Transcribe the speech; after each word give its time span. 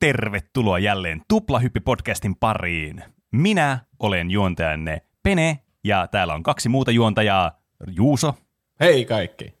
Tervetuloa 0.00 0.78
jälleen 0.78 1.22
Tuplahyppi-podcastin 1.32 2.34
pariin. 2.40 3.02
Minä 3.32 3.78
olen 3.98 4.30
juontajanne 4.30 5.02
Pene, 5.22 5.58
ja 5.84 6.06
täällä 6.06 6.34
on 6.34 6.42
kaksi 6.42 6.68
muuta 6.68 6.90
juontajaa, 6.90 7.52
Juuso 7.96 8.34
Hei 8.80 9.04
kaikki. 9.04 9.54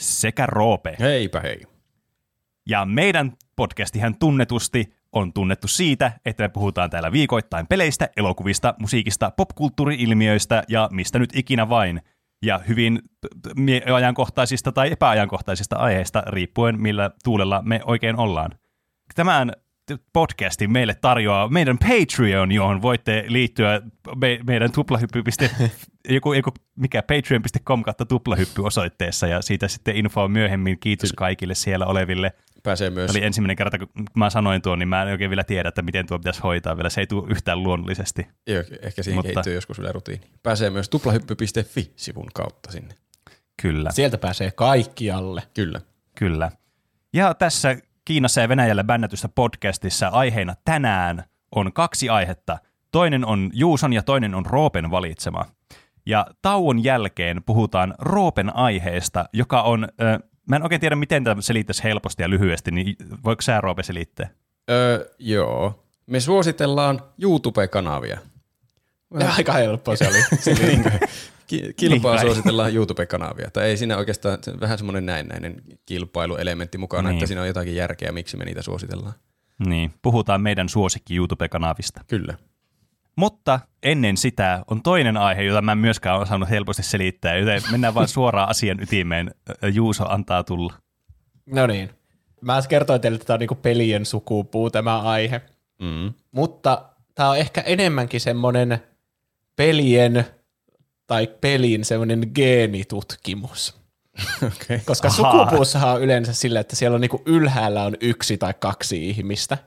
sekä 0.00 0.46
Roope. 0.46 0.96
Heipä 1.00 1.40
hei. 1.40 1.62
Ja 2.68 2.84
meidän 2.84 3.32
podcastihan 3.56 4.18
tunnetusti 4.18 4.94
on 5.12 5.32
tunnettu 5.32 5.68
siitä, 5.68 6.12
että 6.24 6.42
me 6.42 6.48
puhutaan 6.48 6.90
täällä 6.90 7.12
viikoittain 7.12 7.66
peleistä, 7.66 8.08
elokuvista, 8.16 8.74
musiikista, 8.78 9.30
popkulttuuri-ilmiöistä 9.30 10.62
ja 10.68 10.88
mistä 10.92 11.18
nyt 11.18 11.36
ikinä 11.36 11.68
vain. 11.68 12.00
Ja 12.42 12.60
hyvin 12.68 13.02
ajankohtaisista 13.94 14.72
tai 14.72 14.92
epäajankohtaisista 14.92 15.76
aiheista, 15.76 16.22
riippuen 16.26 16.80
millä 16.80 17.10
tuulella 17.24 17.62
me 17.62 17.80
oikein 17.84 18.16
ollaan. 18.16 18.50
Tämän 19.14 19.52
podcastin 20.12 20.72
meille 20.72 20.94
tarjoaa 20.94 21.48
meidän 21.48 21.78
Patreon, 21.78 22.52
johon 22.52 22.82
voitte 22.82 23.24
liittyä 23.28 23.82
me- 24.16 24.40
meidän 24.46 24.72
tuplahyppy. 24.72 25.22
joku, 26.08 26.32
joku, 26.32 26.50
mikä 26.76 27.02
patreon.com 27.02 27.82
kautta 27.82 28.06
tuplahyppy 28.06 28.62
osoitteessa 28.62 29.26
ja 29.26 29.42
siitä 29.42 29.68
sitten 29.68 29.96
infoa 29.96 30.28
myöhemmin. 30.28 30.78
Kiitos 30.78 31.12
kaikille 31.12 31.54
siellä 31.54 31.86
oleville. 31.86 32.32
Pääsee 32.62 32.90
myös, 32.90 33.06
Tämä 33.10 33.18
oli 33.18 33.26
ensimmäinen 33.26 33.56
kerta, 33.56 33.78
kun 33.78 33.88
mä 34.16 34.30
sanoin 34.30 34.62
tuon, 34.62 34.78
niin 34.78 34.88
mä 34.88 35.02
en 35.02 35.08
oikein 35.08 35.30
vielä 35.30 35.44
tiedä, 35.44 35.68
että 35.68 35.82
miten 35.82 36.06
tuo 36.06 36.18
pitäisi 36.18 36.40
hoitaa 36.42 36.76
vielä. 36.76 36.90
Se 36.90 37.00
ei 37.00 37.06
tule 37.06 37.30
yhtään 37.30 37.62
luonnollisesti. 37.62 38.26
Joo, 38.46 38.62
ehkä 38.82 39.02
siihen 39.02 39.16
Mutta- 39.16 39.28
Mutta... 39.28 39.32
kehittyy 39.32 39.54
joskus 39.54 39.78
vielä 39.78 39.92
rutiini. 39.92 40.26
Pääsee 40.42 40.70
myös 40.70 40.88
tuplahyppy.fi-sivun 40.88 42.28
kautta 42.34 42.72
sinne. 42.72 42.94
Kyllä, 43.62 43.90
Sieltä 43.90 44.18
pääsee 44.18 44.50
kaikkialle. 44.50 45.42
Kyllä. 45.54 45.80
kyllä. 46.14 46.50
Ja 47.12 47.34
tässä 47.34 47.76
Kiinassa 48.04 48.40
ja 48.40 48.48
Venäjällä 48.48 48.84
bännätyssä 48.84 49.28
podcastissa 49.28 50.08
aiheena 50.08 50.54
tänään 50.64 51.24
on 51.54 51.72
kaksi 51.72 52.08
aihetta. 52.08 52.58
Toinen 52.92 53.26
on 53.26 53.50
Juuson 53.52 53.92
ja 53.92 54.02
toinen 54.02 54.34
on 54.34 54.46
Roopen 54.46 54.90
valitsema. 54.90 55.44
Ja 56.06 56.26
tauon 56.42 56.84
jälkeen 56.84 57.42
puhutaan 57.46 57.94
Roopen 57.98 58.56
aiheesta, 58.56 59.28
joka 59.32 59.62
on... 59.62 59.88
Äh, 60.02 60.18
mä 60.48 60.56
en 60.56 60.62
oikein 60.62 60.80
tiedä, 60.80 60.96
miten 60.96 61.24
tämä 61.24 61.40
selittäisi 61.40 61.84
helposti 61.84 62.22
ja 62.22 62.30
lyhyesti, 62.30 62.70
niin 62.70 62.96
voiko 63.24 63.42
sä 63.42 63.60
Roope 63.60 63.82
selittää? 63.82 64.28
Öö, 64.70 65.08
joo. 65.18 65.84
Me 66.06 66.20
suositellaan 66.20 67.02
YouTube-kanavia. 67.22 68.18
Ja 69.20 69.32
aika 69.32 69.52
helppo 69.52 69.96
se 69.96 70.08
oli. 70.08 70.18
Kilpaa 71.76 72.12
Niin 72.16 72.20
suositellaan 72.26 72.74
YouTube-kanavia. 72.74 73.50
Tai 73.50 73.64
ei 73.64 73.76
siinä 73.76 73.96
oikeastaan, 73.96 74.38
se 74.42 74.50
on 74.50 74.60
vähän 74.60 74.78
semmoinen 74.78 75.06
näennäinen 75.06 75.62
kilpailuelementti 75.86 76.78
mukana, 76.78 77.08
Niin. 77.08 77.16
että 77.18 77.26
siinä 77.26 77.40
on 77.40 77.46
jotakin 77.46 77.76
järkeä, 77.76 78.12
miksi 78.12 78.36
me 78.36 78.44
niitä 78.44 78.62
suositellaan. 78.62 79.14
Niin, 79.66 79.92
puhutaan 80.02 80.40
meidän 80.40 80.68
suosikki 80.68 81.16
YouTube-kanavista. 81.16 82.00
Kyllä. 82.06 82.34
Mutta 83.16 83.60
ennen 83.82 84.16
sitä 84.16 84.64
on 84.70 84.82
toinen 84.82 85.16
aihe, 85.16 85.42
jota 85.42 85.62
mä 85.62 85.72
en 85.72 85.78
myöskään 85.78 86.20
osannut 86.20 86.50
helposti 86.50 86.82
selittää, 86.82 87.36
joten 87.36 87.62
mennään 87.70 87.94
vaan 87.94 88.08
suoraan 88.08 88.48
asian 88.48 88.80
ytimeen. 88.82 89.34
Juuso 89.72 90.04
antaa 90.08 90.44
tulla. 90.44 90.72
no 91.46 91.66
niin. 91.66 91.90
Mä 92.40 92.62
kertoin 92.68 93.00
teille, 93.00 93.16
että 93.16 93.26
tämä 93.26 93.34
on 93.34 93.40
niinku 93.40 93.54
pelien 93.54 94.06
sukupuu 94.06 94.70
tämä 94.70 95.00
aihe. 95.00 95.40
Mm. 95.80 96.12
Mutta 96.30 96.88
tämä 97.14 97.30
on 97.30 97.38
ehkä 97.38 97.60
enemmänkin 97.60 98.20
semmoinen 98.20 98.78
pelien 99.56 100.24
tai 101.06 101.26
pelin 101.40 101.84
semmoinen 101.84 102.30
geenitutkimus. 102.34 103.74
Okay. 104.36 104.80
Koska 104.86 105.08
Ahaa. 105.08 105.32
sukupuussahan 105.32 105.94
on 105.94 106.02
yleensä 106.02 106.32
sillä, 106.32 106.60
että 106.60 106.76
siellä 106.76 106.94
on 106.94 107.00
niinku 107.00 107.22
ylhäällä 107.26 107.82
on 107.82 107.96
yksi 108.00 108.38
tai 108.38 108.54
kaksi 108.60 109.08
ihmistä. 109.08 109.58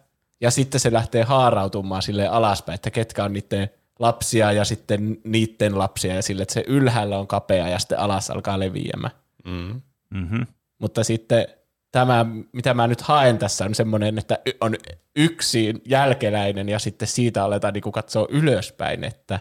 Ja 0.42 0.52
sitten 0.52 0.80
se 0.80 0.94
lähtee 0.94 1.24
haarautumaan 1.24 2.02
sille 2.02 2.28
alaspäin, 2.28 2.76
että 2.76 2.92
ketkä 2.92 3.24
on 3.24 3.34
niiden 3.34 3.70
lapsia 4.00 4.52
ja 4.52 4.66
sitten 4.66 5.18
niiden 5.24 5.80
lapsia 5.80 6.16
ja 6.16 6.22
sille, 6.22 6.42
että 6.42 6.54
se 6.54 6.64
ylhäällä 6.68 7.20
on 7.20 7.28
kapea 7.28 7.68
ja 7.68 7.80
sitten 7.80 8.00
alas 8.00 8.30
alkaa 8.30 8.60
leviämään. 8.60 9.14
Mm. 9.46 9.82
Mm-hmm. 10.10 10.48
Mutta 10.80 11.04
sitten 11.04 11.48
tämä, 11.92 12.26
mitä 12.52 12.74
mä 12.74 12.88
nyt 12.88 13.02
haen 13.02 13.38
tässä, 13.38 13.66
on 13.66 13.76
semmoinen, 13.76 14.18
että 14.18 14.40
on 14.62 14.76
yksi 15.16 15.74
jälkeläinen 15.86 16.70
ja 16.70 16.80
sitten 16.80 17.08
siitä 17.08 17.44
aletaan 17.44 17.74
niin 17.74 17.92
katsoa 17.92 18.28
ylöspäin, 18.30 19.04
että 19.04 19.40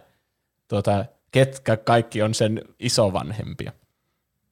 tuota, 0.68 1.04
ketkä 1.36 1.76
kaikki 1.76 2.22
on 2.22 2.34
sen 2.34 2.62
isovanhempia. 2.78 3.72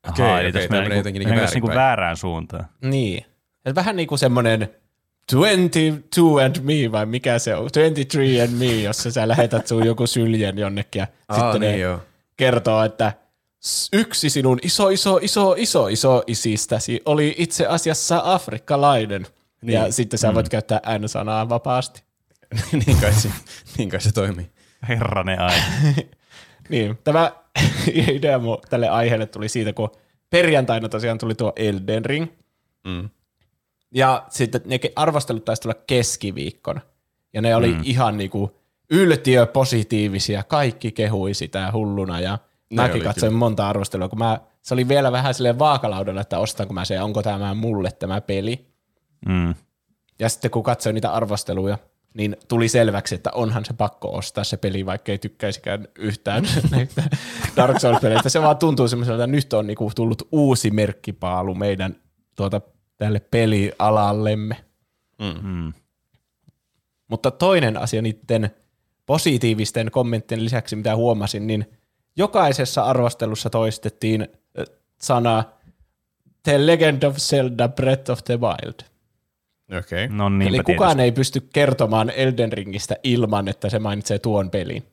Okei, 0.09 0.35
okei, 0.35 0.53
tässä 0.53 0.69
tämä 0.69 0.81
mennään 0.81 0.83
menee 0.83 0.89
niinku, 0.89 0.99
jotenkin 0.99 1.21
niinku 1.21 1.55
niinku 1.55 1.69
väärään 1.69 2.17
suuntaan. 2.17 2.67
Niin. 2.83 3.25
Ja 3.65 3.75
vähän 3.75 3.97
niin 3.97 4.09
kuin 4.09 4.19
semmoinen 4.19 4.69
22 5.33 6.21
and 6.45 6.57
me, 6.63 6.93
vai 6.93 7.07
mikä 7.07 7.39
se 7.39 7.55
on, 7.55 7.71
23 7.75 8.43
and 8.43 8.51
me, 8.51 8.83
jossa 8.83 9.11
sä 9.11 9.29
lähetät 9.29 9.67
sun 9.67 9.87
joku 9.87 10.07
syljen 10.07 10.59
jonnekin 10.59 11.01
ja 11.01 11.07
Aa, 11.29 11.37
sitten 11.37 11.61
niin 11.61 11.73
ne 11.73 11.79
joo. 11.79 12.01
kertoo, 12.37 12.83
että 12.85 13.13
yksi 13.93 14.31
sinun 14.31 14.59
iso, 14.63 14.89
iso, 14.89 15.19
iso, 15.23 15.55
iso, 15.59 15.89
iso 15.89 16.23
isistäsi 16.27 17.01
oli 17.05 17.35
itse 17.39 17.67
asiassa 17.67 18.23
afrikkalainen. 18.25 19.27
Niin. 19.63 19.75
Ja 19.75 19.93
sitten 19.93 20.19
sä 20.19 20.35
voit 20.35 20.49
käyttää 20.49 20.81
N-sanaa 20.99 21.49
vapaasti. 21.49 22.03
niin, 22.87 23.01
kai 23.01 23.13
se, 23.13 23.29
niin 23.79 23.89
kai 23.89 24.01
se 24.01 24.13
toimii. 24.13 24.51
Herranen 24.89 25.41
aihe. 25.41 26.09
Niin, 26.69 26.99
tämä 27.05 27.33
idea 28.17 28.39
mu- 28.39 28.69
tälle 28.71 28.89
aiheelle 28.89 29.27
tuli 29.27 29.49
siitä, 29.49 29.73
kun 29.73 29.91
perjantaina 30.31 30.89
tosiaan 30.89 31.19
tuli 31.19 31.35
tuo 31.35 31.53
Elden 31.57 32.05
Ring. 32.05 32.27
Mm. 32.87 33.11
Ja 33.95 34.25
sitten 34.29 34.61
ne 34.65 34.81
arvostelut 34.97 35.45
taisi 35.45 35.63
tulla 35.63 35.75
keskiviikkona. 35.87 36.81
Ja 37.33 37.43
ne 37.43 37.57
oli 37.57 37.73
mm. 37.73 37.81
ihan 37.83 38.17
niinku 38.17 38.59
yltiöpositiivisia. 38.91 40.43
Kaikki 40.43 40.93
kehui 40.93 41.35
sitä 41.35 41.73
hulluna 41.73 42.21
ja 42.21 42.39
Ne 42.71 42.83
mäkin 42.83 43.03
katsoin 43.03 43.35
monta 43.35 43.69
arvostelua, 43.69 44.09
kun 44.09 44.19
mä, 44.19 44.41
se 44.63 44.75
oli 44.75 44.89
vielä 44.89 45.13
vähän 45.13 45.35
silleen 45.35 45.59
vaakalaudella, 45.59 46.21
että 46.21 46.39
ostanko 46.39 46.75
mä 46.75 46.85
se, 46.85 47.01
onko 47.01 47.23
tämä 47.23 47.55
mulle 47.55 47.91
tämä 47.99 48.21
peli. 48.21 48.67
Mm. 49.29 49.55
Ja 50.19 50.29
sitten 50.29 50.51
kun 50.51 50.63
katsoin 50.63 50.95
niitä 50.95 51.13
arvosteluja, 51.13 51.79
niin 52.15 52.37
tuli 52.49 52.69
selväksi, 52.69 53.15
että 53.15 53.31
onhan 53.35 53.65
se 53.65 53.73
pakko 53.73 54.17
ostaa 54.17 54.45
se 54.45 54.57
peli, 54.57 54.87
vaikka 54.87 55.13
ei 55.13 55.19
tykkäisikään 55.19 55.89
yhtään 55.99 56.45
näistä 56.71 57.03
Dark 57.57 57.77
Souls-peleistä. 57.81 58.29
Se 58.29 58.43
vaan 58.43 58.57
tuntuu 58.57 58.89
semmoiselta, 58.89 59.25
että 59.25 59.37
nyt 59.37 59.53
on 59.53 59.67
niinku 59.67 59.93
tullut 59.95 60.29
uusi 60.33 60.71
merkkipaalu 60.71 61.55
meidän 61.55 61.97
tuota, 62.37 62.61
tälle 62.97 63.21
pelialallemme. 63.21 64.57
Mm. 65.19 65.73
Mutta 67.09 67.31
toinen 67.31 67.77
asia 67.77 68.03
niiden 68.03 68.51
positiivisten 69.07 69.91
kommenttien 69.91 70.45
lisäksi, 70.45 70.77
mitä 70.77 70.97
huomasin, 70.97 71.47
niin 71.47 71.67
jokaisessa 72.17 72.83
arvostelussa 72.83 73.51
toistettiin 73.51 74.23
äh, 74.23 74.67
sana 75.01 75.45
The 76.43 76.67
Legend 76.67 77.03
of 77.03 77.17
Zelda 77.17 77.69
Breath 77.69 78.11
of 78.11 78.25
the 78.25 78.41
Wild. 78.41 78.94
Okei. 79.79 80.05
Okay. 80.05 80.17
No 80.17 80.29
niinpä 80.29 80.49
Eli 80.49 80.63
kukaan 80.63 80.97
tietysti. 80.97 81.03
ei 81.03 81.13
pysty 81.13 81.49
kertomaan 81.53 82.11
Elden 82.11 82.53
Ringistä 82.53 82.97
ilman, 83.03 83.49
että 83.49 83.71
se 83.71 83.79
mainitsee 83.79 84.19
tuon 84.19 84.51
pelin. 84.51 84.85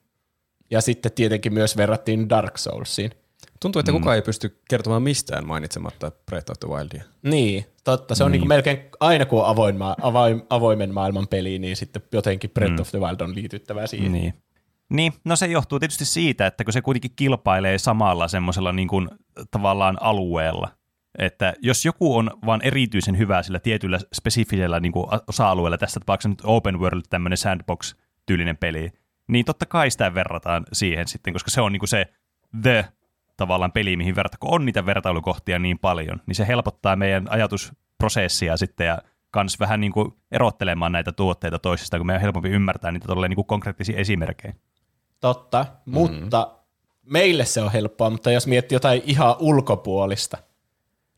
Ja 0.71 0.81
sitten 0.81 1.11
tietenkin 1.11 1.53
myös 1.53 1.77
verrattiin 1.77 2.29
Dark 2.29 2.57
Soulsiin. 2.57 3.11
Tuntuu, 3.59 3.79
että 3.79 3.91
mm. 3.91 3.97
kukaan 3.97 4.15
ei 4.15 4.21
pysty 4.21 4.59
kertomaan 4.69 5.03
mistään 5.03 5.47
mainitsematta 5.47 6.11
Breath 6.25 6.51
of 6.51 6.59
the 6.59 6.67
Wildia. 6.69 7.03
Niin, 7.23 7.65
totta. 7.83 8.15
Se 8.15 8.23
on 8.23 8.31
niin. 8.31 8.39
Niin 8.39 8.47
melkein 8.47 8.79
aina 8.99 9.25
kun 9.25 9.41
on 9.41 9.47
avoin 9.47 9.77
ma- 9.77 9.95
avoin, 10.01 10.43
avoimen 10.49 10.93
maailman 10.93 11.27
peli, 11.27 11.59
niin 11.59 11.75
sitten 11.75 12.01
jotenkin 12.11 12.49
Breath 12.49 12.73
mm. 12.73 12.79
of 12.81 12.89
the 12.89 12.99
Wild 12.99 13.21
on 13.21 13.35
liityttävä 13.35 13.87
siihen. 13.87 14.11
Niin. 14.11 14.33
Niin, 14.89 15.13
no 15.25 15.35
se 15.35 15.45
johtuu 15.45 15.79
tietysti 15.79 16.05
siitä, 16.05 16.47
että 16.47 16.63
kun 16.63 16.73
se 16.73 16.81
kuitenkin 16.81 17.11
kilpailee 17.15 17.77
samalla 17.77 18.27
semmoisella 18.27 18.71
niin 18.71 18.87
kuin, 18.87 19.09
tavallaan 19.51 19.97
alueella, 20.01 20.69
että 21.17 21.53
jos 21.61 21.85
joku 21.85 22.17
on 22.17 22.31
vaan 22.45 22.61
erityisen 22.63 23.17
hyvä 23.17 23.43
sillä 23.43 23.59
tietyllä 23.59 23.99
spesifisellä 24.13 24.79
niin 24.79 24.91
kuin 24.91 25.07
osa-alueella, 25.27 25.77
tässä 25.77 25.99
tapauksessa 25.99 26.29
nyt 26.29 26.41
open 26.43 26.79
world 26.79 27.01
tämmöinen 27.09 27.37
sandbox-tyylinen 27.37 28.57
peli, 28.57 28.91
niin 29.27 29.45
totta 29.45 29.65
kai 29.65 29.91
sitä 29.91 30.13
verrataan 30.13 30.65
siihen 30.73 31.07
sitten, 31.07 31.33
koska 31.33 31.51
se 31.51 31.61
on 31.61 31.71
niin 31.71 31.79
kuin 31.79 31.89
se 31.89 32.05
the 32.61 32.85
tavallaan 33.37 33.71
peli, 33.71 33.97
mihin 33.97 34.15
verrataan, 34.15 34.39
kun 34.39 34.53
on 34.53 34.65
niitä 34.65 34.85
vertailukohtia 34.85 35.59
niin 35.59 35.79
paljon, 35.79 36.21
niin 36.25 36.35
se 36.35 36.47
helpottaa 36.47 36.95
meidän 36.95 37.27
ajatusprosessia 37.29 38.57
sitten 38.57 38.87
ja 38.87 38.97
kans 39.31 39.59
vähän 39.59 39.81
niin 39.81 39.91
kuin 39.91 40.13
erottelemaan 40.31 40.91
näitä 40.91 41.11
tuotteita 41.11 41.59
toisistaan, 41.59 41.99
kun 41.99 42.07
meidän 42.07 42.19
on 42.19 42.21
helpompi 42.21 42.49
ymmärtää 42.49 42.91
niitä 42.91 43.07
tolleen 43.07 43.29
niin 43.29 43.35
kuin 43.35 43.45
konkreettisia 43.45 43.97
esimerkkejä. 43.97 44.53
Totta, 45.19 45.65
mm. 45.85 45.93
mutta 45.93 46.51
meille 47.05 47.45
se 47.45 47.61
on 47.61 47.71
helppoa, 47.71 48.09
mutta 48.09 48.31
jos 48.31 48.47
miettii 48.47 48.75
jotain 48.75 49.01
ihan 49.05 49.35
ulkopuolista, 49.39 50.37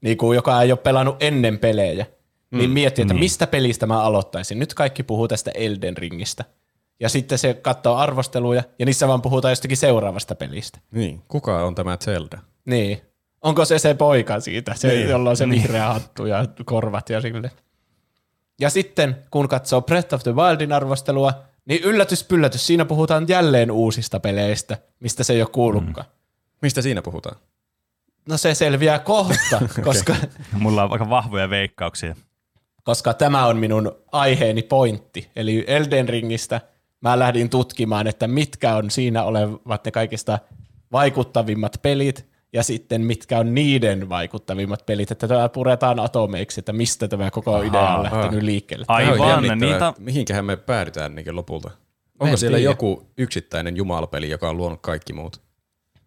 niin 0.03 0.17
kuin 0.17 0.35
joka 0.35 0.61
ei 0.61 0.71
ole 0.71 0.79
pelannut 0.79 1.15
ennen 1.19 1.59
pelejä, 1.59 2.05
mm. 2.51 2.57
niin 2.57 2.69
miettii, 2.69 3.01
että 3.01 3.13
Niin. 3.13 3.19
mistä 3.23 3.47
pelistä 3.47 3.85
mä 3.85 4.01
aloittaisin. 4.01 4.59
Nyt 4.59 4.73
kaikki 4.73 5.03
puhuu 5.03 5.27
tästä 5.27 5.51
Elden 5.55 5.97
Ringistä. 5.97 6.45
Ja 6.99 7.09
sitten 7.09 7.37
se 7.37 7.53
katsoo 7.53 7.95
arvosteluja, 7.95 8.63
ja 8.79 8.85
niissä 8.85 9.07
vaan 9.07 9.21
puhutaan 9.21 9.51
jostakin 9.51 9.77
seuraavasta 9.77 10.35
pelistä. 10.35 10.79
Niin. 10.91 11.21
Kuka 11.27 11.65
on 11.65 11.75
tämä 11.75 11.97
Zelda? 11.97 12.39
Niin. 12.65 13.01
Onko 13.41 13.65
se 13.65 13.79
se 13.79 13.93
poika 13.93 14.39
siitä, 14.39 14.73
se, 14.75 14.87
Niin. 14.87 15.09
jolla 15.09 15.29
on 15.29 15.37
se 15.37 15.49
vihreä 15.49 15.87
hattu 15.93 16.25
ja 16.25 16.45
korvat 16.65 17.09
ja 17.09 17.21
sille? 17.21 17.51
Ja 18.59 18.69
sitten 18.69 19.15
kun 19.31 19.47
katsoo 19.47 19.81
Breath 19.81 20.13
of 20.13 20.23
the 20.23 20.35
Wildin 20.35 20.71
arvostelua, 20.73 21.33
niin 21.65 21.83
yllätys 21.83 22.23
pyllätys, 22.23 22.67
siinä 22.67 22.85
puhutaan 22.85 23.25
jälleen 23.27 23.71
uusista 23.71 24.19
peleistä, 24.19 24.77
mistä 24.99 25.23
se 25.23 25.33
ei 25.33 25.41
ole 25.41 25.49
kuullutkaan. 25.49 26.07
Mm. 26.07 26.13
Mistä 26.61 26.81
siinä 26.81 27.01
puhutaan? 27.01 27.35
No 28.29 28.37
se 28.37 28.53
selviää 28.53 28.99
kohta, 28.99 29.61
koska, 29.83 30.15
Mulla 30.59 30.83
on 30.83 30.91
aika 30.91 31.09
vahvoja 31.09 31.49
veikkauksia. 31.49 32.15
koska 32.83 33.13
tämä 33.13 33.45
on 33.45 33.57
minun 33.57 33.91
aiheeni 34.11 34.61
pointti. 34.61 35.29
Eli 35.35 35.63
Elden 35.67 36.09
Ringistä 36.09 36.61
mä 37.01 37.19
lähdin 37.19 37.49
tutkimaan, 37.49 38.07
että 38.07 38.27
mitkä 38.27 38.75
on 38.75 38.91
siinä 38.91 39.23
olevat 39.23 39.85
ne 39.85 39.91
kaikista 39.91 40.39
vaikuttavimmat 40.91 41.79
pelit, 41.81 42.25
ja 42.53 42.63
sitten 42.63 43.01
mitkä 43.01 43.39
on 43.39 43.55
niiden 43.55 44.09
vaikuttavimmat 44.09 44.85
pelit, 44.85 45.11
että 45.11 45.27
tämä 45.27 45.49
puretaan 45.49 45.99
atomeiksi, 45.99 46.59
että 46.59 46.73
mistä 46.73 47.07
tämä 47.07 47.31
koko 47.31 47.61
idea 47.61 47.95
on 47.95 48.03
lähtenyt 48.03 48.43
liikkeelle. 48.43 48.85
Tämä 48.85 48.97
on 48.99 49.05
Aivan, 49.05 49.29
jännittävää. 49.29 49.71
niitä, 49.71 49.93
Mihinkähän 49.99 50.45
me 50.45 50.55
päädytään 50.57 51.15
niin 51.15 51.35
lopulta? 51.35 51.69
en 51.69 51.77
Onko 52.19 52.37
siellä 52.37 52.57
tiedä. 52.57 52.71
joku 52.71 53.05
yksittäinen 53.17 53.77
jumalapeli, 53.77 54.29
joka 54.29 54.49
on 54.49 54.57
luonut 54.57 54.79
kaikki 54.81 55.13
muut? 55.13 55.41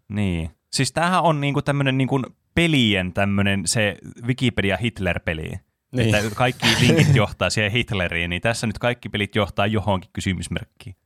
niin. 0.09 0.51
Siis 0.76 0.93
tämähän 0.93 1.23
on 1.23 1.40
niinku 1.40 1.62
tämmönen 1.62 1.99
niinku 1.99 2.23
pelien 2.55 3.12
tämmönen 3.12 3.67
se 3.67 3.96
Wikipedia 4.26 4.76
Hitler-peli. 4.76 5.52
Niin. 5.93 6.14
Että 6.14 6.34
kaikki 6.34 6.67
linkit 6.81 7.14
johtaa 7.14 7.50
siihen 7.50 7.73
Hitleriin, 7.73 8.31
niin 8.31 8.43
tässä 8.43 8.67
nyt 8.67 8.78
kaikki 8.78 9.08
pelit 9.08 9.34
johtaa 9.34 9.67
johonkin 9.67 10.11
kysymysmerkkiin. 10.12 10.96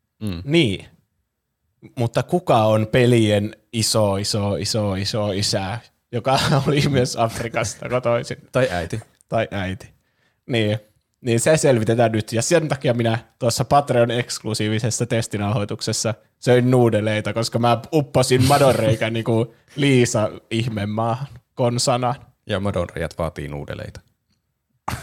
Niin. 0.45 0.87
Mutta 1.99 2.23
kuka 2.23 2.65
on 2.65 2.87
pelien 2.87 3.57
iso, 3.73 4.17
iso, 4.17 4.57
iso, 4.57 4.95
iso 4.95 5.33
isä, 5.33 5.79
joka 6.13 6.39
oli 6.67 6.83
myös 6.89 7.17
Afrikasta 7.17 7.89
kotoisin, 7.89 8.37
Tai 8.53 8.69
äiti. 8.71 9.01
tai 9.29 9.49
äiti? 9.51 9.89
Niin. 10.47 10.79
Niin 11.21 11.41
se 11.41 11.57
selvitetään 11.57 12.13
nyt, 12.13 12.33
ja 12.33 12.43
sen 12.43 12.69
takia 12.69 12.95
minä 12.95 13.19
tuossa 13.39 13.65
Patreon-eksklusiivisessa 13.65 15.07
testinauhoituksessa 15.07 16.15
söin 16.39 16.71
nuudeleita, 16.71 17.33
koska 17.33 17.59
mä 17.59 17.81
upposin 17.93 18.45
madonreikän 18.45 19.13
niin 19.15 19.25
kuin 19.25 19.49
Liisa 19.77 20.31
ihmemaahan 20.51 21.27
konsana. 21.55 22.15
Ja 22.47 22.61
madonreijat 22.61 23.19
vaatii 23.19 23.49
nuudeleita. 23.49 24.01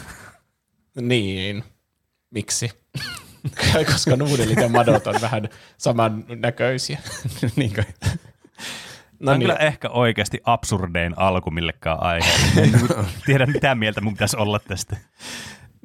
Niin. 1.01 1.63
Miksi? 2.31 2.71
koska 3.93 4.15
nuudelit 4.15 4.57
ja 4.61 4.69
madot 4.69 5.07
on 5.07 5.15
vähän 5.21 5.49
samannäköisiä. 5.77 6.99
niin 7.55 7.73
kai. 7.73 7.85
No 9.19 9.31
on 9.31 9.39
niin. 9.39 9.49
kyllä 9.49 9.59
ehkä 9.59 9.89
oikeasti 9.89 10.39
absurdein 10.43 11.13
alku 11.17 11.51
millekään 11.51 12.03
aihe. 12.03 12.29
En 12.57 12.71
tiedä 13.25 13.45
mitä 13.45 13.75
mieltä 13.75 14.01
mun 14.01 14.13
pitäisi 14.13 14.37
olla 14.37 14.59
tästä. 14.59 14.97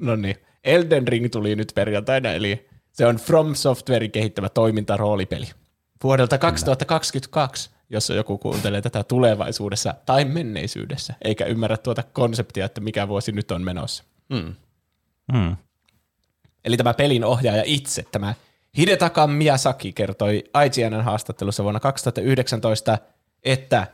No 0.03 0.17
niin. 0.17 0.37
Elden 0.65 1.09
Ring 1.09 1.31
tuli 1.31 1.57
nyt 1.57 1.73
perjantaina, 1.75 2.33
eli 2.33 2.69
se 2.93 3.07
on 3.07 3.17
From 3.17 3.55
Softwarein 3.55 4.11
kehittämä 4.11 4.49
toimintaroolipeli. 4.49 5.47
Vuodelta 6.03 6.39
2022, 6.39 7.71
jos 7.91 8.11
joku 8.11 8.39
kuuntelee 8.39 8.83
tätä 8.83 9.05
tulevaisuudessa 9.05 9.95
tai 10.07 10.25
menneisyydessä, 10.25 11.15
eikä 11.25 11.45
ymmärrä 11.45 11.77
tuota 11.77 12.03
konseptia, 12.03 12.65
että 12.65 12.81
mikä 12.81 13.09
vuosi 13.09 13.33
nyt 13.33 13.51
on 13.51 13.63
menossa. 13.63 14.05
Mm. 14.29 14.55
Hmm. 15.33 15.57
Eli 16.65 16.77
tämä 16.77 16.95
pelin 16.95 17.25
ohjaaja 17.25 17.63
itse, 17.67 18.05
tämä 18.13 18.35
Hidetaka 18.77 19.27
Miyazaki 19.27 19.93
kertoi 19.93 20.45
IGNn 20.65 21.05
haastattelussa 21.05 21.63
vuonna 21.63 21.81
2019, 21.81 22.99
että 23.43 23.87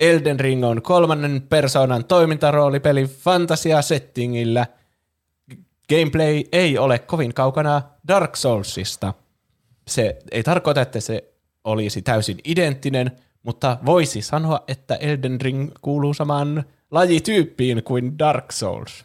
Elden 0.00 0.40
Ring 0.40 0.64
on 0.64 0.82
kolmannen 0.82 1.42
persoonan 1.48 2.04
toimintaroolipeli 2.04 3.04
fantasia-settingillä. 3.04 4.66
Gameplay 5.88 6.44
ei 6.52 6.78
ole 6.78 6.98
kovin 6.98 7.34
kaukana 7.34 7.82
Dark 8.08 8.36
Soulsista. 8.36 9.14
Se 9.88 10.18
ei 10.30 10.42
tarkoita, 10.42 10.80
että 10.80 11.00
se 11.00 11.32
olisi 11.64 12.02
täysin 12.02 12.38
identtinen, 12.44 13.10
mutta 13.42 13.78
voisi 13.86 14.22
sanoa, 14.22 14.64
että 14.68 14.94
Elden 14.94 15.40
Ring 15.40 15.70
kuuluu 15.80 16.14
samaan 16.14 16.64
lajityyppiin 16.90 17.82
kuin 17.82 18.18
Dark 18.18 18.52
Souls 18.52 19.04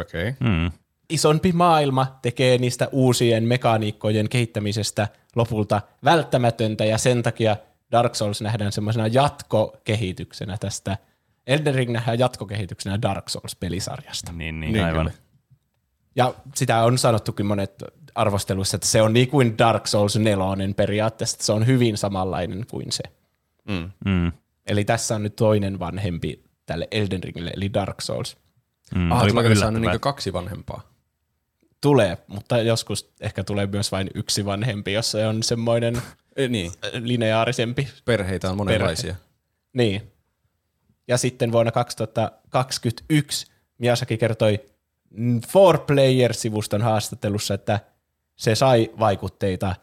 Okei. 0.00 0.28
Okay. 0.28 0.50
Hmm. 0.50 0.72
isompi 1.10 1.52
maailma 1.52 2.18
tekee 2.22 2.58
niistä 2.58 2.88
uusien 2.92 3.44
mekaniikkojen 3.44 4.28
kehittämisestä 4.28 5.08
lopulta 5.36 5.82
välttämätöntä 6.04 6.84
ja 6.84 6.98
sen 6.98 7.22
takia 7.22 7.56
Dark 7.92 8.14
Souls 8.14 8.40
nähdään 8.42 8.72
semmoisena 8.72 9.06
jatkokehityksenä 9.06 10.56
tästä. 10.60 10.98
Elden 11.46 11.74
Ring 11.74 11.92
nähdään 11.92 12.18
jatkokehityksenä 12.18 13.02
Dark 13.02 13.28
Souls-pelisarjasta. 13.28 14.32
Niin, 14.32 14.60
niin, 14.60 14.72
Niin 14.72 14.84
aivan. 14.84 15.06
kyllä. 15.06 15.23
Ja 16.16 16.34
sitä 16.54 16.84
on 16.84 16.98
sanottukin 16.98 17.46
monet 17.46 17.84
arvosteluissa, 18.14 18.76
että 18.76 18.86
se 18.86 19.02
on 19.02 19.12
niin 19.12 19.28
kuin 19.28 19.58
Dark 19.58 19.86
Souls 19.86 20.16
4 20.16 20.74
periaatteessa, 20.76 21.34
että 21.34 21.44
se 21.44 21.52
on 21.52 21.66
hyvin 21.66 21.96
samanlainen 21.96 22.66
kuin 22.70 22.92
se. 22.92 23.02
Mm. 23.68 23.90
Mm. 24.04 24.32
Eli 24.66 24.84
tässä 24.84 25.14
on 25.14 25.22
nyt 25.22 25.36
toinen 25.36 25.78
vanhempi 25.78 26.44
tälle 26.66 26.88
Elden 26.90 27.22
Ringille, 27.22 27.52
eli 27.56 27.74
Dark 27.74 28.00
Souls. 28.00 28.36
Mm. 28.94 29.12
Ah, 29.12 29.22
Olipa 29.22 29.40
tuleeko 29.40 29.60
saanut 29.60 29.82
niin 29.82 30.00
kaksi 30.00 30.32
vanhempaa? 30.32 30.82
Tulee, 31.80 32.18
mutta 32.26 32.58
joskus 32.58 33.12
ehkä 33.20 33.44
tulee 33.44 33.66
myös 33.66 33.92
vain 33.92 34.10
yksi 34.14 34.44
vanhempi, 34.44 34.92
jos 34.92 35.10
se 35.10 35.26
on 35.26 35.42
semmoinen 35.42 35.94
niin. 36.48 36.72
lineaarisempi 36.92 37.88
Perheitä 38.04 38.50
on 38.50 38.56
monenlaisia. 38.56 39.16
Niin. 39.72 40.12
Ja 41.08 41.18
sitten 41.18 41.52
vuonna 41.52 41.72
2021 41.72 43.46
Miyazaki 43.78 44.18
kertoi 44.18 44.60
4Player-sivuston 45.16 46.82
haastattelussa, 46.82 47.54
että 47.54 47.80
se 48.36 48.54
sai 48.54 48.90
vaikutteita 48.98 49.74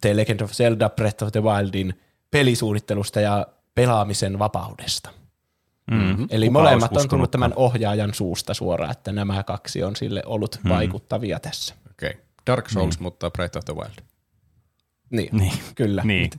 The 0.00 0.16
Legend 0.16 0.40
of 0.40 0.52
Zelda 0.52 0.90
Breath 0.90 1.24
of 1.24 1.32
the 1.32 1.42
Wildin 1.42 2.00
pelisuunnittelusta 2.30 3.20
ja 3.20 3.46
pelaamisen 3.74 4.38
vapaudesta. 4.38 5.10
Mm. 5.90 6.26
Eli 6.30 6.46
Kuka 6.46 6.58
molemmat 6.58 6.96
on 6.96 7.08
tullut 7.08 7.30
tämän 7.30 7.52
ohjaajan 7.56 8.14
suusta 8.14 8.54
suoraan, 8.54 8.90
että 8.90 9.12
nämä 9.12 9.42
kaksi 9.42 9.82
on 9.82 9.96
sille 9.96 10.22
ollut 10.26 10.62
Hmm. 10.62 10.70
vaikuttavia 10.70 11.40
tässä. 11.40 11.74
Okei. 11.90 12.10
Okay. 12.10 12.22
Dark 12.46 12.68
Souls, 12.68 13.00
mutta 13.00 13.30
Breath 13.30 13.56
of 13.58 13.64
the 13.64 13.74
Wild. 13.74 14.04
Niin, 15.10 15.28
Niin. 15.36 15.52
kyllä. 15.74 16.02
Niin. 16.04 16.30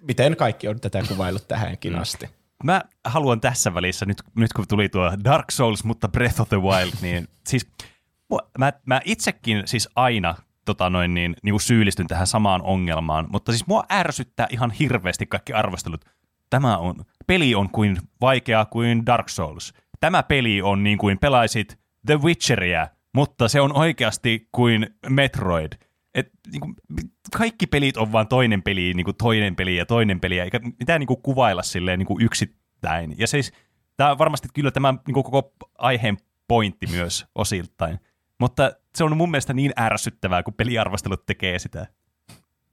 Miten 0.00 0.36
kaikki 0.36 0.68
on 0.68 0.80
tätä 0.80 1.02
kuvaillut 1.08 1.48
tähänkin 1.48 1.96
asti. 1.98 2.28
Mä 2.64 2.82
haluan 3.04 3.40
tässä 3.40 3.74
välissä, 3.74 4.06
nyt, 4.06 4.22
nyt 4.36 4.52
kun 4.52 4.64
tuli 4.68 4.88
tuo 4.88 5.12
Dark 5.24 5.50
Souls, 5.50 5.84
mutta 5.84 6.08
Breath 6.08 6.40
of 6.40 6.48
the 6.48 6.60
Wild, 6.60 6.92
niin 7.02 7.28
siis 7.48 7.70
mä, 8.58 8.72
mä 8.86 9.00
itsekin 9.04 9.62
siis 9.64 9.88
aina 9.96 10.34
tota 10.64 10.90
noin, 10.90 11.14
niin, 11.14 11.36
niin 11.42 11.52
kuin 11.52 11.60
syyllistyn 11.60 12.06
tähän 12.06 12.26
samaan 12.26 12.62
ongelmaan, 12.62 13.26
mutta 13.30 13.52
siis 13.52 13.66
mua 13.66 13.84
ärsyttää 13.92 14.46
ihan 14.50 14.70
hirveästi 14.70 15.26
kaikki 15.26 15.52
arvostelut. 15.52 16.04
Tämä 16.50 16.78
on, 16.78 17.04
peli 17.26 17.54
on 17.54 17.70
kuin 17.70 17.98
vaikea 18.20 18.64
kuin 18.64 19.06
Dark 19.06 19.28
Souls. 19.28 19.74
Tämä 20.00 20.22
peli 20.22 20.62
on 20.62 20.82
niin 20.82 20.98
kuin 20.98 21.18
pelaisit 21.18 21.78
The 22.06 22.20
Witcheria, 22.22 22.88
mutta 23.14 23.48
se 23.48 23.60
on 23.60 23.76
oikeasti 23.76 24.48
kuin 24.52 24.86
Metroid. 25.08 25.72
Et, 26.14 26.30
niin 26.52 26.60
kuin, 26.60 26.74
kaikki 27.36 27.66
pelit 27.66 27.96
on 27.96 28.12
vaan 28.12 28.28
toinen 28.28 28.62
peli, 28.62 28.94
niin 28.94 29.04
kuin 29.04 29.16
toinen 29.16 29.56
peli 29.56 29.76
ja 29.76 29.86
toinen 29.86 30.20
peli, 30.20 30.38
eikä 30.38 30.60
mitään 30.80 31.00
niin 31.00 31.06
kuin 31.06 31.22
kuvailla 31.22 31.62
silleen 31.62 31.98
niin 31.98 32.06
kuin 32.06 32.24
yksittäin. 32.24 33.14
Ja 33.18 33.26
siis 33.26 33.52
tämä 33.96 34.10
on 34.10 34.18
varmasti 34.18 34.48
kyllä 34.54 34.70
tämä 34.70 34.94
niin 35.06 35.14
kuin 35.14 35.24
koko 35.24 35.52
aiheen 35.78 36.16
pointti 36.48 36.86
myös 36.86 37.26
osiltain. 37.34 37.98
Mutta 38.40 38.72
se 38.94 39.04
on 39.04 39.16
mun 39.16 39.30
mielestä 39.30 39.52
niin 39.52 39.72
ärsyttävää, 39.78 40.42
kun 40.42 40.54
peliarvostelut 40.54 41.26
tekee 41.26 41.58
sitä. 41.58 41.86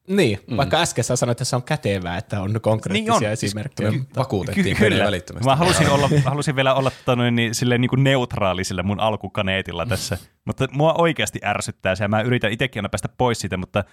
Niin, 0.07 0.39
mm. 0.47 0.57
vaikka 0.57 0.77
äsken 0.81 1.03
sä 1.03 1.15
sanoit, 1.15 1.35
että 1.35 1.45
se 1.45 1.55
on 1.55 1.63
kätevää, 1.63 2.17
että 2.17 2.41
on 2.41 2.61
konkreettisia 2.61 3.13
Niin 3.13 3.19
niin 3.19 3.27
on. 3.27 3.33
esimerkkejä. 3.33 3.91
Me 3.91 4.05
vakuutettiin 4.15 4.77
Ky- 4.77 4.89
kyllä. 4.89 5.03
välittömästi. 5.03 5.45
Mä 5.49 5.55
halusin, 5.55 5.89
olla, 5.89 6.09
halusin 6.25 6.55
vielä 6.55 6.73
olla 6.73 6.91
tota 6.91 7.15
noin, 7.15 7.35
niin, 7.35 7.55
silleen 7.55 7.81
niin 7.81 7.89
kuin 7.89 8.03
neutraali 8.03 8.63
sille 8.63 8.83
mun 8.83 8.99
alkukaneetilla 8.99 9.85
tässä. 9.85 10.17
mutta 10.45 10.67
mua 10.71 10.93
oikeasti 10.93 11.39
ärsyttää 11.45 11.95
se 11.95 12.03
ja 12.03 12.07
mä 12.07 12.21
yritän 12.21 12.51
itsekin 12.51 12.79
aina 12.79 12.89
päästä 12.89 13.09
pois 13.17 13.39
siitä, 13.39 13.57
mutta 13.57 13.83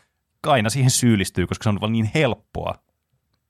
aina 0.47 0.71
siihen 0.71 0.91
syyllistyy, 0.91 1.47
koska 1.47 1.63
se 1.63 1.69
on 1.69 1.81
vaan 1.81 1.93
niin 1.93 2.11
helppoa. 2.15 2.75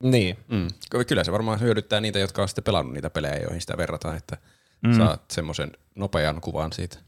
Niin, 0.02 0.37
Mm. 0.49 0.68
Kyllä 1.06 1.25
se 1.25 1.33
varmaan 1.33 1.61
hyödyttää 1.61 2.00
niitä, 2.00 2.18
jotka 2.18 2.42
on 2.42 2.49
sitten 2.49 2.64
pelannut 2.64 2.94
niitä 2.94 3.11
pelejä, 3.11 3.37
joihin 3.37 3.61
sitä 3.61 3.76
verrataan, 3.76 4.16
että 4.16 4.37
mm. 4.83 4.92
saat 4.97 5.30
semmoisen 5.30 5.73
nopean 5.94 6.40
kuvan 6.40 6.73
siitä. 6.73 6.99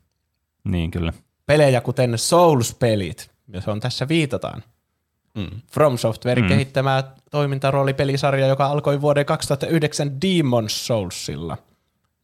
Niin 0.65 0.91
kyllä. 0.91 1.13
pelejä 1.47 1.81
kuten 1.81 2.19
Souls-pelit, 2.19 3.31
jos 3.49 3.69
on 3.69 3.81
tässä 3.81 4.09
viitataan. 4.09 4.63
Mm. 5.37 5.61
From 5.73 5.99
Software 5.99 6.43
mm. 6.43 6.49
kehittämää 6.49 7.05
toimintaroolipelisarja, 7.31 8.47
joka 8.47 8.67
alkoi 8.67 9.01
vuoden 9.01 9.27
2009 9.27 10.09
Demon's 10.09 10.69
Soulsilla, 10.69 11.57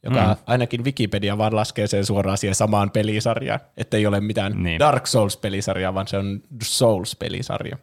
joka 0.03 0.23
mm. 0.23 0.35
ainakin 0.45 0.83
Wikipedia 0.83 1.37
vaan 1.37 1.55
laskee 1.55 1.87
sen 1.87 2.05
suoraan 2.05 2.37
siihen 2.37 2.55
samaan 2.55 2.91
pelisarjaan, 2.91 3.59
ettei 3.77 4.05
ole 4.05 4.21
mitään 4.21 4.63
Niin. 4.63 4.79
Dark 4.79 5.07
Souls-pelisarjaa, 5.07 5.93
vaan 5.93 6.07
se 6.07 6.17
on 6.17 6.41
Souls-pelisarja, 6.63 7.77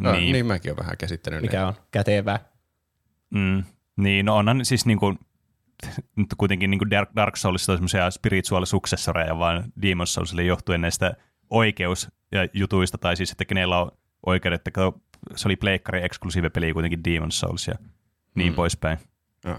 No, 0.00 0.12
Niin. 0.12 0.20
niin. 0.22 0.32
niin 0.32 0.46
mäkin 0.46 0.70
olen 0.70 0.78
vähän 0.84 0.96
käsittänyt. 0.96 1.40
ne. 1.40 1.46
mikä 1.46 1.66
on 1.66 1.74
kätevää. 1.90 2.38
Mm. 3.30 3.64
Niin, 3.96 4.26
no 4.26 4.36
onhan 4.36 4.64
siis 4.64 4.86
niin 4.86 4.98
kuin, 4.98 5.18
nyt 6.16 6.26
kuitenkin 6.38 6.70
niin 6.70 6.78
kuin 6.78 6.90
Dark, 6.90 7.10
Dark 7.16 7.36
Soulsissa 7.36 7.72
on 7.72 7.78
semmoisia 7.78 8.10
spiritual 8.10 8.64
successoreja, 8.64 9.38
vaan 9.38 9.64
Demon's 9.80 10.06
Soulsille 10.06 10.42
johtuen 10.42 10.80
näistä 10.80 11.14
oikeus- 11.50 12.08
ja 12.32 12.48
jutuista, 12.54 12.98
tai 12.98 13.16
siis, 13.16 13.30
että 13.30 13.44
kenellä 13.44 13.78
on 13.78 13.90
oikeudet, 14.26 14.68
että 14.68 14.80
se 15.36 15.48
oli 15.48 15.56
pleikkari 15.56 16.04
eksklusiive 16.04 16.50
peli 16.50 16.72
kuitenkin 16.72 17.02
Demon's 17.08 17.30
Souls 17.30 17.66
ja 17.66 17.74
niin 18.34 18.52
mm. 18.52 18.56
poispäin. 18.56 18.98
Joo. 19.44 19.58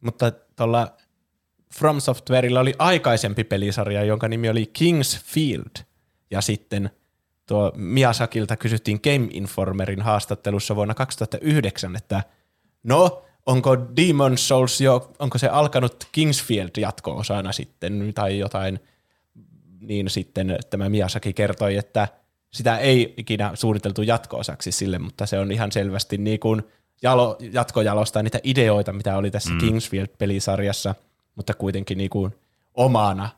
Mutta 0.00 0.32
tuolla 0.56 0.96
From 1.74 2.00
Softwarella 2.00 2.60
oli 2.60 2.74
aikaisempi 2.78 3.44
pelisarja, 3.44 4.04
jonka 4.04 4.28
nimi 4.28 4.48
oli 4.48 4.72
King's 4.78 5.22
Field. 5.24 5.84
Ja 6.30 6.40
sitten 6.40 6.90
tuo 7.46 7.72
Miyazakilta 7.76 8.56
kysyttiin 8.56 9.00
Game 9.04 9.28
Informerin 9.30 10.02
haastattelussa 10.02 10.76
vuonna 10.76 10.94
2009, 10.94 11.96
että 11.96 12.22
no, 12.82 13.24
onko 13.46 13.76
Demon 13.96 14.38
Souls 14.38 14.80
jo, 14.80 15.12
onko 15.18 15.38
se 15.38 15.48
alkanut 15.48 16.08
Kingsfield 16.12 16.70
jatko-osana 16.76 17.52
sitten 17.52 18.12
tai 18.14 18.38
jotain, 18.38 18.80
niin 19.80 20.10
sitten 20.10 20.58
tämä 20.70 20.88
Miyazaki 20.88 21.32
kertoi, 21.32 21.76
että 21.76 22.08
sitä 22.54 22.78
ei 22.78 23.14
ikinä 23.16 23.50
suunniteltu 23.54 24.02
jatko-osaksi 24.02 24.72
sille, 24.72 24.98
mutta 24.98 25.26
se 25.26 25.38
on 25.38 25.52
ihan 25.52 25.72
selvästi 25.72 26.18
niin 26.18 26.40
kuin 26.40 26.62
jalo, 27.02 27.36
jatkojalostaa 27.52 28.22
niitä 28.22 28.40
ideoita, 28.44 28.92
mitä 28.92 29.16
oli 29.16 29.30
tässä 29.30 29.50
mm. 29.50 29.58
Kingsfield-pelisarjassa, 29.58 30.94
mutta 31.34 31.54
kuitenkin 31.54 31.98
niin 31.98 32.10
kuin 32.10 32.34
omana 32.74 33.28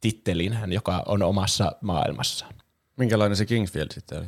tittelinhän, 0.00 0.72
joka 0.72 1.02
on 1.06 1.22
omassa 1.22 1.72
maailmassaan. 1.80 2.54
Minkälainen 2.96 3.36
se 3.36 3.46
Kingsfield 3.46 3.88
sitten 3.90 4.18
oli? 4.18 4.26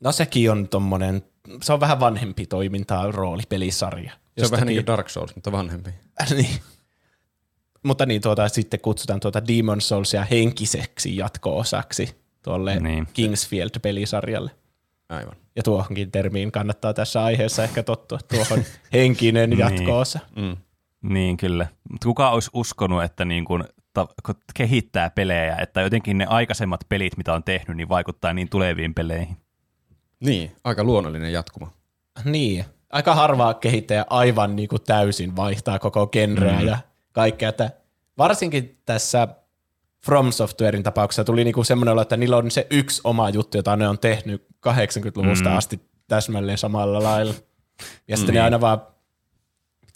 No 0.00 0.12
sekin 0.12 0.50
on 0.50 0.68
tommonen, 0.68 1.24
se 1.62 1.72
on 1.72 1.80
vähän 1.80 2.00
vanhempi 2.00 2.46
toimintaa 2.46 3.10
roolipelisarja. 3.10 4.12
Se 4.38 4.44
on 4.44 4.50
vähän 4.50 4.66
niin 4.66 4.76
kuin 4.76 4.86
Dark 4.86 5.08
Souls, 5.08 5.34
mutta 5.34 5.52
vanhempi. 5.52 5.90
niin. 6.30 6.60
Mutta 7.82 8.06
niin, 8.06 8.20
tuota, 8.20 8.48
sitten 8.48 8.80
kutsutaan 8.80 9.20
tuota 9.20 9.46
Demon 9.46 9.80
Soulsia 9.80 10.24
henkiseksi 10.24 11.16
jatko-osaksi 11.16 12.20
tuolle 12.42 12.80
Niin. 12.80 13.06
Kingsfield-pelisarjalle. 13.12 14.50
Aivan. 15.08 15.36
Ja 15.56 15.62
tuohonkin 15.62 16.10
termiin 16.10 16.52
kannattaa 16.52 16.94
tässä 16.94 17.24
aiheessa 17.24 17.64
ehkä 17.64 17.82
tottua 17.82 18.18
tuohon 18.18 18.64
henkinen 18.92 19.58
jatko-osa. 19.58 20.18
Mm. 20.36 20.56
Niin, 21.02 21.36
kyllä. 21.36 21.66
Mutta 21.90 22.06
kuka 22.06 22.30
olisi 22.30 22.50
uskonut, 22.52 23.02
että 23.02 23.24
niin 23.24 23.44
kun, 23.44 23.64
ta, 23.92 24.06
kun 24.26 24.34
kehittää 24.54 25.10
pelejä, 25.10 25.56
että 25.56 25.80
jotenkin 25.80 26.18
ne 26.18 26.26
aikaisemmat 26.26 26.80
pelit, 26.88 27.16
mitä 27.16 27.34
on 27.34 27.44
tehnyt, 27.44 27.76
niin 27.76 27.88
vaikuttaa 27.88 28.32
niin 28.32 28.48
tuleviin 28.48 28.94
peleihin. 28.94 29.36
Niin, 30.20 30.52
aika 30.64 30.84
luonnollinen 30.84 31.32
jatkuma. 31.32 31.72
Niin, 32.24 32.64
aika 32.92 33.14
harva 33.14 33.54
kehittäjä 33.54 34.04
aivan 34.10 34.56
niin 34.56 34.68
kuin 34.68 34.82
täysin 34.82 35.36
vaihtaa 35.36 35.78
koko 35.78 36.06
genreä 36.06 36.60
mm. 36.60 36.66
ja 36.66 36.78
kaikkea. 37.12 37.48
Että 37.48 37.70
varsinkin 38.18 38.78
tässä 38.86 39.28
From 40.06 40.32
Softwarein 40.32 40.82
tapauksessa 40.82 41.24
tuli 41.24 41.44
niinku 41.44 41.64
semmoinen 41.64 41.92
olo, 41.92 42.02
että 42.02 42.16
niillä 42.16 42.36
on 42.36 42.50
se 42.50 42.66
yksi 42.70 43.00
oma 43.04 43.30
juttu, 43.30 43.56
jota 43.58 43.76
ne 43.76 43.88
on 43.88 43.98
tehnyt 43.98 44.46
80-luvusta 44.68 45.48
mm. 45.48 45.56
asti 45.56 45.80
täsmälleen 46.08 46.58
samalla 46.58 47.02
lailla. 47.02 47.34
Ja 48.08 48.16
sitten 48.16 48.34
mm. 48.34 48.36
ne 48.38 48.42
aina 48.44 48.60
vaan 48.60 48.82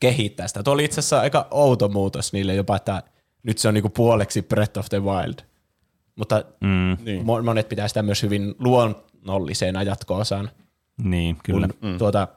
kehittää 0.00 0.49
sitä. 0.49 0.62
Tuo 0.62 0.75
oli 0.75 0.84
itse 0.84 1.00
asiassa 1.00 1.20
aika 1.20 1.49
outo 1.50 1.88
muutos 1.88 2.32
niille 2.32 2.54
jopa, 2.54 2.76
että 2.76 3.02
nyt 3.42 3.58
se 3.58 3.68
on 3.68 3.75
niinku 3.75 3.88
puoleksi 3.88 4.42
Breath 4.42 4.78
of 4.78 4.87
the 4.88 5.02
Wild. 5.02 5.34
Mutta 6.16 6.44
Mm. 6.61 6.96
Niin. 7.04 7.23
mo- 7.23 7.42
monet 7.44 7.68
pitää 7.68 7.88
sitä 7.88 8.02
myös 8.02 8.23
hyvin 8.23 8.54
luonnollisena 8.58 9.82
jatko-osaan. 9.82 10.50
Niin, 11.02 11.37
kyllä. 11.44 11.68
Kun 11.80 11.90
mm. 11.90 11.99
tuota 11.99 12.28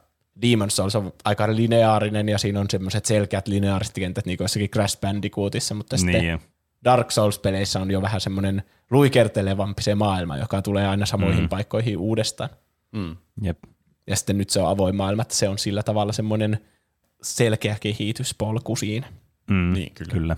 Demon's 0.46 0.70
Souls 0.70 0.96
on 0.96 1.12
aika 1.24 1.56
lineaarinen 1.56 2.28
ja 2.28 2.38
siinä 2.38 2.60
on 2.60 2.66
semmoiset 2.70 3.04
selkeät 3.06 3.48
lineaariset 3.48 3.94
kentät 3.94 4.26
niin 4.26 4.36
kuin 4.38 4.44
jossakin 4.44 4.70
Crash 4.70 5.00
Bandicootissa, 5.00 5.74
mutta 5.74 5.96
Niin, 5.96 6.00
sitten 6.00 6.24
ja- 6.24 6.38
Dark 6.84 7.10
Souls-peleissä 7.10 7.80
on 7.80 7.90
jo 7.90 8.02
vähän 8.02 8.20
semmoinen 8.20 8.62
luikertelevampi 8.90 9.82
se 9.82 9.94
maailma, 9.94 10.36
joka 10.36 10.62
tulee 10.62 10.86
aina 10.88 11.06
samoihin 11.06 11.42
mm. 11.42 11.48
paikkoihin 11.48 11.98
uudestaan. 11.98 12.50
Mm. 12.92 13.16
Jep. 13.42 13.58
Ja 14.06 14.16
sitten 14.16 14.38
nyt 14.38 14.50
se 14.50 14.60
on 14.60 14.68
avoin 14.68 14.96
maailma, 14.96 15.22
että 15.22 15.34
se 15.34 15.48
on 15.48 15.58
sillä 15.58 15.82
tavalla 15.82 16.12
semmoinen 16.12 16.58
selkeä 17.22 17.76
kehityspolku 17.80 18.76
siinä. 18.76 19.06
Mm, 19.50 19.72
Niin, 19.72 19.92
kyllä. 19.94 20.12
kyllä. 20.12 20.36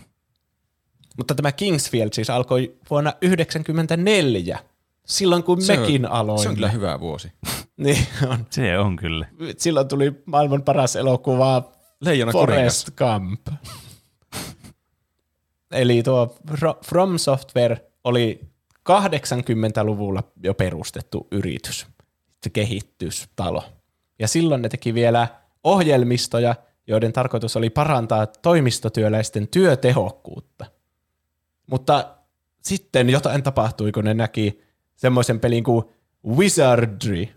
Mutta 1.16 1.34
tämä 1.34 1.52
Kingsfield 1.52 2.10
siis 2.12 2.30
alkoi 2.30 2.76
vuonna 2.90 3.12
1994, 3.12 4.58
silloin 5.06 5.42
kun 5.42 5.62
Se 5.62 5.72
on- 5.72 5.78
mekin 5.80 6.06
aloimme. 6.06 6.42
Se 6.42 6.48
on 6.48 6.54
kyllä 6.54 6.68
hyvä 6.70 7.00
vuosi. 7.00 7.32
Niin 7.76 8.06
on. 8.28 8.46
Se 8.50 8.78
on 8.78 8.96
kyllä. 8.96 9.26
Silloin 9.56 9.88
tuli 9.88 10.22
maailman 10.24 10.62
paras 10.62 10.96
elokuva 10.96 11.72
Leijona 12.00 12.32
Forrest 12.32 12.90
Gump. 12.90 13.48
Eli 15.70 16.02
tuo 16.02 16.36
Fro- 16.50 16.78
From 16.86 17.18
Software 17.18 17.76
oli 18.04 18.40
80-luvulla 18.90 20.22
jo 20.42 20.54
perustettu 20.54 21.28
yritys, 21.30 21.86
se 22.42 22.50
kehitystalo. 22.50 23.64
Ja 24.18 24.28
silloin 24.28 24.62
ne 24.62 24.68
teki 24.68 24.94
vielä 24.94 25.28
ohjelmistoja, 25.64 26.54
joiden 26.86 27.12
tarkoitus 27.12 27.56
oli 27.56 27.70
parantaa 27.70 28.26
toimistotyöläisten 28.26 29.48
työtehokkuutta. 29.48 30.66
Mutta 31.66 32.16
sitten 32.62 33.10
jotain 33.10 33.42
tapahtui, 33.42 33.92
kun 33.92 34.04
ne 34.04 34.14
näki 34.14 34.60
semmoisen 34.96 35.40
pelin 35.40 35.64
kuin 35.64 35.84
Wizardry 36.26 37.28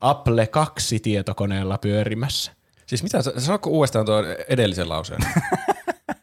Apple 0.00 0.46
2 0.46 0.98
tietokoneella 1.00 1.78
pyörimässä. 1.78 2.52
Siis 2.86 3.02
mitä, 3.02 3.22
sa- 3.22 3.40
saanko 3.40 3.70
uudestaan 3.70 4.06
tuon 4.06 4.24
edellisen 4.48 4.88
lauseen? 4.88 5.20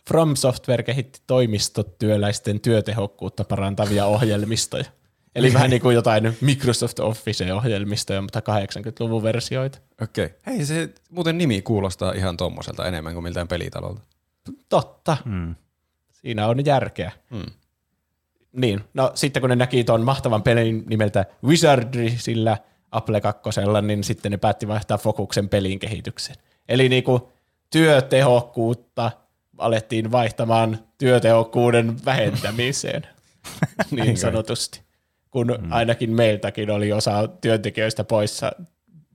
From 0.10 0.36
Software 0.36 0.84
kehitti 0.84 1.22
toimistotyöläisten 1.28 2.60
työtehokkuutta 2.60 3.44
parantavia 3.44 4.06
ohjelmistoja. 4.06 4.86
Eli 5.36 5.54
vähän 5.54 5.70
niin 5.70 5.82
kuin 5.82 5.96
jotain 5.96 6.38
Microsoft 6.42 7.00
Office-ohjelmistoja, 7.00 8.22
mutta 8.22 8.40
80-luvun 8.40 9.24
versioita. 9.24 9.80
Okei. 10.02 10.26
Okay. 10.26 10.38
Hei, 10.46 10.66
se 10.66 10.90
muuten 11.10 11.38
nimi 11.38 11.62
kuulostaa 11.62 12.12
ihan 12.12 12.38
tommoselta 12.38 12.88
enemmän 12.88 13.14
kuin 13.14 13.24
miltään 13.24 13.48
pelitalolta. 13.48 14.02
Totta, 14.70 15.18
Mm. 15.26 15.56
siinä 16.12 16.48
on 16.48 16.66
järkeä. 16.66 17.12
Mm. 17.30 17.46
Niin, 18.52 18.82
no 18.94 19.12
sitten 19.16 19.42
kun 19.42 19.50
ne 19.50 19.56
näki 19.56 19.84
tuon 19.84 20.02
mahtavan 20.02 20.44
pelin 20.44 20.84
nimeltä 20.88 21.26
Wizardry 21.44 22.12
sillä 22.18 22.58
Apple 22.92 23.22
2, 23.22 23.42
niin 23.82 24.04
sitten 24.04 24.32
ne 24.32 24.38
päätti 24.38 24.68
vaihtaa 24.68 24.98
fokuksen 24.98 25.50
pelin 25.50 25.80
kehitykseen. 25.80 26.38
Eli 26.70 26.90
niinku 26.90 27.30
työtehokkuutta 27.70 29.12
alettiin 29.60 30.12
vaihtamaan 30.12 30.80
työtehokkuuden 30.98 32.06
vähentämiseen, 32.06 33.08
niin 33.92 34.18
sanotusti. 34.18 34.82
Kun 35.32 35.74
ainakin 35.74 36.12
meiltäkin 36.12 36.72
oli 36.72 36.92
osa 36.92 37.28
työntekijöistä 37.28 38.04
poissa 38.04 38.52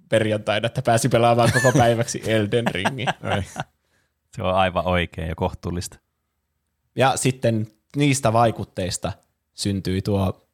perjantaina, 0.09 0.67
että 0.67 0.83
pääsi 0.83 1.09
pelaamaan 1.09 1.53
koko 1.53 1.73
päiväksi 1.79 2.23
Elden 2.27 2.67
Ringin. 2.67 3.09
Se 4.37 4.43
on 4.43 4.55
aivan 4.55 4.87
oikein 4.87 5.29
ja 5.29 5.35
kohtuullista. 5.35 5.99
Ja 6.97 7.17
sitten 7.17 7.67
niistä 7.97 8.33
vaikutteista 8.33 9.13
syntyi 9.55 10.03
tuo 10.03 10.47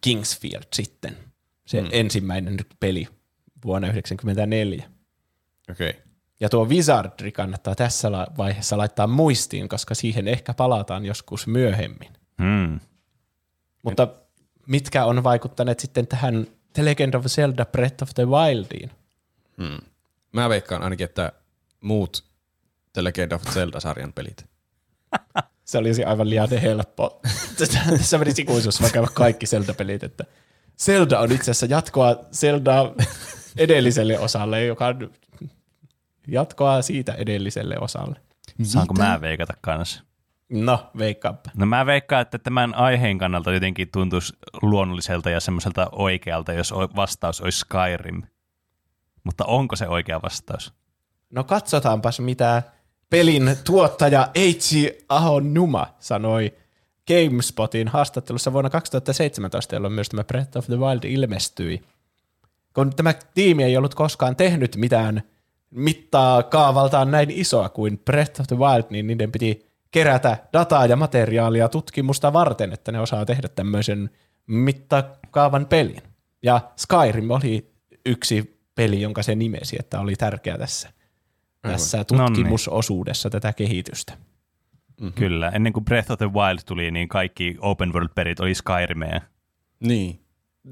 Kingsfield 0.00 0.62
sitten, 0.72 1.16
se 1.66 1.80
mm. 1.80 1.88
ensimmäinen 1.92 2.56
peli 2.80 3.08
vuonna 3.64 3.86
1994. 3.86 4.84
Okei. 5.70 5.90
Okay. 5.90 6.11
Ja 6.40 6.48
tuo 6.48 6.68
Wizardry 6.68 7.32
kannattaa 7.32 7.74
tässä 7.74 8.08
vaiheessa 8.36 8.78
laittaa 8.78 9.06
muistiin, 9.06 9.68
koska 9.68 9.94
siihen 9.94 10.28
ehkä 10.28 10.54
palataan 10.54 11.04
joskus 11.04 11.46
myöhemmin. 11.46 12.12
Mm. 12.38 12.80
Mutta 13.82 14.08
mitkä 14.66 15.04
on 15.04 15.24
vaikuttaneet 15.24 15.80
sitten 15.80 16.06
tähän 16.06 16.46
The 16.72 16.84
Legend 16.84 17.14
of 17.14 17.26
Zelda 17.26 17.64
Breath 17.64 18.02
of 18.02 18.10
the 18.14 18.26
Wildiin? 18.26 18.90
Hmm. 19.58 19.78
Mä 20.32 20.48
veikkaan 20.48 20.82
ainakin, 20.82 21.04
että 21.04 21.32
muut 21.80 22.24
The 22.92 23.04
Legend 23.04 23.32
of 23.32 23.42
Zelda-sarjan 23.42 24.12
pelit. 24.12 24.46
Se 25.64 25.78
olisi 25.78 26.04
aivan 26.04 26.30
liian 26.30 26.48
helppo. 26.50 27.20
Tässä 27.98 28.18
menisi 28.18 28.42
ikuisuus 28.42 28.82
vaikka 28.82 29.08
kaikki 29.14 29.46
Zelda-pelit, 29.46 30.02
että 30.02 30.24
Zelda 30.78 31.18
on 31.18 31.32
itse 31.32 31.50
asiassa 31.50 31.66
jatkoa 31.66 32.16
Zelda 32.32 32.94
edelliselle 33.56 34.18
osalle, 34.18 34.64
joka 34.64 34.86
on 34.86 35.12
jatkoa 36.28 36.82
siitä 36.82 37.12
edelliselle 37.12 37.78
osalle. 37.80 38.20
Saanko 38.62 38.94
mä 38.94 39.20
veikata 39.20 39.54
kanssa? 39.60 40.02
No, 40.48 40.90
veikkaappa. 40.98 41.50
No 41.56 41.66
mä 41.66 41.86
veikkaan, 41.86 42.22
että 42.22 42.38
tämän 42.38 42.74
aiheen 42.74 43.18
kannalta 43.18 43.52
jotenkin 43.52 43.88
tuntuisi 43.92 44.32
luonnolliselta 44.62 45.30
ja 45.30 45.40
semmoiselta 45.40 45.88
oikealta, 45.92 46.52
jos 46.52 46.72
vastaus 46.96 47.40
olisi 47.40 47.58
Skyrim. 47.58 48.22
Mutta 49.24 49.44
onko 49.44 49.76
se 49.76 49.88
oikea 49.88 50.22
vastaus? 50.22 50.72
No 51.30 51.44
katsotaanpas, 51.44 52.20
mitä 52.20 52.62
pelin 53.10 53.56
tuottaja 53.64 54.28
Eiichi 54.34 54.98
Ahonuma 55.08 55.86
sanoi 55.98 56.52
GameSpotin 57.06 57.88
haastattelussa 57.88 58.52
vuonna 58.52 58.70
2017, 58.70 59.74
jolloin 59.74 59.94
myös 59.94 60.08
tämä 60.08 60.24
Breath 60.24 60.58
of 60.58 60.66
the 60.66 60.76
Wild 60.76 61.04
ilmestyi. 61.04 61.82
Kun 62.74 62.96
tämä 62.96 63.14
tiimi 63.34 63.64
ei 63.64 63.76
ollut 63.76 63.94
koskaan 63.94 64.36
tehnyt 64.36 64.76
mitään 64.76 65.22
mittaa 65.72 66.42
kaavaltaan 66.42 67.10
näin 67.10 67.30
isoa 67.30 67.68
kuin 67.68 67.98
Breath 67.98 68.40
of 68.40 68.46
the 68.46 68.58
Wild, 68.58 68.84
niin 68.90 69.06
niiden 69.06 69.32
piti 69.32 69.66
kerätä 69.90 70.36
dataa 70.52 70.86
ja 70.86 70.96
materiaalia 70.96 71.68
tutkimusta 71.68 72.32
varten, 72.32 72.72
että 72.72 72.92
ne 72.92 73.00
osaa 73.00 73.26
tehdä 73.26 73.48
tämmöisen 73.48 74.10
mittakaavan 74.46 75.66
pelin. 75.66 76.02
Ja 76.42 76.60
Skyrim 76.76 77.30
oli 77.30 77.72
yksi 78.06 78.62
peli, 78.74 79.00
jonka 79.00 79.22
se 79.22 79.34
nimesi, 79.34 79.76
että 79.78 80.00
oli 80.00 80.16
tärkeä 80.16 80.58
tässä, 80.58 80.88
tässä 81.62 82.04
tutkimusosuudessa 82.04 83.30
tätä 83.30 83.52
kehitystä. 83.52 84.12
Mm-hmm. 85.00 85.12
Kyllä, 85.12 85.48
ennen 85.48 85.72
kuin 85.72 85.84
Breath 85.84 86.10
of 86.10 86.18
the 86.18 86.32
Wild 86.32 86.58
tuli, 86.66 86.90
niin 86.90 87.08
kaikki 87.08 87.56
open 87.60 87.92
world-pelit 87.92 88.40
oli 88.40 88.54
Skyrimea. 88.54 89.20
Niin. 89.80 90.18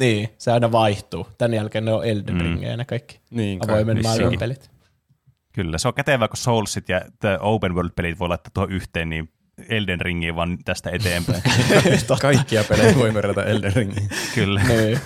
Niin, 0.00 0.28
se 0.38 0.52
aina 0.52 0.72
vaihtuu. 0.72 1.26
Tän 1.38 1.54
jälkeen 1.54 1.84
ne 1.84 1.92
on 1.92 2.04
Elden 2.04 2.34
mm. 2.34 2.40
Ringejä 2.40 2.76
ne 2.76 2.84
kaikki 2.84 3.20
Niin, 3.30 3.60
avoimen 3.68 4.02
maailman 4.02 4.38
pelit. 4.38 4.70
Kyllä, 5.52 5.78
se 5.78 5.88
on 5.88 5.94
kätevä, 5.94 6.28
kun 6.28 6.36
Soulsit 6.36 6.88
ja 6.88 7.00
the 7.20 7.38
open 7.40 7.74
world-pelit 7.74 8.18
voi 8.18 8.28
laittaa 8.28 8.50
tuohon 8.54 8.72
yhteen, 8.72 9.10
niin 9.10 9.32
Elden 9.68 10.00
Ringiin 10.00 10.36
vaan 10.36 10.58
tästä 10.64 10.90
eteenpäin. 10.90 11.42
Kaikkia 12.20 12.64
pelejä 12.64 12.94
voi 12.98 13.14
verrata 13.14 13.44
Elden 13.44 13.72
Ringiin. 13.72 14.08
Kyllä. 14.34 14.62
niin. 14.62 15.00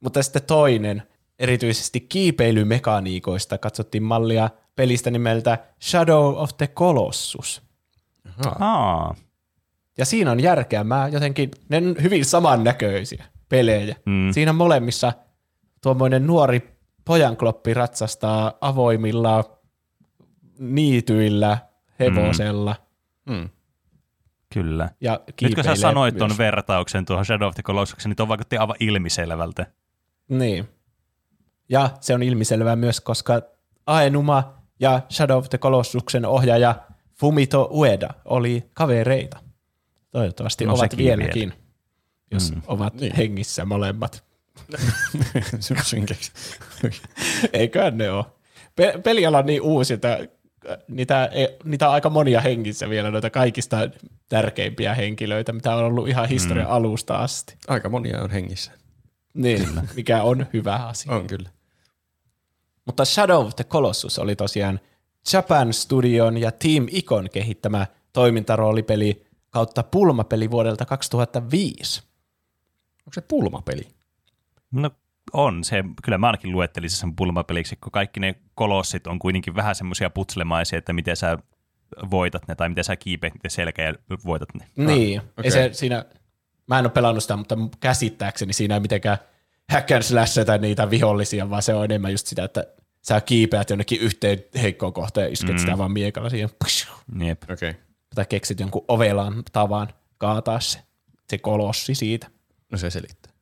Mutta 0.00 0.22
sitten 0.22 0.42
toinen, 0.42 1.02
erityisesti 1.38 2.00
kiipeilymekaniikoista 2.00 3.58
katsottiin 3.58 4.02
mallia 4.02 4.50
pelistä 4.76 5.10
nimeltä 5.10 5.58
Shadow 5.82 6.36
of 6.36 6.50
the 6.56 6.66
Colossus. 6.66 7.62
Aa, 8.60 9.14
Ja 9.98 10.04
siinä 10.04 10.30
on 10.30 10.40
järkeä. 10.40 10.84
Mä 10.84 11.08
jotenkin, 11.12 11.50
ne 11.68 11.76
on 11.76 11.96
hyvin 12.02 12.24
samannäköisiä 12.24 13.24
pelejä. 13.48 13.96
Mm. 14.06 14.32
Siinä 14.32 14.52
molemmissa 14.52 15.12
tuommoinen 15.82 16.26
nuori 16.26 16.71
pojankloppi 17.04 17.74
ratsastaa 17.74 18.52
avoimilla 18.60 19.58
niityillä 20.58 21.58
hevosella 22.00 22.76
Mm. 23.26 23.48
kyllä. 24.52 24.90
ja 25.00 25.20
Nyt 25.42 25.54
kun 25.54 25.64
sä 25.64 25.74
sanoit 25.74 26.14
myös. 26.14 26.28
ton 26.28 26.38
vertauksen 26.38 27.04
tuohon 27.04 27.24
Shadow 27.24 27.48
of 27.48 27.54
the 27.54 27.62
Colossukseen, 27.62 28.10
niin 28.10 28.16
tuo 28.16 28.28
vaikutti 28.28 28.56
aivan 28.56 28.76
ilmiselvältä. 28.80 29.66
Niin. 30.28 30.68
Ja 31.68 31.90
se 32.00 32.14
on 32.14 32.22
ilmiselvää 32.22 32.76
myös, 32.76 33.00
koska 33.00 33.42
Aenuma 33.86 34.54
ja 34.80 35.00
Shadow 35.10 35.38
of 35.38 35.48
the 35.48 35.58
Colossuksen 35.58 36.26
ohjaaja 36.26 36.74
Fumito 37.20 37.68
Ueda 37.72 38.08
oli 38.24 38.70
kavereita. 38.74 39.38
Toivottavasti 40.10 40.64
No 40.66 40.74
ovat 40.74 40.96
vieläkin, 40.96 41.52
jos 42.30 42.52
Mm. 42.54 42.62
ovat 42.66 42.94
Niin. 42.94 43.16
hengissä 43.16 43.64
molemmat. 43.64 44.24
Synkeksi. 45.84 46.32
Eiköhän 47.52 47.98
ne 47.98 48.10
ole. 48.10 48.24
Pe- 48.76 49.00
peliala 49.04 49.38
on 49.38 49.46
niin 49.46 49.62
uusi, 49.62 49.94
että 49.94 50.28
niitä, 50.88 51.24
ei- 51.24 51.56
niitä 51.64 51.88
on 51.88 51.94
aika 51.94 52.10
monia 52.10 52.40
hengissä 52.40 52.88
vielä, 52.88 53.10
noita 53.10 53.30
kaikista 53.30 53.76
tärkeimpiä 54.28 54.94
henkilöitä, 54.94 55.52
mitä 55.52 55.74
on 55.74 55.84
ollut 55.84 56.08
ihan 56.08 56.28
historian 56.28 56.66
mm. 56.66 56.72
alusta 56.72 57.16
asti. 57.16 57.56
Aika 57.68 57.88
monia 57.88 58.22
on 58.22 58.30
hengissä. 58.30 58.72
Niin, 59.34 59.68
mikä 59.96 60.22
on 60.22 60.46
hyvä 60.52 60.74
asia. 60.74 61.12
On 61.12 61.26
kyllä. 61.26 61.50
Mutta 62.84 63.04
Shadow 63.04 63.46
of 63.46 63.56
the 63.56 63.64
Colossus 63.64 64.18
oli 64.18 64.36
tosiaan 64.36 64.80
Japan 65.32 65.72
Studion 65.72 66.38
ja 66.38 66.52
Team 66.52 66.86
Icon 66.90 67.28
kehittämä 67.32 67.86
toimintaroolipeli 68.12 69.26
kautta 69.50 69.82
pulmapeli 69.82 70.50
vuodelta 70.50 70.84
2005. 70.84 72.02
Onko 73.00 73.12
se 73.14 73.20
pulmapeli? 73.20 73.88
No 74.70 74.90
on 75.32 75.64
se, 75.64 75.84
kyllä 76.02 76.18
mä 76.18 76.26
ainakin 76.26 76.52
luettelisin 76.52 76.98
sen 76.98 77.16
pulmapeliksi, 77.16 77.76
kun 77.76 77.92
kaikki 77.92 78.20
ne 78.20 78.34
kolossit 78.54 79.06
on 79.06 79.18
kuitenkin 79.18 79.54
vähän 79.54 79.74
semmoisia 79.74 80.10
putslemaisia, 80.10 80.78
että 80.78 80.92
miten 80.92 81.16
sä 81.16 81.38
voitat 82.10 82.48
ne 82.48 82.54
tai 82.54 82.68
miten 82.68 82.84
sä 82.84 82.96
kiipeät 82.96 83.34
niiden 83.34 83.50
selkä 83.50 83.82
ja 83.82 83.94
voitat 84.24 84.48
ne. 84.54 84.66
Niin, 84.76 85.20
okei. 85.20 85.32
ei 85.44 85.50
se 85.50 85.70
siinä, 85.72 86.04
mä 86.66 86.78
en 86.78 86.84
ole 86.84 86.92
pelannut 86.92 87.22
sitä, 87.22 87.36
mutta 87.36 87.56
käsittääkseni 87.80 88.52
siinä 88.52 88.74
ei 88.74 88.80
mitenkään 88.80 89.18
hack 89.68 89.90
and 89.90 90.02
slashata 90.02 90.58
niitä 90.58 90.90
vihollisia, 90.90 91.50
vaan 91.50 91.62
se 91.62 91.74
on 91.74 91.84
enemmän 91.84 92.12
just 92.12 92.26
sitä, 92.26 92.44
että 92.44 92.66
sä 93.02 93.20
kiipeät 93.20 93.70
jonnekin 93.70 94.00
yhteen 94.00 94.38
heikkoon 94.62 94.92
kohtaan 94.92 95.26
ja 95.26 95.32
isket 95.32 95.54
mm. 95.54 95.58
sitä 95.58 95.78
vaan 95.78 95.92
miekalla 95.92 96.30
siihen. 96.30 96.50
Jep. 97.24 97.42
Okei. 97.42 97.70
Okay. 97.70 97.82
Tai 98.14 98.26
keksit 98.28 98.60
jonkun 98.60 98.84
ovelan 98.88 99.42
tavan 99.52 99.88
kaataa 100.18 100.60
se, 100.60 100.78
se 101.30 101.38
kolossi 101.38 101.94
siitä. 101.94 102.26
No 102.70 102.78
se 102.78 102.90
selittää. 102.90 103.32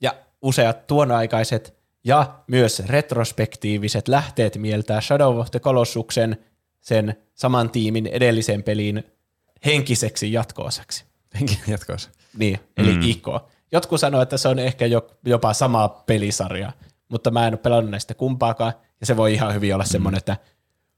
Ja 0.00 0.14
useat 0.42 0.86
tuonaikaiset 0.86 1.80
ja 2.04 2.34
myös 2.46 2.82
retrospektiiviset 2.86 4.08
lähteet 4.08 4.56
mieltää 4.56 5.00
Shadow 5.00 5.38
of 5.38 5.50
the 5.50 5.60
Colossuksen 5.60 6.36
sen 6.80 7.16
saman 7.34 7.70
tiimin 7.70 8.06
edellisen 8.06 8.62
pelin 8.62 9.04
henkiseksi 9.64 10.32
jatkoosaksi. 10.32 11.04
Henkinen 11.34 11.64
jatkossa. 11.68 12.10
Niin, 12.38 12.58
eli 12.76 12.92
Mm. 12.92 12.96
mm. 12.96 13.08
Iko. 13.08 13.48
Jotkut 13.72 14.00
sanoo, 14.00 14.22
että 14.22 14.36
se 14.36 14.48
on 14.48 14.58
ehkä 14.58 14.86
jo, 14.86 15.06
jopa 15.24 15.52
sama 15.52 15.88
pelisarja, 15.88 16.72
mutta 17.08 17.30
mä 17.30 17.46
en 17.46 17.52
ole 17.52 17.58
pelannut 17.58 17.90
näistä 17.90 18.14
kumpaakaan, 18.14 18.72
ja 19.00 19.06
se 19.06 19.16
voi 19.16 19.34
ihan 19.34 19.54
hyvin 19.54 19.74
olla 19.74 19.84
semmoinen, 19.84 20.18
että 20.18 20.36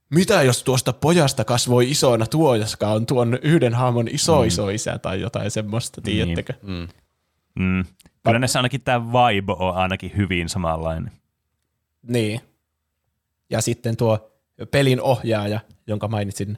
mitä 0.09 0.41
jos 0.41 0.63
tuosta 0.63 0.93
pojasta 0.93 1.45
kasvoi 1.45 1.91
isona 1.91 2.27
tuo, 2.27 2.55
joska 2.55 2.87
on 2.87 3.05
tuon 3.05 3.39
yhden 3.41 3.73
hahmon 3.73 4.07
iso 4.07 4.41
mm. 4.41 4.47
iso 4.47 4.69
isä 4.69 4.99
tai 4.99 5.21
jotain 5.21 5.51
semmoista, 5.51 6.01
tiedättekö? 6.01 6.53
Mm. 6.61 6.87
Mm. 7.55 7.85
Kyllä 8.23 8.39
näissä 8.39 8.59
ainakin 8.59 8.81
tämä 8.81 9.05
vibe 9.05 9.53
on 9.59 9.75
ainakin 9.75 10.11
hyvin 10.17 10.49
samanlainen. 10.49 11.11
Niin. 12.01 12.41
Ja 13.49 13.61
sitten 13.61 13.97
tuo 13.97 14.31
pelin 14.71 15.01
ohjaaja, 15.01 15.59
jonka 15.87 16.07
mainitsin 16.07 16.57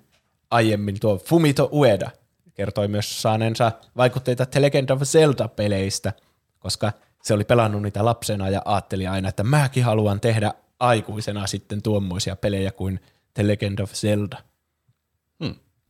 aiemmin, 0.52 1.00
tuo 1.00 1.18
Fumito 1.18 1.70
Ueda, 1.72 2.12
kertoi 2.54 2.88
myös 2.88 3.22
saaneensa 3.22 3.72
vaikutteita 3.98 4.46
The 4.46 4.62
Legend 4.62 4.90
of 4.90 5.02
Zelda-peleistä, 5.02 6.14
koska 6.60 6.92
se 7.24 7.34
oli 7.34 7.44
pelannut 7.44 7.82
niitä 7.82 8.06
lapsena 8.06 8.50
ja 8.50 8.62
ajatteli 8.66 9.08
aina, 9.08 9.30
että 9.30 9.44
mäkin 9.44 9.84
haluan 9.84 10.20
tehdä 10.20 10.54
aikuisena 10.80 11.48
sitten 11.48 11.82
tuommoisia 11.82 12.36
pelejä 12.36 12.72
kuin 12.72 13.00
The 13.34 13.48
Legend 13.48 13.80
of 13.80 13.94
Zelda. 13.94 14.38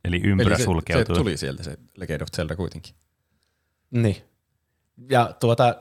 Eli 0.06 0.22
ympyrä 0.24 0.50
Eli 0.50 0.56
se, 0.56 0.62
se 0.62 0.66
sulkeutuu. 0.66 1.16
tuli 1.16 1.38
sieltä 1.38 1.64
se 1.64 1.78
Legend 1.98 2.22
of 2.22 2.28
Zelda 2.36 2.56
kuitenkin. 2.56 2.96
Niin. 3.92 4.16
Ja 5.10 5.36
tuota, 5.40 5.76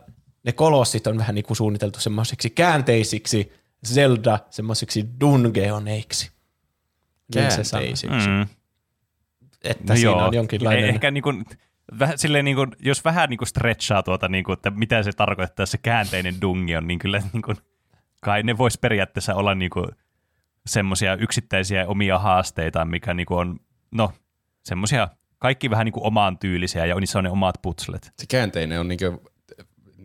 ne 0.44 0.52
kolossit 0.52 1.06
on 1.06 1.18
vähän 1.18 1.34
niin 1.34 1.44
kuin 1.44 1.56
suunniteltu 1.56 2.00
semmoisiksi 2.00 2.50
käänteisiksi 2.50 3.52
Zelda, 3.86 4.38
semmoisiksi 4.50 5.06
dungeoneiksi. 5.20 6.30
Niin. 7.34 7.48
Käänteisiksi. 7.48 8.28
Mm. 8.28 8.46
Että 9.64 9.92
No 9.92 9.96
siinä 9.96 10.10
joo. 10.10 10.26
on 10.26 10.34
jonkinlainen... 10.34 10.84
Ehkä 10.84 11.10
niin 11.10 11.22
kuin, 11.22 11.44
vähän, 11.98 12.18
silleen 12.18 12.44
niin 12.44 12.56
kuin, 12.56 12.70
jos 12.80 13.04
vähän 13.04 13.30
niin 13.30 13.38
kuin 13.38 13.48
stretchaa 13.48 14.02
tuota, 14.02 14.28
niin 14.28 14.44
kuin, 14.44 14.52
että 14.52 14.70
mitä 14.70 15.02
se 15.02 15.12
tarkoittaa 15.12 15.66
se 15.66 15.78
käänteinen 15.78 16.40
dungeon, 16.40 16.86
niin 16.86 16.98
kyllä 16.98 17.22
niin 17.32 17.42
kuin, 17.42 17.56
kai 18.22 18.42
ne 18.42 18.58
voisi 18.58 18.78
periaatteessa 18.78 19.34
olla 19.34 19.54
niin 19.54 19.70
kuin, 19.70 19.86
semmoisia 20.66 21.14
yksittäisiä 21.16 21.86
omia 21.86 22.18
haasteita, 22.18 22.84
mikä 22.84 23.14
niin 23.14 23.26
kuin 23.26 23.38
on, 23.38 23.60
no, 23.92 24.12
semmoisia 24.62 25.08
kaikki 25.44 25.70
vähän 25.70 25.84
niin 25.84 25.92
kuin 25.92 26.06
omaan 26.06 26.38
tyylisiä 26.38 26.86
ja 26.86 26.94
niissä 27.00 27.18
on 27.18 27.24
ne 27.24 27.30
omat 27.30 27.54
putslet. 27.62 28.12
Se 28.18 28.26
käänteinen 28.28 28.80
on 28.80 28.88
niinku, 28.88 29.22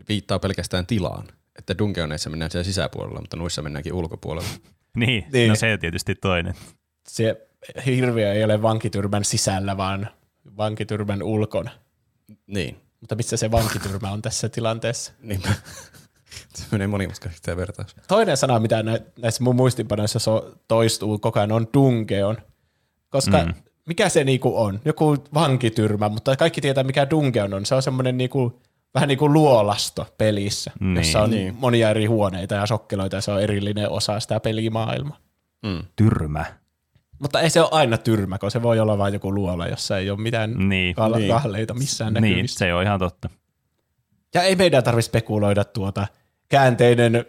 viittaa 0.10 0.40
pelkästään 0.40 0.86
tilaan. 0.86 1.28
Että 1.60 1.78
dungeoneissa 1.78 2.30
mennään 2.30 2.52
siellä 2.52 2.64
sisäpuolella, 2.64 3.20
mutta 3.22 3.38
noissa 3.38 3.62
mennäänkin 3.62 3.94
ulkopuolella. 3.94 4.50
Niin, 4.96 5.26
Niin. 5.34 5.50
no 5.50 5.56
se 5.56 5.78
tietysti 5.78 6.16
toinen. 6.16 6.54
se 7.08 7.48
hirviö 7.86 8.34
ei 8.34 8.44
ole 8.44 8.62
vankityrmän 8.62 9.26
sisällä, 9.26 9.78
vaan 9.78 10.10
vankityrmän 10.58 11.24
ulkona. 11.24 11.72
Niin. 12.48 12.78
Mutta 13.00 13.16
missä 13.16 13.38
se 13.38 13.52
vankityrmä 13.52 14.12
on 14.12 14.22
tässä 14.22 14.50
tilanteessa? 14.50 15.14
Niinpä. 15.22 15.50
Se 16.56 16.66
menee 16.72 16.88
monimutkaiseksi 16.88 17.44
tämä 17.44 17.58
vertaus. 17.58 17.96
Toinen 18.08 18.38
sana, 18.38 18.60
mitä 18.60 18.84
nä- 18.84 19.00
näissä 19.22 19.44
mun 19.44 19.56
muistinpanoissa 19.56 20.20
so- 20.20 20.56
toistuu 20.68 21.20
koko 21.20 21.40
ajan, 21.40 21.52
on 21.52 21.68
dungeon. 21.74 22.38
Koska 23.10 23.46
Mm. 23.46 23.54
Mikä 23.90 24.10
se 24.10 24.24
niinku 24.24 24.58
on? 24.62 24.80
Joku 24.86 25.18
vankityrmä, 25.34 26.10
mutta 26.10 26.36
kaikki 26.36 26.62
tietää, 26.62 26.84
mikä 26.84 27.10
dungeon 27.10 27.54
on. 27.54 27.66
Se 27.66 27.76
on 27.76 27.82
semmoinen 27.82 28.18
niinku, 28.18 28.62
vähän 28.94 29.08
niin 29.08 29.18
kuin 29.18 29.34
luolasto 29.34 30.08
pelissä, 30.18 30.72
Niin. 30.80 30.98
jossa 30.98 31.22
on 31.22 31.30
Niin. 31.30 31.56
monia 31.60 31.90
eri 31.90 32.06
huoneita 32.06 32.56
ja 32.56 32.66
sokkeloita, 32.66 33.16
ja 33.16 33.22
se 33.22 33.32
on 33.32 33.42
erillinen 33.42 33.90
osa 33.90 34.20
sitä 34.20 34.40
pelimaailmaa. 34.40 35.18
Mm. 35.66 35.84
Tyrmä. 35.96 36.46
Mutta 37.22 37.42
ei 37.42 37.50
se 37.50 37.62
ole 37.62 37.70
aina 37.72 37.98
tyrmä, 37.98 38.38
kun 38.38 38.52
se 38.52 38.62
voi 38.64 38.80
olla 38.80 38.98
vain 38.98 39.14
joku 39.14 39.36
luola, 39.36 39.68
jossa 39.68 39.98
ei 39.98 40.10
ole 40.10 40.20
mitään 40.22 40.70
Niin. 40.70 40.96
kal- 40.96 41.16
Niin. 41.18 41.30
kahleita 41.30 41.74
missään 41.74 42.14
Niin, 42.14 42.22
näkyvissä. 42.24 42.58
se 42.60 42.74
on 42.74 42.84
ihan 42.84 43.00
totta. 43.00 43.30
Ja 44.34 44.44
ei 44.44 44.56
meidän 44.56 44.84
tarvitse 44.84 45.10
spekuloida 45.10 45.64
tuota 45.64 46.08
käänteinen 46.50 47.26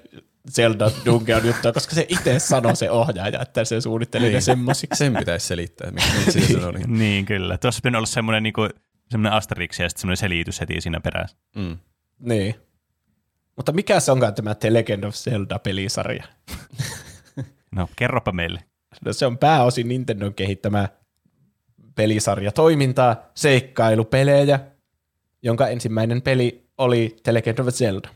Zelda 0.50 0.90
Dungeon 1.04 1.46
juttua, 1.46 1.72
koska 1.72 1.94
se 1.94 2.06
itse 2.08 2.38
sanoi 2.38 2.76
se 2.76 2.90
ohjaaja, 2.90 3.40
että 3.40 3.64
se 3.64 3.80
suunnitteli 3.80 4.24
niin. 4.24 4.34
ne 4.34 4.40
semmosiksi. 4.40 4.98
Sen 4.98 5.16
pitäisi 5.16 5.46
selittää, 5.46 5.88
että 5.88 6.00
miksi 6.16 6.40
se 6.46 6.52
sanoo 6.52 6.70
niin. 6.70 6.98
Niin, 6.98 7.26
kyllä. 7.26 7.58
Tuossa 7.58 7.80
pitäisi 7.82 7.96
olla 7.96 8.06
semmoinen, 8.06 8.42
niin 8.42 8.52
kuin, 8.52 8.70
semmoinen 9.10 9.32
Asterix 9.32 9.78
ja 9.78 9.88
sitten 9.88 10.00
semmoinen 10.00 10.16
selitys 10.16 10.60
heti 10.60 10.80
siinä 10.80 11.00
perässä. 11.00 11.36
Mm. 11.56 11.78
Niin. 12.18 12.54
Mutta 13.56 13.72
mikä 13.72 14.00
se 14.00 14.12
onkaan 14.12 14.34
tämä 14.34 14.54
The 14.54 14.72
Legend 14.72 15.04
of 15.04 15.14
Zelda-pelisarja? 15.14 16.24
No, 17.76 17.88
kerropa 17.96 18.32
meille. 18.32 18.64
No, 19.04 19.12
se 19.12 19.26
on 19.26 19.38
pääosin 19.38 19.88
Nintendon 19.88 20.34
kehittämä 20.34 20.88
pelisarja 21.94 22.52
toimintaa, 22.52 23.16
seikkailupelejä, 23.34 24.60
jonka 25.42 25.68
ensimmäinen 25.68 26.22
peli 26.22 26.68
oli 26.78 27.16
The 27.22 27.34
Legend 27.34 27.58
of 27.58 27.68
Zelda 27.68 28.08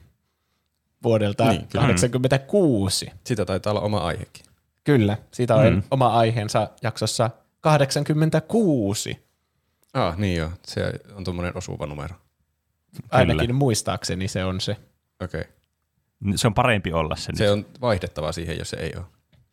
vuodelta 1.05 1.45
Niin, 1.45 1.57
niin, 1.59 1.69
kyllä. 1.69 1.83
86. 1.83 3.07
Sitä 3.25 3.45
taitaa 3.45 3.71
olla 3.71 3.81
oma 3.81 3.99
aihekin. 3.99 4.45
Kyllä, 4.85 5.17
siitä 5.33 5.55
on 5.55 5.67
Mm. 5.67 5.75
mm. 5.75 5.83
oma 5.91 6.07
aiheensa 6.19 6.71
jaksossa 6.83 7.31
86. 7.61 9.25
Ah, 9.95 10.19
niin 10.19 10.37
joo. 10.37 10.51
Se 10.67 10.93
on 11.15 11.25
tuommoinen 11.25 11.57
osuva 11.57 11.87
numero. 11.87 12.15
Ainakin 13.11 13.55
muistaakseni 13.55 14.29
se 14.29 14.45
on 14.45 14.61
se. 14.61 14.77
Okei. 15.23 15.41
Okay. 15.41 15.53
Se 16.37 16.47
on 16.47 16.55
parempi 16.55 16.93
olla 16.93 17.17
se, 17.17 17.33
Se 17.35 17.45
nyt. 17.45 17.53
on 17.53 17.67
vaihdettava 17.81 18.33
siihen, 18.33 18.59
jos 18.59 18.71
se 18.71 18.77
ei 18.77 18.93
ole. 18.97 19.05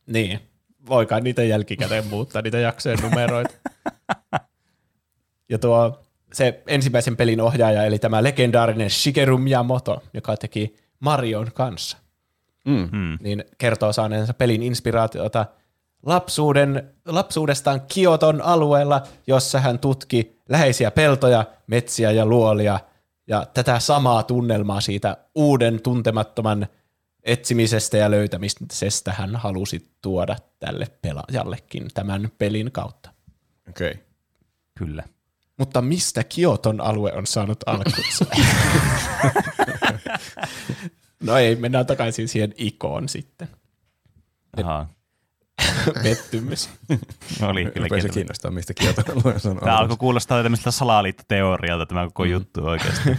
Niin. 0.08 0.40
Voikaan 0.88 1.24
niitä 1.24 1.44
jälkikäteen 1.44 2.08
muuttaa, 2.08 2.42
niitä 2.42 2.58
jaksojen 2.60 3.00
numeroita. 3.02 3.54
ja 5.50 5.60
tuo 5.60 6.00
se 6.34 6.64
ensimmäisen 6.68 7.18
pelin 7.18 7.42
ohjaaja, 7.42 7.86
eli 7.86 8.00
tämä 8.00 8.24
legendaarinen 8.24 8.90
Shigeru 8.90 9.38
Miyamoto, 9.38 10.04
joka 10.14 10.38
teki 10.38 10.76
Marion 11.02 11.52
kanssa, 11.54 11.98
Mm. 12.66 12.90
Mm. 12.92 13.18
niin 13.22 13.44
kertoo 13.58 13.94
saaneensa 13.94 14.34
pelin 14.34 14.64
inspiraatiota 14.64 15.46
lapsuuden, 16.06 16.90
lapsuudestaan 17.06 17.82
Kioton 17.94 18.42
alueella, 18.42 19.04
jossa 19.28 19.60
hän 19.60 19.80
tutki 19.80 20.40
läheisiä 20.50 20.92
peltoja, 20.92 21.46
metsiä 21.68 22.12
ja 22.12 22.26
luolia, 22.26 22.80
ja 23.28 23.48
tätä 23.54 23.80
samaa 23.80 24.24
tunnelmaa 24.24 24.82
siitä 24.82 25.18
uuden 25.36 25.82
tuntemattoman 25.82 26.68
etsimisestä 27.24 27.98
ja 27.98 28.12
löytämisestä 28.12 29.12
hän 29.14 29.36
halusi 29.36 29.92
tuoda 30.02 30.36
tälle 30.60 30.88
pelaajallekin 31.02 31.88
tämän 31.94 32.32
pelin 32.38 32.72
kautta. 32.72 33.10
Okei. 33.70 33.92
Okay. 33.92 34.04
Kyllä. 34.78 35.04
Mutta 35.58 35.82
mistä 35.82 36.24
Kioton 36.24 36.82
alue 36.82 37.14
on 37.14 37.28
saanut 37.28 37.60
alkunsa? 37.66 38.26
no 41.22 41.38
ei, 41.38 41.56
mennään 41.56 41.86
takaisin 41.86 42.28
siihen 42.28 42.54
ikoon 42.58 43.10
sitten. 43.10 43.48
Ahaa. 44.58 44.90
Pettymys. 46.04 46.70
Oli 47.42 47.64
kyllä 47.64 47.74
kieltämättä. 47.74 48.10
kiinnostaa, 48.14 48.52
mistä 48.52 48.74
Kioton 48.74 49.04
alue 49.10 49.36
on 49.52 49.58
Tämä 49.58 49.78
alkoi 49.78 49.98
kuulostaa 49.98 50.44
tämmöistä 50.44 50.72
salaliittoteorialta 50.72 51.86
tämä 51.86 52.06
koko 52.06 52.24
Mm. 52.24 52.30
juttu 52.32 52.66
oikeasti. 52.66 53.10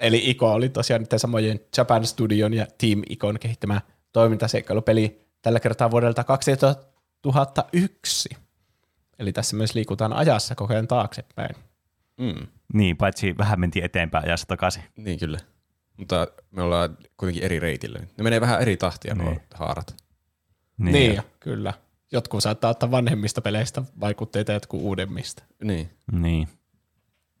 Eli 0.00 0.30
Iko 0.30 0.52
oli 0.52 0.68
tosiaan 0.68 1.02
niiden 1.02 1.18
samojen 1.18 1.60
Japan 1.76 2.06
Studion 2.06 2.54
ja 2.54 2.66
Team 2.78 3.02
Icon 3.08 3.38
kehittämä 3.38 3.80
toimintaseikkailupeli 4.12 5.20
tällä 5.42 5.60
kertaa 5.60 5.90
vuodelta 5.90 6.24
2001. 6.24 8.28
Eli 9.18 9.32
tässä 9.32 9.56
myös 9.56 9.74
liikutaan 9.74 10.12
ajassa 10.12 10.54
koko 10.54 10.72
ajan 10.74 10.88
taaksepäin. 10.88 11.56
Mm. 12.20 12.46
niin, 12.72 12.96
paitsi 12.96 13.34
vähän 13.38 13.60
mentiin 13.60 13.84
eteenpäin 13.84 14.24
ajassa 14.24 14.46
takaisin. 14.46 14.82
Niin 14.96 15.18
kyllä. 15.18 15.38
Mutta 15.96 16.26
me 16.50 16.62
ollaan 16.62 16.98
kuitenkin 17.16 17.42
eri 17.44 17.60
reitillä. 17.60 17.98
Ne 17.98 18.24
menee 18.24 18.40
vähän 18.40 18.62
eri 18.62 18.76
tahtia 18.76 19.14
nuo 19.14 19.30
Niin. 19.30 19.40
haarat. 19.54 19.96
Niin, 20.78 20.92
niin 20.92 21.14
jo, 21.14 21.22
kyllä. 21.40 21.72
Jotkut 22.12 22.42
saattaa 22.42 22.70
ottaa 22.70 22.90
vanhemmista 22.90 23.40
peleistä 23.40 23.82
vaikutteita 24.00 24.52
ja 24.52 24.56
jotkut 24.56 24.80
uudemmista. 24.82 25.42
Niin. 25.64 25.90
Niin. 26.12 26.48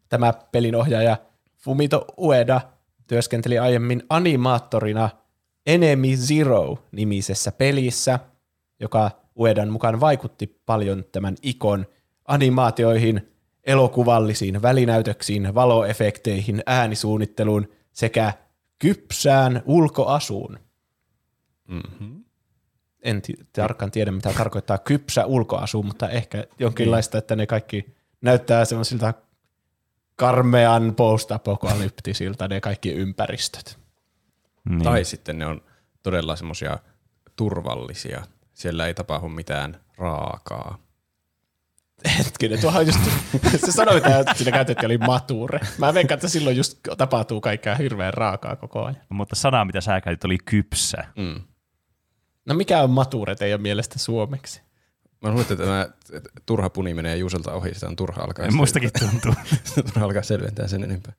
Tämä 0.08 0.32
pelin 0.52 0.74
ohjaaja 0.76 1.16
Fumito 1.56 2.04
Ueda 2.18 2.60
työskenteli 3.06 3.58
aiemmin 3.58 4.02
animaattorina 4.10 5.10
Enemy 5.66 6.16
Zero-nimisessä 6.16 7.52
pelissä, 7.52 8.18
joka 8.80 9.10
Uedan 9.38 9.68
mukaan 9.68 10.00
vaikutti 10.00 10.60
paljon 10.66 11.04
tämän 11.12 11.36
ikon 11.42 11.86
animaatioihin, 12.28 13.32
elokuvallisiin 13.64 14.62
välinäytöksiin, 14.62 15.54
valoefekteihin, 15.54 16.62
äänisuunnitteluun 16.66 17.68
sekä 17.92 18.32
kypsään 18.78 19.62
ulkoasuun. 19.64 20.58
Mm-hmm. 21.68 22.24
En 23.02 23.22
ti- 23.22 23.46
tarkkaan 23.52 23.90
tiedä, 23.90 24.10
mitä 24.10 24.32
tarkoittaa 24.32 24.78
kypsä 24.78 25.26
ulkoasu, 25.26 25.82
mutta 25.82 26.08
ehkä 26.08 26.44
jonkinlaista, 26.58 27.18
että 27.18 27.36
ne 27.36 27.46
kaikki 27.46 27.96
näyttää 28.20 28.64
semmoisilta 28.64 29.14
karmean 30.16 30.94
post-apokalyptisilta 30.94 32.48
ne 32.48 32.60
kaikki 32.60 32.92
ympäristöt. 32.92 33.78
niin. 34.68 34.82
Tai 34.82 35.04
sitten 35.04 35.38
ne 35.38 35.46
on 35.46 35.60
todella 36.02 36.36
semmoisia 36.36 36.78
turvallisia. 37.36 38.22
Siellä 38.54 38.86
ei 38.86 38.94
tapahdu 38.94 39.28
mitään 39.28 39.80
raakaa. 39.98 40.78
Hetkinen, 42.18 42.60
tuohon 42.60 42.80
on 42.80 42.86
just, 42.86 43.00
se 43.66 43.72
sanoi, 43.72 43.94
mitä 43.94 44.24
siinä 44.36 44.52
käytettiin, 44.52 44.86
oli 44.86 44.98
mature. 44.98 45.60
Mä 45.78 45.94
veikkaan, 45.94 46.16
että 46.16 46.28
silloin 46.28 46.56
just 46.56 46.78
tapahtuu 46.98 47.40
kaikkea 47.40 47.74
hirveän 47.74 48.14
raakaa 48.14 48.56
koko 48.56 48.84
ajan. 48.84 48.96
Mutta 49.08 49.36
sana, 49.36 49.64
mitä 49.64 49.80
sä 49.80 50.00
käytit, 50.00 50.24
oli 50.24 50.38
kypsä. 50.44 51.04
Mm. 51.16 51.40
No 52.46 52.54
mikä 52.54 52.82
on 52.82 52.90
mature 52.90 53.34
teidän 53.34 53.62
mielestä 53.62 53.98
suomeksi? 53.98 54.60
Mä 55.22 55.28
luulen, 55.28 55.42
että 55.42 55.56
tämä 55.56 55.88
että 56.12 56.30
turha 56.46 56.70
puni 56.70 56.94
menee 56.94 57.16
Juuselta 57.16 57.52
ohi, 57.52 57.74
sitä 57.74 57.88
on 57.88 57.96
turha 57.96 58.22
alkaa, 58.22 58.50
Mustakin 58.50 58.90
tuntuu. 58.98 59.34
turha 59.74 60.04
alkaa 60.04 60.22
selventää 60.22 60.68
sen 60.68 60.84
enempää. 60.84 61.12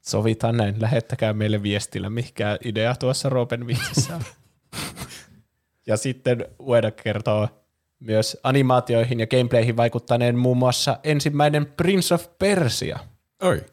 Sovitaan 0.00 0.56
näin, 0.56 0.80
lähettäkää 0.80 1.32
meille 1.32 1.62
viestillä, 1.62 2.10
mikä 2.10 2.58
idea 2.64 2.94
tuossa 2.94 3.28
Roopen 3.28 3.66
vitsissä 3.66 4.16
on. 4.16 4.22
ja 5.86 5.96
sitten 5.96 6.44
Ueda 6.60 6.90
kertoo 6.90 7.48
myös 8.00 8.36
animaatioihin 8.42 9.20
ja 9.20 9.26
gameplayhin 9.26 9.76
vaikuttaneen 9.76 10.38
muun 10.38 10.56
muassa 10.56 10.98
ensimmäinen 11.04 11.66
Prince 11.66 12.14
of 12.14 12.26
Persia, 12.38 12.98
Oi. 13.42 13.64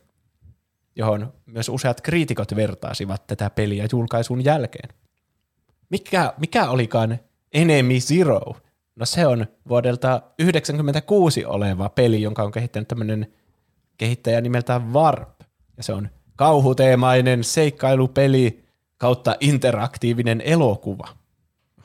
johon 0.96 1.34
myös 1.46 1.70
useat 1.70 2.02
kriitikot 2.02 2.56
vertaasivat 2.56 3.28
tätä 3.28 3.50
peliä 3.50 3.88
julkaisun 3.92 4.46
jälkeen. 4.46 4.90
Mikä, 5.90 6.34
mikä 6.38 6.70
olikaan 6.70 7.20
Enemy 7.54 8.00
Zero? 8.00 8.42
No 8.96 9.06
se 9.06 9.28
on 9.28 9.48
vuodelta 9.70 10.08
1996 10.08 11.46
oleva 11.46 11.90
peli, 11.90 12.22
jonka 12.22 12.44
on 12.44 12.52
kehittänyt 12.52 12.88
tämmöinen 12.88 13.34
kehittäjä 13.98 14.42
nimeltään 14.42 14.94
Warp. 14.94 15.42
Ja 15.78 15.84
se 15.84 15.94
on 15.94 16.10
kauhuteemainen 16.36 17.44
seikkailupeli 17.44 18.64
kautta 18.98 19.36
interaktiivinen 19.40 20.42
elokuva. 20.42 21.08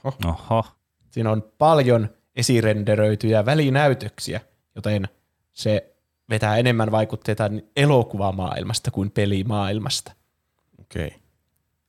Oho. 0.05 0.65
Siinä 1.11 1.31
on 1.31 1.43
paljon 1.59 2.09
esirenderöityjä 2.37 3.47
välinäytöksiä, 3.47 4.41
joten 4.75 5.09
se 5.53 5.95
vetää 6.31 6.57
enemmän 6.57 6.91
vaikutteita 6.91 7.51
elokuvamaailmasta 7.77 8.91
kuin 8.91 9.11
pelimaailmasta. 9.11 10.13
Okei. 10.81 11.07
Okay. 11.07 11.19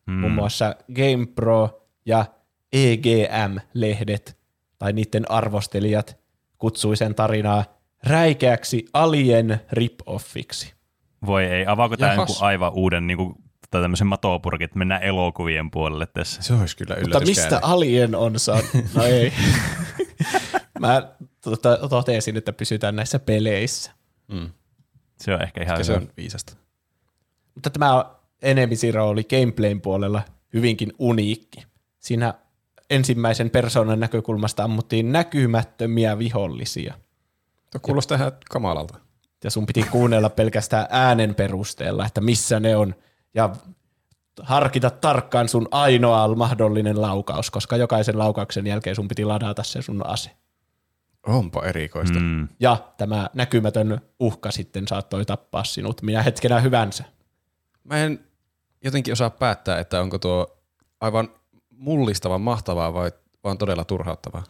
Mm. 0.05 0.13
Muun 0.13 0.31
muassa 0.33 0.75
GamePro 0.95 1.87
ja 2.05 2.25
EGM-lehdet 2.73 4.37
tai 4.79 4.93
niiden 4.93 5.31
arvostelijat 5.31 6.17
kutsui 6.57 6.97
sen 6.97 7.15
tarinaa 7.15 7.65
räikeäksi 8.03 8.85
Alien 8.93 9.61
rip-offiksi. 9.71 10.73
Voi 11.25 11.45
ei, 11.45 11.65
avaako 11.67 11.97
tämä 11.97 12.25
aivan 12.41 12.73
uuden 12.73 13.07
niin 13.07 13.17
kuin, 13.17 13.35
tai 13.73 13.81
tämmöisen 13.81 14.07
matopurkin, 14.07 14.65
että 14.65 14.79
mennään 14.79 15.03
elokuvien 15.03 15.71
puolelle 15.71 16.05
tässä. 16.05 16.41
Se 16.41 16.53
olisi 16.53 16.77
kyllä 16.77 16.95
Mutta 17.01 17.19
mistä 17.19 17.59
Alien 17.61 18.15
on 18.15 18.39
saanut? 18.39 18.65
No 18.95 19.03
ei. 19.03 19.33
Mä 20.79 21.13
tota, 21.41 21.77
totesin, 21.89 22.37
että 22.37 22.53
pysytään 22.53 22.95
näissä 22.95 23.19
peleissä. 23.19 23.91
Mm. 24.27 24.49
Se 25.17 25.33
on 25.33 25.41
ehkä 25.41 25.63
ihan 25.63 25.73
Ehkä 25.73 25.83
se 25.83 25.93
on 25.93 26.09
viisasta. 26.17 26.53
Mutta 27.55 27.69
tämä 27.69 28.05
Enemy 28.41 28.75
Zero 28.75 29.09
oli 29.09 29.23
gameplayn 29.23 29.81
puolella 29.81 30.21
hyvinkin 30.53 30.93
uniikki. 30.99 31.65
Siinä 31.99 32.33
ensimmäisen 32.89 33.49
persoonan 33.49 33.99
näkökulmasta 33.99 34.63
ammuttiin 34.63 35.11
näkymättömiä 35.11 36.19
vihollisia. 36.19 36.93
Tuo 37.71 37.79
kuulostaa 37.81 38.17
ihan 38.17 38.31
kamalalta. 38.49 38.99
Ja 39.43 39.51
sun 39.51 39.65
piti 39.65 39.83
kuunnella 39.83 40.29
pelkästään 40.29 40.87
äänen 40.89 41.35
perusteella, 41.35 42.05
että 42.05 42.21
missä 42.21 42.59
ne 42.59 42.75
on. 42.75 42.95
Ja 43.33 43.49
harkita 44.41 44.89
tarkkaan 44.89 45.49
sun 45.49 45.67
ainoa 45.71 46.35
mahdollinen 46.35 47.01
laukaus, 47.01 47.51
koska 47.51 47.77
jokaisen 47.77 48.17
laukauksen 48.17 48.67
jälkeen 48.67 48.95
sun 48.95 49.07
piti 49.07 49.25
ladata 49.25 49.63
se 49.63 49.81
sun 49.81 50.07
ase. 50.07 50.31
Onpa 51.27 51.63
erikoista. 51.65 52.19
Mm. 52.19 52.47
Ja 52.59 52.77
tämä 52.97 53.29
näkymätön 53.33 54.01
uhka 54.19 54.51
sitten 54.51 54.87
saattoi 54.87 55.25
tappaa 55.25 55.63
sinut 55.63 56.01
minä 56.01 56.21
hetkenä 56.21 56.59
hyvänsä. 56.59 57.03
Mä 57.83 57.97
en 57.97 58.19
jotenkin 58.83 59.11
osaa 59.11 59.29
päättää, 59.29 59.79
että 59.79 60.01
onko 60.01 60.19
tuo 60.19 60.57
aivan 61.01 61.29
mullistavan 61.69 62.41
mahtavaa 62.41 62.93
vai 62.93 63.11
vaan 63.43 63.57
todella 63.57 63.85
turhauttavaa. 63.85 64.43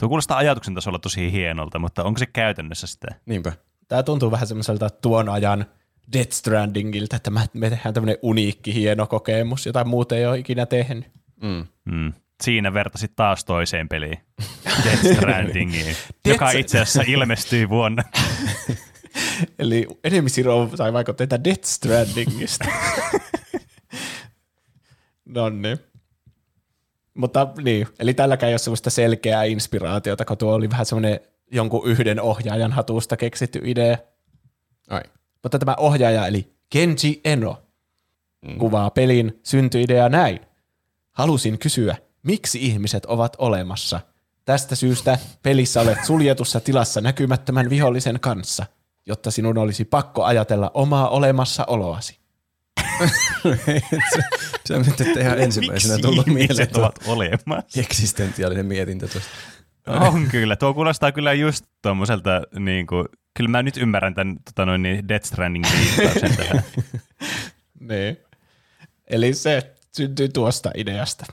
Tuo 0.00 0.08
kuulostaa 0.08 0.38
ajatuksen 0.38 0.74
tasolla 0.74 0.98
tosi 0.98 1.32
hienolta, 1.32 1.78
mutta 1.78 2.04
onko 2.04 2.18
se 2.18 2.26
käytännössä 2.26 2.86
sitä? 2.86 3.08
Niinpä. 3.26 3.52
Tämä 3.88 4.02
tuntuu 4.02 4.30
vähän 4.30 4.46
semmoiselta 4.46 4.90
tuon 4.90 5.28
ajan 5.28 5.66
Death 6.12 6.32
Strandingilta, 6.32 7.16
että 7.16 7.30
mä- 7.30 7.46
me 7.52 7.70
tehdään 7.70 7.94
tämmöinen 7.94 8.16
uniikki, 8.22 8.74
hieno 8.74 9.06
kokemus, 9.06 9.66
jota 9.66 9.84
muut 9.84 10.12
ei 10.12 10.26
ole 10.26 10.38
ikinä 10.38 10.66
tehnyt. 10.66 11.04
Mm. 11.42 11.66
Mm. 11.84 12.12
siinä 12.42 12.74
vertasit 12.74 13.12
taas 13.16 13.44
toiseen 13.44 13.88
peliin, 13.88 14.18
Death 14.84 15.06
Strandingiin, 15.16 15.96
joka 16.26 16.50
itse 16.50 16.80
asiassa 16.80 17.02
ilmestyi 17.06 17.68
vuonna. 17.68 18.02
Eli 19.58 19.86
Enemy 20.04 20.28
Zero 20.28 20.70
sai 20.74 20.92
vaikutteita 20.92 21.44
Death 21.44 21.64
Strandingista. 21.64 22.64
no 25.34 25.48
niin. 25.48 25.78
Mutta 27.14 27.48
niin, 27.62 27.86
eli 27.98 28.14
tälläkään 28.14 28.48
ei 28.48 28.52
ole 28.52 28.58
sellaista 28.58 28.90
selkeää 28.90 29.44
inspiraatiota, 29.44 30.24
kun 30.24 30.38
tuo 30.38 30.54
oli 30.54 30.70
vähän 30.70 30.86
semmoinen 30.86 31.20
jonkun 31.52 31.88
yhden 31.90 32.20
ohjaajan 32.20 32.72
hatusta 32.72 33.16
keksitty 33.16 33.60
idea. 33.64 33.96
Ai. 34.90 35.02
Mutta 35.42 35.58
tämä 35.58 35.74
ohjaaja, 35.78 36.26
eli 36.26 36.52
Kenji 36.70 37.20
Eno, 37.24 37.62
mm. 38.48 38.58
kuvaa 38.58 38.90
pelin 38.90 39.40
syntyidea 39.42 40.08
näin. 40.08 40.40
Halusin 41.12 41.58
kysyä, 41.58 41.96
miksi 42.22 42.66
ihmiset 42.66 43.06
ovat 43.06 43.36
olemassa. 43.38 44.00
Tästä 44.44 44.74
syystä 44.74 45.18
pelissä 45.42 45.80
olet 45.80 46.04
suljetussa 46.04 46.60
tilassa 46.60 47.00
näkymättömän 47.00 47.70
vihollisen 47.70 48.20
kanssa, 48.20 48.66
jotta 49.06 49.30
sinun 49.30 49.58
olisi 49.58 49.84
pakko 49.84 50.24
ajatella 50.24 50.70
omaa 50.74 51.08
olemassaoloasi. 51.08 52.20
Se 54.64 54.74
on 54.74 54.84
nyt 54.86 55.16
ihan 55.20 55.38
ensimmäisenä 55.38 55.94
Miksi 55.94 56.08
tullut 56.08 56.26
mieleen 56.26 56.68
ovat 56.74 56.98
olemassa? 57.06 57.80
eksistentiaalinen 57.80 58.66
mietintä 58.66 59.08
tuosta. 59.08 59.30
On 59.86 60.26
kyllä. 60.30 60.56
Tuo 60.56 60.74
kuulostaa 60.74 61.12
kyllä 61.12 61.32
just 61.32 61.64
tuommoiselta, 61.82 62.42
niin 62.58 62.86
kuin, 62.86 63.06
kyllä 63.34 63.50
mä 63.50 63.62
nyt 63.62 63.76
ymmärrän 63.76 64.14
tämän 64.14 64.36
tota 64.44 64.66
noin, 64.66 64.82
niin 64.82 65.08
Death 65.08 65.26
Stranding 65.26 65.64
viittauksen 65.72 66.36
tähän. 66.36 66.64
Niin. 67.80 68.18
Eli 69.06 69.34
se 69.34 69.76
syntyi 69.92 70.28
tuosta 70.28 70.70
ideasta. 70.74 71.26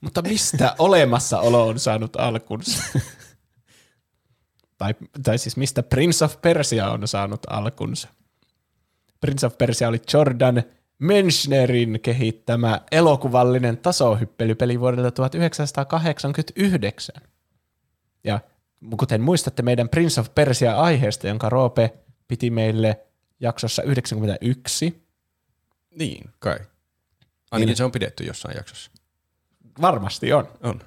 Mutta 0.00 0.22
mistä 0.22 0.74
olemassaolo 0.78 1.66
on 1.66 1.78
saanut 1.78 2.16
alkunsa? 2.16 2.82
tai, 4.78 4.94
tai 5.22 5.38
siis 5.38 5.56
mistä 5.56 5.82
Prince 5.82 6.24
of 6.24 6.40
Persia 6.40 6.90
on 6.90 7.08
saanut 7.08 7.40
alkunsa? 7.50 8.08
Prince 9.20 9.46
of 9.46 9.58
Persia 9.58 9.88
oli 9.88 10.00
Jordan 10.12 10.62
Menschnerin 10.98 12.00
kehittämä 12.02 12.80
elokuvallinen 12.92 13.76
tasohyppelypeli 13.76 14.80
vuodelta 14.80 15.10
1989. 15.10 17.14
Ja 18.24 18.40
kuten 18.96 19.20
muistatte 19.20 19.62
meidän 19.62 19.88
Prince 19.88 20.20
of 20.20 20.34
Persia-aiheesta, 20.34 21.28
jonka 21.28 21.48
Roope 21.48 21.94
piti 22.28 22.50
meille 22.50 23.00
jaksossa 23.40 23.82
91, 23.82 25.02
Niin, 25.94 26.30
kai. 26.38 26.58
Ainakin 27.50 27.76
se 27.76 27.84
on 27.84 27.92
pidetty 27.92 28.24
jossain 28.24 28.56
jaksossa. 28.56 28.90
varmasti 29.80 30.32
on. 30.32 30.48
On. 30.62 30.80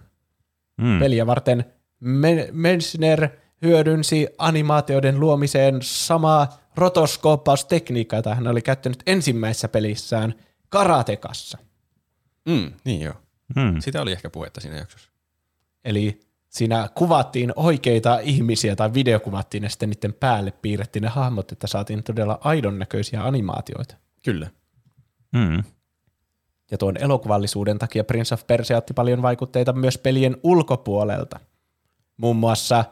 Mm. 0.77 0.99
Peliä 0.99 1.27
varten 1.27 1.65
Men- 1.99 2.47
Menschner 2.51 3.29
hyödynsi 3.61 4.27
animaatioiden 4.37 5.19
luomiseen 5.19 5.79
samaa 5.81 6.59
rotoskooppaustekniikkaa, 6.75 8.19
jota 8.19 8.35
hän 8.35 8.47
oli 8.47 8.61
käyttänyt 8.61 9.03
ensimmäisessä 9.05 9.67
pelissään 9.67 10.33
Karatekassa. 10.69 11.57
Mm, 12.45 12.71
niin 12.85 13.01
joo. 13.01 13.13
Mm. 13.55 13.79
Sitä 13.81 14.01
oli 14.01 14.11
ehkä 14.11 14.29
puhetta 14.29 14.61
siinä 14.61 14.77
jaksossa. 14.77 15.11
Eli 15.85 16.19
siinä 16.51 16.89
kuvattiin 16.95 17.53
oikeita 17.55 18.19
ihmisiä 18.19 18.75
tai 18.75 18.93
videokuvattiin 18.93 19.63
ja 19.63 19.69
sitten 19.69 19.89
niiden 19.89 20.13
päälle 20.13 20.51
piirrettiin 20.51 21.03
ne 21.03 21.09
hahmot, 21.09 21.51
että 21.51 21.67
saatiin 21.67 22.03
todella 22.03 22.39
aidon 22.43 22.79
näköisiä 22.79 23.23
animaatioita. 23.23 23.95
Kyllä. 24.25 24.49
Mm. 25.31 25.63
Ja 26.71 26.77
tuon 26.77 26.97
elokuvallisuuden 26.97 27.79
takia 27.79 28.03
Prince 28.03 28.33
of 28.33 28.47
Persia 28.47 28.77
otti 28.77 28.93
paljon 28.93 29.21
vaikutteita 29.21 29.73
myös 29.73 29.97
pelien 29.97 30.37
ulkopuolelta. 30.43 31.39
Muun 32.17 32.35
muassa 32.35 32.85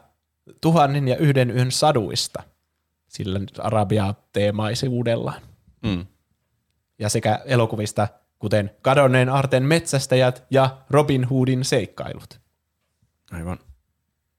Tuhannen 0.60 1.08
ja 1.08 1.16
yhden 1.16 1.50
yön 1.50 1.72
saduista, 1.72 2.42
sillä 3.08 3.38
nyt 3.38 3.60
Arabia-teemaisuudellaan. 3.62 5.42
Mm. 5.82 6.06
Ja 6.98 7.08
sekä 7.08 7.40
elokuvista, 7.44 8.08
kuten 8.38 8.70
Kadonneen 8.82 9.28
Arten 9.28 9.62
metsästäjät 9.62 10.46
ja 10.50 10.78
Robin 10.90 11.24
Hoodin 11.24 11.64
seikkailut. 11.64 12.40
Aivan. 13.30 13.58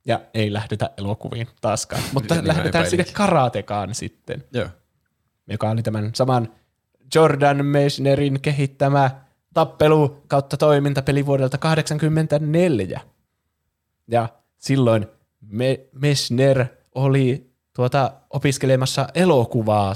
Ja 0.05 0.21
ei 0.33 0.53
lähdetä 0.53 0.89
elokuviin 0.97 1.47
taaskaan, 1.61 2.03
mutta 2.13 2.35
Niin 2.35 2.47
lähdetään 2.47 2.89
sinne 2.89 3.05
karatekaan 3.13 3.95
sitten, 3.95 4.43
Joo. 4.53 4.67
joka 5.47 5.69
oli 5.69 5.83
tämän 5.83 6.11
saman 6.15 6.51
Jordan 7.15 7.65
Mechnerin 7.65 8.41
kehittämä 8.41 9.11
tappelu 9.53 10.23
kautta 10.27 10.57
toimintapeli 10.57 11.25
vuodelta 11.25 11.57
1984. 11.57 13.01
Ja 14.07 14.29
silloin 14.57 15.07
Me- 15.41 15.79
Mechner 15.91 16.65
oli 16.95 17.51
tuota 17.75 18.11
opiskelemassa 18.29 19.07
elokuvaa, 19.13 19.95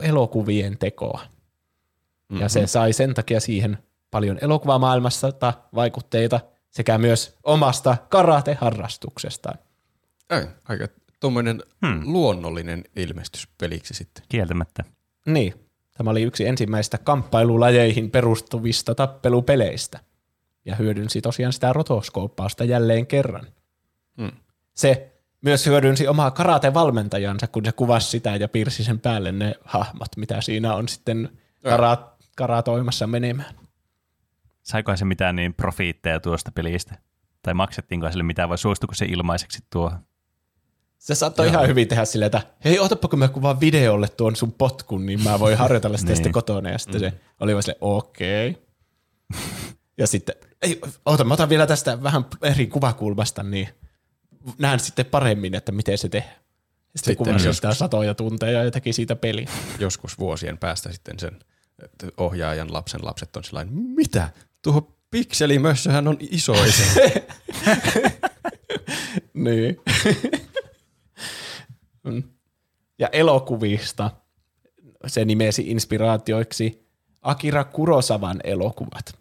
elokuvien 0.00 0.78
tekoa. 0.78 1.20
Mm-hmm. 1.22 2.42
Ja 2.42 2.48
se 2.48 2.66
sai 2.66 2.92
sen 2.92 3.14
takia 3.14 3.40
siihen 3.40 3.78
paljon 4.10 4.38
elokuvamaailmasta 4.40 5.52
vaikutteita 5.74 6.40
sekä 6.74 6.98
myös 6.98 7.36
omasta 7.44 7.96
karateharrastuksestaan. 8.08 9.58
Ai, 10.30 10.48
aika 10.68 10.88
tuommoinen 11.20 11.62
Hmm. 11.86 12.00
luonnollinen 12.04 12.84
ilmestys 12.96 13.48
peliksi 13.58 13.94
sitten. 13.94 14.24
Kieltämättä. 14.28 14.84
Niin, 15.26 15.54
tämä 15.96 16.10
oli 16.10 16.22
yksi 16.22 16.46
ensimmäistä 16.46 16.98
kamppailulajeihin 16.98 18.10
perustuvista 18.10 18.94
tappelupeleistä 18.94 20.00
ja 20.64 20.76
hyödynsi 20.76 21.20
tosiaan 21.20 21.52
sitä 21.52 21.72
rotoskooppausta 21.72 22.64
jälleen 22.64 23.06
kerran. 23.06 23.46
Hmm. 24.20 24.32
Se 24.74 25.12
myös 25.40 25.66
hyödynsi 25.66 26.08
omaa 26.08 26.30
karatevalmentajansa, 26.30 27.46
kun 27.46 27.64
se 27.64 27.72
kuvasi 27.72 28.08
sitä 28.10 28.36
ja 28.36 28.48
piirsi 28.48 28.84
sen 28.84 29.00
päälle 29.00 29.32
ne 29.32 29.54
hahmot, 29.64 30.16
mitä 30.16 30.40
siinä 30.40 30.74
on 30.74 30.88
sitten 30.88 31.28
kara- 31.62 32.14
karatoimassa 32.36 33.06
menemään. 33.06 33.54
Saikohan 34.64 34.98
se 34.98 35.04
mitään 35.04 35.36
niin 35.36 35.54
profiitteja 35.54 36.20
tuosta 36.20 36.52
pelistä? 36.52 36.98
Tai 37.42 37.54
maksettiinko 37.54 38.10
sille 38.10 38.22
mitään 38.22 38.48
vai 38.48 38.58
suostuiko 38.58 38.94
se 38.94 39.04
ilmaiseksi 39.04 39.64
tuohon? 39.72 39.98
Se 40.98 41.14
saattoi 41.14 41.48
ihan 41.48 41.68
hyvin 41.68 41.88
tehdä 41.88 42.04
silleen, 42.04 42.26
että 42.26 42.42
hei, 42.64 42.78
otapa 42.78 43.08
kun 43.08 43.18
mä 43.18 43.28
kuvaan 43.28 43.60
videolle 43.60 44.08
tuon 44.08 44.36
sun 44.36 44.52
potkun, 44.52 45.06
niin 45.06 45.22
mä 45.22 45.38
voin 45.40 45.58
harjoitella 45.58 45.96
sitä 45.96 46.08
Niin. 46.10 46.16
sitten 46.16 46.32
kotona. 46.32 46.70
Ja 46.70 46.78
sitten 46.78 47.00
se 47.00 47.12
oli 47.40 47.52
vaan 47.52 47.62
silleen, 47.62 47.78
okei. 47.80 48.64
Ja 49.98 50.06
sitten, 50.06 50.34
ei, 50.62 50.80
ota, 51.06 51.24
mä 51.24 51.34
otan 51.34 51.48
vielä 51.48 51.66
tästä 51.66 52.02
vähän 52.02 52.24
eri 52.42 52.66
kuvakulmasta, 52.66 53.42
niin 53.42 53.68
näen 54.58 54.80
sitten 54.80 55.06
paremmin, 55.06 55.54
että 55.54 55.72
miten 55.72 55.98
se 55.98 56.08
tehdään. 56.08 56.34
Sitten, 56.34 57.14
Sitten 57.14 57.16
kuvasi 57.16 57.46
joskus. 57.46 57.56
sitä 57.56 57.74
satoja 57.74 58.14
tunteja 58.14 58.64
ja 58.64 58.70
teki 58.70 58.92
siitä 58.92 59.16
peliä. 59.16 59.48
Joskus 59.78 60.18
vuosien 60.18 60.58
päästä 60.58 60.92
sitten 60.92 61.18
sen 61.18 61.38
ohjaajan 62.16 62.72
lapsen 62.72 63.00
lapset 63.04 63.36
on 63.36 63.44
sellainen, 63.44 63.74
mitä? 63.74 64.30
Tuo 64.64 64.96
pikselimössöhän 65.10 66.08
on 66.08 66.16
iso 66.20 66.52
isä. 66.64 66.84
niin. 69.34 69.76
Mm. 72.04 72.22
ja 72.98 73.08
elokuvista 73.12 74.10
se 75.06 75.24
nimesi 75.24 75.70
inspiraatioiksi 75.70 76.88
Akira 77.22 77.64
Kurosavan 77.64 78.40
elokuvat 78.44 79.18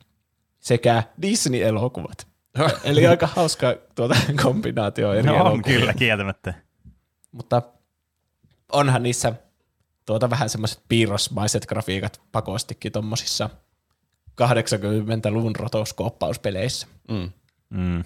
sekä 0.60 1.04
Disney-elokuvat. 1.22 2.28
Eli 2.84 3.08
aika 3.08 3.28
hauska 3.28 3.76
tuota 3.96 4.16
kombinaatio 4.44 5.14
eri 5.14 5.28
No 5.28 5.44
on 5.44 5.62
kyllä, 5.62 5.94
kieltämättä. 5.94 6.54
Mutta 7.32 7.62
onhan 8.72 9.04
niissä 9.04 9.34
tuota 10.06 10.30
vähän 10.30 10.50
semmoiset 10.50 10.82
piirrosmaiset 10.90 11.66
grafiikat 11.66 12.22
pakostikin 12.32 12.92
tommosissa 12.92 13.50
80-luvun 14.42 15.56
rotoskooppauspeleissä. 15.56 16.88
Mm. 17.10 17.32
Mm. 17.70 18.04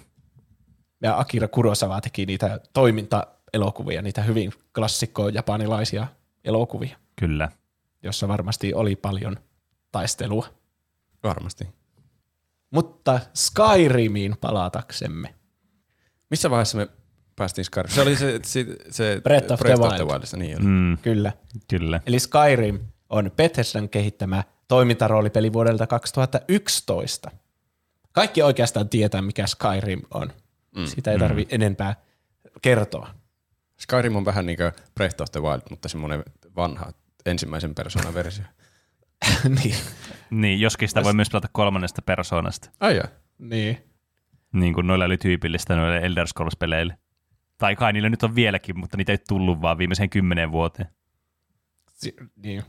Ja 1.01 1.19
Akira 1.19 1.47
Kurosawa 1.47 2.01
teki 2.01 2.25
niitä 2.25 2.59
toimintaelokuvia, 2.73 4.01
niitä 4.01 4.21
hyvin 4.21 4.53
klassikkoja 4.75 5.35
japanilaisia 5.35 6.07
elokuvia, 6.43 6.97
Kyllä. 7.15 7.49
jossa 8.03 8.27
varmasti 8.27 8.73
oli 8.73 8.95
paljon 8.95 9.37
taistelua. 9.91 10.47
Varmasti. 11.23 11.67
Mutta 12.71 13.19
Skyrimiin 13.33 14.35
palataksemme. 14.41 15.33
Missä 16.29 16.49
vaiheessa 16.49 16.77
me 16.77 16.87
päästiin 17.35 17.65
Skyrim? 17.65 17.91
Se 17.91 18.01
oli 18.01 18.15
se, 18.15 18.39
se, 18.43 18.65
se 18.89 19.21
Breath 19.23 19.51
of 19.51 19.59
the 19.59 19.75
Wild. 19.75 20.11
Wildissa, 20.11 20.37
niin 20.37 20.57
oli. 20.57 20.65
Mm, 20.65 20.97
Kyllä. 20.97 21.31
kyllä. 21.67 22.01
Eli 22.05 22.19
Skyrim 22.19 22.79
on 23.09 23.31
Bethesdan 23.35 23.89
kehittämä 23.89 24.43
toimintaroolipeli 24.67 25.53
vuodelta 25.53 25.87
2011. 25.87 27.31
Kaikki 28.11 28.41
oikeastaan 28.41 28.89
tietää, 28.89 29.21
mikä 29.21 29.47
Skyrim 29.47 30.01
on. 30.13 30.33
Mm. 30.75 30.85
Sitä 30.85 31.11
ei 31.11 31.19
tarvi 31.19 31.47
enempää 31.49 31.95
kertoa. 32.61 33.09
Skyrim 33.79 34.15
on 34.15 34.25
vähän 34.25 34.45
niin 34.45 34.57
kuin 34.57 34.71
Breath 34.95 35.21
of 35.21 35.31
the 35.31 35.41
Wild, 35.41 35.61
mutta 35.69 35.89
semmoinen 35.89 36.23
vanha 36.55 36.91
ensimmäisen 37.25 37.75
persoonan 37.75 38.13
versio. 38.13 38.45
niin. 39.63 39.75
Niin, 40.29 40.59
joskin 40.59 40.87
sitä 40.87 41.03
voi 41.03 41.13
myös 41.13 41.29
pelata 41.29 41.47
kolmannesta 41.51 42.01
persoonasta. 42.01 42.69
Ai 42.79 43.01
niin. 43.37 43.77
Niin 44.53 44.73
kuin 44.73 44.87
noilla 44.87 45.05
oli 45.05 45.17
tyypillistä 45.17 45.75
noille 45.75 45.97
Elder 45.97 46.27
Scrolls-peleille. 46.27 46.93
Tai 47.57 47.75
kai 47.75 47.93
niillä 47.93 48.09
nyt 48.09 48.23
on 48.23 48.35
vieläkin, 48.35 48.79
mutta 48.79 48.97
niitä 48.97 49.11
ei 49.11 49.17
tullut 49.27 49.61
vaan 49.61 49.77
viimeiseen 49.77 50.09
kymmenen 50.09 50.51
vuoteen. 50.51 50.89
Si- 51.93 52.15
niin. 52.35 52.63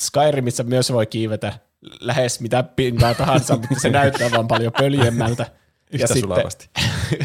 Skyrimissä 0.00 0.62
myös 0.62 0.92
voi 0.92 1.06
kiivetä 1.06 1.52
lähes 2.00 2.40
mitä 2.40 2.62
pintaa 2.62 3.14
tahansa, 3.14 3.56
mutta 3.56 3.80
se 3.80 3.90
näyttää 3.90 4.30
vaan 4.30 4.48
paljon 4.48 4.72
pöljemmältä. 4.72 5.46
Yhtä 5.92 6.14
sulavasti. 6.20 6.70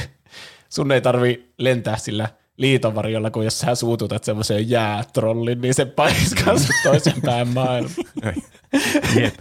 sun 0.69 0.91
ei 0.91 1.01
tarvi 1.01 1.53
lentää 1.57 1.97
sillä 1.97 2.27
liitonvarjolla, 2.57 3.31
kun 3.31 3.43
jos 3.43 3.59
sä 3.59 3.75
suututat 3.75 4.23
semmoiseen 4.23 4.69
jäätrollin, 4.69 5.61
niin 5.61 5.73
se 5.73 5.85
paiskaa 5.85 6.57
sut 6.59 6.75
toisen 6.83 7.21
päin 7.25 7.47
maailman. 7.47 7.91
Jep, 9.19 9.33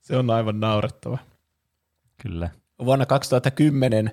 Se 0.00 0.16
on 0.16 0.30
aivan 0.30 0.60
naurettava. 0.60 1.18
kyllä. 2.22 2.50
Vuonna 2.84 3.06
2010 3.06 4.10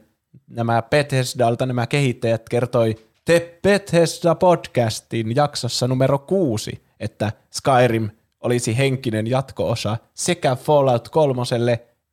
nämä 0.47 0.81
Bethesdalta 0.81 1.65
nämä 1.65 1.87
kehittäjät 1.87 2.49
kertoi 2.49 2.95
The 3.25 3.59
Bethesda 3.63 4.35
podcastin 4.35 5.35
jaksossa 5.35 5.87
numero 5.87 6.19
kuusi, 6.19 6.83
että 6.99 7.31
Skyrim 7.51 8.09
olisi 8.39 8.77
henkinen 8.77 9.27
jatko-osa 9.27 9.97
sekä 10.13 10.55
Fallout 10.55 11.09
3 11.09 11.41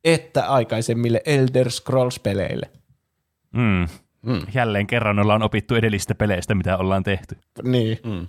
että 0.05 0.47
aikaisemmille 0.49 1.23
Elder 1.27 1.71
Scrolls-peleille. 1.71 2.71
Mm. 3.53 3.89
Mm. 4.23 4.47
Jälleen 4.55 4.87
kerran 4.87 5.19
ollaan 5.19 5.43
opittu 5.43 5.75
edellistä 5.75 6.15
peleistä, 6.15 6.55
mitä 6.55 6.77
ollaan 6.77 7.03
tehty. 7.03 7.37
Niin. 7.63 7.99
Mm. 8.05 8.27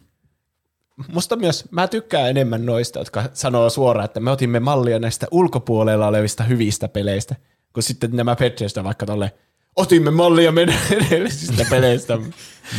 Musta 1.08 1.36
myös, 1.36 1.72
mä 1.72 1.88
tykkään 1.88 2.30
enemmän 2.30 2.65
noista, 2.65 3.00
jotka 3.00 3.24
sanoo 3.34 3.70
suoraan, 3.70 4.06
että 4.06 4.20
me 4.20 4.32
otimme 4.32 4.60
mallia 4.60 5.00
näistä 5.00 5.28
ulkopuolella 5.32 6.08
olevista 6.08 6.44
hyvistä 6.44 6.88
peleistä, 6.88 7.36
kun 7.74 7.84
sitten 7.84 8.12
nämä 8.13 8.36
Bethesda 8.36 8.84
vaikka 8.84 9.06
tolle, 9.06 9.32
otimme 9.75 10.12
mallia 10.12 10.51
meidän 10.51 10.75
edellisistä 11.08 11.65
peleistä. 11.69 12.17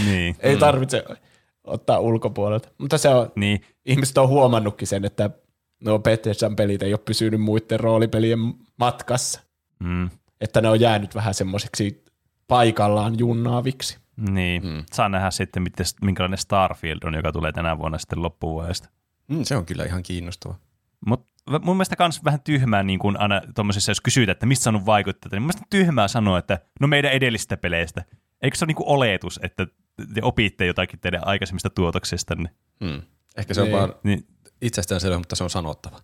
Niin. 0.06 0.36
Ei 0.40 0.56
tarvitse 0.56 1.04
ottaa 1.64 1.98
ulkopuolelta. 1.98 2.68
Mutta 2.78 2.98
se 2.98 3.08
on, 3.08 3.32
Niin, 3.36 3.60
ihmiset 3.86 4.18
on 4.18 4.28
huomannutkin 4.28 4.88
sen, 4.88 5.04
että 5.04 5.30
nuo 5.84 5.98
Bethesdan 5.98 6.56
pelit 6.56 6.82
ei 6.82 6.92
ole 6.92 7.00
pysynyt 7.04 7.40
muiden 7.40 7.80
roolipelien 7.80 8.38
matkassa. 8.78 9.40
mm. 9.78 10.10
Että 10.40 10.60
ne 10.60 10.68
on 10.68 10.80
jäänyt 10.80 11.14
vähän 11.14 11.34
semmoiseksi 11.34 12.04
paikallaan 12.48 13.18
junnaaviksi. 13.18 13.98
niin. 14.30 14.62
Mm. 14.66 14.84
saa 14.92 15.08
nähdä 15.08 15.30
sitten, 15.30 15.62
miten, 15.62 15.86
minkälainen 16.02 16.38
Starfield 16.38 16.98
on, 17.04 17.14
joka 17.14 17.32
tulee 17.32 17.52
tänä 17.52 17.78
vuonna 17.78 17.98
sitten 17.98 18.22
loppuvuodesta. 18.22 18.88
Mm, 19.28 19.42
se 19.44 19.56
on 19.56 19.66
kyllä 19.66 19.84
ihan 19.84 20.02
kiinnostava. 20.02 20.54
Mutta 21.06 21.30
mun 21.62 21.76
mielestä 21.76 21.96
kans 21.96 22.24
vähän 22.24 22.40
tyhmää, 22.40 22.82
niin 22.82 22.98
kuin 22.98 23.20
aina 23.20 23.42
tuommoisessa, 23.54 23.90
jos 23.90 24.00
kysytään, 24.00 24.32
että 24.32 24.46
mistä 24.46 24.62
saanut 24.62 24.86
vaikuttaa, 24.86 25.28
niin 25.32 25.42
mun 25.42 25.46
mielestä 25.46 25.66
tyhmää 25.70 26.08
sanoa, 26.08 26.38
että 26.38 26.58
no 26.80 26.86
meidän 26.86 27.12
edellisistä 27.12 27.56
peleistä. 27.56 28.04
Eikö 28.42 28.56
se 28.56 28.64
ole 28.64 28.66
niin 28.66 28.76
kuin 28.76 28.88
oletus, 28.88 29.40
että 29.42 29.66
te 30.14 30.20
opitte 30.22 30.66
jotakin 30.66 31.00
teidän 31.00 31.26
aikaisemmista 31.26 31.70
tuotoksistanne? 31.70 32.50
Mm. 32.80 33.02
Ehkä 33.36 33.54
se 33.54 33.60
on 33.60 33.66
Niin. 33.66 33.78
vaan 33.78 33.94
Niin, 34.02 34.26
itsestään 34.62 35.00
selvä, 35.00 35.18
mutta 35.18 35.36
se 35.36 35.44
on 35.44 35.50
sanottava. 35.50 36.00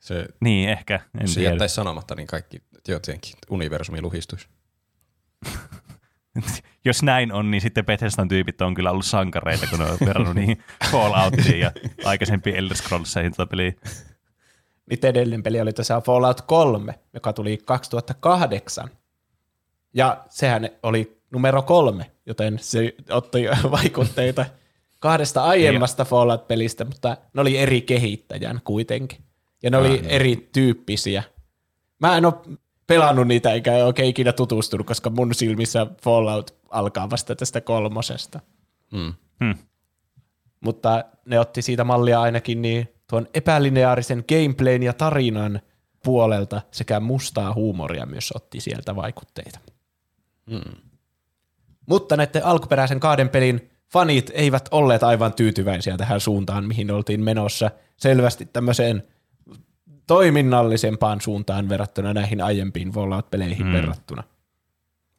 Se, 0.00 0.26
niin 0.40 0.68
ehkä, 0.68 1.00
en 1.20 1.28
se 1.28 1.34
tiedä. 1.34 1.50
jättäisi 1.50 1.74
sanomatta, 1.74 2.14
niin 2.14 2.26
kaikki 2.26 2.62
jotenkin 2.88 3.34
universumi 3.50 4.02
luhistuisi. 4.02 4.48
Jos 6.84 7.02
näin 7.02 7.32
on, 7.32 7.50
niin 7.50 7.60
sitten 7.60 7.86
Bethesdan 7.86 8.28
tyypit 8.28 8.60
on 8.60 8.74
kyllä 8.74 8.90
ollut 8.90 9.06
sankareita, 9.06 9.66
kun 9.66 9.78
ne 9.78 9.84
on 9.84 9.98
verrannut 10.06 10.34
niihin 10.34 10.62
Falloutiin 10.90 11.60
ja 11.60 11.72
aikaisempiin 12.04 12.56
Elder 12.56 12.76
Scrollseihin 12.76 13.32
tota 13.32 13.46
peliä. 13.46 13.72
Niitä 14.90 15.08
edellinen 15.08 15.42
peli 15.42 15.60
oli 15.60 15.72
tosiaan 15.72 16.02
Fallout 16.02 16.40
3, 16.40 16.98
joka 17.14 17.32
tuli 17.32 17.58
2008. 17.64 18.90
Ja 19.94 20.24
sehän 20.28 20.68
oli 20.82 21.22
numero 21.30 21.62
kolme, 21.62 22.10
joten 22.26 22.58
se 22.62 22.94
otti 23.10 23.44
vaikutteita 23.70 24.46
kahdesta 24.98 25.44
aiemmasta 25.44 26.04
Fallout-pelistä, 26.04 26.84
mutta 26.84 27.16
ne 27.34 27.40
oli 27.40 27.58
eri 27.58 27.80
kehittäjän 27.80 28.60
kuitenkin. 28.64 29.18
Ja 29.62 29.70
ne 29.70 29.76
oli 29.76 29.88
niin. 29.88 30.04
erityyppisiä. 30.04 31.22
Mä 31.98 32.16
en 32.16 32.26
ole 32.26 32.34
pelannut 32.86 33.28
niitä 33.28 33.52
eikä 33.52 33.72
oikein 33.72 34.08
ikinä 34.08 34.32
tutustunut, 34.32 34.86
koska 34.86 35.10
mun 35.10 35.34
silmissä 35.34 35.86
Fallout 36.02 36.54
alkaa 36.70 37.10
vasta 37.10 37.36
tästä 37.36 37.60
kolmosesta. 37.60 38.40
Mm. 38.92 39.14
Hmm. 39.44 39.54
Mutta 40.60 41.04
ne 41.24 41.40
otti 41.40 41.62
siitä 41.62 41.84
mallia 41.84 42.20
ainakin 42.20 42.62
niin 42.62 42.88
tuon 43.12 43.28
epälineaarisen 43.34 44.24
gameplayn 44.28 44.82
ja 44.82 44.92
tarinan 44.92 45.60
puolelta 46.04 46.62
sekä 46.70 47.00
mustaa 47.00 47.54
huumoria 47.54 48.06
myös 48.06 48.32
otti 48.34 48.60
sieltä 48.60 48.96
vaikutteita. 48.96 49.58
Mm. 50.46 50.76
Mutta 51.86 52.16
näiden 52.16 52.44
alkuperäisen 52.46 53.00
kahden 53.00 53.28
pelin 53.28 53.70
fanit 53.92 54.30
eivät 54.34 54.68
olleet 54.70 55.02
aivan 55.02 55.32
tyytyväisiä 55.32 55.96
tähän 55.96 56.20
suuntaan, 56.20 56.64
mihin 56.64 56.90
oltiin 56.90 57.24
menossa 57.24 57.70
selvästi 57.96 58.48
tämmöiseen 58.52 59.02
toiminnallisempaan 60.06 61.20
suuntaan 61.20 61.68
verrattuna 61.68 62.14
näihin 62.14 62.40
aiempiin 62.40 62.90
Fallout-peleihin 62.90 63.66
mm. 63.66 63.72
verrattuna. 63.72 64.22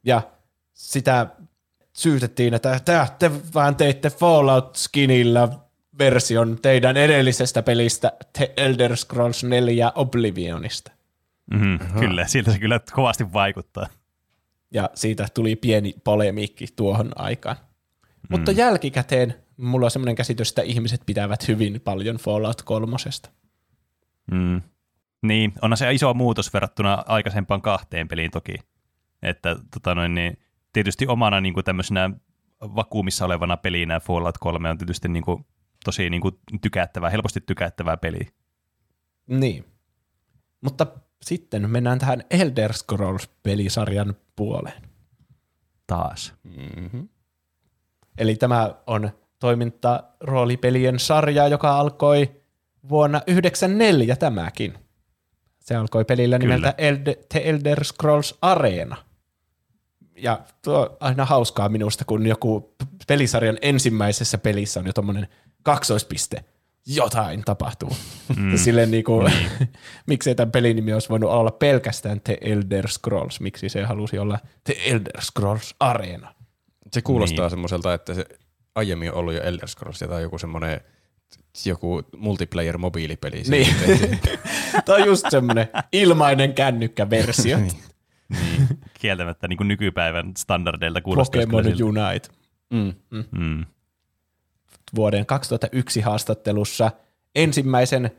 Ja 0.03 0.21
sitä 0.73 1.27
syytettiin, 1.93 2.53
että 2.53 2.79
"Tää, 2.85 3.15
te 3.19 3.31
vaan 3.53 3.75
teitte 3.75 4.09
Fallout-skinillä 4.09 5.62
version 5.97 6.57
teidän 6.61 6.97
edellisestä 6.97 7.63
pelistä 7.63 8.11
The 8.37 8.53
Elder 8.57 8.97
Scrolls 8.97 9.43
4 9.43 9.91
Oblivionista. 9.95 10.91
Mm-hmm, 11.53 11.99
kyllä, 11.99 12.27
siltä 12.27 12.51
se 12.51 12.59
kyllä 12.59 12.79
kovasti 12.91 13.33
vaikuttaa. 13.33 13.87
Ja 14.71 14.89
siitä 14.93 15.27
tuli 15.33 15.55
pieni 15.55 15.93
polemiikki 16.03 16.65
tuohon 16.75 17.11
aikaan. 17.15 17.55
Mm. 17.55 18.27
Mutta 18.29 18.51
jälkikäteen 18.51 19.35
mulla 19.57 19.85
on 19.85 19.91
semmoinen 19.91 20.15
käsitys, 20.15 20.49
että 20.49 20.61
ihmiset 20.61 21.01
pitävät 21.05 21.47
hyvin 21.47 21.81
paljon 21.81 22.15
Fallout 22.15 22.61
kolmosesta. 22.61 23.29
Mm. 24.31 24.61
Niin, 25.21 25.53
onhan 25.61 25.77
se 25.77 25.93
iso 25.93 26.13
muutos 26.13 26.53
verrattuna 26.53 27.03
aikaisempaan 27.07 27.61
kahteen 27.61 28.07
peliin 28.07 28.31
toki. 28.31 28.55
Että 29.21 29.55
tota 29.73 29.95
noin, 29.95 30.15
niin, 30.15 30.37
tietysti 30.73 31.07
omana 31.07 31.41
niin 31.41 31.53
kuin 31.53 31.63
tämmöisenä 31.63 32.09
vakuumissa 32.61 33.25
olevana 33.25 33.57
pelinä 33.57 33.99
Fallout 33.99 34.37
3 34.37 34.69
on 34.69 34.77
tietysti 34.77 35.07
niin 35.07 35.23
kuin, 35.23 35.45
tosi 35.83 36.09
niin 36.09 36.21
kuin, 36.21 36.39
tykättävää, 36.61 37.09
helposti 37.09 37.41
tykättävää 37.41 37.97
peliä. 37.97 38.27
Niin. 39.27 39.65
Mutta 40.61 40.87
sitten 41.21 41.69
mennään 41.69 41.99
tähän 41.99 42.23
Elder 42.29 42.73
Scrolls-pelisarjan 42.73 44.13
puoleen. 44.35 44.81
Taas. 45.87 46.33
Mm-hmm. 46.43 47.09
Eli 48.17 48.35
tämä 48.35 48.75
on 48.87 49.09
toimintaroolipelien 49.39 50.99
sarja, 50.99 51.47
joka 51.47 51.79
alkoi 51.79 52.41
vuonna 52.89 53.19
1994 53.19 54.15
tämäkin. 54.15 54.73
Se 55.59 55.75
alkoi 55.75 56.05
pelillä 56.05 56.39
Kyllä. 56.39 56.55
nimeltä 56.55 56.75
Eld- 56.77 57.25
The 57.29 57.41
Elder 57.45 57.83
Scrolls 57.83 58.37
Arena. 58.41 58.95
Ja 60.17 60.39
tuo 60.61 60.79
on 60.79 60.97
aina 60.99 61.25
hauskaa 61.25 61.69
minusta, 61.69 62.05
kun 62.05 62.27
joku 62.27 62.75
pelisarjan 63.07 63.57
ensimmäisessä 63.61 64.37
pelissä 64.37 64.79
on 64.79 64.85
jo 64.85 64.93
tommonen 64.93 65.27
kaksoispiste. 65.63 66.43
Jotain 66.85 67.41
tapahtuu. 67.45 67.95
Mm. 68.37 68.57
Silleen 68.57 68.91
niinku, 68.91 69.23
miksei 70.07 70.35
tämän 70.35 70.51
pelin 70.51 70.75
nimi 70.75 70.93
olisi 70.93 71.09
voinut 71.09 71.29
olla 71.29 71.51
pelkästään 71.51 72.21
The 72.21 72.37
Elder 72.41 72.87
Scrolls, 72.87 73.39
miksi 73.39 73.69
se 73.69 73.83
halusi 73.83 74.17
olla 74.17 74.39
The 74.63 74.75
Elder 74.85 75.21
Scrolls 75.21 75.75
Arena. 75.79 76.33
Se 76.93 77.01
kuulostaa 77.01 77.43
Niin. 77.45 77.49
semmoiselta, 77.49 77.93
että 77.93 78.13
se 78.13 78.25
aiemmin 78.75 79.11
on 79.11 79.17
ollut 79.17 79.33
jo 79.33 79.41
Elder 79.41 79.67
Scrolls 79.67 79.99
tai 79.99 80.21
joku 80.21 80.37
semmoinen 80.37 80.81
joku 81.65 82.01
multiplayer 82.17 82.77
mobiilipeli. 82.77 83.43
Niin. 83.47 83.75
Tämä 84.85 84.97
on 84.97 85.05
just 85.05 85.25
semmoinen 85.29 85.67
ilmainen 85.91 86.53
kännykkäversio. 86.53 87.57
Niin, 87.57 87.71
kieltämättä 88.99 89.47
niin 89.47 89.57
kuin 89.57 89.67
nykypäivän 89.67 90.31
standardeilta 90.37 91.01
kuulostaa 91.01 91.41
Pokemon. 91.41 91.65
Unite. 91.83 92.29
mm. 92.73 92.93
Mm. 93.31 93.65
Vuoden 94.95 95.25
2001 95.25 96.01
haastattelussa 96.01 96.91
ensimmäisen 97.35 98.11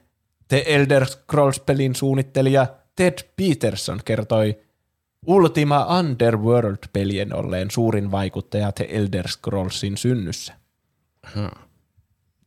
The 0.49 0.65
Elder 0.67 1.07
Scrolls-pelin 1.07 1.95
suunnittelija 1.95 2.67
Ted 2.97 3.19
Peterson 3.37 4.01
kertoi 4.05 4.59
Ultima 5.27 5.99
Underworld-pelien 5.99 7.37
olleen 7.37 7.71
suurin 7.71 8.11
vaikuttaja 8.11 8.73
The 8.73 8.89
Elder 8.91 9.29
Scrollsin 9.29 9.97
synnyssä. 9.97 10.55
Aha. 11.23 11.51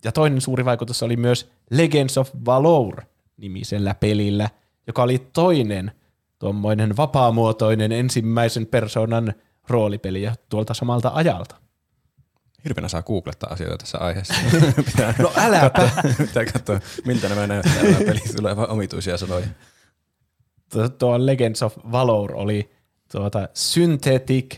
Ja 0.04 0.12
toinen 0.12 0.42
suuri 0.42 0.66
vaikutus 0.66 1.04
oli 1.04 1.18
myös 1.18 1.52
Legends 1.70 2.18
of 2.18 2.32
Valor 2.46 3.02
nimisellä 3.38 3.94
pelillä, 3.94 4.50
joka 4.88 5.04
oli 5.04 5.28
toinen 5.34 5.92
tuommoinen 6.40 6.98
vapaamuotoinen 6.98 7.92
ensimmäisen 7.92 8.66
persoonan 8.66 9.34
roolipeli 9.70 10.30
tuolta 10.50 10.74
samalta 10.74 11.12
ajalta. 11.14 11.56
Hirveänä 12.64 12.88
saa 12.88 13.02
googlettaa 13.04 13.50
asioita 13.54 13.78
tässä 13.78 13.98
aiheessa. 13.98 14.34
Pitää 14.92 15.14
No 15.20 15.32
äläpä. 15.38 15.70
katsoa, 15.70 16.04
pitää 16.18 16.46
katsoa, 16.46 16.80
miltä 17.06 17.30
nämä 17.30 17.48
näyttää. 17.48 17.84
Nämä 17.84 17.98
pelit 17.98 18.36
tulee 18.36 18.56
vaan 18.56 18.70
omituisia 18.70 19.18
sanoja. 19.18 19.48
tuo, 20.72 20.90
tuo 20.90 21.26
Legends 21.26 21.64
of 21.64 21.78
Valor 21.92 22.36
oli 22.36 22.70
tuota 23.12 23.50
Synthetic 23.54 24.58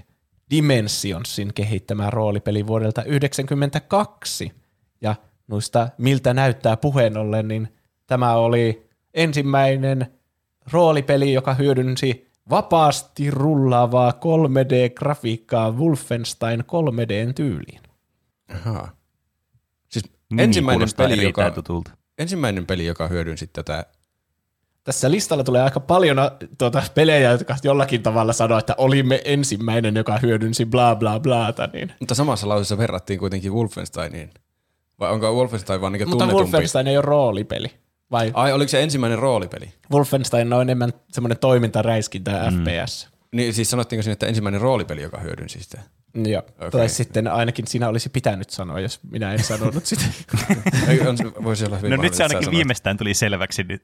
Dimensionsin 0.51 1.53
kehittämä 1.53 2.09
roolipeli 2.09 2.67
vuodelta 2.67 3.01
1992. 3.01 4.51
Ja 5.01 5.15
noista 5.47 5.89
miltä 5.97 6.33
näyttää 6.33 6.77
puheen 6.77 7.17
ollen, 7.17 7.47
niin 7.47 7.67
tämä 8.07 8.35
oli 8.35 8.89
ensimmäinen 9.13 10.07
roolipeli, 10.71 11.33
joka 11.33 11.53
hyödynsi 11.53 12.29
vapaasti 12.49 13.31
rullaavaa 13.31 14.11
3D-grafiikkaa 14.11 15.71
Wolfenstein 15.77 16.59
3Dn 16.59 17.33
tyyliin. 17.33 17.79
Ahaa. 18.55 18.91
Siis 19.89 20.05
Nimi 20.29 20.43
ensimmäinen 20.43 20.89
peli, 20.97 21.23
joka, 21.23 21.51
tutulta. 21.51 21.91
ensimmäinen 22.17 22.65
peli, 22.65 22.85
joka 22.85 23.07
hyödynsi 23.07 23.47
tätä. 23.47 23.85
Tässä 24.83 25.11
listalla 25.11 25.43
tulee 25.43 25.61
aika 25.61 25.79
paljon 25.79 26.19
a, 26.19 26.31
tuota, 26.57 26.83
pelejä, 26.95 27.31
jotka 27.31 27.55
jollakin 27.63 28.03
tavalla 28.03 28.33
sanoo, 28.33 28.57
että 28.57 28.75
olimme 28.77 29.21
ensimmäinen, 29.25 29.95
joka 29.95 30.17
hyödynsi 30.17 30.65
bla 30.65 30.95
bla 30.95 31.19
blaata. 31.19 31.69
Niin. 31.73 31.93
Mutta 31.99 32.15
samassa 32.15 32.49
lauseessa 32.49 32.77
verrattiin 32.77 33.19
kuitenkin 33.19 33.53
Wolfensteiniin. 33.53 34.29
Vai 34.99 35.11
onko 35.11 35.33
Wolfenstein 35.33 35.81
vaan 35.81 35.93
niin 35.93 36.09
Mutta 36.09 36.25
tunnetumpi? 36.25 36.51
Wolfenstein 36.51 36.87
ei 36.87 36.97
ole 36.97 37.05
roolipeli. 37.05 37.67
Vai 38.11 38.31
Ai, 38.33 38.53
oliko 38.53 38.69
se 38.69 38.83
ensimmäinen 38.83 39.19
roolipeli? 39.19 39.73
Wolfenstein 39.91 40.53
on 40.53 40.61
enemmän 40.61 40.93
semmoinen 41.11 41.37
toimintaräiskintä 41.39 42.51
mm. 42.51 42.63
FPS. 42.63 43.09
Niin 43.35 43.53
siis 43.53 43.69
sanottiinko 43.69 44.03
siinä, 44.03 44.13
että 44.13 44.27
ensimmäinen 44.27 44.61
roolipeli, 44.61 45.01
joka 45.01 45.19
hyödynsi 45.19 45.63
sitä? 45.63 45.81
Joo. 46.15 46.41
Okay. 46.55 46.71
Tai 46.71 46.89
sitten 46.89 47.27
ainakin 47.27 47.67
siinä 47.67 47.89
olisi 47.89 48.09
pitänyt 48.09 48.49
sanoa, 48.49 48.79
jos 48.79 48.99
minä 49.11 49.33
en 49.33 49.43
sanonut 49.43 49.85
sitä. 49.85 50.03
On, 51.09 51.43
voisi 51.43 51.65
olla 51.65 51.77
hyvin 51.77 51.91
No 51.91 52.01
nyt 52.01 52.13
se 52.13 52.23
ainakin 52.23 52.45
sä 52.45 52.51
viimeistään 52.51 52.97
tuli 52.97 53.13
selväksi. 53.13 53.63
Nyt. 53.63 53.81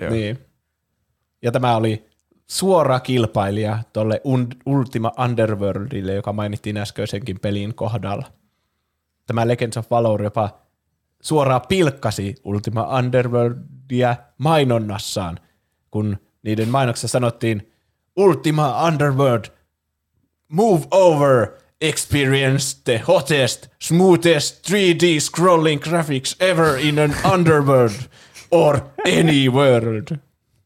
Joo. 0.00 0.10
niin. 0.10 0.38
Ja 1.42 1.52
tämä 1.52 1.76
oli 1.76 2.04
suora 2.46 3.00
kilpailija 3.00 3.78
tuolle 3.92 4.20
Ultima 4.66 5.12
Underworldille, 5.24 6.14
joka 6.14 6.32
mainittiin 6.32 6.76
äskeisenkin 6.76 7.40
pelin 7.40 7.74
kohdalla. 7.74 8.32
Tämä 9.26 9.48
Legends 9.48 9.76
of 9.76 9.90
Valor 9.90 10.22
jopa 10.22 10.60
suoraan 11.22 11.62
pilkkasi 11.68 12.34
Ultima 12.44 12.98
Underworldia 12.98 14.16
mainonnassaan, 14.38 15.38
kun 15.90 16.18
niiden 16.42 16.68
mainoksessa 16.68 17.08
sanottiin 17.08 17.73
Ultima 18.16 18.84
Underworld, 18.86 19.44
move 20.48 20.86
over, 20.90 21.48
experience 21.80 22.76
the 22.84 22.98
hottest, 22.98 23.68
smoothest 23.82 24.70
3D 24.70 25.20
scrolling 25.20 25.80
graphics 25.80 26.36
ever 26.40 26.78
in 26.78 26.98
an 26.98 27.14
underworld 27.34 28.08
or 28.50 28.80
any 29.04 29.48
world. 29.48 30.18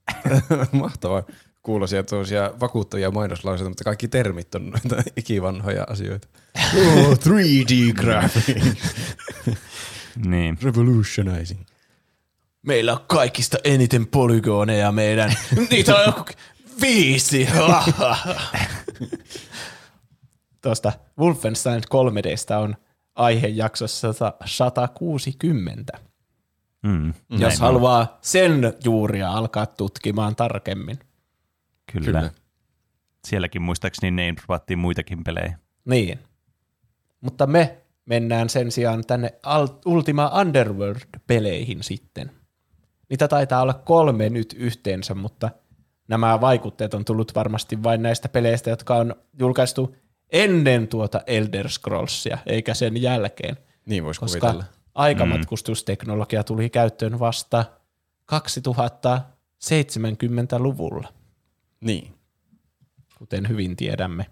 Mahtavaa 0.72 1.22
kuulosia 1.62 2.03
tuollaisia 2.03 2.51
vakuuttavia 2.61 3.11
mainoslauseita, 3.11 3.68
mutta 3.68 3.84
kaikki 3.84 4.09
termit 4.09 4.55
on 4.55 4.70
noita 4.70 5.03
ikivanhoja 5.16 5.84
asioita. 5.88 6.28
Oh, 6.76 7.18
3D 7.18 7.92
graphics. 7.94 8.94
Niin. 10.26 10.59
Revolutionizing. 10.62 11.61
Meillä 12.62 12.92
on 12.92 13.01
kaikista 13.07 13.59
eniten 13.64 14.07
polygoneja 14.07 14.92
meidän. 14.92 15.34
Niitä 15.70 15.96
on 15.96 16.24
viisi. 16.81 17.49
Tuosta 20.62 20.93
Wolfenstein 21.18 21.83
3Dstä 21.83 22.55
on 22.55 22.76
aihejaksossa 23.14 24.14
160. 24.45 25.93
Mm. 26.83 27.07
Jos 27.31 27.41
Näin 27.41 27.53
on. 27.53 27.59
haluaa 27.59 28.18
sen 28.22 28.61
juuria 28.85 29.33
alkaa 29.33 29.66
tutkimaan 29.66 30.37
tarkemmin. 30.37 30.99
Kyllä. 31.93 32.05
Kyllä. 32.05 32.31
Sielläkin 33.24 33.62
muistaakseni 33.62 34.11
ne 34.11 34.35
ruvattiin 34.49 34.79
muitakin 34.79 35.24
pelejä. 35.24 35.59
Niin. 35.85 36.18
Mutta 37.20 37.47
me 37.47 37.79
mennään 38.07 38.49
sen 38.49 38.72
sijaan 38.72 39.05
tänne 39.07 39.35
Ultima 39.87 40.31
Underworld-peleihin 40.41 41.83
sitten. 41.83 42.31
Niitä 43.11 43.29
taitaa 43.29 43.62
olla 43.62 43.74
kolme 43.74 44.31
nyt 44.31 44.55
yhteensä, 44.59 45.14
mutta 45.14 45.51
nämä 46.09 46.40
vaikutteet 46.40 46.94
on 46.94 47.04
tullut 47.04 47.34
varmasti 47.34 47.82
vain 47.82 48.02
näistä 48.02 48.28
peleistä, 48.28 48.70
jotka 48.70 48.96
on 48.96 49.14
julkaistu 49.38 49.96
ennen 50.32 50.88
tuota 50.88 51.20
Elder 51.26 51.68
Scrollsia, 51.68 52.38
eikä 52.46 52.74
sen 52.74 53.02
jälkeen. 53.02 53.56
Niin 53.86 54.04
voisi 54.04 54.20
Koska 54.20 54.40
kuvitella. 54.40 54.64
aikamatkustusteknologia 54.94 56.44
tuli 56.44 56.70
käyttöön 56.70 57.18
vasta 57.18 57.64
2070-luvulla 58.34 61.09
Niin. 61.80 62.14
kuten 63.18 63.48
hyvin 63.48 63.76
tiedämme. 63.76 64.26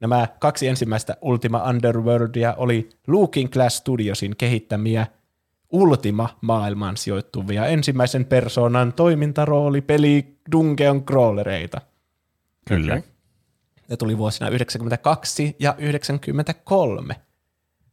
Nämä 0.00 0.28
kaksi 0.38 0.68
ensimmäistä 0.68 1.16
Ultima 1.20 1.64
Underworldia 1.64 2.54
oli 2.54 2.88
Looking 3.06 3.52
Glass 3.52 3.76
Studiosin 3.76 4.36
kehittämiä 4.36 5.06
Ultima-maailmaan 5.74 6.96
sijoittuvia 6.96 7.66
ensimmäisen 7.66 8.24
persoonan 8.24 8.92
toimintaroolipeli 8.92 10.36
Dungeon 10.52 11.04
Crawlereita. 11.04 11.80
Kyllä. 12.68 13.02
Ne 13.88 13.96
tuli 13.96 14.18
vuosina 14.18 14.48
92 14.48 15.56
ja 15.58 15.74
93. 15.78 17.16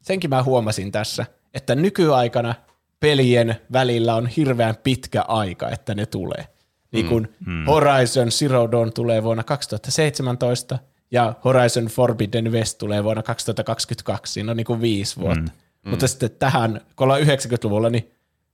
Senkin 0.01 0.29
mä 0.29 0.43
huomasin 0.43 0.91
tässä, 0.91 1.25
että 1.53 1.75
nykyaikana 1.75 2.55
pelien 2.99 3.55
välillä 3.73 4.15
on 4.15 4.27
hirveän 4.27 4.75
pitkä 4.83 5.21
aika, 5.21 5.69
että 5.69 5.95
ne 5.95 6.05
tulee. 6.05 6.47
Niin 6.91 7.07
kuin 7.07 7.35
mm. 7.45 7.65
Horizon 7.65 8.31
Zero 8.31 8.71
Dawn 8.71 8.93
tulee 8.93 9.23
vuonna 9.23 9.43
2017 9.43 10.79
ja 11.11 11.33
Horizon 11.45 11.85
Forbidden 11.85 12.51
West 12.51 12.77
tulee 12.77 13.03
vuonna 13.03 13.23
2022. 13.23 14.33
Siinä 14.33 14.51
on 14.51 14.57
niin 14.57 14.65
kuin 14.65 14.81
viisi 14.81 15.17
vuotta. 15.19 15.51
Mm. 15.51 15.60
Mutta 15.85 16.07
sitten 16.07 16.31
tähän, 16.31 16.81
kun 16.95 17.03
ollaan 17.03 17.21
90-luvulla, 17.21 17.89
niin 17.89 18.11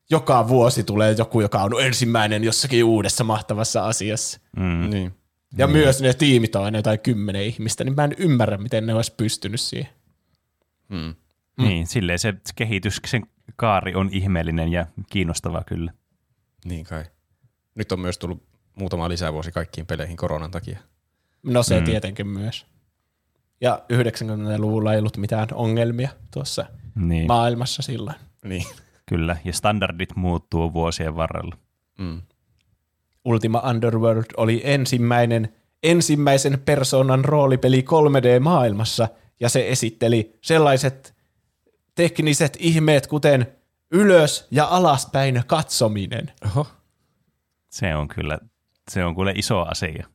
joka 0.09 0.47
vuosi 0.47 0.83
tulee 0.83 1.15
joku, 1.17 1.41
joka 1.41 1.63
on 1.63 1.71
ensimmäinen 1.81 2.43
jossakin 2.43 2.83
uudessa 2.83 3.23
mahtavassa 3.23 3.87
asiassa. 3.87 4.39
Mm. 4.57 4.89
Niin. 4.89 5.13
Ja 5.57 5.67
myös 5.67 6.01
ne 6.01 6.13
tiimit 6.13 6.55
on 6.55 6.63
aina 6.63 6.79
jotain 6.79 6.99
kymmenen 6.99 7.43
ihmistä, 7.43 7.83
niin 7.83 7.95
mä 7.95 8.03
en 8.03 8.15
ymmärrä, 8.17 8.57
miten 8.57 8.85
ne 8.85 8.93
olisi 8.93 9.13
pystynyt 9.17 9.61
siihen. 9.61 9.89
Mm. 10.89 11.15
Mm. 11.57 11.63
Niin, 11.63 11.87
silleen 11.87 12.19
se 12.19 12.33
kehitys, 12.55 13.01
sen 13.07 13.27
kaari 13.55 13.95
on 13.95 14.09
ihmeellinen 14.11 14.71
ja 14.71 14.85
kiinnostava 15.09 15.63
kyllä. 15.63 15.91
Niin 16.65 16.85
kai. 16.85 17.05
Nyt 17.75 17.91
on 17.91 17.99
myös 17.99 18.17
tullut 18.17 18.43
muutama 18.75 19.09
lisävuosi 19.09 19.51
kaikkiin 19.51 19.87
peleihin 19.87 20.17
koronan 20.17 20.51
takia. 20.51 20.79
No 21.43 21.63
se 21.63 21.79
mm. 21.79 21.85
tietenkin 21.85 22.27
myös. 22.27 22.65
Ja 23.61 23.81
90-luvulla 23.93 24.93
ei 24.93 24.99
ollut 24.99 25.17
mitään 25.17 25.47
ongelmia 25.53 26.09
tuossa 26.33 26.65
Niin, 26.95 27.27
maailmassa 27.27 27.81
silloin. 27.81 28.15
Niin. 28.43 28.65
kyllä. 29.05 29.37
Ja 29.45 29.53
standardit 29.53 30.15
muuttuu 30.15 30.73
vuosien 30.73 31.15
varrella. 31.15 31.55
Mm. 31.99 32.21
Ultima 33.25 33.59
Underworld 33.59 34.25
oli 34.37 34.61
ensimmäinen 34.63 35.53
ensimmäisen 35.83 36.61
persoonan 36.65 37.25
roolipeli 37.25 37.85
3D-maailmassa, 37.89 39.07
ja 39.39 39.49
se 39.49 39.69
esitteli 39.69 40.37
sellaiset 40.41 41.15
tekniset 41.95 42.57
ihmeet, 42.59 43.07
kuten 43.07 43.47
ylös- 43.91 44.47
ja 44.51 44.65
alaspäin 44.65 45.43
katsominen. 45.47 46.31
Oho. 46.45 46.67
Se 47.69 47.95
on 47.95 48.07
kyllä, 48.07 48.39
se 48.91 49.05
on 49.05 49.15
kyllä 49.15 49.31
iso 49.35 49.61
asia. 49.61 50.07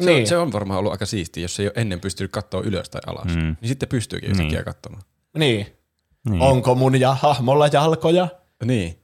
Se, 0.00 0.06
Niin. 0.10 0.20
on, 0.22 0.26
se 0.26 0.36
on 0.36 0.52
varmaan 0.52 0.78
ollut 0.78 0.92
aika 0.92 1.06
siistiä, 1.06 1.44
jos 1.44 1.60
ei 1.60 1.66
ole 1.66 1.72
ennen 1.76 2.00
pystynyt 2.00 2.32
katsoa 2.32 2.60
ylös 2.60 2.90
tai 2.90 3.00
alas. 3.06 3.36
Mm. 3.36 3.56
Niin 3.60 3.68
sitten 3.68 3.88
pystyykin 3.88 4.30
yhtäkkiä 4.30 4.58
Niin. 4.58 4.64
katsomaan. 4.64 5.02
Niin. 5.38 5.66
Niin. 6.28 6.42
Onko 6.42 6.74
mun 6.74 7.00
ja 7.00 7.14
hahmolla 7.14 7.66
jalkoja? 7.66 8.28
Niin. 8.64 8.98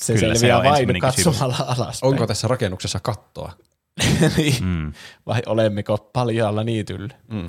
Se 0.00 0.14
Kyllä, 0.14 0.34
se 0.34 0.38
selviää 0.38 0.56
on 0.58 0.64
vain 0.64 0.72
ensimmäinen 0.74 1.10
kysymys. 1.14 1.38
katsomalla 1.38 1.56
alaspäin. 1.76 2.12
Onko 2.12 2.26
tässä 2.26 2.48
rakennuksessa 2.48 3.00
kattoa? 3.00 3.52
niin. 4.36 4.64
Mm. 4.64 4.92
Vai 5.26 5.42
olemmeko 5.46 5.98
paljaalla 6.12 6.64
niityllä? 6.64 7.14
Mm. 7.30 7.46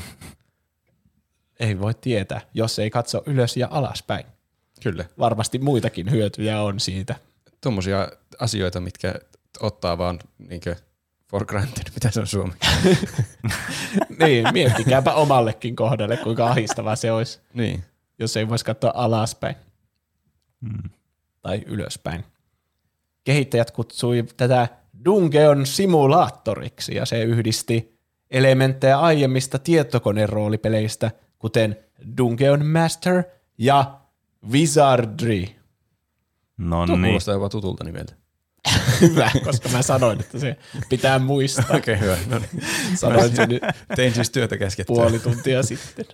Ei 1.59 1.79
voi 1.79 1.93
tietää, 1.93 2.41
jos 2.53 2.79
ei 2.79 2.89
katso 2.89 3.23
ylös 3.25 3.57
ja 3.57 3.67
alaspäin. 3.71 4.25
Kyllä. 4.83 5.05
Varmasti 5.19 5.59
muitakin 5.59 6.11
hyötyjä 6.11 6.61
on 6.61 6.79
siitä. 6.79 7.15
Tuommoisia 7.61 8.11
asioita, 8.39 8.79
mitkä 8.81 9.13
ottaa 9.59 9.97
vaan 9.97 10.19
niinkö 10.37 10.75
for 11.31 11.45
granted, 11.45 11.83
mitä 11.93 12.11
se 12.11 12.19
on 12.19 12.27
suomi. 12.27 12.53
niin, 14.19 14.47
miettikääpä 14.53 15.13
omallekin 15.13 15.75
kohdalle, 15.75 16.17
kuinka 16.17 16.47
ahistavaa 16.47 16.95
se 16.95 17.11
olisi, 17.11 17.39
niin. 17.53 17.83
jos 18.19 18.37
ei 18.37 18.49
voisi 18.49 18.65
katsoa 18.65 18.91
alaspäin 18.95 19.55
Mm. 20.61 20.89
tai 21.41 21.63
ylöspäin. 21.65 22.23
Kehittäjät 23.23 23.71
kutsui 23.71 24.25
tätä 24.37 24.67
Dungeon 25.05 25.65
simulaattoriksi 25.65 26.95
ja 26.95 27.05
se 27.05 27.23
yhdisti 27.23 27.99
elementtejä 28.31 28.99
aiemmista 28.99 29.59
tietokoneroolipeleistä, 29.59 31.11
kuten 31.39 31.77
Dungeon 32.17 32.65
Master 32.65 33.23
ja 33.57 33.99
Wizardry. 34.51 35.45
No 36.57 36.85
Tuo 36.85 36.95
niin. 36.95 37.05
kuulostaa 37.05 37.33
jopa 37.33 37.49
tutulta 37.49 37.83
nimeltä. 37.83 38.13
Hyvä, 39.01 39.31
koska 39.43 39.69
mä 39.69 39.81
sanoin, 39.81 40.19
että 40.19 40.39
se 40.39 40.57
pitää 40.89 41.19
muistaa. 41.19 41.65
Okei, 41.77 41.95
okay, 41.95 41.97
hyvä. 42.07 42.17
No 42.29 42.39
niin. 42.39 42.63
Sanoin 42.97 43.35
sen 43.35 43.49
nyt 43.49 43.63
Tein 43.95 44.13
siis 44.13 44.29
työtä 44.29 44.57
käskettyä. 44.57 44.95
puoli 44.95 45.19
tuntia 45.19 45.63
sitten. 45.63 46.05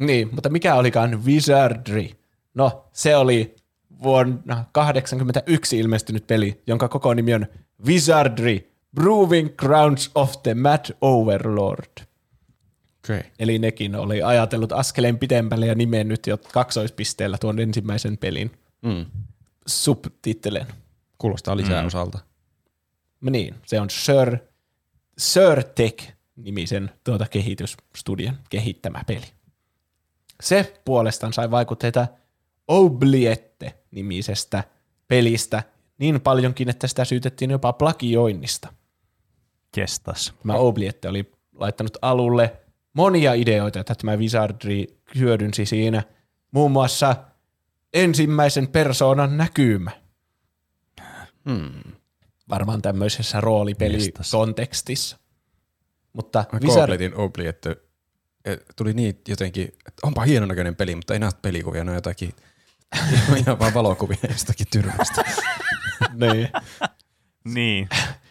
Niin, 0.00 0.28
mutta 0.32 0.48
mikä 0.48 0.74
olikaan 0.74 1.24
Wizardry? 1.24 2.08
No, 2.54 2.88
se 2.92 3.16
oli 3.16 3.56
vuonna 4.02 4.64
81 4.72 5.78
ilmestynyt 5.78 6.26
peli, 6.26 6.62
jonka 6.66 6.88
koko 6.88 7.14
nimi 7.14 7.34
on 7.34 7.46
Wizardry 7.86 8.70
Proving 8.94 9.48
Grounds 9.56 10.10
of 10.14 10.42
the 10.42 10.54
Mad 10.54 10.84
Overlord. 11.00 12.02
Okay. 13.04 13.20
Eli 13.38 13.58
nekin 13.58 13.96
oli 13.96 14.22
ajatellut 14.22 14.72
askeleen 14.72 15.18
pitemmälle 15.18 15.66
ja 15.66 15.74
nimennyt 15.74 16.26
jo 16.26 16.38
kaksoispisteellä 16.38 17.38
tuon 17.38 17.58
ensimmäisen 17.58 18.18
pelin 18.18 18.50
Mm. 18.82 19.06
subtitelen. 19.66 20.66
Kuulostaa 21.18 21.56
lisää 21.56 21.80
mm. 21.80 21.86
osalta. 21.86 22.18
Niin, 23.20 23.54
se 23.66 23.80
on 23.80 23.90
Sir, 23.90 24.38
Sir 25.18 25.64
Tech-nimisen 25.74 26.90
tuota 27.04 27.26
kehitysstudion 27.30 28.38
kehittämä 28.50 29.04
peli. 29.06 29.26
Se 30.42 30.80
puolestaan 30.84 31.32
sai 31.32 31.50
vaikutteita 31.50 32.06
Obliette-nimisestä 32.68 34.64
pelistä 35.08 35.62
niin 35.98 36.20
paljonkin, 36.20 36.68
että 36.68 36.86
sitä 36.86 37.04
syytettiin 37.04 37.50
jopa 37.50 37.72
plagioinnista. 37.72 38.72
Kestas. 39.72 40.34
Tämä 40.42 40.54
Obliette 40.54 41.08
oli 41.08 41.32
laittanut 41.54 41.96
alulle 42.02 42.56
monia 42.92 43.34
ideoita, 43.34 43.80
että 43.80 43.94
tämä 43.94 44.16
Wizardry 44.16 44.84
hyödynsi 45.14 45.66
siinä. 45.66 46.02
Muun 46.50 46.70
muassa 46.70 47.16
ensimmäisen 47.94 48.68
persoonan 48.68 49.36
näkymä. 49.36 49.90
Hmm. 51.50 51.92
Varmaan 52.48 52.82
tämmöisessä 52.82 53.40
roolipelikontekstissa. 53.40 55.18
Mutta 56.12 56.44
Mä 56.52 56.58
Wizard... 56.62 57.12
Obli, 57.14 57.46
että 57.46 57.76
että 58.44 58.72
tuli 58.76 58.92
niin 58.92 59.20
jotenkin, 59.28 59.64
että 59.64 60.06
onpa 60.06 60.22
hienon 60.22 60.48
näköinen 60.48 60.76
peli, 60.76 60.94
mutta 60.94 61.12
ei 61.12 61.18
näe 61.18 61.30
pelikuvia, 61.42 61.84
ne 61.84 61.90
on 61.90 61.94
jotakin 61.94 62.32
ihan 63.40 63.58
vaan 63.58 63.74
valokuvia 63.74 64.18
jostakin 64.28 64.66
tyrmästä. 64.70 65.24
niin. 66.24 66.48
Niin. 67.44 67.88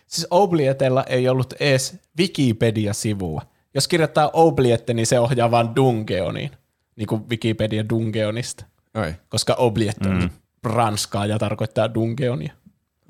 Siis 0.08 0.28
Oblietella 0.30 1.04
ei 1.04 1.30
ollut 1.30 1.54
edes 1.60 2.00
Wikipedia-sivua. 2.20 3.42
Jos 3.74 3.88
kirjoittaa 3.88 4.30
Obliette, 4.34 4.94
niin 4.94 5.08
se 5.08 5.20
ohjaa 5.20 5.52
vaan 5.52 5.76
Dungeoniin, 5.76 6.52
niin 6.96 7.08
kuin 7.08 7.30
Wikipedia 7.30 7.90
Dungeonista, 7.90 8.66
Oi. 8.94 9.16
koska 9.30 9.54
Obliette 9.54 10.10
mm. 10.10 10.16
on 10.16 10.32
ranskaa 10.64 11.26
ja 11.26 11.40
tarkoittaa 11.40 11.94
Dungeonia. 11.94 12.54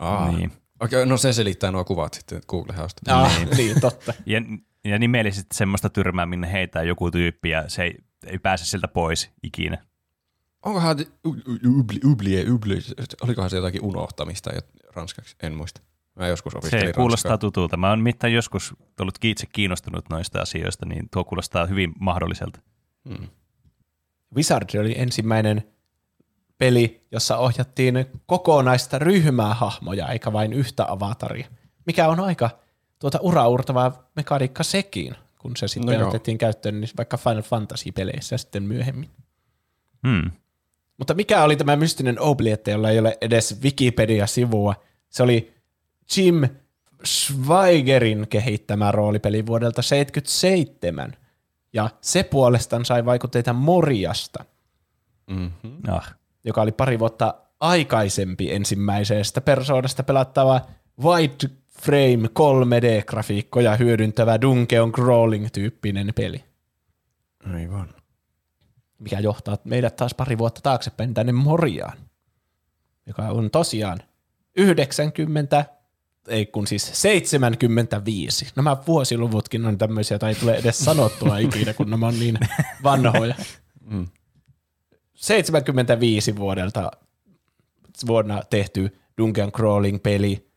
Aa. 0.03 0.31
Niin. 0.31 0.51
Okei, 0.79 1.05
no 1.05 1.17
se 1.17 1.33
selittää 1.33 1.71
nuo 1.71 1.83
kuvat 1.83 2.13
sitten 2.13 2.41
Google-hausta. 2.49 3.01
Ah, 3.07 3.37
niin. 3.37 3.49
niin, 3.57 3.81
totta. 3.81 4.13
Ja, 4.25 4.41
ja 4.85 4.99
nimellisesti 4.99 5.55
semmoista 5.55 5.89
tyrmää, 5.89 6.25
minne 6.25 6.51
heitää 6.51 6.83
joku 6.83 7.11
tyyppi 7.11 7.49
ja 7.49 7.69
se 7.69 7.83
ei, 7.83 7.97
ei 8.25 8.39
pääse 8.39 8.65
sieltä 8.65 8.87
pois 8.87 9.31
ikinä. 9.43 9.77
Onkohan 10.65 10.97
ubli, 11.25 11.99
ubli, 12.05 12.51
ubli, 12.51 12.79
olikohan 13.21 13.49
se 13.49 13.55
jotakin 13.55 13.81
unohtamista 13.83 14.51
ranskaksi? 14.95 15.35
En 15.43 15.53
muista. 15.53 15.81
Mä 16.15 16.27
joskus 16.27 16.55
opiskelin 16.55 16.87
Se 16.87 16.93
kuulostaa 16.93 17.37
tutulta. 17.37 17.77
Mä 17.77 17.89
oon 17.89 17.99
mitään 17.99 18.33
joskus 18.33 18.73
ollut 18.99 19.17
itse 19.23 19.47
kiinnostunut 19.53 20.09
noista 20.09 20.41
asioista, 20.41 20.85
niin 20.85 21.09
tuo 21.13 21.23
kuulostaa 21.23 21.65
hyvin 21.65 21.93
mahdolliselta. 21.99 22.59
Hmm. 23.09 23.27
Wizardry 24.35 24.79
oli 24.79 24.95
ensimmäinen 24.97 25.72
peli, 26.57 27.01
jossa 27.11 27.37
ohjattiin 27.37 28.05
kokonaista 28.25 28.99
ryhmää 28.99 29.53
hahmoja, 29.53 30.07
eikä 30.07 30.33
vain 30.33 30.53
yhtä 30.53 30.85
avataria. 30.89 31.47
Mikä 31.85 32.07
on 32.07 32.19
aika 32.19 32.49
tuota 32.99 33.19
uraurtavaa 33.21 34.09
mekaniikka 34.15 34.63
sekin, 34.63 35.15
kun 35.39 35.57
se 35.57 35.67
sitten 35.67 35.93
No 35.93 35.99
joo. 35.99 36.09
otettiin 36.09 36.37
käyttöön 36.37 36.81
niin 36.81 36.89
vaikka 36.97 37.17
Final 37.17 37.41
Fantasy-peleissä 37.41 38.37
sitten 38.37 38.63
myöhemmin. 38.63 39.09
Hmm. 40.07 40.31
Mutta 40.97 41.13
mikä 41.13 41.43
oli 41.43 41.55
tämä 41.55 41.75
mystinen 41.75 42.19
Obliette, 42.19 42.71
jolla 42.71 42.89
ei 42.89 42.99
ole 42.99 43.17
edes 43.21 43.61
Wikipedia-sivua? 43.63 44.75
Se 45.09 45.23
oli 45.23 45.53
Jim 46.17 46.49
Schweigerin 47.05 48.27
kehittämä 48.27 48.91
roolipeli 48.91 49.45
vuodelta 49.45 49.75
1977. 49.75 51.13
Ja 51.73 51.89
se 52.01 52.23
puolestaan 52.23 52.85
sai 52.85 53.05
vaikutteita 53.05 53.53
Moriasta, 53.53 54.45
Mm-hmm. 55.27 55.77
Ah. 55.87 56.15
Joka 56.43 56.61
oli 56.61 56.71
pari 56.71 56.99
vuotta 56.99 57.33
aikaisempi 57.59 58.51
ensimmäisestä 58.51 59.41
persoonasta 59.41 60.03
pelattava 60.03 60.61
Wide 61.03 61.49
Frame 61.81 62.27
3D-grafiikkoja 62.39 63.77
hyödyntävä 63.79 64.41
Dungeon 64.41 64.91
Crawling-tyyppinen 64.91 66.13
peli, 66.15 66.43
Aivan. 67.53 67.89
mikä 68.99 69.19
johtaa 69.19 69.57
meidät 69.63 69.95
taas 69.95 70.13
pari 70.13 70.37
vuotta 70.37 70.61
taaksepäin 70.61 71.13
tänne 71.13 71.31
Moriaan, 71.31 71.97
joka 73.07 73.23
on 73.23 73.51
tosiaan 73.51 73.99
90, 74.57 75.65
ei 76.27 76.45
kun 76.45 76.67
siis 76.67 77.01
75. 77.01 78.47
Nämä 78.55 78.77
vuosiluvutkin 78.87 79.65
on 79.65 79.77
tämmöisiä, 79.77 80.19
tai 80.19 80.29
ei 80.29 80.35
tule 80.35 80.55
edes 80.55 80.79
sanottua 80.85 81.37
ikinä, 81.37 81.73
kun 81.73 81.89
nämä 81.89 82.07
on 82.07 82.19
niin 82.19 82.37
vanhoja. 82.83 83.35
Mm. 83.85 84.07
75 85.15 86.35
vuodelta 86.35 86.91
vuonna 88.07 88.41
tehty 88.49 88.99
Dungeon 89.17 89.51
Crawling-peli, 89.51 90.49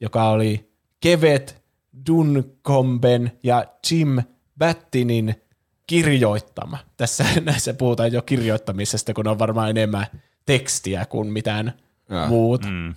joka 0.00 0.28
oli 0.28 0.70
Kevet 1.00 1.62
Duncomben 2.06 3.32
ja 3.42 3.64
Jim 3.90 4.22
Battinin 4.58 5.34
kirjoittama. 5.86 6.78
Tässä 6.96 7.24
näissä 7.44 7.74
puhutaan 7.74 8.12
jo 8.12 8.22
kirjoittamisesta, 8.22 9.14
kun 9.14 9.28
on 9.28 9.38
varmaan 9.38 9.70
enemmän 9.70 10.06
tekstiä 10.46 11.06
kuin 11.06 11.28
mitään 11.32 11.72
Jaa. 12.08 12.28
muut. 12.28 12.64
Mm. 12.64 12.94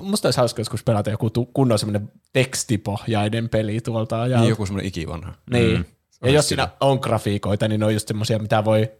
Musta 0.00 0.28
olisi 0.28 0.40
hauska 0.40 0.60
joskus 0.60 0.84
pelata 0.84 1.10
joku 1.10 1.30
kunnon 1.52 1.78
semmoinen 1.78 2.12
tekstipohjainen 2.32 3.48
peli 3.48 3.80
tuolta 3.80 4.22
ajalta. 4.22 4.40
Niin 4.40 4.50
joku 4.50 4.66
semmoinen 4.66 4.88
ikivanha. 4.88 5.34
Niin. 5.50 5.76
Mm. 5.78 5.84
Ja 6.22 6.30
jos 6.30 6.48
siinä 6.48 6.68
on 6.80 6.98
grafiikoita, 7.02 7.68
niin 7.68 7.80
ne 7.80 7.86
on 7.86 7.92
just 7.92 8.08
semmoisia, 8.08 8.38
mitä 8.38 8.64
voi, 8.64 8.92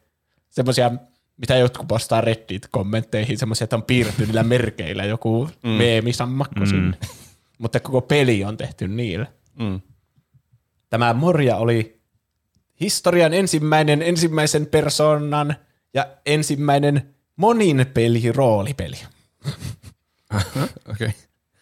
semmoisia, 0.50 0.90
mitä 1.38 1.56
jotkut 1.56 1.88
postaa 1.88 2.20
Reddit-kommentteihin, 2.20 3.38
semmoisia, 3.38 3.64
että 3.64 3.76
on 3.76 3.82
piirretty 3.82 4.26
niillä 4.26 4.42
merkeillä 4.42 5.04
joku 5.04 5.50
mm. 5.62 5.68
meemisammakko 5.70 6.60
mm. 6.60 6.66
sinne. 6.66 6.96
Mutta 7.58 7.80
koko 7.80 8.00
peli 8.00 8.44
on 8.44 8.56
tehty 8.56 8.88
niillä. 8.88 9.26
Mm. 9.58 9.80
Tämä 10.90 11.14
Morja 11.14 11.56
oli 11.56 12.00
historian 12.80 13.34
ensimmäinen 13.34 14.02
ensimmäisen 14.02 14.66
persoonan 14.66 15.56
ja 15.94 16.06
ensimmäinen 16.26 17.14
monin 17.36 17.86
peli 17.94 18.32
roolipeli. 18.32 18.96
Okei. 20.34 20.66
Okay. 20.88 21.10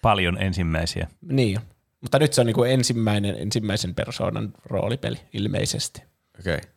Paljon 0.03 0.43
ensimmäisiä. 0.43 1.09
Niin, 1.21 1.61
mutta 2.01 2.19
nyt 2.19 2.33
se 2.33 2.41
on 2.41 2.47
niin 2.47 2.55
kuin 2.55 2.71
ensimmäinen 2.71 3.37
ensimmäisen 3.39 3.95
persoonan 3.95 4.53
roolipeli 4.65 5.19
ilmeisesti. 5.33 6.03
Okei. 6.41 6.55
Okay. 6.55 6.71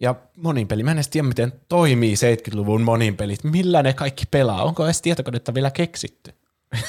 Ja 0.00 0.14
moninpeli, 0.36 0.82
mä 0.82 0.90
en 0.90 0.96
edes 0.96 1.08
tiedä, 1.08 1.28
miten 1.28 1.52
toimii 1.68 2.14
70-luvun 2.14 2.82
moninpelit. 2.82 3.44
Millä 3.44 3.82
ne 3.82 3.92
kaikki 3.92 4.24
pelaa? 4.30 4.62
Onko 4.62 4.84
edes 4.84 5.02
tietokonetta 5.02 5.54
vielä 5.54 5.70
keksitty? 5.70 6.34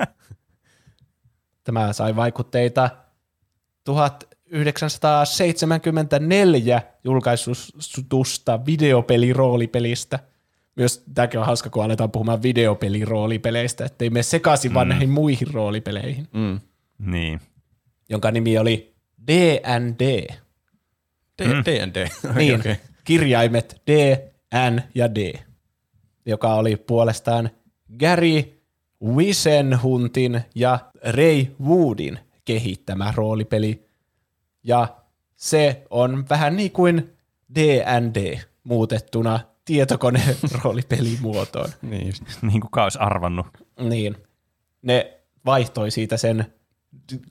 Tämä 1.64 1.92
sai 1.92 2.16
vaikutteita 2.16 2.90
1974 3.84 6.82
julkaisusta 7.04 8.66
videopeliroolipelistä. 8.66 10.18
Myös 10.76 11.04
tämäkin 11.14 11.40
on 11.40 11.46
hauska, 11.46 11.70
kun 11.70 11.84
aletaan 11.84 12.10
puhumaan 12.10 12.42
videopeliroolipeleistä, 12.42 13.84
ettei 13.84 14.10
mene 14.10 14.22
sekaisin 14.22 14.70
mm. 14.70 14.74
vaan 14.74 14.88
näihin 14.88 15.10
muihin 15.10 15.54
roolipeleihin, 15.54 16.28
Mm. 16.32 16.60
Niin. 16.98 17.40
jonka 18.08 18.30
nimi 18.30 18.58
oli 18.58 18.94
D&D. 19.28 20.26
D- 21.40 21.64
D&D. 21.66 21.96
Ai, 22.28 22.34
Niin, 22.36 22.60
okei. 22.60 22.76
kirjaimet 23.04 23.82
D, 23.86 23.90
N 24.70 24.80
ja 24.94 25.14
D, 25.14 25.38
joka 26.26 26.54
oli 26.54 26.76
puolestaan 26.76 27.50
Gary 28.00 28.42
Wisenhuntin 29.04 30.40
ja 30.54 30.78
Ray 31.04 31.46
Woodin 31.62 32.18
kehittämä 32.44 33.12
roolipeli. 33.16 33.86
Ja 34.64 34.88
se 35.36 35.82
on 35.90 36.28
vähän 36.28 36.56
niin 36.56 36.70
kuin 36.70 37.12
D&D 37.54 38.38
muutettuna 38.64 39.40
tietokoneroolipelimuotoon. 39.64 41.68
Niin 41.82 42.06
just. 42.06 42.22
Niin 42.42 42.60
kuin 42.60 42.82
olisi 42.82 42.98
arvannut. 42.98 43.46
Niin. 43.80 44.16
Ne 44.82 45.18
vaihtoi 45.46 45.90
siitä 45.90 46.16
sen, 46.16 46.46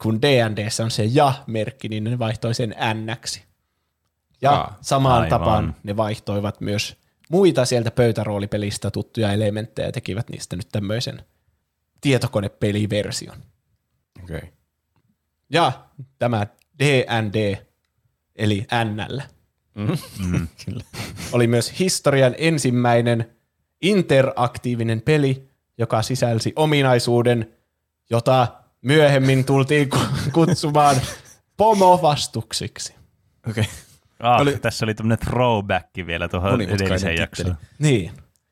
kun 0.01 0.21
D&Dssä 0.21 0.83
on 0.83 0.91
se 0.91 1.03
ja-merkki, 1.05 1.89
niin 1.89 2.03
ne 2.03 2.19
vaihtoi 2.19 2.53
sen 2.53 2.75
N-ksi. 2.93 3.43
Ja 4.41 4.51
Aa, 4.51 4.77
samaan 4.81 5.15
aivan. 5.23 5.29
tapaan 5.29 5.75
ne 5.83 5.97
vaihtoivat 5.97 6.61
myös 6.61 6.97
muita 7.29 7.65
sieltä 7.65 7.91
pöytäroolipelistä 7.91 8.91
tuttuja 8.91 9.33
elementtejä 9.33 9.87
ja 9.87 9.91
tekivät 9.91 10.29
niistä 10.29 10.55
nyt 10.55 10.67
tämmöisen 10.71 11.23
tietokonepeliversion. 12.01 13.37
Okei. 14.23 14.37
Okay. 14.37 14.49
Ja 15.49 15.71
tämä 16.19 16.47
D&D, 16.79 17.57
eli 18.35 18.67
NL, 18.85 19.19
Mm. 19.75 19.87
Kyllä. 20.65 20.83
oli 21.31 21.47
myös 21.47 21.79
historian 21.79 22.35
ensimmäinen 22.37 23.29
interaktiivinen 23.81 25.01
peli, 25.01 25.49
joka 25.77 26.01
sisälsi 26.01 26.53
ominaisuuden, 26.55 27.53
jota 28.09 28.47
myöhemmin 28.81 29.45
tultiin 29.45 29.89
ku- 29.89 29.97
kutsumaan 30.33 30.95
pomovastuksiksi. 31.57 32.95
Okei. 33.49 33.61
Okay. 33.61 33.73
Ah, 34.19 34.41
Oli-. 34.41 34.59
Tässä 34.59 34.85
oli 34.85 34.95
tämmöinen 34.95 35.17
throwback 35.17 35.87
vielä 36.05 36.27
tuohon 36.27 36.61
edelliseen 36.61 37.17
jaksoon. 37.17 37.57
Niin. 37.79 38.11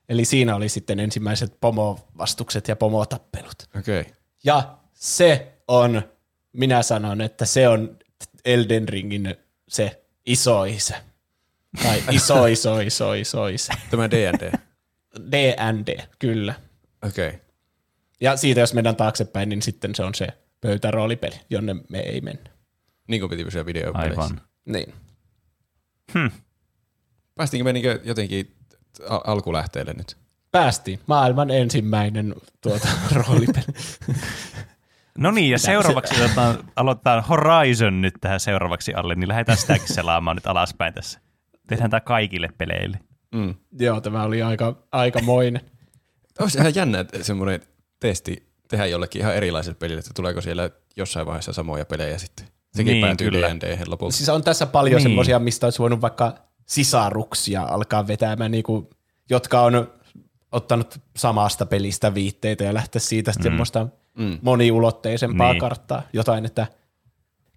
Eli 0.09 0.26
siinä 0.26 0.55
oli 0.55 0.70
sitten 0.70 0.99
ensimmäiset 0.99 1.57
pomovastukset 1.61 2.68
ja 2.68 2.76
pomotappelut. 2.76 3.70
Okei. 3.80 4.01
Okay. 4.01 4.13
Ja 4.43 4.78
se 4.93 5.53
on, 5.68 6.01
minä 6.53 6.84
sanon, 6.84 7.22
että 7.22 7.45
se 7.45 7.68
on 7.68 7.97
Elden 8.45 8.89
Ringin 8.89 9.36
se 9.68 10.03
iso 10.26 10.63
isä. 10.63 10.95
Tai 11.84 12.03
iso, 12.11 12.45
iso, 12.45 12.80
iso, 12.80 13.13
iso 13.13 13.47
isä. 13.47 13.74
Tämä 13.89 14.11
D&D. 14.11 14.51
D&D, 15.32 16.07
kyllä. 16.20 16.53
Okei. 17.07 17.28
Okay. 17.28 17.39
Ja 18.22 18.38
siitä 18.38 18.59
jos 18.59 18.74
mennään 18.74 18.95
taaksepäin, 18.95 19.49
niin 19.49 19.61
sitten 19.61 19.95
se 19.95 20.03
on 20.03 20.15
se 20.15 20.28
pöytäroolipeli, 20.61 21.36
jonne 21.49 21.76
me 21.89 21.99
ei 21.99 22.22
mennä. 22.22 22.49
Niin 23.07 23.22
kuin 23.22 23.30
piti 23.30 23.43
pysyä 23.43 23.65
videopeleissä. 23.65 24.22
Aivan. 24.22 24.41
Niin. 24.65 24.93
Päästiinkö 27.36 27.64
me 27.64 27.74
niinkö 27.74 27.99
jotenkin 28.03 28.55
a- 29.10 29.32
alkulähteelle 29.32 29.93
nyt? 29.93 30.18
Päästiin. 30.51 30.99
Maailman 31.08 31.51
ensimmäinen 31.51 32.36
tuota, 32.62 32.88
roolipeli. 33.16 33.66
No 35.18 35.32
niin, 35.32 35.51
ja 35.51 35.60
seuraavaksi 35.60 36.24
otetaan, 36.24 36.58
aloitetaan 36.76 37.24
Horizon 37.24 38.01
nyt 38.01 38.14
tähän 38.22 38.39
seuraavaksi 38.39 38.93
alle, 38.93 39.16
niin 39.16 39.28
lähdetään 39.28 39.58
sitäkin 39.58 39.93
selaamaan 39.93 40.36
nyt 40.36 40.47
alaspäin 40.47 40.93
tässä. 40.93 41.20
Tehdään 41.68 41.89
tämä 41.89 42.01
kaikille 42.01 42.49
peleille. 42.58 42.99
Mm. 43.36 43.55
Joo, 43.80 44.01
tämä 44.01 44.24
oli 44.24 44.41
aika, 44.41 44.84
aikamoinen. 44.91 45.62
Olisi 46.39 46.58
ihan 46.58 46.76
jännä 46.76 46.99
että 46.99 47.24
semmoinen 47.24 47.62
testi 47.99 48.47
tehdä 48.68 48.86
jollekin 48.86 49.22
ihan 49.22 49.36
erilaiselle 49.36 49.78
pelille, 49.80 49.99
että 49.99 50.12
tuleeko 50.16 50.41
siellä 50.41 50.70
jossain 50.97 51.26
vaiheessa 51.26 51.53
samoja 51.53 51.86
pelejä 51.86 52.18
sitten. 52.18 52.47
Sekin 52.78 52.92
Niin, 52.92 53.06
päätyy 53.06 53.32
kyllä. 53.32 53.48
D&D 53.48 53.84
lopulta. 53.88 54.16
Siis 54.16 54.30
on 54.30 54.44
tässä 54.44 54.66
paljon 54.66 54.96
niin. 54.96 55.04
Semmoisia, 55.04 55.40
mistä 55.40 55.68
olisi 55.68 55.80
voinut 55.80 56.02
vaikka 56.02 56.34
sisaruksia 56.66 57.64
alkaa 57.64 58.08
vetämään, 58.08 58.52
niin 58.52 58.64
kuin, 58.64 58.90
jotka 59.30 59.62
on 59.62 59.92
ottanut 60.52 61.00
samasta 61.18 61.66
pelistä 61.66 62.14
viitteitä 62.14 62.64
ja 62.64 62.74
lähteä 62.74 63.00
siitä 63.00 63.32
mm. 63.32 63.44
semmoista 63.44 63.88
mm. 64.18 64.40
moniulotteisempaa 64.42 65.52
niin. 65.52 65.60
Karttaa. 65.60 66.02
Jotain, 66.14 66.46
että 66.46 66.68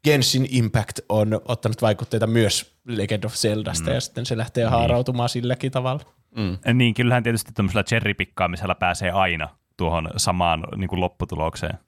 Genshin 0.05 0.47
Impact 0.51 0.99
on 1.09 1.41
ottanut 1.45 1.83
vaikutteita 1.83 2.27
myös 2.27 2.75
Legend 2.85 3.25
of 3.25 3.35
Zeldasta 3.35 3.89
mm. 3.89 3.95
ja 3.95 4.01
sitten 4.01 4.27
se 4.27 4.37
lähtee 4.37 4.65
niin. 4.65 4.71
haarautumaan 4.71 5.29
silläkin 5.29 5.73
tavalla. 5.73 6.03
Mm. 6.37 6.79
Niin, 6.79 6.95
kyllähän 6.95 7.23
tietysti 7.23 7.53
tämmöisellä 7.53 7.85
cherrypikkaamisella 7.85 8.75
pääsee 8.75 9.11
aina 9.11 9.49
tuohon 9.77 10.11
samaan 10.17 10.65
niin 10.77 10.89
kuin 10.89 11.01
lopputulokseen. 11.01 11.79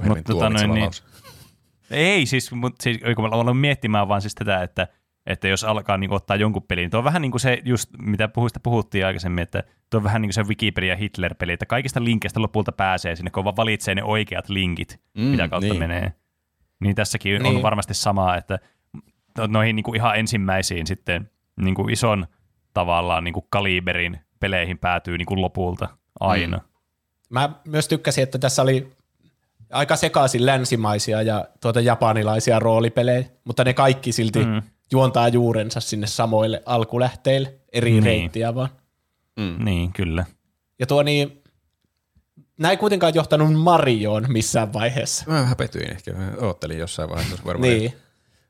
Olipa 0.00 0.14
Mutta 0.14 0.32
tota 0.32 0.50
noin, 0.50 0.70
niin- 0.70 0.84
lause. 0.84 1.02
Ei 1.90 2.26
siis, 2.26 2.52
mutta 2.52 2.82
siis, 2.82 2.98
kun 3.16 3.24
mä 3.24 3.36
aloin 3.36 3.56
miettimään 3.56 4.08
vaan 4.08 4.20
siis 4.20 4.34
tätä, 4.34 4.62
että, 4.62 4.88
että 5.26 5.48
jos 5.48 5.64
alkaa 5.64 5.98
niin 5.98 6.12
ottaa 6.12 6.36
jonkun 6.36 6.62
pelin, 6.62 6.82
niin 6.82 6.90
tuo 6.90 6.98
on 6.98 7.04
vähän 7.04 7.22
niin 7.22 7.30
kuin 7.32 7.40
se 7.40 7.62
just, 7.64 7.90
mitä 7.98 8.28
puhuista 8.28 8.60
puhuttiin 8.60 9.06
aikaisemmin, 9.06 9.42
että 9.42 9.62
tuo 9.90 9.98
on 9.98 10.04
vähän 10.04 10.22
niin 10.22 10.28
kuin 10.28 10.34
se 10.34 10.42
Wikipedia 10.42 10.96
Hitler-peli, 10.96 11.52
että 11.52 11.66
kaikista 11.66 12.04
linkkeistä 12.04 12.42
lopulta 12.42 12.72
pääsee 12.72 13.16
sinne, 13.16 13.30
kun 13.30 13.44
vaan 13.44 13.56
valitsee 13.56 13.94
ne 13.94 14.04
oikeat 14.04 14.48
linkit, 14.48 15.00
Mm, 15.14 15.22
mitä 15.24 15.48
kautta 15.48 15.68
niin. 15.68 15.78
menee. 15.78 16.12
Niin 16.80 16.94
tässäkin 16.94 17.32
niin. 17.32 17.42
Niin. 17.42 17.56
on 17.56 17.62
varmasti 17.62 17.94
samaa, 17.94 18.36
että 18.36 18.58
no- 19.38 19.46
noihin 19.46 19.76
niin 19.76 19.84
kuin 19.84 19.96
ihan 19.96 20.18
ensimmäisiin 20.18 20.86
sitten 20.86 21.30
niin 21.60 21.74
kuin 21.74 21.90
ison 21.90 22.26
tavallaan 22.74 23.24
niin 23.24 23.34
kuin 23.34 23.46
kaliberin 23.50 24.20
peleihin 24.40 24.78
päätyy 24.78 25.18
niin 25.18 25.26
kuin 25.26 25.40
lopulta 25.40 25.88
aina. 26.20 26.56
Mm. 26.56 26.62
Mä 27.30 27.50
myös 27.64 27.88
tykkäsin, 27.88 28.22
että 28.22 28.38
tässä 28.38 28.62
oli 28.62 28.92
aika 29.70 29.96
sekaisin 29.96 30.46
länsimaisia 30.46 31.22
ja 31.22 31.44
tuota 31.60 31.80
japanilaisia 31.80 32.58
roolipelejä, 32.58 33.24
mutta 33.44 33.64
ne 33.64 33.74
kaikki 33.74 34.12
silti 34.12 34.44
mm. 34.44 34.62
Juontaa 34.92 35.28
juurensa 35.28 35.80
sinne 35.80 36.06
samoille 36.06 36.62
alkulähteille, 36.66 37.54
eri 37.72 37.90
niin. 37.90 38.02
Reittiä 38.02 38.54
vaan. 38.54 38.68
Mm. 39.36 39.64
Niin, 39.64 39.92
kyllä. 39.92 40.24
Ja 40.78 40.86
tuo 40.86 41.02
niin, 41.02 41.42
nämä 42.58 42.70
ei 42.70 42.76
kuitenkaan 42.76 43.14
johtanut 43.14 43.54
Marioon 43.54 44.24
missään 44.28 44.72
vaiheessa. 44.72 45.24
Mä 45.28 45.42
häpetyin 45.42 45.90
ehkä. 45.90 46.12
Mä 46.12 46.32
oottelin 46.40 46.78
jossain 46.78 47.10
vaiheessa 47.10 47.44
varmaan. 47.44 47.70
Niin. 47.72 47.92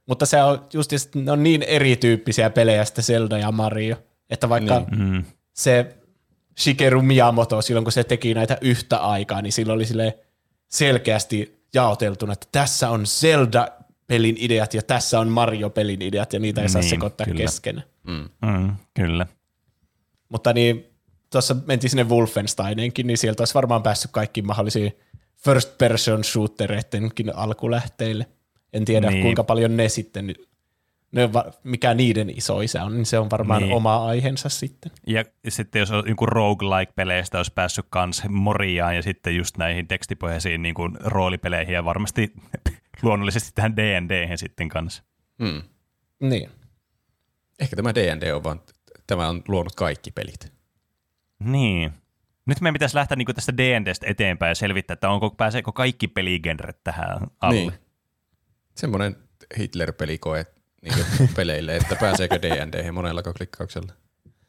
Mutta 0.07 0.27
se 0.27 0.43
on 0.43 0.67
just 0.73 0.93
ne 1.15 1.33
on 1.33 1.43
niin 1.43 1.63
erityyppisiä 1.63 2.51
pelejä 2.51 2.85
sitten 2.85 3.05
Zelda 3.05 3.39
ja 3.39 3.53
Mario, 3.53 3.97
että 4.31 4.49
vaikka 4.49 4.85
Niin. 4.91 5.13
Mm. 5.13 5.25
se 5.53 5.97
Shigeru 6.59 7.03
Miyamoto 7.03 7.63
silloin, 7.63 7.85
kun 7.85 7.93
se 7.93 8.05
teki 8.05 8.35
näitä 8.35 8.59
yhtä 8.61 8.99
aikaa, 8.99 9.43
niin 9.43 9.53
silloin 9.53 9.77
oli 9.77 9.85
sille 9.85 10.19
selkeästi 10.69 11.63
jaoteltuna, 11.75 12.33
että 12.33 12.47
tässä 12.53 12.91
on 12.91 13.07
Zelda-pelin 13.07 14.37
ideat 14.39 14.75
ja 14.75 14.83
tässä 14.83 15.21
on 15.21 15.29
Mario-pelin 15.29 16.03
ideat 16.03 16.33
ja 16.33 16.39
niitä 16.39 16.63
ei 16.63 16.69
saa 16.69 16.81
Niin, 16.81 16.91
sekoittaa 16.91 17.25
kyllä. 17.25 17.41
keskenään. 17.41 17.87
Mm. 18.07 18.29
Mm, 18.47 18.77
kyllä. 18.95 19.27
Mutta 20.29 20.53
niin, 20.53 20.87
tuossa 21.31 21.57
mentiin 21.67 21.91
sinne 21.91 22.05
Wolfensteinenkin, 22.09 23.07
niin 23.07 23.19
sieltä 23.19 23.41
olisi 23.41 23.55
varmaan 23.55 23.83
päässyt 23.83 24.11
kaikkiin 24.11 24.47
mahdollisiin 24.47 24.97
first 25.37 25.79
person 25.79 26.25
shootereidenkin 26.25 27.37
alkulähteille. 27.37 28.27
En 28.73 28.85
tiedä. 28.85 29.11
Niin. 29.11 29.23
kuinka 29.23 29.45
paljon 29.45 29.77
ne 29.77 29.89
sitten, 29.89 30.35
ne 31.17 31.25
on, 31.25 31.33
va- 31.33 31.53
mikä 31.65 31.95
niiden 31.95 32.31
iso 32.31 32.61
isä 32.61 32.85
on, 32.85 32.95
niin 32.95 33.07
se 33.07 33.19
on 33.19 33.31
varmaan 33.31 33.63
niin. 33.63 33.75
Oma 33.75 34.07
aiheensa 34.07 34.49
sitten. 34.49 34.93
Ja 35.07 35.25
sitten 35.49 35.81
jos 35.81 35.91
on 35.91 36.05
joku 36.09 36.27
roguelike-peleistä 36.27 37.39
olisi 37.39 37.53
päässyt 37.55 37.87
kans 37.91 38.23
Moriaan 38.29 38.97
ja 38.97 39.03
sitten 39.03 39.37
just 39.37 39.57
näihin 39.57 39.89
tekstipohjaisiin 39.89 40.63
niin 40.63 40.75
kuin 40.75 40.97
roolipeleihin 41.01 41.75
ja 41.75 41.85
varmasti 41.85 42.33
luonnollisesti 43.03 43.51
tähän 43.55 43.77
D&D 43.77 44.37
sitten 44.37 44.69
kanssa. 44.69 45.03
Mm. 45.39 45.63
Niin. 46.21 46.51
Ehkä 47.61 47.77
tämä 47.77 47.95
D&D 47.95 48.33
on 48.35 48.45
vaan, 48.45 48.61
tämä 49.07 49.29
on 49.29 49.43
luonut 49.49 49.75
kaikki 49.75 50.11
pelit. 50.11 50.53
Niin. 51.39 51.93
Nyt 52.47 52.61
meidän 52.61 52.75
pitäisi 52.75 52.97
lähteä 52.97 53.17
niin 53.17 53.35
tästä 53.35 53.57
D&Dstä 53.57 54.07
eteenpäin 54.07 54.51
ja 54.51 54.55
selvittää, 54.55 54.95
että 54.95 55.11
onko, 55.11 55.31
pääseekö 55.31 55.73
kaikki 55.73 56.09
peligenret 56.09 56.85
tähän 56.85 57.27
alle. 57.41 57.55
Niin. 57.61 57.73
Semmoinen 58.75 59.17
Hitler-pelikoe 59.59 60.56
niin 60.95 61.31
peleille, 61.37 61.77
että 61.77 61.97
pääseekö 61.97 62.43
D&D 62.43 62.93
monella 62.93 63.23
klikkauksella. 63.23 63.93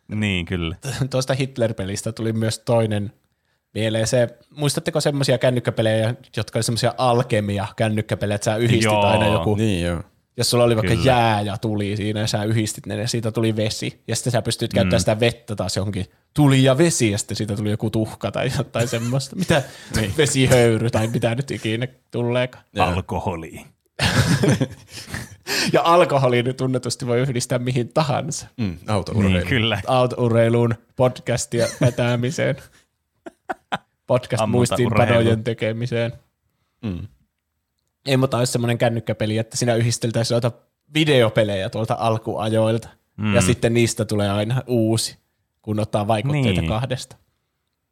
Niin, 0.08 0.46
kyllä. 0.46 0.76
Tuosta 1.10 1.34
Hitler-pelistä 1.34 2.12
tuli 2.12 2.34
myös 2.34 2.60
toinen 2.60 3.14
mieleen 3.74 4.08
se, 4.08 4.28
muistatteko 4.56 5.02
semmoisia 5.02 5.38
kännykkäpelejä, 5.38 6.16
jotka 6.38 6.58
oli 6.58 6.64
semmoisia 6.64 6.94
alkemia 6.98 7.68
kännykkäpelejä, 7.76 8.36
että 8.36 8.46
sä 8.46 8.56
yhdistit 8.56 8.84
Joo. 8.84 9.06
aina 9.06 9.28
joku 9.28 9.56
Niin 9.56 9.86
joo. 9.86 10.04
Jos 10.38 10.50
sulla 10.50 10.64
oli 10.64 10.76
vaikka 10.76 10.96
Kyllä. 10.96 11.12
jää 11.12 11.42
ja 11.42 11.58
tuli 11.58 11.98
siinä 11.98 12.20
ja 12.20 12.28
sä 12.28 12.44
yhdistit 12.44 12.86
ne 12.86 12.96
ja 12.96 13.08
siitä 13.08 13.32
tuli 13.32 13.56
vesi. 13.56 14.04
Ja 14.08 14.16
sitten 14.16 14.32
sä 14.32 14.42
pystyt 14.42 14.74
käyttämään 14.74 15.00
sitä 15.00 15.20
vettä 15.20 15.56
taas 15.56 15.76
johonkin 15.76 16.06
tuli 16.34 16.64
ja 16.64 16.78
vesi 16.78 17.12
ja 17.12 17.18
sitten 17.18 17.38
siitä 17.38 17.56
tuli 17.56 17.72
joku 17.72 17.90
tuhka 17.90 18.32
tai 18.32 18.52
jotain 18.58 18.88
semmoista. 18.88 19.36
Mitä 19.36 19.64
niin. 19.96 20.14
vesihöyry 20.18 20.90
tai 20.90 21.08
mitä 21.08 21.36
nyt 21.36 21.52
ikinä 21.52 21.88
tuleekaan. 22.12 22.64
Joo. 22.74 22.86
Alkoholi. 22.86 23.66
Ja 25.74 25.82
alkoholiin 25.84 26.56
tunnetusti 26.56 27.08
voi 27.08 27.20
yhdistää 27.20 27.60
mihin 27.60 27.94
tahansa. 27.94 28.48
Mm, 28.58 28.78
autourheilu. 28.88 29.38
Niin, 29.38 29.48
kyllä. 29.48 29.82
Autourheiluun, 29.88 30.76
podcastia 30.96 31.68
vetämiseen, 31.82 32.56
podcast-muistiinpanojen 34.08 35.44
tekemiseen. 35.44 36.14
Mm. 36.84 37.08
Ei, 38.06 38.18
mutta 38.18 38.38
olisi 38.38 38.52
semmoinen 38.52 38.78
kännykkäpeli, 38.78 39.38
että 39.38 39.58
siinä 39.58 39.76
yhdisteltäisiin 39.76 40.36
noita 40.36 40.52
videopelejä 40.94 41.70
tuolta 41.70 41.96
alkuajoilta. 42.00 42.90
Mm. 43.18 43.36
Ja 43.36 43.42
sitten 43.42 43.74
niistä 43.74 44.06
tulee 44.06 44.30
aina 44.30 44.64
uusi, 44.68 45.18
kun 45.62 45.80
ottaa 45.80 46.08
vaikutteita 46.08 46.62
Niin. 46.62 46.70
kahdesta. 46.70 47.16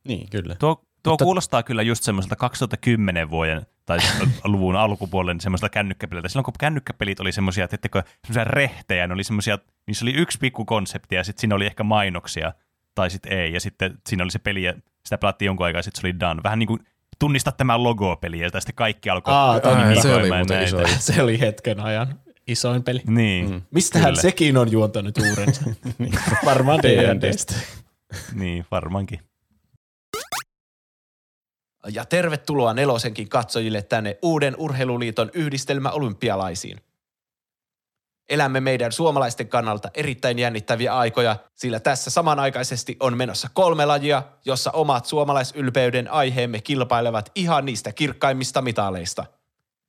Niin, 0.08 0.30
kyllä. 0.30 0.56
Tuo, 0.56 0.76
tuo 1.04 1.14
Mutta, 1.14 1.26
kuulostaa 1.26 1.64
kyllä 1.64 1.82
just 1.82 2.04
semmoiselta 2.04 2.36
2010 2.36 3.30
vuoden 3.30 3.66
tai 3.86 4.00
luvun 4.44 4.76
alkupuolen 4.76 5.42
semmoiselta 5.42 5.70
kännykkäpeliltä. 5.70 6.30
Silloin 6.30 6.46
kun 6.46 6.54
kännykkäpelit 6.60 7.20
oli 7.20 7.32
semmoisia, 7.32 7.68
tiettekö, 7.68 8.04
semmoisia 8.28 8.44
rehtejä, 8.44 9.08
ne 9.08 9.14
oli 9.14 9.24
semmoisia, 9.24 9.60
niissä 9.88 10.06
oli 10.06 10.14
yksi 10.14 10.38
pikku 10.38 10.66
konsepti 10.66 11.16
ja 11.16 11.24
sitten 11.24 11.42
siinä 11.42 11.56
oli 11.56 11.66
ehkä 11.66 11.84
mainoksia 11.84 12.54
tai 12.96 13.10
sitten 13.10 13.34
ei. 13.34 13.54
Ja 13.54 13.60
sitten 13.60 13.98
siinä 14.08 14.24
oli 14.24 14.32
se 14.32 14.40
peli 14.40 14.64
ja 14.64 14.74
sitä 15.06 15.18
pelattiin 15.18 15.48
jonkun 15.48 15.66
aikaa 15.66 15.80
ja 15.80 15.84
sitten 15.84 16.02
se 16.02 16.08
oli 16.08 16.20
done. 16.20 16.44
Vähän 16.44 16.60
niin 16.60 16.68
kuin 16.68 16.80
tunnista 17.20 17.52
tämä 17.52 17.84
logo-peli 17.84 18.40
ja 18.40 18.50
sitten 18.50 18.76
kaikki 18.76 19.10
alkoi 19.10 19.34
Aa. 19.34 19.52
Ai, 19.52 20.02
se 20.02 20.16
oli 20.16 20.30
iso. 20.64 20.78
se 21.14 21.24
oli 21.24 21.40
hetken 21.40 21.80
ajan 21.80 22.20
isoin 22.48 22.84
peli. 22.84 23.02
Niin, 23.08 23.52
mm. 23.52 23.62
Mistähän 23.72 24.08
Kyllä. 24.08 24.22
sekin 24.22 24.58
on 24.58 24.72
juontanut 24.72 25.18
juurensa? 25.18 25.62
Varmaan 26.46 26.80
D&Dstä. 26.84 27.54
niin 28.34 28.66
varmaankin. 28.72 29.20
Ja 31.94 32.06
tervetuloa 32.06 32.74
nelosenkin 32.74 33.30
katsojille 33.30 33.82
tänne 33.82 34.18
Uuden 34.22 34.56
Urheiluliiton 34.58 35.30
yhdistelmä 35.34 35.90
olympialaisiin. 35.90 36.82
Elämme 38.30 38.60
meidän 38.60 38.92
suomalaisten 38.92 39.48
kannalta 39.48 39.90
erittäin 39.94 40.40
jännittäviä 40.40 40.98
aikoja, 40.98 41.36
sillä 41.56 41.80
tässä 41.80 42.10
samanaikaisesti 42.10 42.98
on 43.00 43.18
menossa 43.18 43.50
kolme 43.54 43.86
lajia, 43.86 44.24
jossa 44.46 44.72
omat 44.72 45.06
suomalaisylpeyden 45.06 46.12
aiheemme 46.12 46.62
kilpailevat 46.62 47.32
ihan 47.36 47.66
niistä 47.66 47.92
kirkkaimmista 47.94 48.62
mitaleista. 48.62 49.26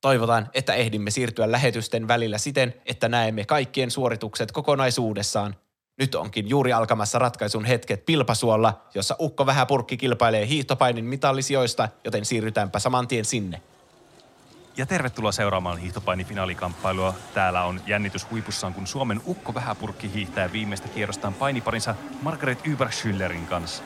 Toivotaan, 0.00 0.50
että 0.54 0.74
ehdimme 0.74 1.10
siirtyä 1.10 1.52
lähetysten 1.52 2.08
välillä 2.08 2.38
siten, 2.38 2.74
että 2.86 3.08
näemme 3.08 3.44
kaikkien 3.44 3.90
suoritukset 3.90 4.52
kokonaisuudessaan. 4.52 5.56
Nyt 5.98 6.14
onkin 6.14 6.48
juuri 6.48 6.72
alkamassa 6.72 7.18
ratkaisun 7.18 7.64
hetket 7.64 8.06
Pilpasuolla, 8.06 8.82
jossa 8.94 9.16
Ukko 9.20 9.46
Vähäpurkki 9.46 9.96
kilpailee 9.96 10.46
hiihtopainin 10.48 11.04
mitallisijoista, 11.04 11.88
joten 12.04 12.24
siirrytäänpä 12.24 12.78
saman 12.78 13.08
tien 13.08 13.24
sinne. 13.24 13.62
Ja 14.76 14.86
tervetuloa 14.86 15.32
seuraamaan 15.32 15.78
hiihtopainifinaalikamppailua. 15.78 17.14
Täällä 17.34 17.64
on 17.64 17.80
jännitys 17.86 18.30
huipussaan, 18.30 18.74
kun 18.74 18.86
Suomen 18.86 19.20
Ukko 19.26 19.54
Vähäpurkki 19.54 20.12
hiihtää 20.14 20.52
viimeistä 20.52 20.88
kierrostaan 20.88 21.34
painiparinsa 21.34 21.94
Margaret 22.22 22.66
Überschüllerin 22.66 23.46
kanssa. 23.48 23.82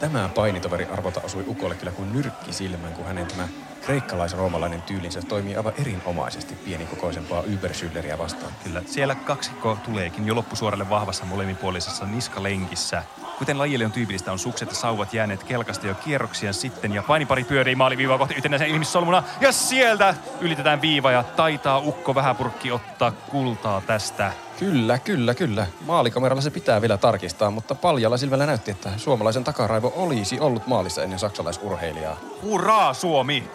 Tämä 0.00 0.30
painitoveri 0.34 0.84
arvota 0.84 1.20
osui 1.20 1.44
Ukolle 1.46 1.74
kyllä 1.74 1.92
kuin 1.92 2.12
nyrkki 2.12 2.52
silmään, 2.52 2.94
kun 2.94 3.04
hänen 3.06 3.26
tämä 3.26 3.48
kreikkalais-roomalainen 3.90 4.82
tyylinsä 4.82 5.22
toimii 5.22 5.56
aivan 5.56 5.72
erinomaisesti 5.78 6.54
pienikokoisempaa 6.54 7.42
Überschülleriä 7.42 8.18
vastaan. 8.18 8.52
Kyllä, 8.64 8.82
siellä 8.86 9.14
kaksikko 9.14 9.78
tuleekin 9.84 10.26
jo 10.26 10.34
loppusuoralle 10.34 10.90
vahvassa 10.90 11.24
molemminpuolisessa 11.24 12.06
niskalenkissä. 12.06 13.02
Kuten 13.38 13.58
lajille 13.58 13.84
on 13.84 13.92
tyypillistä, 13.92 14.32
on 14.32 14.38
sukset 14.38 14.68
ja 14.68 14.74
sauvat 14.74 15.14
jääneet 15.14 15.44
kelkasta 15.44 15.86
jo 15.86 15.94
kierroksia 15.94 16.52
sitten 16.52 16.92
ja 16.92 17.02
painipari 17.02 17.44
pyörii 17.44 17.74
maaliviivaa 17.74 18.18
kohti 18.18 18.34
yhtenäisen 18.34 18.68
ilmissolmuna 18.68 19.22
ja 19.40 19.52
sieltä 19.52 20.14
ylitetään 20.40 20.82
viiva 20.82 21.12
ja 21.12 21.22
taitaa 21.22 21.78
ukko 21.78 22.14
vähäpurkki 22.14 22.72
ottaa 22.72 23.10
kultaa 23.10 23.80
tästä. 23.80 24.32
Kyllä, 24.58 24.98
kyllä, 24.98 25.34
kyllä. 25.34 25.66
Maalikameralla 25.86 26.42
se 26.42 26.50
pitää 26.50 26.80
vielä 26.80 26.96
tarkistaa, 26.96 27.50
mutta 27.50 27.74
paljalla 27.74 28.16
silmällä 28.16 28.46
näytti, 28.46 28.70
että 28.70 28.90
suomalaisen 28.96 29.44
takaraivo 29.44 29.92
olisi 29.96 30.40
ollut 30.40 30.66
maalissa 30.66 31.02
ennen 31.02 31.18
saksalaisurheilijaa. 31.18 32.16
Hurraa 32.42 32.94
Suomi! 32.94 33.50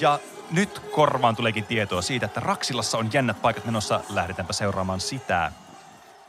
Ja 0.00 0.18
nyt 0.50 0.78
korvaan 0.78 1.36
tuleekin 1.36 1.64
tietoa 1.64 2.02
siitä, 2.02 2.26
että 2.26 2.40
Raksilassa 2.40 2.98
on 2.98 3.10
jännät 3.12 3.42
paikat 3.42 3.64
menossa. 3.64 4.00
Lähdetäänpä 4.08 4.52
seuraamaan 4.52 5.00
sitä. 5.00 5.52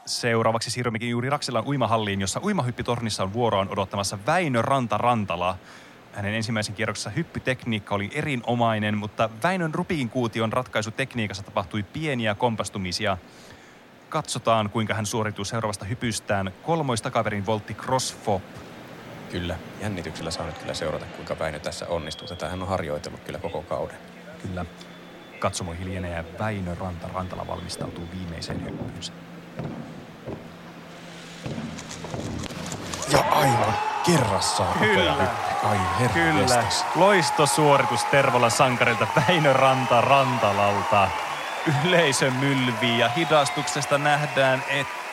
Seuraavaksi 0.05 0.71
siirrymmekin 0.71 1.09
juuri 1.09 1.29
Raksilan 1.29 1.67
uimahalliin, 1.67 2.21
jossa 2.21 2.41
uimahyppitornissa 2.43 3.23
on 3.23 3.33
vuoroaan 3.33 3.69
odottamassa 3.69 4.17
Väinö 4.25 4.61
Ranta 4.61 4.97
Rantala. 4.97 5.57
Hänen 6.13 6.33
ensimmäisen 6.33 6.75
kierroksessa 6.75 7.09
hyppytekniikka 7.09 7.95
oli 7.95 8.09
erinomainen, 8.13 8.97
mutta 8.97 9.29
Väinön 9.43 9.73
Rupiin 9.73 10.09
kuution 10.09 10.53
ratkaisutekniikassa 10.53 11.43
tapahtui 11.43 11.83
pieniä 11.83 12.35
kompastumisia. 12.35 13.17
Katsotaan, 14.09 14.69
kuinka 14.69 14.93
hän 14.93 15.05
suorituu 15.05 15.45
seuraavasta 15.45 15.85
hypystään. 15.85 16.51
Kolmois 16.63 17.01
takaperin 17.01 17.45
voltti 17.45 17.73
crossfop. 17.73 18.43
Kyllä, 19.35 19.55
jännityksellä 19.81 20.31
saa 20.31 20.45
nyt 20.45 20.57
kyllä 20.57 20.73
seurata, 20.73 21.05
kuinka 21.05 21.39
Väinö 21.39 21.59
tässä 21.59 21.87
onnistuu. 21.87 22.27
Tätä 22.27 22.49
hän 22.49 22.61
on 22.61 22.67
harjoitellut 22.67 23.19
kyllä 23.21 23.39
koko 23.39 23.61
kauden. 23.61 23.97
Kyllä. 24.41 24.65
Katsomo 25.39 25.71
hiljenee 25.79 26.15
ja 26.15 26.23
Väinö 26.39 26.75
Ranta 26.75 27.07
Rantala 27.13 27.47
valmistautuu 27.47 28.07
viimeiseen 28.13 28.65
hyppyynsä. 28.65 29.13
Ja 33.11 33.19
aivan 33.19 33.73
kerrassaan 34.05 34.79
Kyllä. 34.79 35.27
Ai 35.63 35.77
herra 35.99 36.13
Kyllä. 36.13 36.41
jestas. 36.41 36.85
Loistosuoritus 36.95 38.03
Tervolan 38.03 38.51
sankarilta 38.51 39.07
Väinö 39.15 39.53
Ranta 39.53 40.01
Rantalalta. 40.01 41.09
Yleisö 41.85 42.31
mylvii 42.31 42.99
ja 42.99 43.09
hidastuksesta 43.09 43.97
nähdään, 43.97 44.63
että... 44.69 45.04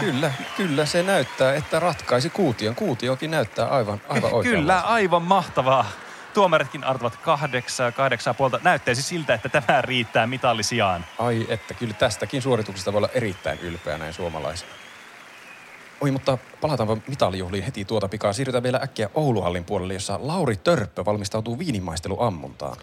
Kyllä, 0.00 0.32
kyllä 0.56 0.86
se 0.86 1.02
näyttää, 1.02 1.54
että 1.54 1.80
ratkaisi 1.80 2.30
kuution. 2.30 2.74
Kuutiokin 2.74 3.30
näyttää 3.30 3.66
aivan, 3.66 4.00
aivan 4.08 4.32
oikein. 4.32 4.54
Kyllä, 4.54 4.80
aivan 4.80 5.22
mahtavaa. 5.22 5.86
Tuomaritkin 6.34 6.84
arvovat 6.84 7.16
kahdeksaa, 7.16 7.92
kahdeksaa 7.92 8.34
puolta. 8.34 8.60
Näyttäisi 8.64 9.02
siltä, 9.02 9.34
että 9.34 9.48
tämä 9.48 9.82
riittää 9.82 10.26
mitallisijaan. 10.26 11.04
Ai 11.18 11.46
että, 11.48 11.74
kyllä 11.74 11.94
tästäkin 11.94 12.42
suorituksesta 12.42 12.92
voi 12.92 12.98
olla 12.98 13.08
erittäin 13.14 13.58
ylpeä 13.58 13.98
näin 13.98 14.12
suomalaisena. 14.12 14.72
Oi, 16.00 16.10
mutta 16.10 16.38
palataanpa 16.60 16.96
mitalijuhliin 17.06 17.64
heti 17.64 17.84
tuota 17.84 18.08
pikaa. 18.08 18.32
Siirrytään 18.32 18.62
vielä 18.62 18.80
äkkiä 18.82 19.10
Ouluhallin 19.14 19.64
puolelle, 19.64 19.94
jossa 19.94 20.18
Lauri 20.22 20.56
Törppö 20.56 21.04
valmistautuu 21.04 21.58
viinimaisteluammuntaan. 21.58 22.76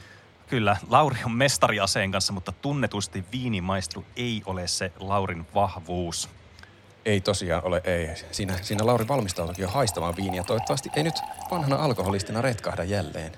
Kyllä, 0.47 0.77
Lauri 0.89 1.17
on 1.25 1.31
mestariaseen 1.31 2.11
kanssa, 2.11 2.33
mutta 2.33 2.51
tunnetusti 2.51 3.23
viinimaistelu 3.31 4.05
ei 4.15 4.41
ole 4.45 4.67
se 4.67 4.91
Laurin 4.99 5.47
vahvuus. 5.55 6.29
Ei 7.05 7.21
tosiaan 7.21 7.63
ole, 7.65 7.81
ei. 7.83 8.09
Siinä, 8.31 8.53
siinä 8.61 8.85
Lauri 8.85 9.07
valmistautuukin 9.07 9.63
jo 9.63 9.69
haistamaan 9.69 10.15
viiniä. 10.15 10.43
Toivottavasti 10.43 10.89
ei 10.95 11.03
nyt 11.03 11.15
vanhana 11.51 11.75
alkoholistina 11.75 12.41
retkahda 12.41 12.83
jälleen. 12.83 13.31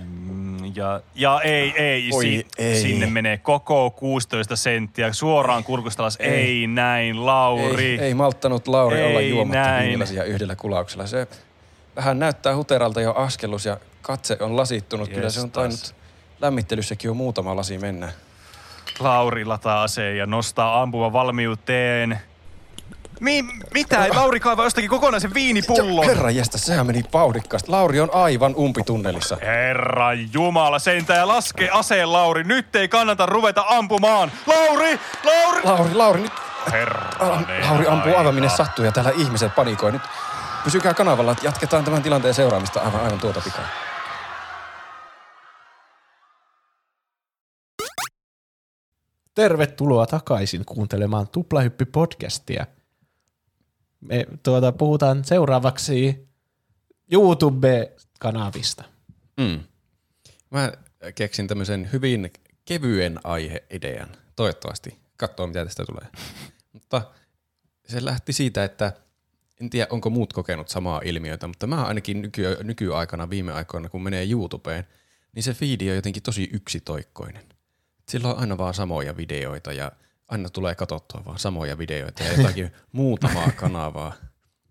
Mm, 0.00 0.48
Ja, 0.74 1.00
ja 1.14 1.40
ei, 1.44 1.72
ei, 1.76 2.10
Oi, 2.12 2.22
si- 2.24 2.46
ei. 2.58 2.80
sinne 2.82 3.06
menee 3.06 3.36
koko 3.38 3.90
16 3.90 4.56
senttiä 4.56 5.12
suoraan 5.12 5.64
kurkusta 5.64 6.02
alas. 6.02 6.16
Ei, 6.20 6.30
ei 6.30 6.66
näin, 6.66 7.26
Lauri. 7.26 7.84
Ei, 7.90 7.98
ei 8.00 8.14
malttanut 8.14 8.68
Lauri 8.68 9.02
olla 9.02 9.20
Ei 9.20 9.30
juomatta 9.30 9.58
näin. 9.62 9.82
viinilasia 9.84 10.24
yhdellä 10.24 10.56
kulauksella. 10.56 11.06
Se 11.06 11.26
vähän 11.96 12.18
näyttää 12.18 12.56
huteralta 12.56 13.00
jo 13.00 13.12
askellus 13.14 13.64
ja 13.66 13.76
katse 14.02 14.36
on 14.40 14.56
lasittunut. 14.56 15.08
Kyllä 15.08 15.30
se 15.30 15.40
on 15.40 15.50
tainnut 15.50 15.94
lämmittelyssäkin 16.40 17.08
jo 17.08 17.14
muutama 17.14 17.56
lasi 17.56 17.78
mennä. 17.78 18.12
Lauri 19.00 19.44
lataa 19.44 19.82
aseen 19.82 20.16
ja 20.16 20.26
nostaa 20.26 20.82
ampuva 20.82 21.12
valmiuteen. 21.12 22.18
Mi- 23.20 23.44
mitä? 23.74 24.04
Ei 24.04 24.14
Lauri 24.14 24.40
kaivaa 24.40 24.66
jostakin 24.66 24.90
kokonaisen 24.90 25.34
viinipullon? 25.34 26.04
Herra 26.04 26.30
jästä, 26.30 26.58
sehän 26.58 26.86
meni 26.86 27.04
vauhdikkaasti. 27.12 27.70
Lauri 27.70 28.00
on 28.00 28.14
aivan 28.14 28.54
umpitunnelissa. 28.56 29.38
Herra 29.42 30.12
Jumala, 30.32 30.78
sentä 30.78 31.14
ja 31.14 31.28
laske 31.28 31.68
aseen 31.72 32.12
Lauri. 32.12 32.44
Nyt 32.44 32.76
ei 32.76 32.88
kannata 32.88 33.26
ruveta 33.26 33.64
ampumaan. 33.68 34.32
Lauri! 34.46 35.00
Lauri! 35.24 35.60
Lauri, 35.64 35.94
Lauri, 35.94 36.20
nyt 36.20 36.32
Herra 36.72 37.10
Lauri 37.68 37.86
ampuu 37.86 38.16
aivan 38.16 38.34
minne 38.34 38.48
sattuu 38.48 38.84
ja 38.84 38.92
täällä 38.92 39.12
ihmiset 39.16 39.54
panikoi. 39.54 39.92
Nyt 39.92 40.02
pysykää 40.64 40.94
kanavalla, 40.94 41.32
että 41.32 41.46
jatketaan 41.46 41.84
tämän 41.84 42.02
tilanteen 42.02 42.34
seuraamista 42.34 42.80
aivan, 42.80 43.00
aivan 43.00 43.18
tuota 43.20 43.40
pikaa. 43.40 43.68
Tervetuloa 49.34 50.06
takaisin 50.06 50.64
kuuntelemaan 50.64 51.26
Tuplahyppi-podcastia. 51.26 52.77
Me 54.00 54.26
tuota, 54.42 54.72
puhutaan 54.72 55.24
seuraavaksi 55.24 56.28
YouTube-kanavista. 57.12 58.84
Mm. 59.36 59.60
Mä 60.50 60.72
keksin 61.14 61.48
tämmöisen 61.48 61.88
hyvin 61.92 62.32
kevyen 62.64 63.20
aiheidean. 63.24 64.08
Toivottavasti. 64.36 64.98
Katsoa, 65.16 65.46
mitä 65.46 65.64
tästä 65.64 65.84
tulee. 65.84 66.08
mutta 66.72 67.02
se 67.88 68.04
lähti 68.04 68.32
siitä, 68.32 68.64
että 68.64 68.92
en 69.60 69.70
tiedä, 69.70 69.86
onko 69.90 70.10
muut 70.10 70.32
kokenut 70.32 70.68
samaa 70.68 71.00
ilmiötä, 71.04 71.46
mutta 71.46 71.66
mä 71.66 71.84
ainakin 71.84 72.22
nyky- 72.22 72.58
nykyaikana, 72.62 73.30
viime 73.30 73.52
aikoina, 73.52 73.88
kun 73.88 74.02
menee 74.02 74.30
YouTubeen, 74.30 74.86
niin 75.34 75.42
se 75.42 75.54
feedi 75.54 75.90
on 75.90 75.96
jotenkin 75.96 76.22
tosi 76.22 76.50
yksitoikkoinen. 76.52 77.44
Sillä 78.08 78.28
on 78.28 78.38
aina 78.38 78.58
vaan 78.58 78.74
samoja 78.74 79.16
videoita 79.16 79.72
ja 79.72 79.92
aina 80.28 80.48
tulee 80.50 80.74
katsottua 80.74 81.22
vaan 81.24 81.38
samoja 81.38 81.78
videoita 81.78 82.24
ja 82.24 82.32
jotakin 82.32 82.72
muutamaa 82.92 83.50
kanavaa. 83.56 84.12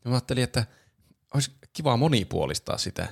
Ja 0.04 0.10
mä 0.10 0.16
ajattelin, 0.16 0.44
että 0.44 0.66
olisi 1.34 1.52
kiva 1.74 1.98
monipuolistaa 1.98 2.78
sitä. 2.78 3.08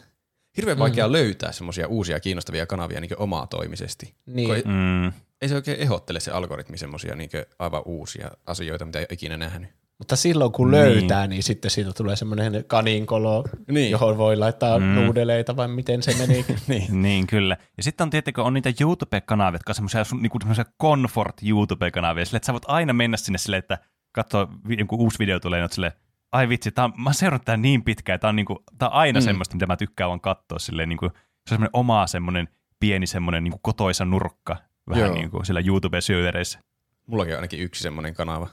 Hirveän 0.58 0.80
vaikea 0.80 1.08
mm. 1.08 1.12
löytää 1.12 1.52
semmoisia 1.52 1.88
uusia 1.88 2.20
kiinnostavia 2.20 2.66
kanavia 2.66 3.02
niin 3.02 3.18
omaa 3.18 3.48
toimisesti. 3.48 4.16
Niin. 4.26 4.56
Ei, 4.56 4.64
Mm. 4.66 5.08
ei 5.42 5.50
se 5.50 5.56
oikein 5.56 5.80
ehdottele 5.80 6.20
se 6.20 6.32
algoritmi 6.32 6.78
semmoisia 6.78 7.16
niin 7.16 7.30
aivan 7.60 7.82
uusia 7.86 8.32
asioita, 8.46 8.86
mitä 8.86 9.00
ei 9.00 9.04
ole 9.04 9.14
ikinä 9.14 9.38
nähnyt. 9.38 9.70
Mutta 9.98 10.16
silloin 10.16 10.52
kun 10.52 10.72
Niin. 10.72 10.82
löytää, 10.82 11.28
niin 11.28 11.44
sitten 11.44 11.72
siitä 11.72 11.92
tulee 11.94 12.16
semmoinen 12.16 12.64
kaninkolo, 12.68 13.44
Niin. 13.72 13.92
johon 13.92 14.18
voi 14.18 14.38
laittaa 14.38 14.80
mm. 14.80 14.86
nuudeleita 14.86 15.56
vai 15.56 15.68
miten 15.68 16.04
se 16.04 16.16
meni. 16.18 16.46
niin. 16.68 17.02
Niin, 17.02 17.28
kyllä. 17.28 17.58
Ja 17.78 17.84
sitten 17.84 18.06
on 18.06 18.10
tietenkin 18.10 18.44
on 18.44 18.54
niitä 18.54 18.70
YouTube-kanavia, 18.82 19.56
jotka 19.56 19.72
on 19.72 19.76
semmoisia 19.76 20.04
niinku, 20.22 20.38
semmoisia 20.40 20.66
comfort 20.82 21.36
YouTube-kanavia, 21.44 22.26
sille, 22.26 22.38
että 22.38 22.46
sä 22.46 22.54
voit 22.54 22.64
aina 22.68 22.94
mennä 22.94 23.18
sinne 23.18 23.38
silleen, 23.38 23.60
että 23.60 23.78
katsoo, 24.12 24.48
vi- 24.68 24.76
joku 24.80 24.96
uusi 24.96 25.20
video 25.20 25.40
tulee, 25.40 25.58
niin 25.60 25.64
oot 25.64 25.72
silleen, 25.72 25.94
ai 26.32 26.50
vitsi, 26.50 26.72
tää 26.72 26.86
on, 26.86 26.94
mä 26.98 27.10
oon 27.10 27.14
seurannut 27.14 27.46
tää 27.46 27.58
niin 27.58 27.84
pitkään, 27.84 28.20
tää 28.20 28.30
on, 28.30 28.36
niinku, 28.36 28.64
tää 28.78 28.90
on 28.90 28.96
aina 28.96 29.20
mm. 29.20 29.24
semmoista, 29.24 29.56
mitä 29.56 29.68
mä 29.68 29.78
tykkään 29.78 30.08
vaan 30.08 30.22
katsoa 30.22 30.60
silleen, 30.60 30.90
niinku, 30.90 31.06
se 31.10 31.14
on 31.16 31.50
semmoinen 31.50 31.70
oma 31.74 32.08
semmoinen 32.08 32.48
pieni 32.80 33.08
semmoinen 33.08 33.44
niinku 33.44 33.60
kotoisa 33.62 34.06
nurkka, 34.06 34.58
vähän 34.90 35.06
Joo. 35.06 35.14
niin 35.14 35.30
kuin 35.32 35.46
sillä 35.46 35.60
YouTube-syövereissä. 35.60 36.60
Mullakin 37.08 37.34
on 37.34 37.38
ainakin 37.38 37.60
yksi 37.60 37.84
semmoinen 37.84 38.14
kanava, 38.14 38.48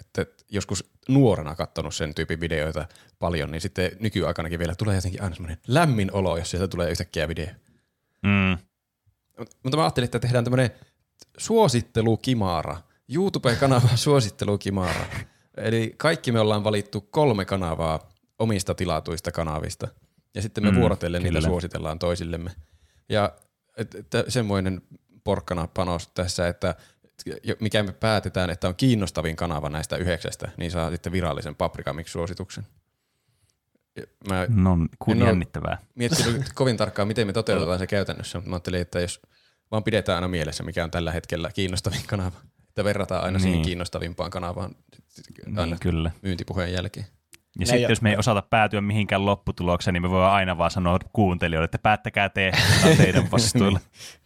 että 0.00 0.26
joskus 0.50 0.90
nuorena 1.08 1.54
katsonut 1.54 1.94
sen 1.94 2.14
tyypin 2.14 2.40
videoita 2.40 2.88
paljon, 3.18 3.50
niin 3.50 3.60
sitten 3.60 3.90
nykyaikanakin 4.00 4.58
vielä 4.58 4.74
tulee 4.74 4.94
jotenkin 4.94 5.22
aina 5.22 5.34
semmoinen 5.34 5.58
lämmin 5.66 6.12
olo, 6.12 6.36
jos 6.38 6.50
sieltä 6.50 6.68
tulee 6.68 6.90
yhtäkkiä 6.90 7.28
video. 7.28 7.46
Mm. 8.22 8.58
Mut- 9.40 9.56
Mutta 9.62 9.76
mä 9.76 9.82
ajattelin, 9.82 10.04
että 10.04 10.18
tehdään 10.18 10.44
tämmöinen 10.44 10.70
suosittelukimara. 11.38 12.76
YouTube-kanava 13.14 13.88
suosittelukimara. 14.06 15.06
Eli 15.56 15.94
kaikki 15.96 16.32
me 16.32 16.40
ollaan 16.40 16.64
valittu 16.64 17.00
kolme 17.00 17.44
kanavaa 17.44 18.08
omista 18.38 18.74
tilatuista 18.74 19.32
kanavista. 19.32 19.88
Ja 20.34 20.42
sitten 20.42 20.64
me 20.64 20.70
Mm, 20.70 20.80
vuorotellen 20.80 21.22
niitä 21.22 21.40
suositellaan 21.40 21.98
toisillemme. 21.98 22.50
Ja 23.08 23.32
et, 23.76 23.94
et, 23.94 24.06
semmoinen 24.28 24.82
porkkana 25.24 25.68
panos 25.74 26.08
tässä, 26.14 26.48
että 26.48 26.74
mikä 27.60 27.82
me 27.82 27.92
päätetään, 27.92 28.50
että 28.50 28.68
on 28.68 28.74
kiinnostavin 28.74 29.36
kanava 29.36 29.68
näistä 29.68 29.96
yhdeksästä, 29.96 30.50
niin 30.56 30.70
saa 30.70 30.90
sitten 30.90 31.12
virallisen 31.12 31.54
paprikamix-suosituksen. 31.56 32.66
Ja 33.96 34.02
Mä 34.28 34.46
No, 34.48 34.76
kun 34.98 35.16
En 35.22 35.26
jännittävää. 35.26 35.78
miettinyt 35.94 36.42
kovin 36.54 36.76
tarkkaan, 36.76 37.08
miten 37.08 37.26
me 37.26 37.32
toteutetaan 37.32 37.78
se 37.78 37.86
käytännössä, 37.86 38.38
mutta 38.38 38.50
mä 38.50 38.56
ajattelin, 38.56 38.80
että 38.80 39.00
jos 39.00 39.20
vaan 39.70 39.84
pidetään 39.84 40.16
aina 40.16 40.28
mielessä, 40.28 40.62
mikä 40.62 40.84
on 40.84 40.90
tällä 40.90 41.12
hetkellä 41.12 41.50
kiinnostavin 41.54 42.00
kanava, 42.06 42.32
että 42.68 42.84
verrataan 42.84 43.24
aina 43.24 43.32
niin. 43.38 43.42
siihen 43.42 43.56
Niin. 43.58 43.64
kiinnostavimpaan 43.66 44.30
kanavaan 44.30 44.74
aina 45.46 45.64
Niin, 45.66 45.78
kyllä. 45.80 46.10
myyntipuheen 46.22 46.72
jälkeen. 46.72 47.06
Ja 47.58 47.66
sitten 47.66 47.82
jo- 47.82 47.88
jos 47.88 48.02
me 48.02 48.10
ei 48.10 48.16
osata 48.16 48.42
päätyä 48.42 48.80
mihinkään 48.80 49.26
lopputulokseen, 49.26 49.92
niin 49.94 50.02
me 50.02 50.10
voidaan 50.10 50.32
aina 50.34 50.58
vaan 50.58 50.70
sanoa 50.70 50.98
kuuntelijoille, 51.12 51.64
että 51.64 51.78
päättäkää 51.78 52.28
te, 52.28 52.52
teidän 52.96 53.30
vastuulla. 53.30 53.80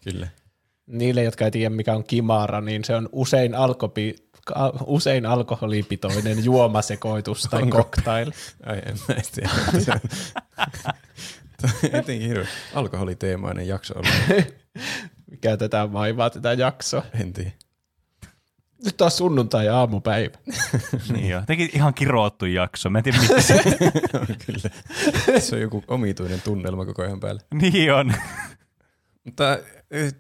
Kyllä. 0.05 0.29
Niille, 0.89 1.23
jotka 1.23 1.45
ei 1.45 1.51
tiedä 1.51 1.71
mikä 1.75 1.95
on 1.95 2.05
kimara, 2.05 2.61
niin 2.61 2.85
se 2.85 2.95
on 2.97 3.09
usein, 3.13 3.55
alkopi, 3.55 4.17
usein 4.87 5.27
alkoholipitoinen 5.27 6.45
juomasekoitus 6.45 7.43
tai 7.43 7.63
Onko? 7.63 7.77
cocktail. 7.77 8.33
Ai 8.67 8.83
en 8.87 8.97
mä 9.09 9.15
tiedä. 9.35 10.01
Jotenkin 11.83 12.29
hirveä 12.29 12.47
alkoholiteemainen 12.75 13.69
jakso 13.69 13.95
ollut. 13.95 14.49
Mikä 15.31 15.57
tätä 15.57 15.93
vaivaa 15.93 16.31
tätä 16.31 16.53
jaksoa. 16.53 17.03
En 17.21 17.33
tiedä. 17.33 17.51
Nyt 18.85 19.01
on 19.01 19.11
sunnuntai 19.11 19.69
aamupäivä. 19.69 20.39
niin 21.13 21.29
joo. 21.29 21.43
Tekin 21.47 21.71
ihan 21.75 21.95
kiroottu 21.95 22.47
jakso. 22.47 22.91
Mä 22.91 22.99
en 22.99 23.05
tiedä, 23.05 23.19
On 24.15 24.27
kyllä. 24.47 24.71
Se 25.41 25.57
on 25.57 25.63
joku 25.63 25.85
omituinen 25.89 26.41
tunnelma 26.43 26.87
koko 26.87 27.03
ajan 27.03 27.21
päällä. 27.21 27.41
niin 27.55 27.95
on. 27.95 28.15
Mutta 29.25 29.59
eh, 29.91 30.15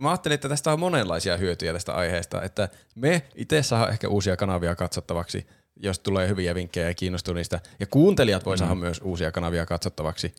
mä 0.00 0.10
ajattelin, 0.10 0.34
että 0.34 0.48
tästä 0.48 0.72
on 0.72 0.80
monenlaisia 0.80 1.36
hyötyjä 1.36 1.72
tästä 1.72 1.92
aiheesta, 1.94 2.42
että 2.42 2.68
me 2.94 3.22
itse 3.34 3.62
saa 3.62 3.88
ehkä 3.88 4.08
uusia 4.08 4.36
kanavia 4.36 4.74
katsottavaksi, 4.76 5.46
jos 5.76 5.98
tulee 5.98 6.28
hyviä 6.28 6.54
vinkkejä 6.54 6.88
ja 6.88 6.94
kiinnostuu 6.94 7.34
niistä. 7.34 7.60
Ja 7.80 7.86
kuuntelijat 7.86 8.44
voi 8.46 8.58
saada 8.58 8.74
myös 8.74 9.00
uusia 9.04 9.32
kanavia 9.32 9.66
katsottavaksi. 9.66 10.34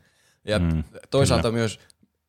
Ja 0.45 0.60
Mm, 0.60 0.66
mm, 0.76 0.84
toisaalta 1.10 1.47
kyllä. 1.49 1.58
myös 1.60 1.80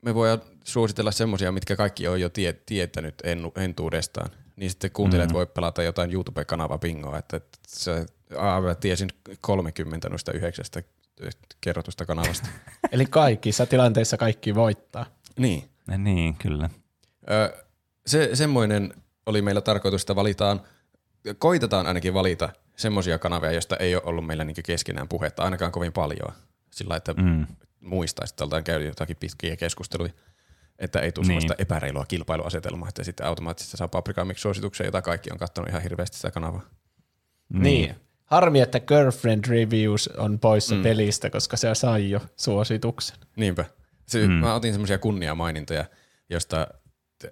me 0.02 0.14
voidaan 0.14 0.40
suositella 0.64 1.10
semmoisia, 1.10 1.52
mitkä 1.52 1.76
kaikki 1.76 2.08
on 2.08 2.20
jo 2.20 2.28
tie, 2.28 2.52
tietänyt 2.66 3.14
entuudestaan. 3.56 4.30
Niin 4.56 4.70
sitten 4.70 4.90
kuuntelijat 4.90 5.28
Mm. 5.28 5.32
mm. 5.32 5.36
voi 5.36 5.46
pelata 5.46 5.82
jotain 5.82 6.12
YouTube-kanava 6.12 6.78
bingoa, 6.78 7.18
että, 7.18 7.36
että 7.36 7.58
se, 7.68 8.06
aa, 8.38 8.60
mä 8.60 8.74
tiesin 8.74 9.08
30 9.40 10.08
noista 10.08 10.32
yhdeksästä 10.32 10.82
kerrotusta 11.60 12.06
kanavasta. 12.06 12.48
Eli 12.92 13.06
kaikissa 13.06 13.66
tilanteissa 13.66 14.16
kaikki 14.16 14.54
voittaa. 14.54 15.06
niin. 15.38 15.64
Niin, 15.98 16.34
kyllä. 16.36 16.70
Ö, 17.30 17.64
se, 18.06 18.30
semmoinen 18.34 18.94
oli 19.26 19.42
meillä 19.42 19.60
tarkoitus, 19.60 20.02
että 20.02 20.16
valitaan, 20.16 20.60
koitetaan 21.38 21.86
ainakin 21.86 22.14
valita 22.14 22.48
semmoisia 22.76 23.18
kanavia, 23.18 23.52
joista 23.52 23.76
ei 23.76 23.94
ole 23.94 24.02
ollut 24.06 24.26
meillä 24.26 24.44
niin 24.44 24.56
keskenään 24.66 25.08
puhetta 25.08 25.42
ainakaan 25.42 25.72
kovin 25.72 25.92
paljon. 25.92 26.32
Sillä 26.70 26.96
että 26.96 27.12
mm. 27.12 27.46
Muistaisi, 27.80 28.32
että 28.32 28.44
oltaan 28.44 28.64
käyty 28.64 28.86
jotakin 28.86 29.16
pitkiä 29.20 29.56
keskusteluja, 29.56 30.12
että 30.78 31.00
ei 31.00 31.12
tule 31.12 31.22
Niin. 31.26 31.28
niin. 31.28 31.40
sellaista 31.40 31.62
epäreilua 31.62 32.04
kilpailuasetelmaa, 32.04 32.88
että 32.88 33.04
sitten 33.04 33.26
automaattisesti 33.26 33.76
saa 33.76 33.88
paprikamiksi 33.88 34.42
suosituksia, 34.42 34.86
jota 34.86 35.02
kaikki 35.02 35.30
on 35.32 35.38
katsonut 35.38 35.68
ihan 35.68 35.82
hirveästi 35.82 36.16
sitä 36.16 36.30
kanavaa. 36.30 36.62
Niin. 37.48 37.94
Harmi, 38.24 38.60
että 38.60 38.80
Girlfriend 38.80 39.44
Reviews 39.48 40.08
on 40.08 40.38
poissa 40.38 40.74
mm. 40.74 40.82
pelistä, 40.82 41.30
koska 41.30 41.56
se 41.56 41.74
sai 41.74 42.10
jo 42.10 42.20
suosituksen. 42.36 43.16
Niinpä. 43.36 43.64
Se, 44.06 44.26
Mm. 44.26 44.32
Mä 44.32 44.54
otin 44.54 44.72
semmoisia 44.72 44.98
kunniamainintoja, 44.98 45.84
josta 46.30 46.66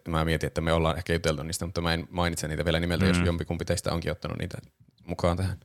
mä 0.09 0.24
mietin, 0.24 0.47
että 0.47 0.61
me 0.61 0.72
ollaan 0.72 0.97
ehkä 0.97 1.12
juteltu 1.12 1.43
niistä, 1.43 1.66
mutta 1.66 1.80
mä 1.80 1.95
en 1.95 2.09
mainitse 2.11 2.49
niitä 2.49 2.64
vielä 2.64 2.80
nimeltä, 2.80 3.05
mm. 3.05 3.09
jos 3.09 3.18
jompikumpi 3.26 3.64
teistä 3.64 3.93
onkin 3.93 4.12
ottanut 4.12 4.39
niitä 4.39 4.59
mukaan 5.07 5.37
tähän. 5.37 5.59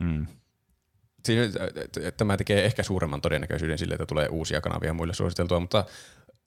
Mm. 0.00 0.26
Siinä, 1.24 1.44
että 1.74 2.10
tämä 2.10 2.36
tekee 2.36 2.64
ehkä 2.64 2.82
suuremman 2.82 3.20
todennäköisyyden 3.20 3.78
sille, 3.78 3.94
että 3.94 4.06
tulee 4.06 4.28
uusia 4.28 4.60
kanavia 4.60 4.94
muille 4.94 5.14
suositeltua, 5.14 5.60
mutta 5.60 5.84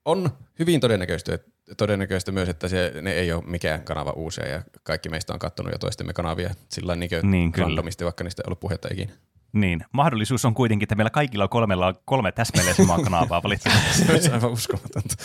on 0.06 0.30
hyvin 0.60 0.80
todennäköistä, 0.80 1.40
todennäköistä 1.78 2.32
myös, 2.32 2.50
että 2.50 2.68
se, 2.68 2.94
ne 3.02 3.12
ei 3.12 3.32
ole 3.32 3.44
mikään 3.46 3.84
kanava 3.84 4.12
uusia 4.12 4.48
ja 4.48 4.62
kaikki 4.84 5.10
meistä 5.10 5.34
on 5.34 5.40
katsonut 5.40 5.72
jo 5.72 5.78
toistemme 5.78 6.14
kanavia 6.14 6.50
sillä 6.70 6.96
niin 6.96 7.10
Niin, 7.24 7.54
randomisti, 7.58 8.06
vaikka 8.06 8.24
niistä 8.24 8.42
ei 8.42 8.48
ollut 8.48 8.60
puhetta 8.60 8.88
ikinä. 8.92 9.14
Niin, 9.54 9.86
mahdollisuus 9.92 10.46
on 10.46 10.54
kuitenkin, 10.54 10.86
että 10.86 10.96
meillä 10.96 11.10
kaikilla 11.10 11.48
kolmella 11.48 11.88
on 11.88 11.96
kolme 12.06 12.32
täsmälleen 12.32 12.76
samaa 12.76 13.00
kanavaa 13.00 13.44
valittu. 13.44 13.70
Se 14.06 14.12
olisi 14.12 14.32
aivan 14.32 14.52
uskomatonta. 14.52 15.16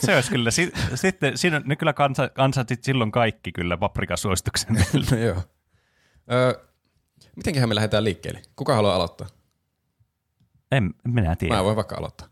Se 0.00 0.14
olisi 0.14 0.30
kyllä, 0.30 0.50
si- 0.50 0.72
sitten 0.94 1.38
siinä 1.38 1.62
ne 1.64 1.76
kyllä 1.76 1.92
kansa, 1.92 2.30
ansatsit 2.38 2.84
silloin 2.84 3.12
kaikki 3.12 3.52
kyllä 3.52 3.76
paprikasuosituksen 3.76 4.74
no, 5.10 5.16
joo. 5.18 5.42
Öö, 6.32 6.54
mitenköhän 7.36 7.68
me 7.68 7.74
lähdetään 7.74 8.04
liikkeelle? 8.04 8.42
Kuka 8.56 8.74
haluaa 8.74 8.96
aloittaa? 8.96 9.26
En 10.72 10.94
minä 11.08 11.36
tiedä. 11.36 11.54
Mä 11.54 11.64
voin 11.64 11.76
vaikka 11.76 11.96
aloittaa. 11.96 12.28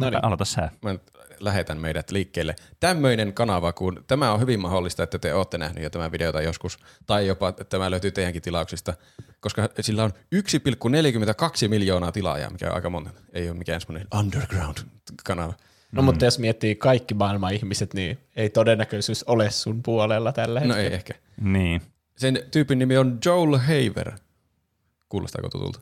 No 0.00 0.10
niin. 0.10 0.24
Aloita 0.24 0.44
sä. 0.44 0.70
Mä 0.82 0.94
lähetän 1.40 1.78
meidät 1.78 2.10
liikkeelle. 2.10 2.56
Tämmöinen 2.80 3.32
kanava, 3.32 3.72
kun 3.72 4.04
tämä 4.06 4.32
on 4.32 4.40
hyvin 4.40 4.60
mahdollista, 4.60 5.02
että 5.02 5.18
te 5.18 5.34
olette 5.34 5.58
nähneet 5.58 5.82
jo 5.84 5.90
tämän 5.90 6.12
videota 6.12 6.42
joskus, 6.42 6.78
tai 7.06 7.26
jopa 7.26 7.48
että 7.48 7.64
tämä 7.64 7.90
löytyy 7.90 8.10
teidänkin 8.10 8.42
tilauksista, 8.42 8.94
koska 9.40 9.68
sillä 9.80 10.04
on 10.04 10.10
1,42 10.34 11.68
miljoonaa 11.68 12.12
tilaajaa, 12.12 12.50
mikä 12.50 12.68
on 12.68 12.74
aika 12.74 12.90
monta. 12.90 13.10
Ei 13.32 13.50
ole 13.50 13.58
mikään 13.58 13.80
semmoinen 13.80 14.08
underground-kanava. 14.18 15.52
No 15.92 16.02
mutta 16.02 16.24
jos 16.24 16.38
miettii 16.38 16.74
kaikki 16.74 17.14
maailman 17.14 17.54
ihmiset, 17.54 17.94
niin 17.94 18.18
ei 18.36 18.50
todennäköisyys 18.50 19.24
ole 19.24 19.50
sun 19.50 19.82
puolella 19.82 20.32
tällä 20.32 20.60
No 20.60 20.66
hetkellä. 20.66 20.88
ei 20.88 20.94
ehkä. 20.94 21.14
Niin. 21.40 21.82
Sen 22.16 22.38
tyypin 22.50 22.78
nimi 22.78 22.96
on 22.96 23.18
Joel 23.24 23.58
Haver. 23.58 24.12
Kuulostaako 25.08 25.48
tutulta? 25.48 25.80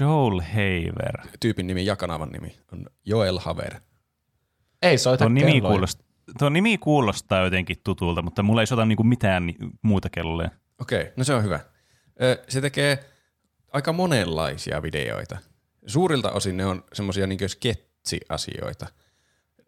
Joel 0.00 0.40
Haver. 0.40 1.28
Tyypin 1.40 1.66
nimi 1.66 1.86
ja 1.86 1.96
kanavan 1.96 2.28
nimi 2.28 2.58
on 2.72 2.86
Joel 3.04 3.38
Haver. 3.38 3.74
Ei 4.82 4.98
soita 4.98 5.24
Tuo 5.24 5.28
nimi, 5.28 5.52
kelloja. 5.52 5.70
kuulostaa, 5.70 6.06
tuo 6.38 6.48
nimi 6.48 6.78
kuulostaa 6.78 7.44
jotenkin 7.44 7.76
tutulta, 7.84 8.22
mutta 8.22 8.42
mulla 8.42 8.62
ei 8.62 8.66
sota 8.66 8.84
niinku 8.84 9.02
mitään 9.02 9.46
ni- 9.46 9.56
muuta 9.82 10.10
kelloa. 10.10 10.48
Okei, 10.80 11.12
no 11.16 11.24
se 11.24 11.34
on 11.34 11.42
hyvä. 11.44 11.60
Ö, 12.22 12.44
Se 12.48 12.60
tekee 12.60 13.04
aika 13.72 13.92
monenlaisia 13.92 14.82
videoita. 14.82 15.38
Suurilta 15.86 16.30
osin 16.32 16.56
ne 16.56 16.66
on 16.66 16.84
semmoisia 16.92 17.26
niin 17.26 17.48
sketsiasioita. 17.48 18.86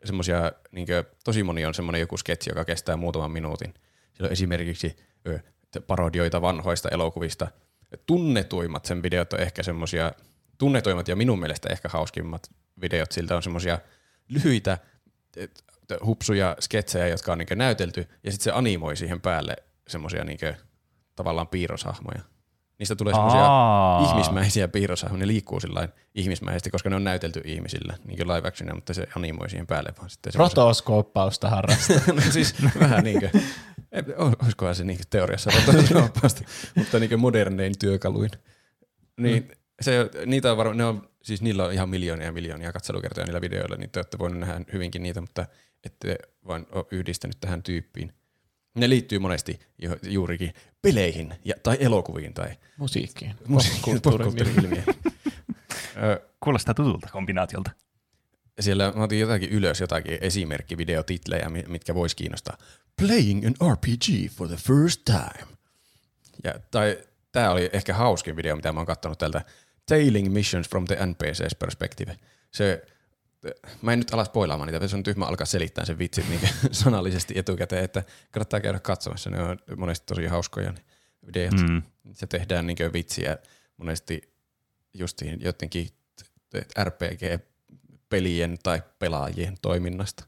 Semmosia, 0.04 0.52
niin 0.72 0.86
tosi 1.24 1.42
moni 1.42 1.66
on 1.66 1.74
semmoinen 1.74 2.00
joku 2.00 2.16
sketsi, 2.16 2.50
joka 2.50 2.64
kestää 2.64 2.96
muutaman 2.96 3.30
minuutin. 3.30 3.74
Siellä 4.12 4.26
on 4.28 4.32
esimerkiksi 4.32 4.96
ö, 5.28 5.40
parodioita 5.86 6.42
vanhoista 6.42 6.88
elokuvista. 6.88 7.48
Tunnetuimmat 8.07 8.84
sen 8.84 9.03
videot 9.03 9.32
on 9.32 9.41
ehkä 9.41 9.62
semmoisia, 9.62 10.12
tunnetuimmat 10.59 11.09
ja 11.09 11.16
minun 11.16 11.41
mielestä 11.41 11.68
ehkä 11.72 11.89
hauskimmat 11.89 12.51
videot 12.80 13.12
siltä 13.12 13.37
on 13.37 13.43
semmoisia 13.43 13.78
lyhyitä 14.28 14.78
hupsuja 16.05 16.57
sketsejä, 16.61 17.09
jotka 17.09 17.32
on 17.32 17.39
niin 17.39 17.59
näytelty, 17.59 18.09
ja 18.24 18.32
sitten 18.32 18.45
se 18.45 18.51
animoi 18.59 18.97
siihen 18.97 19.20
päälle 19.20 19.57
semmoisia 19.89 20.24
niin 20.24 20.39
tavallaan 21.16 21.49
piirroshahmoja. 21.49 22.20
Niistä 22.78 22.97
tulee 22.97 23.14
semmoisia 23.14 23.47
ihmismäisiä 24.11 24.68
piirroshahmoja, 24.68 25.20
ne 25.20 25.26
liikkuu 25.26 25.61
sillä 25.61 25.89
olisikoisesti, 26.16 26.70
koska 26.70 26.91
ne 26.91 26.97
on 26.97 27.05
näytelty 27.05 27.41
ihmisillä, 27.45 27.95
niin 28.05 28.16
kuin 28.16 28.28
live 28.28 28.49
actionia, 28.49 28.74
mutta 28.74 28.95
se 28.95 29.07
animoi 29.16 29.51
siihen 29.51 29.66
päälle 29.66 29.93
vaan 29.99 30.11
sitten 30.11 30.32
semmoisen- 30.32 30.57
Rotooskooppausta 30.57 31.51
harrastaa. 31.51 31.97
no 32.14 32.20
siis 32.30 32.55
vähän 32.80 33.05
niin 33.05 33.20
kuin, 33.20 33.30
olisikohan 34.42 34.74
se 34.74 34.84
niin 34.84 34.99
teoriassa 35.11 35.51
rotosnoppausta, 35.66 36.42
mutta 36.74 36.99
niin 36.99 37.20
modernein 37.20 37.78
työkaluin. 37.78 38.30
Niin 39.16 39.42
mm. 39.42 39.55
se, 39.80 40.11
niitä 40.26 40.51
on 40.51 40.57
varmaan, 40.57 40.76
ne 40.76 40.84
on, 40.84 41.09
siis 41.22 41.42
niillä 41.42 41.64
on 41.64 41.72
ihan 41.72 41.88
miljoonia 41.88 42.26
ja 42.26 42.32
miljoonia 42.32 42.72
katselukertoja 42.72 43.26
niillä 43.26 43.40
videoilla, 43.40 43.76
niin 43.76 43.90
te 43.90 43.99
olette 43.99 44.18
voineet 44.18 44.40
nähdä 44.40 44.64
hyvinkin 44.72 45.03
niitä, 45.03 45.20
mutta 45.20 45.47
ette 45.84 46.18
vain 46.47 46.66
ole 46.72 46.84
yhdistänyt 46.90 47.36
tähän 47.40 47.62
tyyppiin. 47.62 48.12
Ne 48.74 48.88
liittyy 48.88 49.18
monesti 49.18 49.61
ju- 49.78 49.99
juurikin 50.03 50.55
peleihin 50.82 51.34
ja, 51.44 51.55
tai 51.62 51.76
elokuviin 51.80 52.34
tai 52.34 52.49
Musiikkiin. 52.76 53.34
musiikkiin. 53.47 54.01
Ö, 56.03 56.20
Kuulostaa 56.40 56.74
tutulta 56.74 57.09
kombinaatiolta. 57.12 57.70
Siellä 58.61 58.92
mä 58.96 59.02
otin 59.02 59.20
jotakin 59.20 59.50
ylös, 59.50 59.80
jotakin 59.80 60.18
esimerkkivideotitlejä, 60.20 61.48
mi- 61.48 61.64
mitkä 61.68 61.94
vois 61.94 62.14
kiinnostaa. 62.14 62.59
Playing 63.00 63.46
an 63.46 63.72
RPG 63.72 64.30
for 64.30 64.48
the 64.48 64.57
first 64.57 65.04
time. 65.04 65.46
Ja, 66.44 66.54
tai 66.70 66.98
tämä 67.32 67.50
oli 67.50 67.70
ehkä 67.72 67.94
hauskin 67.94 68.36
video, 68.36 68.57
mitä 68.57 68.72
mä 68.72 68.80
oon 68.80 68.86
kattonut 68.86 69.18
tältä 69.18 69.44
Tailing 69.86 70.32
Missions 70.32 70.68
from 70.68 70.84
the 70.84 70.94
NPC's 70.94 71.57
Perspective. 71.59 72.16
Se, 72.50 72.82
mä 73.82 73.92
en 73.92 73.98
nyt 73.98 74.14
ala 74.14 74.24
spoilaamaan 74.24 74.72
niitä, 74.72 74.88
se 74.88 74.96
on 74.96 75.02
tyhmä 75.02 75.24
alkaa 75.24 75.46
selittää 75.46 75.84
sen 75.84 75.98
vitsit 75.98 76.28
niin 76.28 76.40
sanallisesti 76.70 77.38
etukäteen, 77.38 77.84
että 77.84 78.02
kannattaa 78.30 78.61
käydä 78.61 78.80
katsomassa, 78.80 79.30
ne 79.30 79.42
on 79.42 79.59
monesti 79.76 80.07
tosi 80.07 80.26
hauskoja 80.26 80.72
ne 80.72 80.80
videot. 81.26 81.54
Mm. 81.68 81.82
Se 82.12 82.26
tehdään 82.26 82.66
niin 82.66 82.92
vitsiä 82.92 83.38
monesti 83.76 84.34
justiin 84.94 85.40
jotenkin 85.40 85.88
RPG-pelien 88.16 88.59
tai 88.62 88.82
pelaajien 88.98 89.54
toiminnasta. 89.62 90.24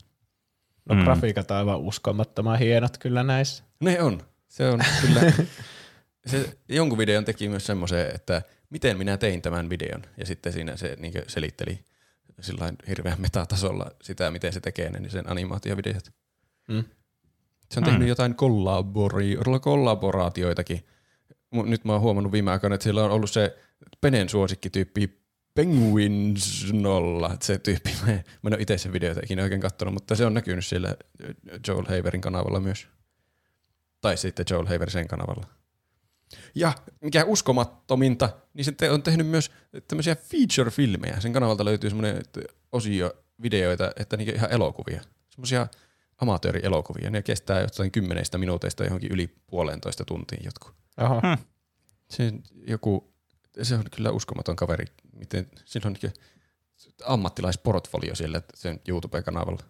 No 0.85 0.95
Mm. 0.95 1.01
mm. 1.01 1.05
grafiikat 1.05 1.51
on 1.51 1.57
aivan 1.57 1.81
uskomattoman 1.81 2.59
hienot 2.59 2.99
kyllä 2.99 3.23
näissä. 3.23 3.65
Ne 3.81 4.03
on. 4.03 4.23
Se 4.49 4.69
on 4.69 4.81
kyllä. 5.01 5.33
Se, 6.27 6.59
jonkun 6.69 6.99
videon 6.99 7.25
teki 7.25 7.49
myös 7.49 7.67
semmoisen, 7.67 8.15
että 8.15 8.43
miten 8.71 8.99
minä 8.99 9.17
tein 9.17 9.43
tämän 9.43 9.71
videon. 9.71 10.03
Ja 10.17 10.27
sitten 10.27 10.53
siinä 10.53 10.77
se 10.77 10.97
niin 10.99 11.13
selitteli 11.27 11.85
sillain 12.41 12.77
hirveän 12.89 13.21
metatasolla 13.21 13.91
sitä, 14.03 14.31
miten 14.31 14.53
se 14.53 14.61
tekee 14.61 14.91
ne, 14.91 14.99
niin 15.01 15.11
sen 15.11 15.31
animaatiovideot. 15.31 16.11
Mm. 16.69 16.85
Se 17.71 17.81
on 17.81 17.85
Mm. 17.85 17.91
tehnyt 17.91 18.09
jotain 18.09 18.33
kollabori- 18.33 19.61
kollaboraatioitakin. 19.61 20.85
Nyt 21.53 21.85
mä 21.85 21.93
oon 21.93 22.01
huomannut 22.01 22.33
viime 22.33 22.51
aikoina, 22.51 22.75
että 22.75 22.85
sillä 22.85 23.05
on 23.05 23.11
ollut 23.11 23.31
se 23.31 23.59
Penen 24.01 24.29
suosikkityyppi 24.29 25.21
Penguins 25.59 26.73
nolla, 26.73 27.37
se 27.43 27.59
tyyppi. 27.59 27.91
Mä 28.07 28.13
en, 28.13 28.25
mä 28.43 28.49
en 28.49 28.55
ole 28.55 28.63
itse 28.63 28.79
sen 28.79 28.93
videoita 28.93 29.21
ikinä 29.25 29.43
oikein 29.43 29.61
katsonut, 29.61 29.95
mutta 29.95 30.15
se 30.15 30.27
on 30.27 30.35
näkynyt 30.35 30.67
siellä 30.67 30.97
Joel 31.69 31.85
Haverin 31.85 32.21
kanavalla 32.21 32.61
myös. 32.61 32.89
Tai 34.01 34.17
sitten 34.17 34.47
Joel 34.51 34.67
Haver 34.67 34.91
sen 34.91 35.09
kanavalla. 35.09 35.47
Ja 36.55 36.73
mikä 37.01 37.25
uskomattominta, 37.25 38.31
niin 38.55 38.65
se 38.65 38.73
te- 38.73 38.91
on 38.91 39.03
tehnyt 39.03 39.27
myös 39.27 39.51
tämmöisiä 39.89 40.15
feature-filmejä. 40.15 41.21
Sen 41.21 41.33
kanavalta 41.33 41.65
löytyy 41.65 41.91
semmoinen 41.91 42.23
osio 42.73 43.13
videoita, 43.43 43.93
että 43.97 44.17
niinku 44.17 44.35
ihan 44.35 44.53
elokuvia. 44.53 45.03
Semmoisia 45.31 45.67
amatöörielokuvia. 46.19 47.11
Ne 47.11 47.23
kestää 47.23 47.61
jotain 47.61 47.91
kymmeneistä 47.91 48.39
minuuteista 48.39 48.85
johonkin 48.85 49.13
yli 49.13 49.35
puolentoista 49.47 50.05
tuntiin 50.05 50.45
jotkut. 50.45 50.75
Oho. 51.01 51.21
Hmm. 51.21 51.45
Se 52.11 52.33
joku, 52.67 53.13
se 53.63 53.75
on 53.75 53.85
kyllä 53.97 54.11
uskomaton 54.11 54.57
kaveri, 54.57 54.85
miten 55.13 55.47
sillä 55.65 55.87
on 55.87 55.97
niin 56.03 56.13
ammattilaisportfolio 57.07 58.15
siellä 58.15 58.43
sen 58.55 58.81
YouTube-kanavalla. 58.89 59.63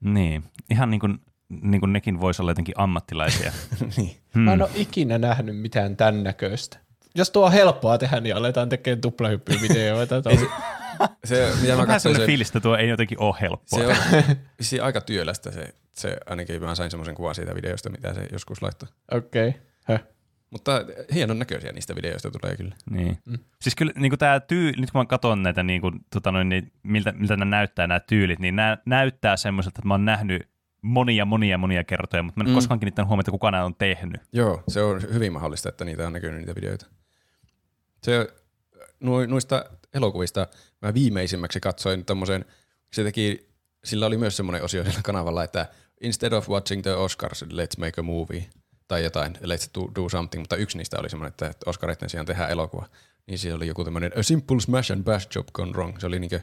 Niin, 0.00 0.44
ihan 0.70 0.90
niin 0.90 1.00
kuin, 1.00 1.18
niin 1.48 1.80
kuin 1.80 1.92
nekin 1.92 2.20
voisi 2.20 2.42
olla 2.42 2.50
jotenkin 2.50 2.74
ammattilaisia. 2.78 3.52
niin. 3.96 4.16
Hmm. 4.34 4.42
Mä 4.42 4.52
en 4.52 4.62
ole 4.62 4.70
ikinä 4.74 5.18
nähnyt 5.18 5.58
mitään 5.58 5.96
tämän 5.96 6.22
näköistä. 6.22 6.78
Jos 7.14 7.30
tuo 7.30 7.46
on 7.46 7.52
helppoa 7.52 7.98
tehdä, 7.98 8.20
niin 8.20 8.36
aletaan 8.36 8.68
tekemään 8.68 9.00
tuplahyppyvideoita. 9.00 10.22
Tai... 10.22 10.38
Se, 11.24 11.52
mitä 11.60 11.76
mä 11.76 11.86
katsoin, 11.86 12.16
se, 12.16 12.26
fiilis, 12.26 12.48
että 12.48 12.60
tuo 12.60 12.76
ei 12.76 12.88
jotenkin 12.88 13.20
ole 13.20 13.34
helppoa. 13.40 13.78
se 13.78 13.86
on 13.86 13.96
vissiin 14.58 14.82
aika 14.82 15.00
työlästä 15.00 15.50
se, 15.50 15.74
se, 15.92 16.16
ainakin 16.26 16.62
mä 16.62 16.74
sain 16.74 16.90
semmoisen 16.90 17.14
kuvan 17.14 17.34
siitä 17.34 17.54
videosta, 17.54 17.90
mitä 17.90 18.14
se 18.14 18.26
joskus 18.32 18.62
laittoi. 18.62 18.88
Okei. 19.12 19.48
Okay. 19.88 19.98
Mutta 20.52 20.72
hienon 21.14 21.38
näköisiä 21.38 21.72
niistä 21.72 21.94
videoista 21.94 22.30
tulee 22.30 22.56
kyllä. 22.56 22.74
Niin. 22.90 23.18
Mm. 23.24 23.38
Siis 23.60 23.74
kyllä 23.74 23.92
niin 23.96 24.18
tämä 24.18 24.40
tyy, 24.40 24.72
nyt 24.76 24.90
kun 24.90 25.00
mä 25.00 25.06
katson 25.06 25.42
näitä, 25.42 25.62
niin 25.62 25.80
kuin, 25.80 26.00
tota 26.10 26.32
noin, 26.32 26.48
niin, 26.48 26.72
miltä, 26.82 27.12
miltä 27.12 27.36
nämä 27.36 27.50
näyttää 27.50 27.86
nämä 27.86 28.00
tyylit, 28.00 28.38
niin 28.38 28.56
nämä 28.56 28.78
näyttää 28.86 29.36
semmoiselta, 29.36 29.78
että 29.78 29.88
mä 29.88 29.94
oon 29.94 30.04
nähnyt 30.04 30.48
monia, 30.82 31.24
monia, 31.24 31.58
monia 31.58 31.84
kertoja, 31.84 32.22
mutta 32.22 32.40
mä 32.40 32.44
en 32.44 32.50
mm. 32.50 32.54
Koskaan 32.54 32.80
kiinnittänyt 32.80 33.08
huomiota, 33.08 33.30
kuka 33.30 33.50
nämä 33.50 33.64
on 33.64 33.74
tehnyt. 33.74 34.20
Joo, 34.32 34.62
se 34.68 34.82
on 34.82 35.02
hyvin 35.12 35.32
mahdollista, 35.32 35.68
että 35.68 35.84
niitä 35.84 36.06
on 36.06 36.12
näkynyt 36.12 36.38
niitä 36.38 36.54
videoita. 36.54 36.86
Se, 38.02 38.28
noista 39.28 39.64
elokuvista 39.94 40.46
mä 40.82 40.94
viimeisimmäksi 40.94 41.60
katsoin 41.60 42.04
tommosen, 42.04 42.44
se 42.92 43.04
teki, 43.04 43.48
sillä 43.84 44.06
oli 44.06 44.18
myös 44.18 44.36
semmoinen 44.36 44.64
osio 44.64 44.84
siellä 44.84 45.00
kanavalla, 45.02 45.44
että 45.44 45.66
instead 46.00 46.32
of 46.32 46.48
watching 46.48 46.82
the 46.82 46.94
Oscars, 46.94 47.42
let's 47.42 47.78
make 47.78 48.00
a 48.00 48.02
movie, 48.02 48.46
tai 48.92 49.04
jotain, 49.04 49.34
let's 49.36 49.70
do, 49.74 50.02
do 50.02 50.08
something, 50.08 50.42
mutta 50.42 50.56
yksi 50.56 50.78
niistä 50.78 51.00
oli 51.00 51.10
semmoinen, 51.10 51.28
että 51.28 51.52
Oscareiden 51.66 52.10
sijaan 52.10 52.26
tehdään 52.26 52.50
elokuva. 52.50 52.88
Niin 53.26 53.38
siellä 53.38 53.56
oli 53.56 53.66
joku 53.66 53.84
tämmöinen 53.84 54.12
a 54.18 54.22
simple 54.22 54.60
smash 54.60 54.92
and 54.92 55.04
bash 55.04 55.28
job 55.34 55.48
gone 55.52 55.72
wrong. 55.72 55.98
Se 55.98 56.06
oli 56.06 56.18
niinkö 56.18 56.40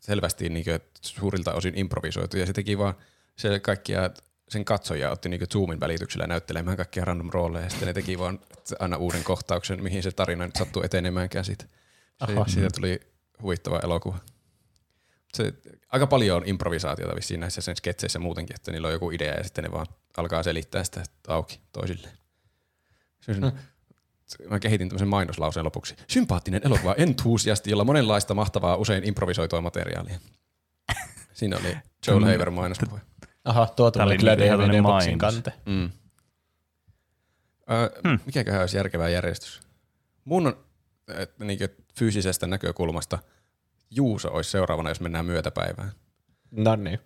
selvästi 0.00 0.48
niinkö 0.48 0.80
suurilta 1.00 1.52
osin 1.52 1.78
improvisoitu, 1.78 2.36
ja 2.36 2.46
se 2.46 2.52
teki 2.52 2.78
vaan 2.78 2.94
se 3.36 3.60
kaikkia 3.60 4.10
sen 4.48 4.64
katsoja 4.64 5.10
otti 5.10 5.28
niinku 5.28 5.46
Zoomin 5.46 5.80
välityksellä 5.80 6.26
näyttelemään 6.26 6.76
kaikkia 6.76 7.04
random 7.04 7.30
rooleja, 7.32 7.64
ja 7.64 7.70
sitten 7.70 7.86
ne 7.86 7.94
teki 7.94 8.18
vaan 8.18 8.40
aina 8.78 8.96
uuden 8.96 9.24
kohtauksen, 9.24 9.82
mihin 9.82 10.02
se 10.02 10.12
tarina 10.12 10.46
nyt 10.46 10.56
sattuu 10.56 10.82
etenemäänkään 10.82 11.44
Aha. 12.20 12.44
siitä 12.48 12.68
tuli 12.74 13.00
huvittava 13.42 13.80
elokuva. 13.84 14.18
Se, 15.34 15.54
aika 15.88 16.06
paljon 16.06 16.36
on 16.36 16.42
improvisaatiota 16.48 17.16
vissiin 17.16 17.40
näissä 17.40 17.60
sen 17.60 17.76
sketseissä 17.76 18.18
muutenkin, 18.18 18.56
että 18.56 18.72
niillä 18.72 18.86
on 18.86 18.92
joku 18.92 19.10
idea 19.10 19.34
ja 19.34 19.44
sitten 19.44 19.64
ne 19.64 19.70
vaan 19.72 19.86
alkaa 20.16 20.42
selittää 20.42 20.84
sitä 20.84 21.02
auki 21.28 21.60
toisilleen. 21.72 22.16
Se 23.20 23.32
on, 23.32 23.52
Mä 24.50 24.60
kehitin 24.60 24.88
tämmöisen 24.88 25.08
mainoslauseen 25.08 25.64
lopuksi. 25.64 25.96
Sympaattinen 26.08 26.60
elokuva 26.64 26.94
entusiasti, 26.98 27.70
jolla 27.70 27.84
monenlaista 27.84 28.34
mahtavaa, 28.34 28.76
usein 28.76 29.04
improvisoitua 29.04 29.60
materiaalia. 29.60 30.18
Siinä 31.32 31.56
oli 31.56 31.76
Joel 32.06 32.24
Haver 32.24 32.50
mainospuhe. 32.50 33.00
Aha, 33.44 33.66
tuo 33.66 33.92
oli 34.02 34.18
kyllä 34.18 34.32
ihan 34.32 34.38
DVD 34.38 34.50
tämmönen 34.50 34.82
boksin 34.82 35.18
mainos. 35.18 35.34
kante. 35.34 35.52
Mm. 35.66 35.90
Öö, 37.70 38.00
Hmm. 38.04 38.18
Mikäköhän 38.26 38.60
olisi 38.60 38.76
järkevää 38.76 39.08
järjestys? 39.08 39.60
Mun 40.24 40.56
että 41.08 41.44
niin 41.44 41.58
fyysisestä 41.98 42.46
näkökulmasta 42.46 43.18
Juuso 43.94 44.28
olisi 44.32 44.50
seuraavana, 44.50 44.90
jos 44.90 45.00
mennään 45.00 45.26
myötäpäivään. 45.26 45.92
No 46.50 46.76
niin. 46.76 46.98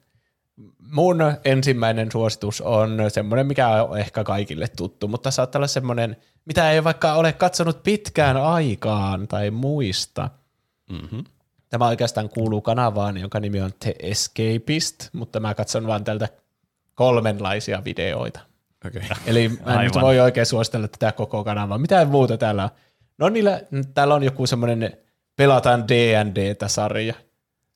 Mun 0.79 1.19
ensimmäinen 1.45 2.13
suositus 2.13 2.61
on 2.61 2.99
semmoinen, 3.09 3.47
mikä 3.47 3.69
on 3.69 3.99
ehkä 3.99 4.25
kaikille 4.25 4.69
tuttu, 4.77 5.09
mutta 5.09 5.31
saattaa 5.31 5.59
olla 5.59 5.67
semmoinen, 5.67 6.17
mitä 6.45 6.71
ei 6.71 6.85
vaikka 6.85 7.15
ole 7.15 7.33
katsonut 7.33 7.83
pitkään 7.83 8.37
aikaan 8.37 9.29
tai 9.29 9.51
muista. 9.51 10.31
Mm-hmm. 10.91 11.25
Tämä 11.69 11.87
oikeastaan 11.87 12.29
kuuluu 12.29 12.61
kanavaan, 12.61 13.19
jonka 13.19 13.41
nimi 13.41 13.61
on 13.61 13.71
The 13.81 13.95
Escapist, 13.99 15.09
mutta 15.13 15.41
mä 15.41 15.55
katson 15.55 15.87
vaan 15.87 16.05
tältä 16.05 16.29
kolmenlaisia 16.95 17.85
videoita. 17.85 18.41
Okay. 18.87 19.03
Eli 19.27 19.49
mä 19.49 19.73
en 19.73 19.79
Aivan. 19.79 20.03
voi 20.03 20.21
oikein 20.21 20.47
suositella 20.47 20.89
tätä 20.89 21.13
koko 21.13 21.45
kanavaa. 21.45 21.79
Mitä 21.79 22.05
muuta 22.05 22.39
täällä 22.39 22.65
on? 22.65 22.71
No 23.19 23.29
niillä, 23.29 23.63
täällä 23.95 24.15
on 24.15 24.23
joku 24.23 24.47
semmoinen 24.47 24.99
pelataan 25.37 25.89
D&Dtä 25.89 26.69
sarja, 26.69 27.15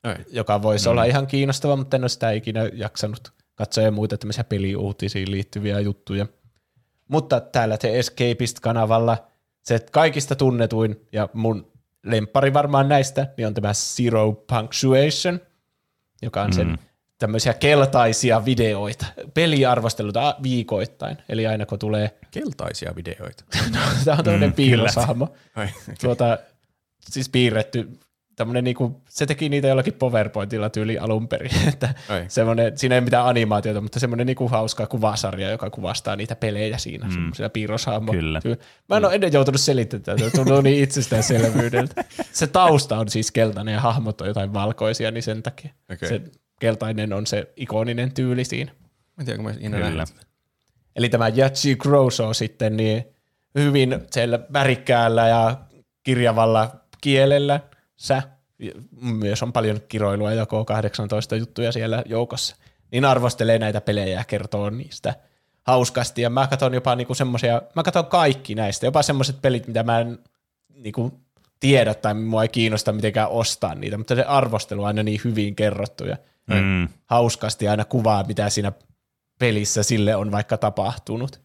Ai. 0.02 0.16
joka 0.30 0.62
voisi 0.62 0.86
mm. 0.88 0.90
olla 0.90 1.04
ihan 1.04 1.26
kiinnostava, 1.26 1.76
mutta 1.76 1.96
en 1.96 2.02
ole 2.02 2.08
sitä 2.08 2.30
ikinä 2.30 2.60
jaksanut 2.72 3.32
katsoa 3.54 3.84
ja 3.84 3.90
muita 3.90 4.18
tämmöisiä 4.18 4.44
peliuutisiin 4.44 5.30
liittyviä 5.30 5.80
juttuja. 5.80 6.26
Mutta 7.08 7.40
täällä 7.40 7.78
The 7.78 7.98
Escapist-kanavalla 7.98 9.16
se 9.62 9.78
kaikista 9.92 10.34
tunnetuin 10.34 11.06
ja 11.12 11.28
mun 11.32 11.72
lemppari 12.04 12.52
varmaan 12.52 12.88
näistä, 12.88 13.26
niin 13.36 13.46
on 13.46 13.54
tämä 13.54 13.72
Zero 13.74 14.32
Punctuation, 14.32 15.40
joka 16.22 16.42
on 16.42 16.52
sen 16.52 16.66
Mm. 16.66 16.78
tämmöisiä 17.18 17.54
keltaisia 17.54 18.44
videoita, 18.44 19.06
peliarvosteluita 19.34 20.36
viikoittain. 20.42 21.16
Eli 21.28 21.46
aina 21.46 21.66
kun 21.66 21.78
tulee, 21.78 22.18
Keltaisia 22.30 22.92
videoita. 22.96 23.44
tämä 24.04 24.16
on 24.18 24.24
tämmöinen 24.24 24.50
Mm, 24.50 24.54
piirroshahmo, 24.54 25.28
Ai, 25.56 25.68
tuota, 26.00 26.38
siis 27.08 27.28
piirretty, 27.28 27.88
tämmöinen 28.40 28.64
niinku, 28.64 29.02
se 29.08 29.26
teki 29.26 29.48
niitä 29.48 29.68
jollakin 29.68 29.94
PowerPointilla 29.94 30.70
tyyli 30.70 30.98
alun 30.98 31.28
perin, 31.28 31.50
että 31.72 31.94
semmoinen, 32.28 32.78
siinä 32.78 32.94
ei 32.94 33.00
mitään 33.00 33.26
animaatiota, 33.26 33.80
mutta 33.80 34.00
semmoinen 34.00 34.26
niinku 34.26 34.48
hauska 34.48 34.86
kuvasarja, 34.86 35.50
joka 35.50 35.70
kuvastaa 35.70 36.16
niitä 36.16 36.36
pelejä 36.36 36.78
siinä, 36.78 37.06
mm. 37.06 37.12
semmoisella 37.12 37.48
piirroshahmo. 37.48 38.12
Kyllä. 38.12 38.40
Mä 38.88 38.96
en 38.96 39.04
ole 39.04 39.14
ennen 39.14 39.32
joutunut 39.32 39.60
selittämään 39.60 40.02
tätä, 40.02 40.30
tuntuu 40.30 40.60
niin 40.60 40.82
itsestäänselvyydeltä. 40.82 42.04
Se 42.32 42.46
tausta 42.46 42.98
on 42.98 43.08
siis 43.08 43.30
keltainen 43.30 43.74
ja 43.74 43.80
hahmot 43.80 44.20
on 44.20 44.28
jotain 44.28 44.52
valkoisia, 44.52 45.10
niin 45.10 45.22
sen 45.22 45.42
takia 45.42 45.70
Okei. 45.92 46.08
se 46.08 46.20
keltainen 46.60 47.12
on 47.12 47.26
se 47.26 47.52
ikoninen 47.56 48.12
tyyli 48.12 48.44
siinä. 48.44 48.72
Mä 48.72 49.20
en 49.20 49.24
tiedä, 49.24 49.36
kun 49.36 49.44
mä. 49.44 50.04
Eli 50.96 51.08
tämä 51.08 51.28
Yachi 51.28 51.76
Grosso 51.76 52.34
sitten 52.34 52.76
niin 52.76 53.04
hyvin 53.54 53.98
siellä 54.10 54.40
värikkäällä 54.52 55.28
ja 55.28 55.56
kirjavalla 56.02 56.79
kielellä 57.00 57.60
sä, 57.96 58.22
myös 59.00 59.42
on 59.42 59.52
paljon 59.52 59.80
kiroilua 59.88 60.32
ja 60.32 60.44
K18 60.44 61.36
juttuja 61.38 61.72
siellä 61.72 62.02
joukossa, 62.06 62.56
niin 62.92 63.04
arvostelee 63.04 63.58
näitä 63.58 63.80
pelejä 63.80 64.18
ja 64.18 64.24
kertoo 64.24 64.70
niistä 64.70 65.14
hauskasti. 65.62 66.22
Ja 66.22 66.30
mä 66.30 66.46
katson 66.46 66.74
jopa 66.74 66.96
niinku 66.96 67.14
semmosia, 67.14 67.62
mä 67.74 67.82
katson 67.82 68.06
kaikki 68.06 68.54
näistä, 68.54 68.86
jopa 68.86 69.02
semmoiset 69.02 69.42
pelit, 69.42 69.66
mitä 69.66 69.82
mä 69.82 70.00
en 70.00 70.18
niinku 70.74 71.20
tiedä 71.60 71.94
tai 71.94 72.14
mua 72.14 72.42
ei 72.42 72.48
kiinnosta 72.48 72.92
mitenkään 72.92 73.28
ostaa 73.28 73.74
niitä, 73.74 73.98
mutta 73.98 74.14
se 74.14 74.22
arvostelu 74.24 74.80
on 74.82 74.86
aina 74.86 75.02
niin 75.02 75.20
hyvin 75.24 75.56
kerrottu 75.56 76.04
ja 76.04 76.16
Mm. 76.50 76.88
hauskasti 77.06 77.68
aina 77.68 77.84
kuvaa, 77.84 78.24
mitä 78.24 78.50
siinä 78.50 78.72
pelissä 79.38 79.82
sille 79.82 80.16
on 80.16 80.32
vaikka 80.32 80.56
tapahtunut. 80.56 81.40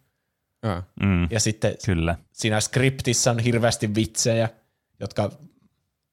Joo. 0.63 0.81
Mm. 1.03 1.27
Ja 1.31 1.39
sitten 1.39 1.75
Kyllä. 1.85 2.15
siinä 2.31 2.59
skriptissä 2.59 3.31
on 3.31 3.39
hirveästi 3.39 3.95
vitsejä, 3.95 4.49
jotka 4.99 5.31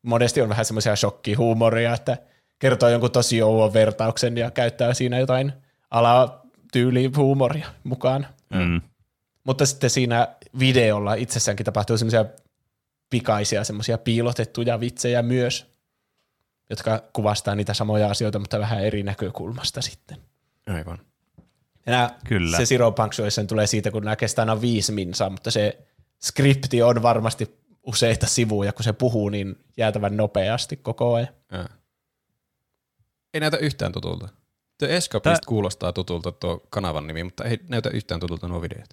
monesti 0.02 0.42
on 0.42 0.48
vähän 0.48 0.64
semmoisia 0.64 0.96
shokkihuumoria, 0.96 1.94
että 1.94 2.18
kertoo 2.58 2.88
jonkun 2.88 3.10
tosi 3.10 3.42
ouvon 3.42 3.72
vertauksen 3.72 4.36
ja 4.36 4.50
käyttää 4.50 4.94
siinä 4.94 5.18
jotain 5.18 5.52
alatyylihuumoria 5.90 7.66
mukaan. 7.84 8.26
Mm. 8.54 8.80
Mutta 9.44 9.66
sitten 9.66 9.90
siinä 9.90 10.28
videolla 10.58 11.14
itsessäänkin 11.14 11.64
tapahtuu 11.64 11.98
semmoisia 11.98 12.24
pikaisia, 13.10 13.64
semmoisia 13.64 13.98
piilotettuja 13.98 14.80
vitsejä 14.80 15.22
myös, 15.22 15.66
jotka 16.70 17.02
kuvastaa 17.12 17.54
niitä 17.54 17.74
samoja 17.74 18.10
asioita, 18.10 18.38
mutta 18.38 18.58
vähän 18.58 18.84
eri 18.84 19.02
näkökulmasta 19.02 19.82
sitten. 19.82 20.18
Aivan. 20.66 20.98
Ja 21.86 21.92
nää, 21.92 22.18
Kyllä. 22.28 22.56
Se 22.56 22.64
Zero 22.64 22.92
Punctuation 22.92 23.46
tulee 23.46 23.66
siitä, 23.66 23.90
kun 23.90 24.04
nämä 24.04 24.16
kestää 24.16 24.42
aina 24.42 24.60
viisi 24.60 24.92
minsaa, 24.92 25.30
mutta 25.30 25.50
se 25.50 25.78
skripti 26.22 26.82
on 26.82 27.02
varmasti 27.02 27.61
useita 27.82 28.26
sivuja, 28.26 28.72
kun 28.72 28.84
se 28.84 28.92
puhuu 28.92 29.28
niin 29.28 29.56
jäätävän 29.76 30.16
nopeasti 30.16 30.76
koko 30.76 31.14
ajan. 31.14 31.28
Joo. 31.52 31.64
Ei 33.34 33.40
näytä 33.40 33.56
yhtään 33.56 33.92
tutulta. 33.92 34.28
The 34.78 34.96
Escapist 34.96 35.22
Tää- 35.24 35.38
kuulostaa 35.46 35.92
tutulta 35.92 36.32
tuo 36.32 36.60
kanavan 36.70 37.06
nimi, 37.06 37.24
mutta 37.24 37.44
ei 37.44 37.58
näytä 37.68 37.90
yhtään 37.90 38.20
tutulta 38.20 38.48
nuo 38.48 38.62
videot. 38.62 38.88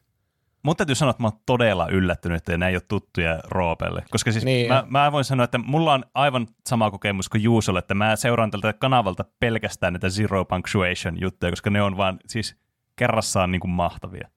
Mun 0.64 0.76
täytyy 0.76 0.96
sanoa, 0.96 1.10
että 1.10 1.24
mä 1.24 1.28
oon 1.28 1.40
todella 1.46 1.88
yllättynyt, 1.88 2.38
että 2.38 2.52
nämä 2.58 2.70
ei 2.70 2.76
ole 2.76 2.82
tuttuja 2.88 3.40
Roopelle. 3.46 4.04
Koska 4.12 4.32
siis 4.32 4.46
Niin. 4.46 4.68
mä, 4.68 4.84
mä, 4.90 5.12
voin 5.12 5.26
sanoa, 5.26 5.44
että 5.44 5.58
mulla 5.58 5.94
on 5.94 6.06
aivan 6.14 6.48
sama 6.70 6.92
kokemus 6.92 7.30
kuin 7.30 7.44
Juusolle, 7.44 7.80
että 7.80 7.94
mä 7.94 8.16
seuraan 8.16 8.52
tältä 8.52 8.74
kanavalta 8.74 9.26
pelkästään 9.40 9.94
näitä 9.94 10.10
Zero 10.10 10.46
Punctuation 10.46 11.22
juttuja, 11.22 11.52
koska 11.52 11.70
ne 11.70 11.82
on 11.82 11.98
vaan 11.98 12.20
siis 12.28 12.56
kerrassaan 12.96 13.52
niin 13.52 13.60
kuin 13.60 13.72
mahtavia. 13.72 14.30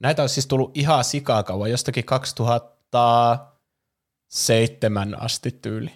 Näitä 0.00 0.22
on 0.22 0.28
siis 0.28 0.46
tullut 0.46 0.76
ihan 0.76 1.04
sikakauan, 1.04 1.70
jostakin 1.70 2.04
2007 4.32 5.20
asti 5.20 5.50
tyyli. 5.50 5.90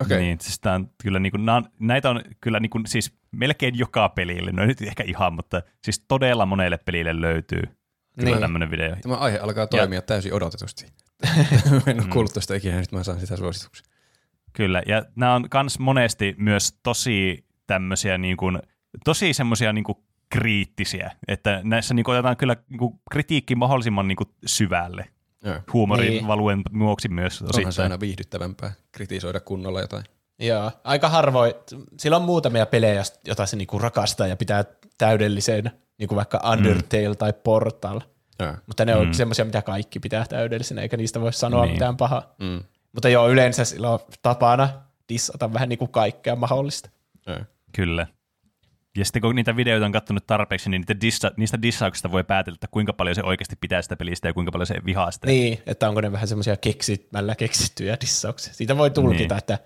Okei. 0.00 0.18
Niin, 0.20 0.38
siis 0.40 0.60
on 0.74 0.90
kyllä 1.02 1.18
niin 1.18 1.30
kuin, 1.30 1.48
on, 1.48 1.64
näitä 1.80 2.10
on 2.10 2.22
kyllä 2.40 2.60
niin 2.60 2.70
kuin, 2.70 2.86
siis 2.86 3.18
melkein 3.32 3.78
joka 3.78 4.08
pelille, 4.08 4.52
no 4.52 4.66
nyt 4.66 4.82
ehkä 4.82 5.04
ihan, 5.06 5.32
mutta 5.32 5.62
siis 5.84 6.04
todella 6.08 6.46
monelle 6.46 6.78
pelille 6.78 7.20
löytyy 7.20 7.62
kyllä 8.18 8.30
Niin. 8.30 8.40
tämmöinen 8.40 8.70
video. 8.70 8.96
Tämä 9.02 9.14
aihe 9.14 9.38
alkaa 9.38 9.66
toimia 9.66 10.02
täysin 10.02 10.34
odotetusti. 10.34 10.86
en 11.86 12.00
ole 12.00 12.08
kuullut 12.12 12.32
tästä 12.32 12.54
ikinä, 12.54 12.76
nyt 12.80 12.92
mä 12.92 13.02
saan 13.02 13.20
sitä 13.20 13.36
suosituksia. 13.36 13.86
Kyllä, 14.52 14.82
ja 14.86 15.04
nämä 15.16 15.34
on 15.34 15.48
myös 15.54 15.78
monesti 15.78 16.34
myös 16.38 16.78
tosi 16.82 17.46
tämmöisiä 17.66 18.18
niin 18.18 18.36
kuin, 18.36 18.58
tosi 19.04 19.32
semmoisia 19.32 19.72
niin 19.72 19.84
kuin 19.84 19.98
kriittisiä, 20.30 21.10
että 21.28 21.60
näissä 21.64 21.94
niin 21.94 22.04
kuin, 22.04 22.14
otetaan 22.14 22.36
kyllä 22.36 22.56
niin 22.70 22.78
kuin, 22.78 23.00
kritiikki 23.10 23.54
mahdollisimman 23.54 24.08
niin 24.08 24.16
kuin, 24.16 24.28
syvälle. 24.46 25.08
Joo. 25.46 25.56
Huumorin 25.72 26.10
Niin. 26.10 26.26
valuen 26.26 26.62
vuoksi 26.78 27.08
myös 27.08 27.42
Onhan 27.42 27.54
se 27.54 27.60
osittain. 27.68 27.84
aina 27.84 28.00
viihdyttävämpää 28.00 28.72
kritisoida 28.92 29.40
kunnolla 29.40 29.80
jotain. 29.80 30.04
Joo, 30.38 30.70
aika 30.84 31.08
harvoin. 31.08 31.54
Sillä 31.98 32.16
on 32.16 32.22
muutamia 32.22 32.66
pelejä, 32.66 33.02
joita 33.26 33.46
se 33.46 33.56
niinku 33.56 33.78
rakastaa 33.78 34.26
ja 34.26 34.36
pitää 34.36 34.64
täydelliseen, 34.98 35.70
niinku 35.98 36.16
vaikka 36.16 36.40
Undertale 36.52 37.14
tai 37.14 37.32
Portal. 37.32 38.00
Joo. 38.38 38.54
Mutta 38.66 38.84
ne 38.84 38.94
on 38.96 39.06
Mm. 39.06 39.12
semmoisia, 39.12 39.44
mitä 39.44 39.62
kaikki 39.62 40.00
pitää 40.00 40.24
täydellisenä, 40.28 40.82
eikä 40.82 40.96
niistä 40.96 41.20
voi 41.20 41.32
sanoa 41.32 41.62
Niin. 41.64 41.72
mitään 41.72 41.96
pahaa. 41.96 42.34
Mm. 42.38 42.62
Mutta 42.92 43.08
joo, 43.08 43.28
yleensä 43.28 43.64
sillä 43.64 43.90
on 43.90 43.98
tapana 44.22 44.68
dissata 45.08 45.52
vähän 45.52 45.68
niin 45.68 45.78
kuin 45.78 45.90
kaikkea 45.90 46.36
mahdollista. 46.36 46.90
Joo. 47.26 47.38
Kyllä. 47.72 48.06
Ja 48.96 49.04
sitten 49.04 49.22
kun 49.22 49.34
niitä 49.34 49.56
videoita 49.56 49.86
on 49.86 49.92
katsonut 49.92 50.26
tarpeeksi, 50.26 50.70
niin 50.70 50.80
niitä 50.80 51.00
dissa, 51.00 51.30
niistä 51.36 51.62
dissauksista 51.62 52.12
voi 52.12 52.24
päätellä, 52.24 52.54
että 52.54 52.68
kuinka 52.70 52.92
paljon 52.92 53.14
se 53.14 53.22
oikeasti 53.22 53.56
pitää 53.60 53.82
sitä 53.82 53.96
pelistä 53.96 54.28
ja 54.28 54.34
kuinka 54.34 54.52
paljon 54.52 54.66
se 54.66 54.74
vihaa 54.84 55.10
sitä. 55.10 55.26
Niin, 55.26 55.58
että 55.66 55.88
onko 55.88 56.00
ne 56.00 56.12
vähän 56.12 56.28
semmoisia 56.28 56.56
keksimällä 56.56 57.34
keksittyjä 57.34 57.96
dissauksia. 58.00 58.52
Siitä 58.54 58.76
voi 58.76 58.90
tulkita, 58.90 59.34
Niin. 59.34 59.38
että 59.38 59.58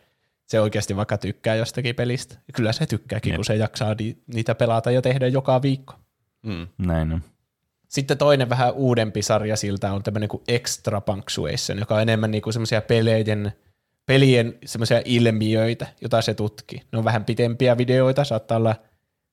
se 0.47 0.61
oikeasti 0.61 0.97
vaikka 0.97 1.19
tykkää 1.19 1.55
jostakin 1.55 1.95
pelistä. 1.95 2.35
Kyllä 2.55 2.73
se 2.73 2.87
tykkääkin, 2.87 3.31
Jep. 3.31 3.37
kun 3.39 3.45
se 3.45 3.57
jaksaa 3.57 3.95
ni- 3.99 4.19
niitä 4.35 4.55
pelata 4.55 4.91
ja 4.91 5.03
tehdä 5.03 5.27
joka 5.27 5.63
viikko. 5.63 5.95
Mm. 6.43 6.67
Näin 6.79 7.13
on. 7.13 7.23
Sitten 7.89 8.19
toinen 8.19 8.49
vähän 8.49 8.73
uudempi 8.73 9.23
sarja 9.23 9.57
siltä 9.57 9.93
on 9.93 10.03
tämmöinen 10.03 10.29
kuin 10.29 10.43
Extra 10.49 11.01
Punctuation, 11.01 11.79
joka 11.79 11.95
on 11.95 12.03
enemmän 12.03 12.31
niinku 12.31 12.53
semmoisia 12.53 12.83
peleiden, 12.83 13.53
pelien 14.07 14.59
semmoisia 14.65 15.03
ilmiöitä, 15.05 15.87
joita 16.01 16.23
se 16.23 16.35
tutkii. 16.35 16.83
Ne 16.93 16.99
on 16.99 17.05
vähän 17.05 17.25
pitempiä 17.25 17.79
videoita, 17.79 18.25
saattaa 18.25 18.57
olla 18.57 18.77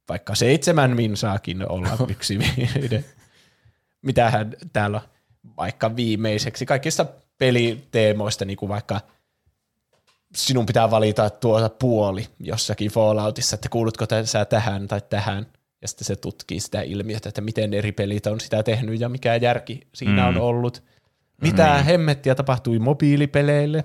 vaikka 0.09 0.35
seitsemän 0.35 0.95
minsaakin 0.95 1.71
olla 1.71 1.89
yksi 2.09 2.39
video. 2.39 2.99
Mitähän 4.05 4.53
täällä 4.73 4.97
on 4.97 5.07
vaikka 5.57 5.95
viimeiseksi. 5.95 6.65
Kaikista 6.65 7.05
peliteemoista, 7.37 8.45
niin 8.45 8.57
kuin 8.57 8.69
vaikka 8.69 9.01
sinun 10.35 10.65
pitää 10.65 10.91
valita 10.91 11.29
tuota 11.29 11.69
puoli 11.69 12.27
jossakin 12.39 12.91
Falloutissa, 12.91 13.55
että 13.55 13.69
kuulutko 13.69 14.05
sä 14.25 14.45
tähän 14.45 14.87
tai 14.87 15.01
tähän. 15.09 15.47
Ja 15.81 15.87
sitten 15.87 16.05
se 16.05 16.15
tutkii 16.15 16.59
sitä 16.59 16.81
ilmiötä, 16.81 17.29
että 17.29 17.41
miten 17.41 17.73
eri 17.73 17.91
pelit 17.91 18.27
on 18.27 18.39
sitä 18.39 18.63
tehnyt 18.63 18.99
ja 18.99 19.09
mikä 19.09 19.35
järki 19.35 19.87
siinä 19.95 20.21
Mm. 20.21 20.27
on 20.27 20.37
ollut. 20.43 20.83
Mitä 21.41 21.83
hemmettiä 21.83 22.35
tapahtui 22.35 22.79
mobiilipeleille? 22.79 23.83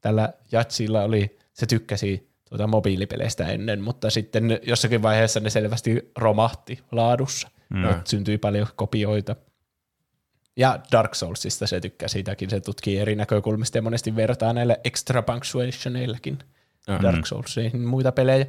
Tällä 0.00 0.32
Jatsilla 0.52 1.02
oli, 1.02 1.38
se 1.52 1.66
tykkäsi 1.66 2.31
tuota 2.52 2.66
mobiilipeleistä 2.66 3.46
ennen, 3.46 3.82
mutta 3.82 4.10
sitten 4.10 4.60
jossakin 4.62 5.02
vaiheessa 5.02 5.40
ne 5.40 5.50
selvästi 5.50 6.10
romahti 6.18 6.78
laadussa. 6.92 7.48
Mm. 7.68 7.78
Mm. 7.78 7.94
Syntyi 8.04 8.38
paljon 8.38 8.66
kopioita. 8.76 9.36
Ja 10.56 10.80
Dark 10.92 11.14
Soulsista 11.14 11.66
se 11.66 11.80
tykkää 11.80 12.08
siitäkin, 12.08 12.50
se 12.50 12.60
tutkii 12.60 12.98
eri 12.98 13.16
näkökulmista 13.16 13.78
ja 13.78 13.82
monesti 13.82 14.16
vertaa 14.16 14.52
näillä 14.52 14.76
extra 14.84 15.22
punctuationeillakin 15.22 16.38
Joo. 16.88 17.02
Dark 17.02 17.26
Soulsiin 17.26 17.80
muita 17.80 18.12
pelejä. 18.12 18.46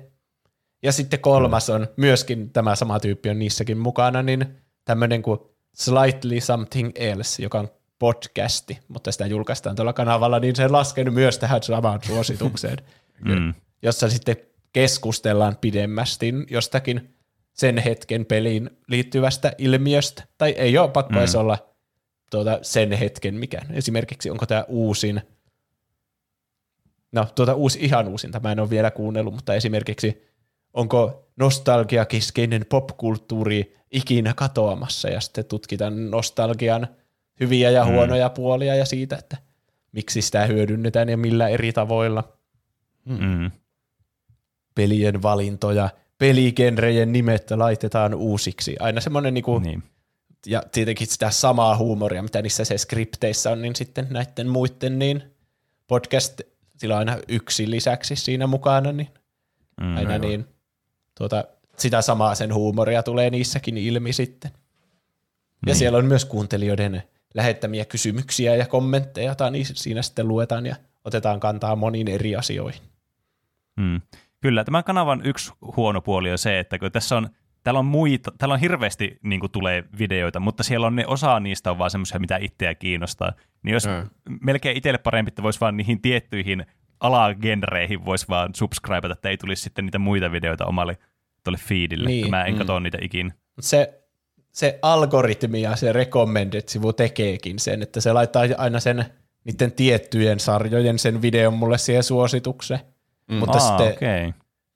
Ja 0.83 0.91
sitten 0.91 1.19
kolmas 1.19 1.69
on 1.69 1.87
myöskin 1.97 2.49
tämä 2.49 2.75
sama 2.75 2.99
tyyppi 2.99 3.29
on 3.29 3.39
niissäkin 3.39 3.77
mukana, 3.77 4.23
niin 4.23 4.45
tämmöinen 4.85 5.21
kuin 5.21 5.39
Slightly 5.75 6.41
Something 6.41 6.91
Else, 6.95 7.43
joka 7.43 7.59
on 7.59 7.69
podcasti, 7.99 8.79
mutta 8.87 9.11
sitä 9.11 9.25
julkaistaan 9.25 9.75
tuolla 9.75 9.93
kanavalla, 9.93 10.39
niin 10.39 10.55
se 10.55 10.67
laskenut 10.67 11.13
myös 11.13 11.37
tähän 11.37 11.63
samaan 11.63 11.99
suositukseen, 12.03 12.77
Mm. 13.25 13.53
Jossa 13.83 14.09
sitten 14.09 14.35
keskustellaan 14.73 15.57
pidemmästi 15.61 16.33
jostakin 16.49 17.15
sen 17.53 17.77
hetken 17.77 18.25
peliin 18.25 18.69
liittyvästä 18.87 19.53
ilmiöstä. 19.57 20.23
Tai 20.37 20.51
ei 20.51 20.77
ole 20.77 20.89
pakko 20.89 21.13
Mm. 21.13 21.19
edes 21.19 21.35
olla 21.35 21.57
tuota 22.31 22.59
sen 22.61 22.91
hetken 22.91 23.35
mikään. 23.35 23.67
Esimerkiksi 23.73 24.29
onko 24.29 24.45
tämä 24.45 24.65
uusin, 24.67 25.21
no 27.11 27.25
tuota 27.35 27.53
uusi, 27.53 27.79
ihan 27.81 28.07
uusinta 28.07 28.39
mä 28.39 28.51
en 28.51 28.59
ole 28.59 28.69
vielä 28.69 28.91
kuunnellut, 28.91 29.33
mutta 29.33 29.53
esimerkiksi 29.55 30.23
onko 30.73 31.29
nostalgiakeskeinen 31.35 32.65
popkulttuuri 32.69 33.75
ikinä 33.91 34.33
katoamassa 34.33 35.09
ja 35.09 35.21
sitten 35.21 35.45
tutkitaan 35.45 36.11
nostalgian 36.11 36.87
hyviä 37.39 37.69
ja 37.69 37.85
Mm. 37.85 37.91
huonoja 37.91 38.29
puolia 38.29 38.75
ja 38.75 38.85
siitä, 38.85 39.15
että 39.15 39.37
miksi 39.91 40.21
sitä 40.21 40.45
hyödynnetään 40.45 41.09
ja 41.09 41.17
millä 41.17 41.47
eri 41.47 41.73
tavoilla 41.73 42.37
Mm. 43.05 43.51
Pelien 44.75 45.21
valintoja, 45.21 45.89
peligenrejen 46.17 47.11
nimet 47.11 47.51
laitetaan 47.51 48.13
uusiksi. 48.15 48.75
Aina 48.79 49.01
semmoinen, 49.01 49.33
niinku, 49.33 49.59
niin. 49.59 49.83
Ja 50.45 50.63
tietenkin 50.71 51.07
sitä 51.07 51.31
samaa 51.31 51.77
huumoria, 51.77 52.23
mitä 52.23 52.41
niissä 52.41 52.65
se 52.65 52.77
skripteissä 52.77 53.51
on, 53.51 53.61
niin 53.61 53.75
sitten 53.75 54.07
näiden 54.09 54.47
muiden 54.49 54.99
niin 54.99 55.23
podcast, 55.87 56.41
sillä 56.77 56.95
on 56.95 56.99
aina 56.99 57.17
yksi 57.27 57.69
lisäksi 57.69 58.15
siinä 58.15 58.47
mukana, 58.47 58.91
niin 58.91 59.09
Mm. 59.81 59.97
aina 59.97 60.17
niin 60.17 60.45
tuota, 61.17 61.43
sitä 61.77 62.01
samaa 62.01 62.35
sen 62.35 62.53
huumoria 62.53 63.03
tulee 63.03 63.29
niissäkin 63.29 63.77
ilmi 63.77 64.13
sitten. 64.13 64.51
Ja 64.53 64.59
Niin. 65.65 65.75
siellä 65.75 65.97
on 65.97 66.05
myös 66.05 66.25
kuuntelijoiden 66.25 67.03
lähettämiä 67.33 67.85
kysymyksiä 67.85 68.55
ja 68.55 68.65
kommentteja, 68.67 69.27
joita 69.27 69.49
niin 69.49 69.65
siinä 69.65 70.01
sitten 70.01 70.27
luetaan 70.27 70.65
ja 70.65 70.75
otetaan 71.05 71.39
kantaa 71.39 71.75
moniin 71.75 72.07
eri 72.07 72.35
asioihin. 72.35 72.81
Mm. 73.77 74.01
Kyllä, 74.43 74.63
tämän 74.63 74.83
kanavan 74.83 75.21
yksi 75.25 75.53
huono 75.77 76.01
puoli 76.01 76.31
on 76.31 76.37
se, 76.37 76.59
että 76.59 76.79
kun 76.79 76.91
tässä 76.91 77.17
on, 77.17 77.29
täällä 77.63 77.79
on, 77.79 77.85
muita, 77.85 78.31
täällä 78.37 78.53
on 78.53 78.59
hirveästi 78.59 79.19
niin 79.23 79.39
kuin, 79.39 79.51
tulee 79.51 79.83
videoita, 79.99 80.39
mutta 80.39 80.63
siellä 80.63 80.87
on 80.87 80.95
ne 80.95 81.07
osa 81.07 81.39
niistä 81.39 81.71
on 81.71 81.77
vaan 81.77 81.91
semmoisia, 81.91 82.19
mitä 82.19 82.37
itseä 82.41 82.75
kiinnostaa. 82.75 83.33
Niin 83.63 83.73
jos 83.73 83.87
Mm. 83.87 84.37
melkein 84.41 84.77
itselle 84.77 84.97
parempi, 84.97 85.29
että 85.29 85.43
voisi 85.43 85.59
vaan 85.59 85.77
niihin 85.77 86.01
tiettyihin 86.01 86.65
alagenreihin 86.99 88.05
voisi 88.05 88.27
vaan 88.29 88.55
subscribata, 88.55 89.13
että 89.13 89.29
ei 89.29 89.37
tulisi 89.37 89.61
sitten 89.61 89.85
niitä 89.85 89.99
muita 89.99 90.31
videoita 90.31 90.65
omalle 90.65 90.97
tuolle 91.43 91.59
feedille, 91.67 92.09
Niin, 92.09 92.29
mä 92.29 92.43
en 92.43 92.53
mm. 92.53 92.57
katso 92.57 92.79
niitä 92.79 92.97
ikinä. 93.01 93.33
Mut 93.55 93.65
se, 93.65 94.03
se 94.51 94.79
algoritmi 94.81 95.61
ja 95.61 95.75
se 95.75 95.93
recommended-sivu 95.93 96.93
tekeekin 96.93 97.59
sen, 97.59 97.81
että 97.81 98.01
se 98.01 98.13
laittaa 98.13 98.43
aina 98.57 98.79
sen 98.79 99.05
niiden 99.43 99.71
tiettyjen 99.71 100.39
sarjojen 100.39 100.99
sen 100.99 101.21
videon 101.21 101.53
mulle 101.53 101.77
siihen 101.77 102.03
suositukseen. 102.03 102.92
Mm. 103.27 103.35
Mutta 103.35 103.57
Aa, 103.57 103.67
sitten 103.77 103.93
okei. 103.93 104.33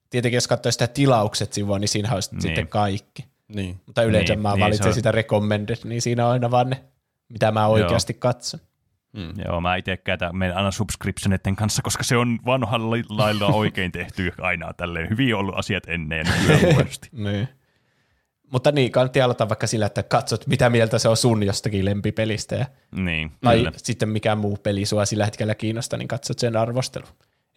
tietenkin 0.10 0.38
jos 0.38 0.48
katsoo 0.48 0.72
sitä 0.72 0.88
tilaukset 0.88 1.54
sivua, 1.54 1.80
niin 1.80 1.88
siinä 1.88 2.14
olisi 2.14 2.30
Niin. 2.32 2.42
sitten 2.42 2.68
kaikki. 2.68 3.26
Niin. 3.48 3.80
Mutta 3.86 4.04
yleensä 4.04 4.34
Niin, 4.34 4.42
mä 4.42 4.52
niin, 4.54 4.60
valitsen 4.60 4.84
se 4.84 4.88
on- 4.90 4.94
sitä 4.96 5.12
recommended, 5.12 5.78
niin 5.84 6.02
siinä 6.02 6.26
on 6.26 6.32
aina 6.32 6.52
vaan 6.52 6.70
ne, 6.70 6.84
mitä 7.30 7.52
mä 7.52 7.68
oikeasti 7.68 8.14
katson. 8.14 8.60
Mm. 9.14 9.34
Joo, 9.46 9.62
mä 9.62 9.76
itse 9.76 9.98
käytän 9.98 10.36
meidän 10.38 10.58
aina 10.58 10.72
subscriptioneiden 10.72 11.56
kanssa, 11.56 11.82
koska 11.82 12.04
se 12.04 12.18
on 12.18 12.40
vanhalla 12.46 12.96
lailla 13.10 13.46
oikein 13.48 13.92
tehty 13.92 14.32
aina 14.42 14.74
tälleen. 14.74 15.10
Hyvin 15.10 15.36
ollut 15.36 15.58
asiat 15.58 15.84
ennen 15.88 16.26
huonosti. 16.74 17.10
Niin. 17.12 17.48
Mutta 18.52 18.72
niin, 18.72 18.92
kannattaa 18.92 19.24
aloittaa 19.24 19.50
vaikka 19.50 19.68
sillä, 19.68 19.86
että 19.86 20.04
katsot, 20.04 20.48
mitä 20.48 20.70
mieltä 20.70 21.00
se 21.00 21.10
on 21.10 21.18
sun 21.18 21.44
jostakin 21.44 21.86
lempipelistä. 21.86 22.56
Ja, 22.56 22.66
Niin, 22.96 23.32
tai 23.42 23.58
kyllä. 23.58 23.72
sitten 23.78 24.10
mikä 24.10 24.36
muu 24.36 24.58
peli 24.58 24.86
sua 24.86 25.06
sillä 25.06 25.26
hetkellä 25.26 25.56
kiinnostaa, 25.56 25.98
niin 26.00 26.08
katsot 26.08 26.40
sen 26.40 26.58
arvostelu. 26.58 27.06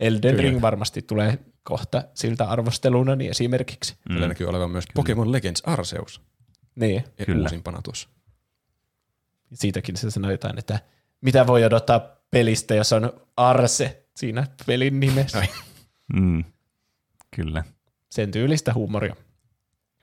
Elden 0.01 0.37
Kyllä. 0.37 0.43
Ring 0.43 0.63
varmasti 0.63 1.03
tulee 1.03 1.39
kohta 1.63 2.03
siltä 2.15 2.45
arvosteluna 2.45 3.17
niin 3.17 3.31
esimerkiksi. 3.31 3.95
Mm. 4.09 4.15
Kyllä 4.15 4.29
näkyy 4.29 4.47
olevan 4.49 4.71
myös 4.71 4.85
Pokemon 4.95 5.33
Legends 5.33 5.63
Arceus. 5.67 6.21
Niin, 6.75 7.05
Ja 7.19 7.27
Kyllä. 7.27 7.43
uusimpana 7.43 7.83
tuossa. 7.83 8.09
siitäkin 9.55 9.97
se 9.97 10.11
sanoi 10.11 10.33
jotain, 10.33 10.59
että 10.59 10.79
mitä 11.21 11.47
voi 11.47 11.65
odottaa 11.65 12.01
pelistä, 12.31 12.75
jos 12.75 12.93
on 12.93 13.13
Arse 13.37 14.07
siinä 14.17 14.47
pelin 14.67 15.01
nimessä. 15.01 15.43
Mm. 16.15 16.45
Kyllä. 17.37 17.65
Sen 18.11 18.31
tyylistä 18.31 18.75
huumoria. 18.75 19.17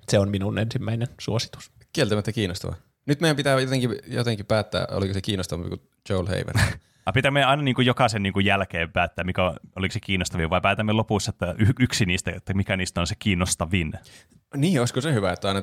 Se 0.09 0.19
on 0.19 0.29
minun 0.29 0.57
ensimmäinen 0.59 1.07
suositus. 1.19 1.71
Kieltämättä 1.93 2.31
kiinnostava. 2.31 2.75
Nyt 3.05 3.21
meidän 3.21 3.37
pitää 3.37 3.59
jotenkin, 3.59 3.89
jotenkin 4.07 4.45
päättää, 4.45 4.87
oliko 4.91 5.13
se 5.13 5.21
kiinnostavampi 5.21 5.69
kuin 5.69 5.89
Joel 6.09 6.25
Haven. 6.25 6.79
Ah, 7.07 7.13
pitää 7.13 7.31
me 7.31 7.43
aina 7.43 7.63
niin 7.63 7.75
kuin 7.75 7.85
jokaisen 7.85 8.23
niin 8.23 8.33
kuin 8.33 8.45
jälkeen 8.45 8.91
päättää, 8.91 9.23
mikä 9.23 9.43
on, 9.43 9.55
oliko 9.75 9.93
se 9.93 9.99
kiinnostavin, 9.99 10.49
vai 10.49 10.61
päätämme 10.61 10.93
lopussa, 10.93 11.29
että 11.29 11.55
y- 11.57 11.73
yksi 11.79 12.05
niistä, 12.05 12.31
että 12.31 12.53
mikä 12.53 12.77
niistä 12.77 13.01
on 13.01 13.07
se 13.07 13.15
kiinnostavin. 13.19 13.93
niin, 14.55 14.79
olisiko 14.79 15.01
se 15.01 15.13
hyvä, 15.13 15.31
että 15.31 15.47
aina 15.47 15.61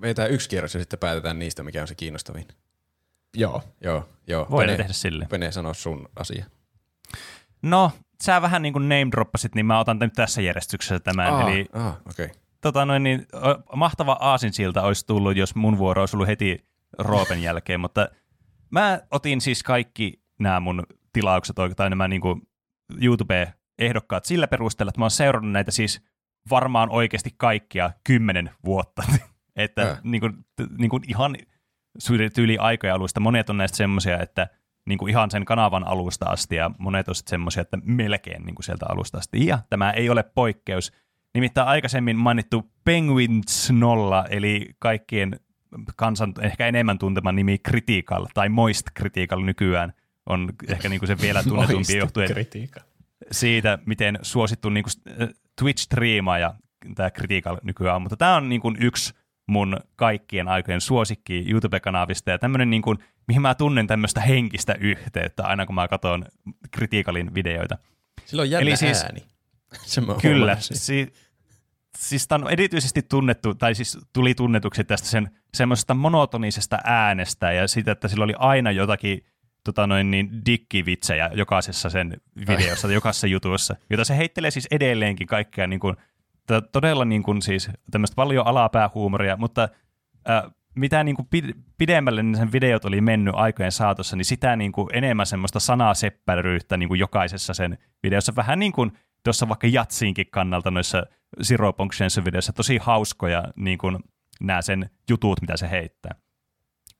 vetää 0.00 0.26
yksi 0.26 0.48
kierros 0.48 0.74
ja 0.74 0.80
sitten 0.80 0.98
päätetään 0.98 1.38
niistä, 1.38 1.62
mikä 1.62 1.82
on 1.82 1.88
se 1.88 1.94
kiinnostavin. 1.94 2.48
Joo. 3.36 3.62
Joo, 3.80 4.08
joo. 4.26 4.46
Voidaan 4.50 4.66
Pene, 4.66 4.76
tehdä 4.76 4.92
sille. 4.92 5.26
Pene 5.30 5.52
sanoo 5.52 5.74
sun 5.74 6.08
asia. 6.16 6.44
No, 7.62 7.90
sä 8.22 8.42
vähän 8.42 8.62
niin 8.62 8.72
kuin 8.72 8.88
name 8.88 9.08
droppasit, 9.10 9.54
niin 9.54 9.66
mä 9.66 9.78
otan 9.78 9.98
nyt 9.98 10.12
tässä 10.12 10.42
järjestyksessä 10.42 11.00
tämän. 11.00 11.34
Aa, 11.34 11.50
Eli 11.50 11.66
aa, 11.72 12.00
okei. 12.10 12.26
Okay. 12.26 12.36
tota 12.60 12.84
noin, 12.84 13.02
niin, 13.02 13.26
mahtava 13.76 14.16
aasinsilta 14.20 14.82
olisi 14.82 15.06
tullut, 15.06 15.36
jos 15.36 15.54
mun 15.54 15.78
vuoro 15.78 16.02
olisi 16.02 16.16
ollut 16.16 16.28
heti 16.28 16.64
Roopen 16.98 17.42
jälkeen, 17.42 17.80
mutta 17.80 18.08
mä 18.70 19.00
otin 19.10 19.40
siis 19.40 19.62
kaikki 19.62 20.23
nämä 20.40 20.60
mun 20.60 20.86
tilaukset, 21.12 21.56
tai 21.76 21.90
nämä 21.90 22.08
niin 22.08 22.20
kuin 22.20 22.42
YouTube-ehdokkaat 23.02 24.24
sillä 24.24 24.48
perusteella, 24.48 24.90
että 24.90 25.00
mä 25.00 25.04
oon 25.04 25.10
seurannut 25.10 25.52
näitä 25.52 25.70
siis 25.70 26.02
varmaan 26.50 26.90
oikeasti 26.90 27.30
kaikkia 27.36 27.90
kymmenen 28.04 28.50
vuotta. 28.64 29.02
että 29.56 29.82
Äh. 29.82 30.00
niin 30.02 30.20
kuin, 30.20 30.32
niin 30.78 30.90
kuin 30.90 31.02
ihan 31.08 31.36
tyyli 32.34 32.58
aikoja 32.58 32.94
alusta. 32.94 33.20
Monet 33.20 33.50
on 33.50 33.56
näistä 33.56 33.76
semmoisia, 33.76 34.18
että 34.18 34.48
niin 34.86 34.98
kuin 34.98 35.10
ihan 35.10 35.30
sen 35.30 35.44
kanavan 35.44 35.86
alusta 35.86 36.26
asti, 36.26 36.56
ja 36.56 36.70
monet 36.78 37.08
on 37.08 37.14
sitten 37.14 37.30
semmoisia, 37.30 37.60
että 37.60 37.78
melkein 37.84 38.44
niin 38.44 38.54
kuin 38.54 38.64
sieltä 38.64 38.86
alusta 38.88 39.18
asti. 39.18 39.46
Ja 39.46 39.58
tämä 39.70 39.90
ei 39.90 40.10
ole 40.10 40.22
poikkeus. 40.22 40.92
Nimittäin 41.34 41.68
aikaisemmin 41.68 42.16
mainittu 42.16 42.72
Penguins 42.84 43.70
0, 43.72 44.24
eli 44.30 44.70
kaikkien 44.78 45.40
kansan 45.96 46.34
ehkä 46.40 46.66
enemmän 46.66 46.98
tuntema 46.98 47.32
nimi 47.32 47.58
Critical, 47.58 48.26
tai 48.34 48.48
Moist 48.48 48.86
Critical 48.98 49.40
nykyään, 49.40 49.92
on 50.26 50.52
ehkä 50.68 50.88
niin 50.88 51.00
kuin 51.00 51.06
se 51.06 51.18
vielä 51.20 51.42
tunnetumpi 51.42 51.96
johtuen 51.96 52.30
kritiikka. 52.32 52.80
siitä, 53.32 53.78
miten 53.86 54.18
suosittu 54.22 54.68
niin 54.70 54.84
kuin 54.84 55.26
Twitch-striimaaja 55.62 56.54
tämä 56.94 57.10
Critical 57.10 57.58
nykyään 57.62 57.96
on, 57.96 58.02
mutta 58.02 58.16
tämä 58.16 58.36
on 58.36 58.48
niin 58.48 58.60
kuin 58.60 58.76
yksi 58.80 59.14
mun 59.46 59.76
kaikkien 59.96 60.48
aikojen 60.48 60.80
suosikki 60.80 61.44
YouTube-kanavista 61.50 62.30
ja 62.30 62.38
tämmöinen, 62.38 62.70
niin 62.70 62.82
kuin, 62.82 62.98
mihin 63.28 63.42
mä 63.42 63.54
tunnen 63.54 63.86
tämmöistä 63.86 64.20
henkistä 64.20 64.74
yhteyttä 64.80 65.44
aina 65.44 65.66
kun 65.66 65.74
mä 65.74 65.88
katson 65.88 66.24
Criticalin 66.76 67.34
videoita. 67.34 67.78
Sillä 68.24 68.40
on 68.40 68.50
jännä 68.50 68.62
Eli 68.62 68.76
siis- 68.76 69.02
ääni. 69.04 69.22
Se 69.82 70.00
mä 70.00 70.14
Kyllä, 70.22 70.56
si- 70.60 71.12
siis 71.98 72.28
tämä 72.28 72.44
on 72.44 72.52
erityisesti 72.52 73.02
tunnettu, 73.02 73.54
tai 73.54 73.74
siis 73.74 73.98
tuli 74.12 74.34
tunnetuksi 74.34 74.84
tästä 74.84 75.08
sen 75.08 75.30
semmoisesta 75.54 75.94
monotonisesta 75.94 76.78
äänestä 76.84 77.52
ja 77.52 77.68
siitä, 77.68 77.92
että 77.92 78.08
sillä 78.08 78.24
oli 78.24 78.34
aina 78.38 78.70
jotakin 78.70 79.26
tota 79.64 79.86
noin, 79.86 80.10
niin 80.10 80.42
dikkivitsejä 80.46 81.30
jokaisessa 81.34 81.90
sen 81.90 82.16
videossa, 82.48 82.92
jokaisessa 82.92 83.26
jutussa, 83.26 83.76
jota 83.90 84.04
se 84.04 84.16
heittelee 84.16 84.50
siis 84.50 84.68
edelleenkin 84.70 85.26
kaikkea 85.26 85.66
niin 85.66 85.80
kuin, 85.80 85.96
to- 86.46 86.60
todella 86.60 87.04
niin 87.04 87.22
kuin 87.22 87.42
siis 87.42 87.70
tämmöistä 87.90 88.14
paljon 88.14 88.46
alapäähuumoria, 88.46 89.36
mutta 89.36 89.68
äh, 90.30 90.42
mitä 90.74 91.04
niin 91.04 91.16
kuin 91.16 91.28
pid- 91.36 91.60
pidemmälle 91.78 92.22
ne 92.22 92.38
sen 92.38 92.52
videot 92.52 92.84
oli 92.84 93.00
mennyt 93.00 93.34
aikojen 93.36 93.72
saatossa, 93.72 94.16
niin 94.16 94.24
sitä 94.24 94.56
niin 94.56 94.72
kuin 94.72 94.88
enemmän 94.92 95.26
semmoista 95.26 95.60
sanaseppäryyttä 95.60 96.76
niin 96.76 96.88
kuin 96.88 97.00
jokaisessa 97.00 97.54
sen 97.54 97.78
videossa. 98.02 98.36
Vähän 98.36 98.58
niin 98.58 98.72
kuin 98.72 98.92
tuossa 99.24 99.48
vaikka 99.48 99.66
Jatsiinkin 99.66 100.26
kannalta 100.30 100.70
noissa 100.70 101.06
Zero 101.42 101.72
Punctionsin 101.72 102.24
videoissa 102.24 102.52
tosi 102.52 102.78
hauskoja 102.78 103.44
niin 103.56 103.78
kuin 103.78 103.98
nämä 104.40 104.62
sen 104.62 104.90
jutut, 105.10 105.40
mitä 105.40 105.56
se 105.56 105.70
heittää. 105.70 106.14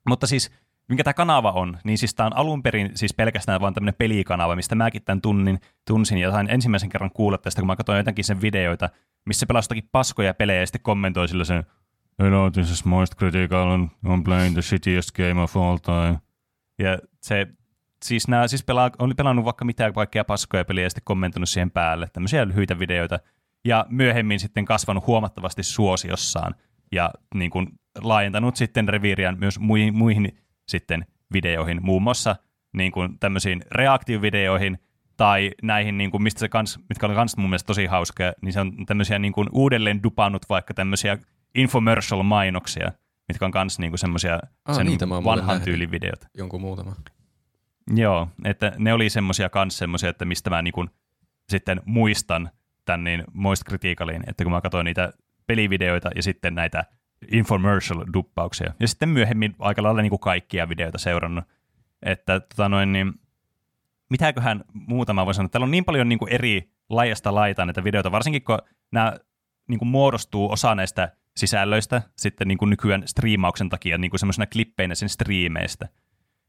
Mutta 0.08 0.26
siis, 0.26 0.50
minkä 0.88 1.04
tämä 1.04 1.14
kanava 1.14 1.52
on, 1.52 1.78
niin 1.84 1.98
siis 1.98 2.14
tämä 2.14 2.26
on 2.26 2.36
alun 2.36 2.62
perin 2.62 2.90
siis 2.94 3.14
pelkästään 3.14 3.60
vain 3.60 3.74
tämmöinen 3.74 3.94
pelikanava, 3.98 4.56
mistä 4.56 4.74
mäkin 4.74 5.02
tämän 5.04 5.20
tunnin, 5.20 5.60
tunsin 5.86 6.18
ja 6.18 6.30
sain 6.30 6.50
ensimmäisen 6.50 6.88
kerran 6.88 7.10
kuulla 7.10 7.38
tästä, 7.38 7.60
kun 7.60 7.66
mä 7.66 7.76
katsoin 7.76 7.98
jotenkin 7.98 8.24
sen 8.24 8.40
videoita, 8.40 8.90
missä 9.26 9.40
se 9.40 9.46
pelasi 9.46 9.88
paskoja 9.92 10.34
pelejä 10.34 10.60
ja 10.60 10.66
sitten 10.66 10.82
kommentoi 10.82 11.28
sillä 11.28 11.44
sen 11.44 11.64
Hello, 12.18 12.50
this 12.50 12.70
is 12.70 12.84
Moist 12.84 13.14
Critical 13.14 13.70
and 13.70 13.88
I'm 14.06 14.22
playing 14.24 14.52
the 14.52 14.62
shittiest 14.62 15.12
game 15.12 15.42
of 15.42 15.56
all 15.56 15.76
time. 15.76 16.18
Ja 16.78 16.98
se, 17.22 17.46
siis 18.04 18.28
nämä 18.28 18.48
siis 18.48 18.64
pelaa, 18.64 18.90
oli 18.98 19.14
pelannut 19.14 19.44
vaikka 19.44 19.64
mitään 19.64 19.92
kaikkea 19.92 20.24
paskoja 20.24 20.64
peliä 20.64 20.84
ja 20.84 20.90
sitten 20.90 21.04
kommentoinut 21.04 21.48
siihen 21.48 21.70
päälle 21.70 22.08
tämmöisiä 22.12 22.48
lyhyitä 22.48 22.78
videoita. 22.78 23.18
Ja 23.64 23.86
myöhemmin 23.88 24.40
sitten 24.40 24.64
kasvanut 24.64 25.06
huomattavasti 25.06 25.62
suosiossaan 25.62 26.54
ja 26.92 27.10
niin 27.34 27.50
kuin 27.50 27.66
laajentanut 28.00 28.56
sitten 28.56 28.88
reviiriään 28.88 29.38
myös 29.38 29.58
muihin, 29.58 29.96
muihin 29.96 30.38
sitten 30.68 31.06
videoihin, 31.32 31.78
muun 31.82 32.02
muassa 32.02 32.36
niin 32.72 32.92
kuin 32.92 33.18
tämmöisiin 33.18 33.62
reaktiovideoihin 33.72 34.78
tai 35.16 35.50
näihin, 35.62 35.98
niin 35.98 36.10
kuin, 36.10 36.22
mistä 36.22 36.40
se 36.40 36.48
kans, 36.48 36.78
mitkä 36.88 37.06
on 37.06 37.14
kans 37.14 37.36
mun 37.36 37.50
mielestä 37.50 37.66
tosi 37.66 37.86
hauskoja, 37.86 38.32
niin 38.42 38.52
se 38.52 38.60
on 38.60 38.86
tämmöisiä 38.86 39.18
niin 39.18 39.32
kuin 39.32 39.48
uudelleen 39.52 40.02
dupannut 40.02 40.42
vaikka 40.48 40.74
tämmöisiä 40.74 41.18
infomercial-mainoksia, 41.54 42.92
mitkä 43.28 43.44
on 43.44 43.50
kans 43.50 43.78
niin 43.78 43.90
kuin 43.90 43.98
semmoisia 43.98 44.40
Ah, 44.64 44.76
sen 44.76 44.86
vanhan 45.24 45.60
tyylin 45.60 45.90
videoita. 45.90 46.28
Jonkun 46.34 46.60
muutama. 46.60 46.94
Joo, 47.94 48.28
että 48.44 48.72
ne 48.78 48.92
oli 48.92 49.10
semmoisia 49.10 49.48
kans 49.48 49.78
semmoisia, 49.78 50.10
että 50.10 50.24
mistä 50.24 50.50
mä 50.50 50.62
niin 50.62 50.72
kuin 50.72 50.90
sitten 51.48 51.80
muistan 51.84 52.50
tämän 52.84 53.04
niin 53.04 53.24
Moist 53.32 53.62
Criticalin, 53.64 54.22
että 54.26 54.44
kun 54.44 54.52
mä 54.52 54.60
katsoin 54.60 54.84
niitä 54.84 55.12
pelivideoita 55.46 56.10
ja 56.16 56.22
sitten 56.22 56.54
näitä 56.54 56.84
infomercial-duppauksia. 57.32 58.74
Ja 58.80 58.88
sitten 58.88 59.08
myöhemmin 59.08 59.54
aika 59.58 59.82
lailla 59.82 60.02
niin 60.02 60.10
kuin 60.10 60.20
kaikkia 60.20 60.68
videoita 60.68 60.98
seurannut. 60.98 61.44
Että 62.02 62.40
tota 62.40 62.68
noin, 62.68 62.92
niin, 62.92 63.12
mitäköhän 64.10 64.64
muuta 64.72 65.12
mä 65.12 65.24
voin 65.24 65.34
sanoa. 65.34 65.48
Täällä 65.48 65.64
on 65.64 65.70
niin 65.70 65.84
paljon 65.84 66.08
niin 66.08 66.18
kuin 66.18 66.32
eri 66.32 66.70
laajasta 66.88 67.34
laitaan 67.34 67.68
näitä 67.68 67.84
videoita, 67.84 68.12
varsinkin 68.12 68.44
kun 68.44 68.58
nämä 68.92 69.16
niin 69.68 69.78
kuin 69.78 69.88
muodostuu 69.88 70.52
osa 70.52 70.74
näistä 70.74 71.12
sisällöistä 71.36 72.02
sitten 72.16 72.48
niin 72.48 72.58
kuin 72.58 72.70
nykyään 72.70 73.02
striimauksen 73.08 73.68
takia 73.68 73.98
niin 73.98 74.10
kuin 74.10 74.20
semmoisena 74.20 74.46
klippeinä 74.46 74.94
sen 74.94 75.08
striimeistä. 75.08 75.88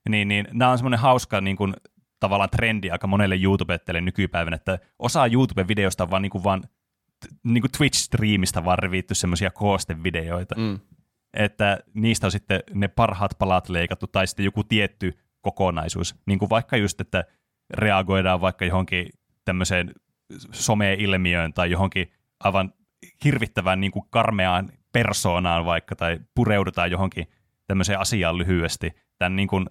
Niin, 0.10 0.28
niin 0.28 0.48
nämä 0.52 0.72
on 0.72 0.78
semmoinen 0.78 1.00
hauska 1.00 1.42
niin 1.42 1.56
kuin, 1.58 1.74
tavallaan 2.20 2.50
trendi 2.50 2.92
aika 2.92 3.08
monelle 3.08 3.40
YouTubetteille 3.42 4.02
nykypäivänä, 4.02 4.56
että 4.56 4.80
osa 5.00 5.28
YouTube-videosta 5.28 6.04
on 6.04 6.12
vaan, 6.12 6.22
niin 6.22 6.30
kuin, 6.30 6.44
vaan 6.44 6.64
niin 7.44 7.62
kuin 7.62 7.72
Twitch-striimistä 7.72 8.66
vaan 8.66 8.80
revitty 8.80 9.16
semmoisia 9.16 9.52
koostevideoita 9.52 10.56
Mm. 10.58 10.80
että 11.34 11.80
niistä 11.94 12.28
on 12.28 12.32
sitten 12.32 12.64
ne 12.74 12.88
parhaat 12.88 13.32
palat 13.40 13.70
leikattu 13.70 14.08
tai 14.08 14.28
sitten 14.28 14.46
joku 14.46 14.64
tietty 14.64 15.18
kokonaisuus. 15.42 16.16
Niin 16.26 16.40
kuin 16.40 16.50
vaikka 16.50 16.78
just, 16.78 17.02
että 17.02 17.24
reagoidaan 17.74 18.42
vaikka 18.42 18.66
johonkin 18.66 19.10
tämmöiseen 19.46 19.94
some-ilmiöön 20.52 21.54
tai 21.54 21.72
johonkin 21.72 22.12
aivan 22.40 22.74
hirvittävään 23.24 23.82
niin 23.82 23.92
kuin 23.92 24.06
karmeaan 24.10 24.72
persoonaan 24.92 25.66
vaikka 25.66 25.96
tai 25.96 26.20
pureudutaan 26.36 26.92
johonkin 26.92 27.28
tämmöiseen 27.68 28.00
asiaan 28.00 28.38
lyhyesti. 28.38 28.92
Tämän 29.18 29.36
niin 29.36 29.48
kuin 29.48 29.66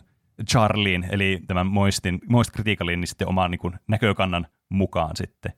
Charlien, 0.50 1.06
eli 1.10 1.40
tämän 1.46 1.66
Moistin, 1.66 2.20
Moist 2.28 2.50
Criticalin, 2.52 3.00
niin 3.00 3.08
sitten 3.08 3.28
oman 3.28 3.50
niin 3.50 3.58
kuin 3.58 3.74
näkökannan 3.88 4.46
mukaan 4.68 5.16
sitten. 5.16 5.52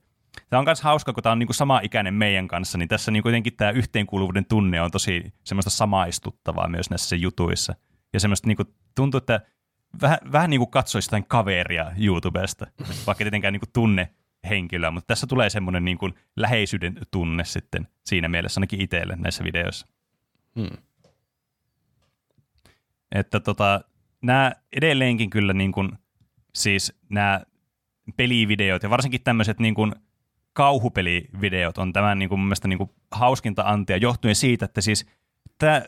Tämä 0.49 0.59
on 0.59 0.65
myös 0.65 0.81
hauska, 0.81 1.13
kun 1.13 1.23
tämä 1.23 1.31
on 1.31 1.39
niin 1.39 1.47
kuin 1.47 1.55
sama 1.55 1.79
ikäinen 1.83 2.13
meidän 2.13 2.47
kanssa, 2.47 2.77
niin 2.77 2.89
tässä 2.89 3.11
niin 3.11 3.23
kuitenkin 3.23 3.55
tämä 3.55 3.71
yhteenkuuluvuuden 3.71 4.45
tunne 4.45 4.81
on 4.81 4.91
tosi 4.91 5.33
semmoista 5.43 5.69
samaistuttavaa 5.69 6.67
myös 6.67 6.89
näissä 6.89 7.15
jutuissa. 7.15 7.75
Ja 8.13 8.19
semmoista 8.19 8.47
niin 8.47 8.57
kuin, 8.57 8.67
tuntuu, 8.95 9.17
että 9.17 9.41
vähän, 10.01 10.19
vähän 10.31 10.49
niin 10.49 10.59
kuin 10.59 10.71
katsoisi 10.71 11.07
jotain 11.07 11.25
kaveria 11.27 11.91
YouTubesta, 11.97 12.67
vaikka 13.07 13.23
tietenkään 13.23 13.53
niin 13.53 13.61
kuin 13.61 13.73
tunne 13.73 14.09
henkilöä, 14.49 14.91
mutta 14.91 15.07
tässä 15.07 15.27
tulee 15.27 15.49
semmoinen 15.49 15.85
niin 15.85 15.97
kuin 15.97 16.13
läheisyyden 16.35 16.97
tunne 17.11 17.45
sitten 17.45 17.87
siinä 18.05 18.27
mielessä 18.27 18.59
ainakin 18.59 18.81
itselle 18.81 19.15
näissä 19.15 19.43
videoissa. 19.43 19.87
Hmm. 20.59 20.77
Että 23.11 23.39
tota, 23.39 23.81
nämä 24.21 24.51
edelleenkin 24.73 25.29
kyllä 25.29 25.53
niin 25.53 25.71
kuin, 25.71 25.91
siis 26.55 26.93
nämä 27.09 27.41
pelivideot 28.17 28.83
ja 28.83 28.89
varsinkin 28.89 29.23
tämmöiset 29.23 29.59
niin 29.59 29.75
kuin 29.75 29.93
kauhupelivideot 30.57 31.77
on 31.77 31.93
tämän 31.93 32.19
niin 32.19 32.29
kuin, 32.29 32.39
mun 32.39 32.47
mielestä 32.47 32.67
niin 32.67 32.77
kuin 32.77 32.89
hauskinta 33.11 33.63
antia 33.65 33.97
johtuen 33.97 34.35
siitä, 34.35 34.65
että 34.65 34.81
siis 34.81 35.05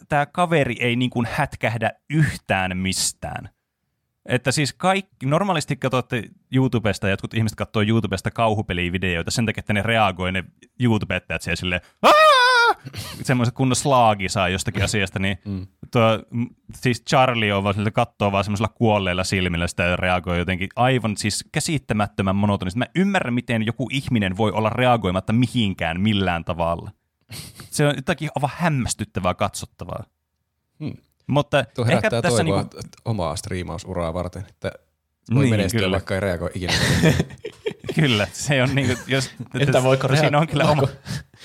tämä 0.10 0.26
kaveri 0.26 0.76
ei 0.80 0.96
niin 0.96 1.10
kuin 1.10 1.28
hätkähdä 1.32 1.92
yhtään 2.10 2.78
mistään. 2.78 3.50
Että 4.26 4.52
siis 4.52 4.74
kaikki, 4.74 5.26
normaalisti 5.26 5.76
katsotte 5.76 6.24
YouTubesta, 6.54 7.10
jotkut 7.10 7.34
ihmiset 7.34 7.56
katsoo 7.56 7.84
YouTubesta 7.88 8.32
kauhupelivideoita 8.32 9.32
sen 9.32 9.46
takia, 9.46 9.60
että 9.60 9.74
ne 9.74 9.82
reagoi 9.82 10.32
ne 10.32 10.44
YouTubettajat 10.80 11.42
siellä 11.42 11.56
silleen, 11.56 11.82
semmoisen 13.24 13.54
kunnon 13.54 13.76
slaagi 13.76 14.30
saa 14.30 14.50
jostakin 14.50 14.84
asiasta, 14.84 15.20
niin 15.20 15.38
mm. 15.46 15.68
tuo, 15.92 16.04
siis 16.76 17.04
Charlie 17.10 17.54
on 17.54 17.64
vaan 17.64 17.76
sille 17.76 17.92
kattoo 17.92 18.32
vaan 18.32 18.44
semmoisella 18.44 18.74
kuolleilla 18.76 19.24
silmillä 19.24 19.68
sitä 19.68 19.84
ja 19.84 19.96
reagoi 19.96 20.40
jotenkin 20.40 20.70
aivan 20.76 21.18
siis 21.18 21.46
käsittämättömän 21.52 22.36
monotonisesti. 22.36 22.80
Mä 22.80 22.86
ymmärrän, 22.96 23.34
miten 23.34 23.66
joku 23.66 23.90
ihminen 23.92 24.38
voi 24.38 24.52
olla 24.52 24.70
reagoimatta 24.70 25.34
mihinkään 25.34 26.02
millään 26.02 26.46
tavalla. 26.46 26.92
Se 27.70 27.88
on 27.88 27.96
jotakin 27.96 28.30
aivan 28.36 28.52
hämmästyttävää 28.54 29.34
katsottavaa. 29.34 30.04
Hmm. 30.80 30.94
Mutta 31.28 31.64
Tuo 31.76 31.86
ehkä 31.86 32.10
tässä 32.10 32.30
toivoa 32.30 32.62
niinku, 32.62 32.78
omaa 33.06 33.36
striimausuraa 33.36 34.14
varten, 34.14 34.46
että 34.50 34.72
voi 35.34 35.44
Niin, 35.44 35.54
menestyä, 35.54 35.80
kyllä. 35.80 35.92
vaikka 35.92 36.14
ei 36.16 36.20
reagoi 36.20 36.50
ikinä. 36.56 36.74
kyllä, 37.96 38.28
se 38.32 38.64
on 38.64 38.76
niinku, 38.76 38.94
jos, 39.08 39.32
Entä 39.60 39.84
voiko 39.84 40.08
siinä 40.08 40.30
rea- 40.30 40.42
on 40.42 40.48
kyllä 40.48 40.64
oma, 40.64 40.82
voiko- 40.82 40.94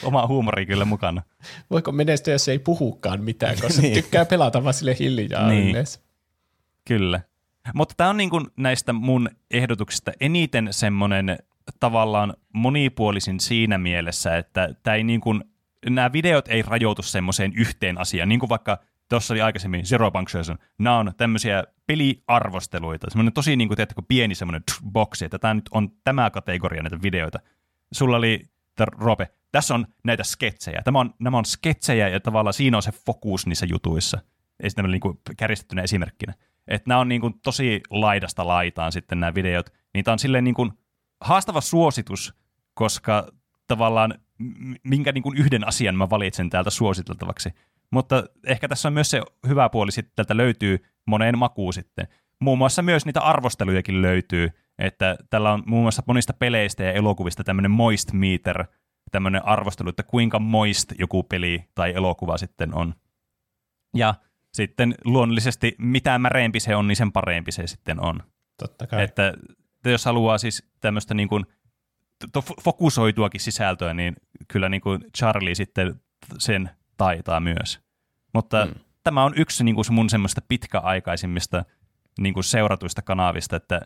oma 0.02 0.26
huumori 0.26 0.66
kyllä 0.66 0.84
mukana. 0.84 1.22
Voiko 1.70 1.92
menestyä, 1.92 2.34
jos 2.34 2.48
ei 2.48 2.58
puhukaan 2.58 3.22
mitään, 3.24 3.56
koska 3.60 3.82
niin. 3.82 3.94
tykkää 3.94 4.24
pelata 4.24 4.64
vaan 4.64 4.74
sille 4.74 4.96
hiljaa 4.98 5.48
Niin. 5.48 5.60
niin. 5.60 5.70
yleensä. 5.70 6.00
Kyllä. 6.84 7.20
Mutta 7.74 7.94
tämä 7.96 8.10
on 8.10 8.16
niin 8.16 8.30
kuin 8.30 8.46
näistä 8.56 8.92
mun 8.92 9.28
ehdotuksista 9.50 10.12
eniten 10.20 10.68
semmoinen 10.70 11.38
tavallaan 11.80 12.34
monipuolisin 12.52 13.40
siinä 13.40 13.78
mielessä, 13.78 14.36
että 14.36 14.68
tää 14.82 14.94
ei 14.94 15.04
niin 15.04 15.20
kuin, 15.20 15.44
nämä 15.90 16.12
videot 16.12 16.48
ei 16.48 16.62
rajoitu 16.62 17.02
semmoiseen 17.02 17.52
yhteen 17.56 17.98
asiaan, 17.98 18.28
niin 18.28 18.40
kuin 18.40 18.50
vaikka 18.50 18.78
tuossa 19.14 19.34
oli 19.34 19.40
aikaisemmin 19.40 19.86
Zero 19.86 20.10
Punctuation. 20.10 20.58
Nämä 20.78 20.98
on 20.98 21.12
tämmöisiä 21.16 21.64
peliarvosteluita, 21.86 23.10
semmoinen 23.10 23.32
tosi 23.32 23.56
niin 23.56 23.68
kuin, 23.68 23.76
tiedätkö, 23.76 24.02
pieni 24.08 24.34
semmoinen 24.34 24.62
boksi, 24.92 25.24
että 25.24 25.38
tämä 25.38 25.54
nyt 25.54 25.68
on 25.70 25.90
tämä 26.04 26.30
kategoria 26.30 26.82
näitä 26.82 27.02
videoita. 27.02 27.38
Sulla 27.92 28.16
oli, 28.16 28.42
Rope, 28.80 29.28
tässä 29.52 29.74
on 29.74 29.86
näitä 30.04 30.24
sketsejä. 30.24 30.82
Tämä 30.84 31.00
on, 31.00 31.14
nämä 31.18 31.38
on 31.38 31.44
sketsejä 31.44 32.08
ja 32.08 32.20
tavallaan 32.20 32.54
siinä 32.54 32.76
on 32.76 32.82
se 32.82 32.92
fokus 33.06 33.46
niissä 33.46 33.66
jutuissa. 33.66 34.18
Ei 34.62 34.70
sitä 34.70 34.82
niin 34.82 35.00
kuin 35.00 35.18
kärjistettynä 35.36 35.82
esimerkkinä. 35.82 36.34
Että 36.68 36.88
nämä 36.88 37.00
on 37.00 37.08
niin 37.08 37.20
kuin 37.20 37.34
tosi 37.42 37.80
laidasta 37.90 38.46
laitaan 38.46 38.92
sitten 38.92 39.20
nämä 39.20 39.34
videot. 39.34 39.72
Niitä 39.94 40.12
on 40.12 40.18
silleen 40.18 40.44
niin 40.44 40.54
kuin 40.54 40.72
haastava 41.20 41.60
suositus, 41.60 42.34
koska 42.74 43.26
tavallaan 43.68 44.14
minkä 44.84 45.12
niin 45.12 45.22
kuin 45.22 45.38
yhden 45.38 45.68
asian 45.68 45.94
mä 45.96 46.10
valitsen 46.10 46.50
täältä 46.50 46.70
suositeltavaksi. 46.70 47.50
Mutta 47.94 48.24
ehkä 48.46 48.68
tässä 48.68 48.88
on 48.88 48.92
myös 48.92 49.10
se 49.10 49.22
hyvä 49.48 49.68
puoli, 49.68 49.90
että 49.98 50.12
täältä 50.16 50.36
löytyy 50.36 50.84
moneen 51.06 51.38
makuun 51.38 51.72
sitten. 51.72 52.08
Muun 52.40 52.58
muassa 52.58 52.82
myös 52.82 53.06
niitä 53.06 53.20
arvostelujakin 53.20 54.02
löytyy, 54.02 54.50
että 54.78 55.16
tällä 55.30 55.52
on 55.52 55.62
muun 55.66 55.82
muassa 55.82 56.02
monista 56.06 56.32
peleistä 56.32 56.84
ja 56.84 56.92
elokuvista 56.92 57.44
tämmöinen 57.44 57.70
moist 57.70 58.12
meter, 58.12 58.64
tämmöinen 59.10 59.46
arvostelu, 59.46 59.88
että 59.88 60.02
kuinka 60.02 60.38
moist 60.38 60.92
joku 60.98 61.22
peli 61.22 61.64
tai 61.74 61.92
elokuva 61.94 62.38
sitten 62.38 62.74
on. 62.74 62.94
Ja 63.96 64.14
sitten 64.52 64.94
luonnollisesti 65.04 65.74
mitä 65.78 66.18
märeempi 66.18 66.60
se 66.60 66.76
on, 66.76 66.88
niin 66.88 66.96
sen 66.96 67.12
parempi 67.12 67.52
se 67.52 67.66
sitten 67.66 68.00
on. 68.00 68.20
Totta 68.58 68.86
kai. 68.86 69.02
Että 69.02 69.34
jos 69.84 70.04
haluaa 70.04 70.38
siis 70.38 70.70
tämmöistä 70.80 71.14
niin 71.14 71.28
kuin 71.28 71.46
to- 72.32 72.54
fokusoituakin 72.64 73.40
sisältöä, 73.40 73.94
niin 73.94 74.16
kyllä 74.48 74.68
niin 74.68 74.80
kuin 74.80 75.00
Charlie 75.18 75.54
sitten 75.54 76.00
sen 76.38 76.70
taitaa 76.96 77.40
myös. 77.40 77.83
Mutta 78.34 78.66
mm. 78.66 78.72
tämä 79.04 79.24
on 79.24 79.32
yksi 79.36 79.64
niin 79.64 79.74
kuin 79.74 79.84
mun 79.90 80.10
semmoista 80.10 80.40
pitkäaikaisimmista 80.48 81.64
niin 82.20 82.34
kuin 82.34 82.44
seuratuista 82.44 83.02
kanavista, 83.02 83.56
että 83.56 83.80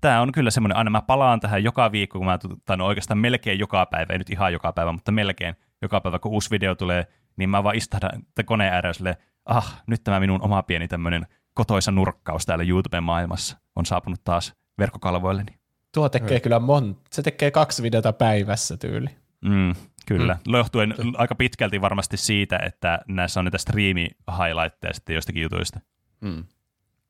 tämä 0.00 0.20
on 0.20 0.32
kyllä 0.32 0.50
semmoinen, 0.50 0.76
aina 0.76 0.90
mä 0.90 1.02
palaan 1.02 1.40
tähän 1.40 1.64
joka 1.64 1.92
viikko, 1.92 2.18
kun 2.18 2.26
mä, 2.26 2.38
tai 2.64 2.76
no 2.76 2.86
oikeastaan 2.86 3.18
melkein 3.18 3.58
joka 3.58 3.86
päivä, 3.86 4.12
ei 4.12 4.18
nyt 4.18 4.30
ihan 4.30 4.52
joka 4.52 4.72
päivä, 4.72 4.92
mutta 4.92 5.12
melkein 5.12 5.54
joka 5.82 6.00
päivä, 6.00 6.18
kun 6.18 6.32
uusi 6.32 6.50
video 6.50 6.74
tulee, 6.74 7.06
niin 7.36 7.50
mä 7.50 7.64
vaan 7.64 7.76
istahdan 7.76 8.22
koneen 8.44 8.72
äärellä 8.72 8.92
silleen, 8.92 9.16
ah, 9.44 9.82
nyt 9.86 10.04
tämä 10.04 10.20
minun 10.20 10.42
oma 10.42 10.62
pieni 10.62 10.88
tämmöinen 10.88 11.26
kotoisa 11.54 11.90
nurkkaus 11.90 12.46
täällä 12.46 12.64
YouTuben 12.68 13.02
maailmassa 13.02 13.56
on 13.76 13.86
saapunut 13.86 14.24
taas 14.24 14.54
verkkokalvoilleni. 14.78 15.58
Tuo 15.94 16.08
tekee 16.08 16.40
kyllä 16.40 16.58
mon... 16.58 16.96
Se 17.10 17.22
tekee 17.22 17.50
kaksi 17.50 17.82
videota 17.82 18.12
päivässä 18.12 18.76
tyyli. 18.76 19.08
Mm, 19.44 19.74
kyllä, 20.06 20.38
mm. 20.46 20.54
johtuen 20.54 20.94
aika 21.16 21.34
pitkälti 21.34 21.80
varmasti 21.80 22.16
siitä, 22.16 22.58
että 22.66 22.98
näissä 23.08 23.40
on 23.40 23.44
niitä 23.44 23.58
striimi-highlightteja 23.58 24.94
sitten 24.94 25.14
jostakin 25.14 25.42
jutuista. 25.42 25.80
Mm. 26.20 26.44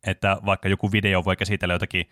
Että 0.07 0.37
vaikka 0.47 0.69
joku 0.69 0.93
video 0.93 1.25
voi 1.25 1.37
käsitellä 1.37 1.75
jotakin, 1.75 2.11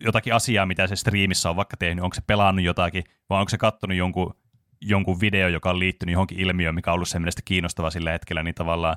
jotakin 0.00 0.34
asiaa, 0.34 0.66
mitä 0.66 0.86
se 0.86 0.96
striimissä 0.96 1.50
on 1.50 1.56
vaikka 1.56 1.76
tehnyt, 1.76 2.04
onko 2.04 2.14
se 2.14 2.22
pelannut 2.26 2.64
jotakin, 2.64 3.04
vai 3.30 3.40
onko 3.40 3.50
se 3.50 3.58
kattonut 3.58 3.96
jonkun, 3.96 4.34
jonkun 4.80 5.20
video, 5.20 5.48
joka 5.48 5.70
on 5.70 5.78
liittynyt 5.78 6.12
johonkin 6.12 6.40
ilmiöön, 6.40 6.74
mikä 6.74 6.90
on 6.90 6.94
ollut 6.94 7.08
sen 7.08 7.22
mielestä 7.22 7.42
kiinnostava 7.44 7.90
sillä 7.90 8.12
hetkellä, 8.12 8.42
niin 8.42 8.54
tavallaan 8.54 8.96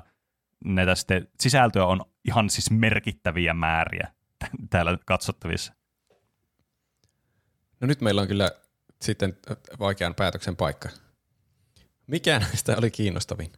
näitä 0.64 0.94
sitten 0.94 1.28
sisältöä 1.40 1.86
on 1.86 2.04
ihan 2.24 2.50
siis 2.50 2.70
merkittäviä 2.70 3.54
määriä 3.54 4.12
täällä 4.70 4.98
katsottavissa. 5.06 5.72
No 7.80 7.86
nyt 7.86 8.00
meillä 8.00 8.20
on 8.22 8.28
kyllä 8.28 8.50
sitten 9.02 9.36
vaikean 9.80 10.14
päätöksen 10.14 10.56
paikka. 10.56 10.88
Mikä 12.06 12.38
näistä 12.38 12.76
oli 12.78 12.90
kiinnostavin? 12.90 13.52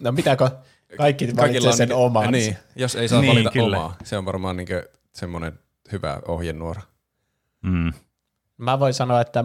No 0.00 0.12
pitääkö 0.12 0.50
kaikki 0.96 1.36
valitsee 1.36 1.72
sen 1.72 1.88
niinku- 1.88 2.04
oman? 2.04 2.32
Niin, 2.32 2.56
jos 2.76 2.94
ei 2.96 3.08
saa 3.08 3.20
Niin, 3.20 3.32
valita 3.32 3.50
kyllä. 3.50 3.76
omaa. 3.76 3.96
Se 4.04 4.18
on 4.18 4.24
varmaan 4.24 4.56
niinku 4.56 4.74
semmoinen 5.14 5.58
hyvä 5.92 6.20
ohjenuora. 6.28 6.82
Mm. 7.62 7.92
Mä 8.56 8.78
voin 8.80 8.94
sanoa, 8.94 9.20
että 9.20 9.44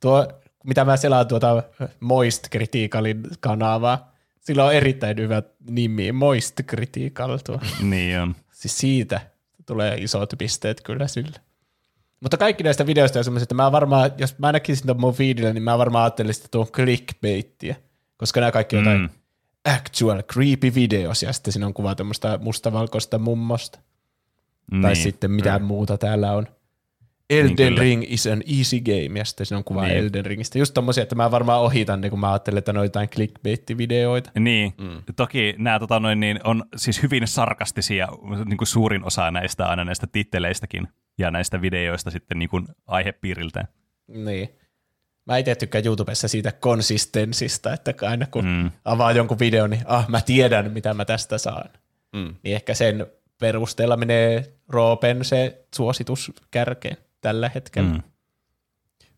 tuo, 0.00 0.28
mitä 0.64 0.84
mä 0.84 0.96
selaan 0.96 1.28
tuota 1.28 1.62
Moist 2.00 2.48
Criticalin 2.50 3.22
kanavaa, 3.40 4.12
sillä 4.40 4.64
on 4.64 4.74
erittäin 4.74 5.16
hyvä 5.16 5.42
nimi, 5.70 6.12
Moist 6.12 6.60
Critical 6.66 7.38
tuo. 7.38 7.60
Niin 7.82 8.20
on. 8.20 8.36
Siis 8.52 8.78
siitä 8.78 9.20
tulee 9.66 9.96
isot 9.98 10.30
pisteet 10.38 10.80
kyllä 10.80 11.06
sille. 11.08 11.40
Mutta 12.20 12.36
kaikki 12.36 12.64
näistä 12.64 12.86
videoista 12.86 13.18
on 13.18 13.24
semmoisia, 13.24 13.42
että 13.42 13.54
mä 13.54 13.72
varmaan, 13.72 14.10
jos 14.18 14.38
mä 14.38 14.52
näkisin 14.52 14.86
tuon 14.86 15.00
mun 15.00 15.14
feedillä, 15.14 15.52
niin 15.52 15.62
mä 15.62 15.78
varmaan 15.78 16.04
ajattelisin, 16.04 16.40
että 16.40 16.48
tuo 16.50 16.60
on 16.60 16.72
clickbaittiä, 16.72 17.76
koska 18.16 18.40
nämä 18.40 18.52
kaikki 18.52 18.76
on 18.76 18.82
jotain 18.84 19.00
Mm. 19.00 19.08
actual 19.64 20.22
creepy 20.22 20.74
videos, 20.74 21.22
ja 21.22 21.32
sitten 21.32 21.52
siinä 21.52 21.66
on 21.66 21.74
kuva 21.74 21.94
tämmöistä 21.94 22.38
mustavalkoista 22.42 23.18
mummosta. 23.18 23.78
Niin. 24.70 24.82
Tai 24.82 24.96
sitten 24.96 25.30
mitä 25.30 25.58
muuta 25.58 25.98
täällä 25.98 26.32
on. 26.32 26.46
Elden 27.30 27.56
kyllä. 27.56 27.80
Ring 27.80 28.04
is 28.06 28.26
an 28.26 28.42
easy 28.58 28.80
game, 28.80 29.18
ja 29.18 29.24
sitten 29.24 29.46
siinä 29.46 29.58
on 29.58 29.64
kuva 29.64 29.82
Niin. 29.82 29.94
niin. 29.94 30.04
Elden 30.04 30.26
Ringistä. 30.26 30.58
Just 30.58 30.74
tommosia, 30.74 31.02
että 31.02 31.14
mä 31.14 31.30
varmaan 31.30 31.60
ohitan 31.60 32.00
ne, 32.00 32.10
kun 32.10 32.20
mä 32.20 32.32
ajattelen, 32.32 32.58
että 32.58 32.72
ne 32.72 32.78
on 32.78 32.84
jotain 32.84 33.08
clickbait-videoita. 33.08 34.30
Niin, 34.40 34.74
mm. 34.78 35.02
toki 35.16 35.54
nämä 35.58 35.78
tota, 35.78 36.00
noin, 36.00 36.20
niin 36.20 36.40
on 36.44 36.64
siis 36.76 37.02
hyvin 37.02 37.28
sarkastisia, 37.28 38.08
niin 38.44 38.56
kuin 38.56 38.68
suurin 38.68 39.04
osa 39.04 39.30
näistä 39.30 39.66
aina 39.66 39.84
näistä 39.84 40.06
titteleistäkin 40.06 40.88
ja 41.18 41.30
näistä 41.30 41.60
videoista 41.62 42.10
sitten 42.10 42.38
niin 42.38 42.48
kuin 42.48 42.68
aihepiiriltään. 42.86 43.68
Niin. 44.06 44.48
Mä 45.26 45.36
itse 45.36 45.54
tykkään 45.54 45.86
YouTubessa 45.86 46.28
siitä 46.28 46.52
konsistenssista, 46.52 47.72
että 47.72 47.94
aina 48.02 48.26
kun 48.26 48.44
Mm. 48.44 48.70
avaa 48.84 49.12
jonkun 49.12 49.38
videon, 49.38 49.70
niin 49.70 49.82
ah, 49.84 50.08
mä 50.08 50.20
tiedän, 50.20 50.72
mitä 50.72 50.94
mä 50.94 51.04
tästä 51.04 51.38
saan. 51.38 51.70
Mm. 52.12 52.34
Niin 52.42 52.54
ehkä 52.56 52.74
sen 52.74 53.06
perusteella 53.40 53.96
menee 53.96 54.52
Roopen 54.68 55.24
se 55.24 55.66
suositus 55.74 56.32
kärkeen 56.50 56.96
tällä 57.20 57.50
hetkellä. 57.54 57.90
Mm. 57.90 58.02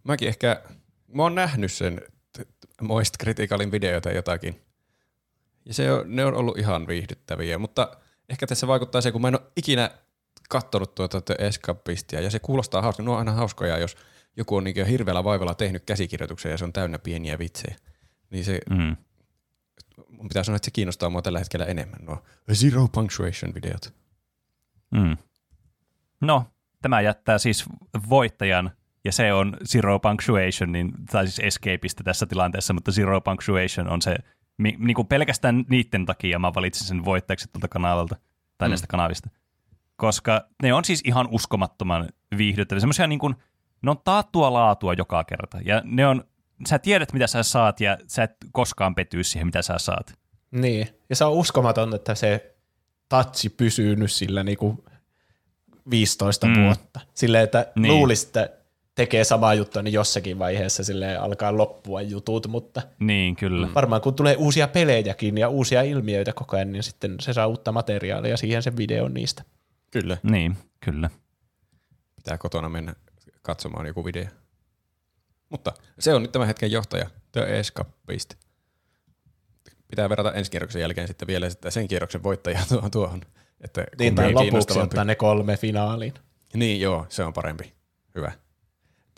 Mäkin 0.05 0.29
ehkä, 0.29 0.63
mä 1.15 1.23
oon 1.23 1.35
nähnyt 1.35 1.73
sen 1.73 2.01
Moist 2.81 3.15
Criticalin 3.21 3.73
videoita 3.73 4.11
jotakin. 4.11 4.63
Ja 5.65 5.75
se 5.75 5.93
on, 5.93 6.17
ne 6.17 6.25
on 6.25 6.35
ollut 6.35 6.59
ihan 6.59 6.87
viihdyttäviä, 6.87 7.59
mutta 7.59 7.97
ehkä 8.29 8.47
tässä 8.47 8.67
vaikuttaa 8.67 9.01
se, 9.01 9.13
kun 9.13 9.21
mä 9.23 9.29
en 9.29 9.35
ole 9.35 9.51
ikinä 9.57 9.91
kattonut 10.49 10.95
tuota 10.95 11.21
The 11.21 11.35
Escapistia, 11.39 12.21
ja 12.21 12.31
se 12.31 12.39
kuulostaa 12.39 12.83
hauska. 12.83 13.03
Ne 13.03 13.11
on 13.11 13.19
aina 13.19 13.33
hauskoja, 13.33 13.79
jos 13.79 13.97
joku 14.37 14.57
on 14.57 14.65
niin 14.65 14.87
hirveällä 14.87 15.25
vaivalla 15.25 15.55
tehnyt 15.55 15.85
käsikirjoituksen 15.85 16.51
ja 16.51 16.59
se 16.59 16.65
on 16.65 16.73
täynnä 16.73 16.99
pieniä 16.99 17.39
vitsejä. 17.39 17.77
Niin 18.31 18.45
se, 18.45 18.61
Mm. 18.71 18.97
mun 20.09 20.29
pitää 20.29 20.45
sanoa, 20.45 20.57
että 20.57 20.65
se 20.65 20.71
kiinnostaa 20.71 21.11
mua 21.11 21.23
tällä 21.23 21.39
hetkellä 21.39 21.67
enemmän, 21.67 22.01
nuo 22.07 22.25
Zero 22.53 22.89
Punctuation 22.89 23.55
videot. 23.55 23.95
Mm. 24.91 25.17
No, 26.21 26.45
tämä 26.83 27.01
jättää 27.01 27.39
siis 27.39 27.65
voittajan, 28.09 28.71
ja 29.05 29.13
se 29.13 29.33
on 29.33 29.57
Zero 29.69 29.99
Punctuation, 29.99 30.73
niin, 30.73 30.93
tai 31.11 31.27
siis 31.27 31.41
escapeista 31.47 32.05
tässä 32.05 32.27
tilanteessa, 32.27 32.73
mutta 32.73 32.93
Zero 32.93 33.21
Punctuation 33.21 33.89
on 33.89 34.03
se, 34.03 34.17
niin 34.59 34.95
kuin 34.95 35.09
pelkästään 35.09 35.65
niiden 35.69 36.07
takia 36.07 36.39
mä 36.39 36.55
valitsin 36.55 36.87
sen 36.87 37.05
voittajaksi 37.05 37.49
tuolta 37.53 37.69
kanavalta, 37.69 38.17
tai 38.59 38.69
mm. 38.69 38.71
näistä 38.71 38.87
kanavista. 38.87 39.31
Koska 39.99 40.45
ne 40.63 40.75
on 40.75 40.85
siis 40.85 41.03
ihan 41.05 41.29
uskomattoman 41.31 42.09
viihdyttäviä, 42.37 42.81
semmoisia 42.81 43.07
niin 43.07 43.19
kuin, 43.19 43.35
ne 43.83 43.91
on 43.91 43.99
taattua 44.05 44.53
laatua 44.53 44.93
joka 44.93 45.25
kerta, 45.25 45.59
ja 45.65 45.83
ne 45.85 46.07
on, 46.07 46.25
sä 46.69 46.79
tiedät 46.79 47.13
mitä 47.13 47.27
sä 47.27 47.43
saat, 47.43 47.81
ja 47.81 47.99
sä 48.07 48.23
et 48.23 48.37
koskaan 48.53 48.95
pety 48.95 49.25
siihen, 49.25 49.47
mitä 49.47 49.63
sä 49.63 49.75
saat. 49.79 50.19
Niin, 50.51 50.89
ja 51.11 51.17
se 51.17 51.25
on 51.25 51.33
uskomaton, 51.33 51.95
että 51.95 52.15
se 52.15 52.55
tatsi 53.09 53.51
pysyy 53.51 53.97
nyt 53.97 54.13
sillä 54.13 54.45
niinku 54.45 54.85
15 55.91 56.47
mm. 56.47 56.65
vuotta. 56.65 57.01
Silleen, 57.15 57.45
että 57.45 57.67
niin. 57.77 57.95
luulisi, 57.95 58.27
että 58.27 58.51
tekee 58.95 59.25
samaa 59.25 59.55
juttua, 59.55 59.83
niin 59.83 59.93
jossakin 59.93 60.39
vaiheessa 60.39 60.85
sille 60.85 61.17
alkaa 61.17 61.57
loppua 61.57 62.03
jutut, 62.03 62.47
mutta 62.47 62.83
niin, 63.01 63.37
kyllä. 63.37 63.69
varmaan 63.75 64.03
kun 64.03 64.15
tulee 64.15 64.37
uusia 64.37 64.69
pelejäkin 64.69 65.39
ja 65.39 65.49
uusia 65.49 65.83
ilmiöitä 65.83 66.33
koko 66.33 66.57
ajan, 66.57 66.73
niin 66.73 66.83
sitten 66.83 67.17
se 67.21 67.33
saa 67.33 67.47
uutta 67.47 67.73
materiaalia 67.73 68.37
siihen 68.37 68.63
sen 68.63 68.77
videon 68.77 69.15
niistä. 69.15 69.43
Kyllä. 69.91 70.19
Niin, 70.23 70.59
kyllä. 70.81 71.11
Pitää 72.17 72.39
kotona 72.39 72.69
mennä 72.69 72.95
katsomaan 73.43 73.87
joku 73.87 74.05
video. 74.05 74.27
Mutta 75.49 75.73
se 75.99 76.15
on 76.15 76.23
nyt 76.23 76.33
tämän 76.33 76.49
hetken 76.49 76.73
johtaja, 76.73 77.11
The 77.33 77.59
Escapist. 77.59 78.35
Pitää 79.89 80.09
verrata 80.09 80.33
ensi 80.33 80.51
kierroksen 80.51 80.81
jälkeen 80.81 81.09
sitten 81.09 81.29
vielä 81.29 81.51
sitten 81.51 81.73
sen 81.73 81.89
kierroksen 81.89 82.23
voittajaa 82.23 82.65
tuohon. 82.69 82.91
tuohon 82.91 83.23
että 83.61 83.87
niin, 83.99 84.15
tai 84.15 84.33
lopuksi 84.33 84.79
ottaa 84.79 85.05
ne 85.05 85.15
kolme 85.15 85.57
finaaliin. 85.57 86.15
Niin, 86.55 86.81
joo, 86.81 87.07
se 87.09 87.25
on 87.25 87.33
parempi. 87.33 87.73
Hyvä. 88.15 88.33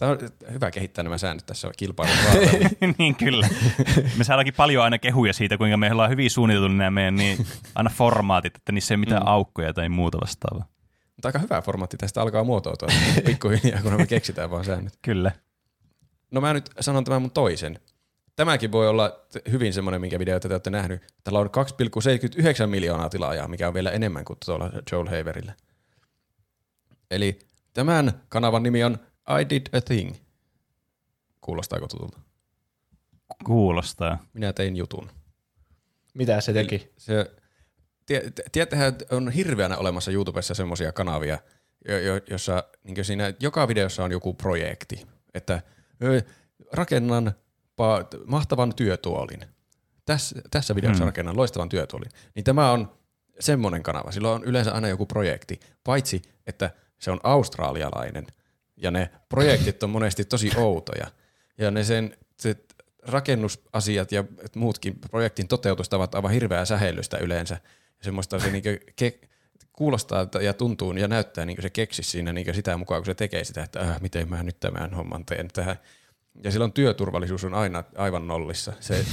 Tämä 0.00 0.12
on 0.12 0.18
hyvä 0.52 0.70
kehittää 0.70 1.04
nämä 1.04 1.18
säännöt 1.18 1.46
tässä 1.46 1.70
kilpailun 1.76 2.16
Niin 2.98 3.14
kyllä. 3.14 3.48
Me 4.18 4.24
saadaankin 4.24 4.54
paljon 4.54 4.84
aina 4.84 4.98
kehuja 4.98 5.32
siitä, 5.32 5.58
kuinka 5.58 5.76
me 5.76 5.92
ollaan 5.92 6.10
hyvin 6.10 6.30
suunniteltu 6.30 6.68
nämä 6.68 6.90
meidän 6.90 7.16
niin, 7.16 7.46
aina 7.74 7.90
formaatit, 7.90 8.56
että 8.56 8.72
niissä 8.72 8.94
ei 8.94 8.96
ole 8.96 9.00
mitään 9.00 9.22
mm. 9.22 9.28
aukkoja 9.28 9.72
tai 9.72 9.88
muuta 9.88 10.18
vastaavaa. 10.20 10.66
Mutta 11.16 11.28
aika 11.28 11.38
hyvä 11.38 11.62
formaatti 11.62 11.96
tästä 11.96 12.22
alkaa 12.22 12.44
muotoutua 12.44 12.88
pikkuhiljaa, 13.26 13.82
kun 13.82 13.92
me 13.92 14.06
keksitään 14.06 14.50
vaan 14.50 14.64
säännöt. 14.64 14.94
Kyllä. 15.02 15.32
No 16.30 16.40
mä 16.40 16.52
nyt 16.52 16.70
sanon 16.80 17.04
tämän 17.04 17.22
mun 17.22 17.30
toisen. 17.30 17.80
Tämäkin 18.36 18.72
voi 18.72 18.88
olla 18.88 19.26
hyvin 19.50 19.72
semmoinen, 19.72 20.00
minkä 20.00 20.18
videota 20.18 20.48
te 20.48 20.54
olette 20.54 20.70
nähnyt. 20.70 21.02
Tällä 21.24 21.38
on 21.38 21.50
2,79 22.62 22.66
miljoonaa 22.66 23.08
tilaajaa, 23.08 23.48
mikä 23.48 23.68
on 23.68 23.74
vielä 23.74 23.90
enemmän 23.90 24.24
kuin 24.24 24.38
tuolla 24.44 24.70
Joel 24.92 25.06
Haverillä. 25.06 25.52
Eli 27.10 27.38
tämän 27.74 28.12
kanavan 28.28 28.62
nimi 28.62 28.84
on 28.84 28.98
I 29.40 29.50
Did 29.50 29.62
a 29.72 29.80
Thing. 29.80 30.14
Kuulostaako 31.40 31.86
tutulta? 31.88 32.20
Kuulostaa. 33.44 34.26
Minä 34.32 34.52
tein 34.52 34.76
jutun. 34.76 35.10
Mitä 36.14 36.40
se 36.40 36.52
teki? 36.52 36.92
Se, 36.96 37.30
tiedättehän, 38.52 38.88
että 38.88 39.16
on 39.16 39.30
hirveänä 39.30 39.76
olemassa 39.76 40.10
YouTubessa 40.10 40.54
semmoisia 40.54 40.92
kanavia, 40.92 41.38
jo, 41.88 41.98
jo, 41.98 42.20
jossa 42.30 42.64
niin 42.84 43.04
siinä 43.04 43.34
joka 43.40 43.68
videossa 43.68 44.04
on 44.04 44.12
joku 44.12 44.34
projekti. 44.34 45.06
Että 45.34 45.62
rakennan 46.72 47.32
pa- 47.80 48.24
mahtavan 48.26 48.74
työtuolin. 48.74 49.40
Tässä, 50.04 50.42
tässä 50.50 50.74
videossa 50.74 51.04
hmm. 51.04 51.08
rakennan 51.08 51.36
loistavan 51.36 51.68
työtuolin. 51.68 52.10
Niin 52.34 52.44
tämä 52.44 52.72
on 52.72 52.92
semmoinen 53.40 53.82
kanava. 53.82 54.12
Sillä 54.12 54.30
on 54.30 54.44
yleensä 54.44 54.72
aina 54.72 54.88
joku 54.88 55.06
projekti, 55.06 55.60
paitsi 55.84 56.22
että 56.46 56.70
se 56.98 57.10
on 57.10 57.20
australialainen. 57.22 58.26
Ja 58.82 58.90
ne 58.90 59.10
projektit 59.28 59.82
on 59.82 59.90
monesti 59.90 60.24
tosi 60.24 60.50
outoja. 60.56 61.06
Ja 61.58 61.70
ne 61.70 61.84
sen 61.84 62.16
se 62.36 62.56
rakennusasiat 63.02 64.12
ja 64.12 64.24
muutkin 64.56 64.98
projektin 65.10 65.48
toteutustavat 65.48 66.14
aivan 66.14 66.30
hirveää 66.30 66.64
sähellystä 66.64 67.18
yleensä. 67.18 67.60
Semmoista 68.02 68.38
se 68.38 68.50
niinku 68.50 68.68
ke- 69.02 69.28
kuulostaa 69.72 70.26
ja 70.40 70.54
tuntuu 70.54 70.92
ja 70.92 71.08
näyttää 71.08 71.44
niin 71.44 71.62
se 71.62 71.70
keksi 71.70 72.02
siinä 72.02 72.32
niin 72.32 72.54
sitä 72.54 72.76
mukaan, 72.76 73.00
kun 73.00 73.06
se 73.06 73.14
tekee 73.14 73.44
sitä, 73.44 73.62
että 73.62 73.80
äh, 73.80 74.00
miten 74.00 74.28
mä 74.28 74.42
nyt 74.42 74.60
tämän 74.60 74.94
homman 74.94 75.24
teen 75.24 75.48
tähän 75.48 75.76
ja 76.44 76.50
silloin 76.50 76.72
työturvallisuus 76.72 77.44
on 77.44 77.54
aina 77.54 77.84
aivan 77.96 78.26
nollissa. 78.26 78.72
Se, 78.80 79.04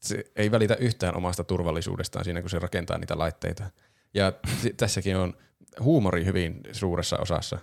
se 0.00 0.24
ei 0.36 0.50
välitä 0.50 0.74
yhtään 0.74 1.16
omasta 1.16 1.44
turvallisuudestaan 1.44 2.24
siinä, 2.24 2.40
kun 2.40 2.50
se 2.50 2.58
rakentaa 2.58 2.98
niitä 2.98 3.18
laitteita. 3.18 3.70
Ja 4.14 4.32
tässäkin 4.76 5.16
on 5.16 5.34
huumori 5.80 6.24
hyvin 6.24 6.60
suuressa 6.72 7.18
osassa. 7.18 7.58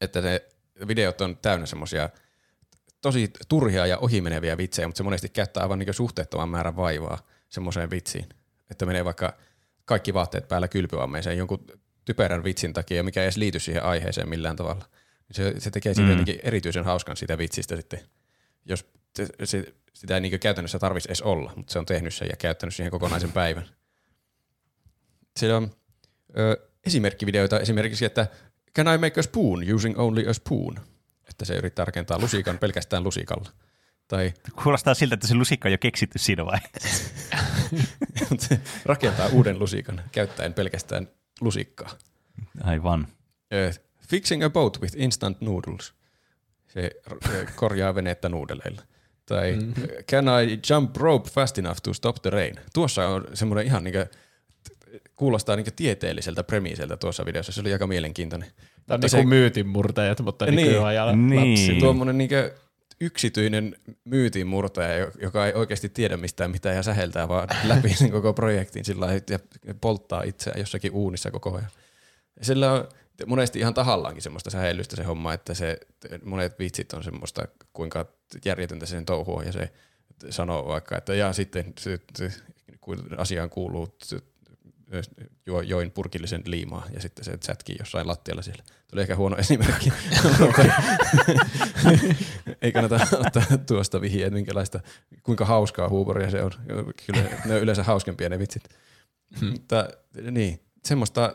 Että 0.00 0.20
ne 0.20 0.42
videot 0.88 1.20
on 1.20 1.36
täynnä 1.36 1.66
semmoisia 1.66 2.08
tosi 3.02 3.30
turhia 3.48 3.86
ja 3.86 3.98
ohimeneviä 3.98 4.56
vitsejä, 4.56 4.88
mutta 4.88 4.98
se 4.98 5.02
monesti 5.02 5.28
käyttää 5.28 5.62
aivan 5.62 5.78
niin 5.78 5.94
suhteettoman 5.94 6.48
määrän 6.48 6.76
vaivaa 6.76 7.18
semmoiseen 7.48 7.90
vitsiin. 7.90 8.26
Että 8.70 8.86
menee 8.86 9.04
vaikka 9.04 9.36
kaikki 9.84 10.14
vaatteet 10.14 10.48
päällä 10.48 10.68
kylpyammeeseen 10.68 11.38
jonkun 11.38 11.66
typerän 12.04 12.44
vitsin 12.44 12.72
takia, 12.72 13.02
mikä 13.02 13.20
ei 13.20 13.24
edes 13.24 13.36
liity 13.36 13.58
siihen 13.58 13.84
aiheeseen 13.84 14.28
millään 14.28 14.56
tavalla– 14.56 14.84
se, 15.30 15.54
se 15.58 15.70
tekee 15.70 15.94
siitä 15.94 16.14
mm. 16.14 16.24
erityisen 16.42 16.84
hauskan 16.84 17.16
siitä 17.16 17.38
vitsistä 17.38 17.76
sitten, 17.76 18.00
jos 18.64 18.86
se, 19.16 19.26
se, 19.44 19.74
sitä 19.92 20.14
ei 20.14 20.20
niin 20.20 20.40
käytännössä 20.40 20.78
tarvitsisi 20.78 21.08
edes 21.08 21.22
olla, 21.22 21.52
mutta 21.56 21.72
se 21.72 21.78
on 21.78 21.86
tehnyt 21.86 22.14
sen 22.14 22.28
ja 22.28 22.36
käyttänyt 22.36 22.74
siihen 22.74 22.90
kokonaisen 22.90 23.32
päivän. 23.32 23.68
Siellä 25.36 25.56
on 25.56 25.70
ö, 26.38 26.68
esimerkkivideoita 26.86 27.60
esimerkiksi, 27.60 28.04
että 28.04 28.26
can 28.76 28.94
I 28.94 28.98
make 28.98 29.20
a 29.20 29.22
spoon 29.22 29.74
using 29.74 29.98
only 29.98 30.28
a 30.28 30.32
spoon? 30.32 30.80
Että 31.28 31.44
se 31.44 31.54
yrittää 31.54 31.84
rakentaa 31.84 32.18
lusikan 32.18 32.58
pelkästään 32.58 33.04
lusikalla. 33.04 33.50
Tai, 34.08 34.34
Kuulostaa 34.62 34.94
siltä, 34.94 35.14
että 35.14 35.26
se 35.26 35.34
lusikka 35.34 35.68
on 35.68 35.72
jo 35.72 35.78
keksitty 35.78 36.18
siinä 36.18 36.46
vaiheessa. 36.46 37.04
rakentaa 38.84 39.28
uuden 39.28 39.58
lusikan 39.58 40.02
käyttäen 40.12 40.54
pelkästään 40.54 41.08
lusikkaa. 41.40 41.90
Aivan. 42.60 43.06
Fixing 44.08 44.44
a 44.44 44.50
boat 44.50 44.80
with 44.80 44.94
instant 44.96 45.40
noodles. 45.40 45.94
Se 46.68 46.90
korjaa 47.54 47.94
venettä 47.94 48.28
nuudeleilla. 48.28 48.82
Tai 49.26 49.52
mm. 49.52 49.74
can 50.10 50.24
I 50.24 50.60
jump 50.70 50.96
rope 50.96 51.30
fast 51.30 51.58
enough 51.58 51.78
to 51.82 51.94
stop 51.94 52.16
the 52.22 52.30
rain? 52.30 52.54
Tuossa 52.74 53.08
on 53.08 53.24
semmoinen 53.34 53.66
ihan 53.66 53.84
niinku, 53.84 54.16
kuulostaa 55.16 55.56
niinku 55.56 55.70
tieteelliseltä 55.76 56.44
premiiseltä 56.44 56.96
tuossa 56.96 57.24
videossa. 57.26 57.52
Se 57.52 57.60
oli 57.60 57.72
aika 57.72 57.86
mielenkiintoinen. 57.86 58.48
Tämä 58.86 58.94
on 58.94 59.00
niinku 59.00 59.16
se, 59.16 59.24
myytinmurtajat, 59.24 60.20
mutta 60.20 60.46
niin, 60.46 60.56
nykyajan 60.56 61.28
niin. 61.28 61.50
lapsi. 61.50 61.74
Tuommoinen 61.74 62.18
niinku 62.18 62.34
yksityinen 63.00 63.76
myytinmurtaja, 64.04 65.10
joka 65.22 65.46
ei 65.46 65.52
oikeasti 65.54 65.88
tiedä 65.88 66.16
mistään 66.16 66.50
mitään 66.50 66.76
ja 66.76 66.82
säheltää 66.82 67.28
vaan 67.28 67.48
läpi 67.68 67.94
sen 67.94 68.10
koko 68.10 68.32
projektin 68.32 68.84
sillä 68.84 69.08
ja 69.66 69.74
polttaa 69.80 70.22
itseään 70.22 70.60
jossakin 70.60 70.92
uunissa 70.92 71.30
koko 71.30 71.54
ajan. 71.56 71.70
Sillä 72.42 72.72
on 72.72 72.88
monesti 73.26 73.58
ihan 73.58 73.74
tahallaankin 73.74 74.22
semmoista 74.22 74.50
sähellystä 74.50 74.96
se 74.96 75.02
homma, 75.02 75.32
että 75.32 75.54
se, 75.54 75.78
monet 76.24 76.58
vitsit 76.58 76.92
on 76.92 77.04
semmoista, 77.04 77.48
kuinka 77.72 78.06
järjetöntä 78.44 78.86
sen 78.86 79.04
touhua 79.04 79.42
ja 79.42 79.52
se 79.52 79.70
sanoo 80.30 80.68
vaikka, 80.68 80.98
että 80.98 81.14
ja 81.14 81.32
sitten 81.32 81.72
se, 81.78 82.00
se, 82.16 82.32
kun 82.80 82.98
asiaan 83.16 83.50
kuuluu, 83.50 83.96
jo, 85.46 85.60
join 85.60 85.90
purkillisen 85.90 86.42
liimaa 86.46 86.86
ja 86.94 87.00
sitten 87.00 87.24
se 87.24 87.36
chatki 87.36 87.76
jossain 87.78 88.06
lattialla 88.06 88.42
siellä. 88.42 88.62
Tuli 88.90 89.00
ehkä 89.00 89.16
huono 89.16 89.36
esimerkki. 89.36 89.92
Ei 92.62 92.72
kannata 92.72 93.06
ottaa 93.12 93.42
tuosta 93.66 94.00
vihiä, 94.00 94.30
minkälaista, 94.30 94.80
kuinka 95.22 95.44
hauskaa 95.44 95.88
huumoria 95.88 96.30
se 96.30 96.42
on. 96.42 96.52
Kyllä 97.06 97.22
ne 97.44 97.54
on 97.54 97.62
yleensä 97.62 97.82
hauskempia 97.82 98.28
ne 98.28 98.38
vitsit. 98.38 98.68
Hmm. 99.40 99.48
Mutta 99.48 99.88
niin, 100.30 100.60
semmoista 100.84 101.34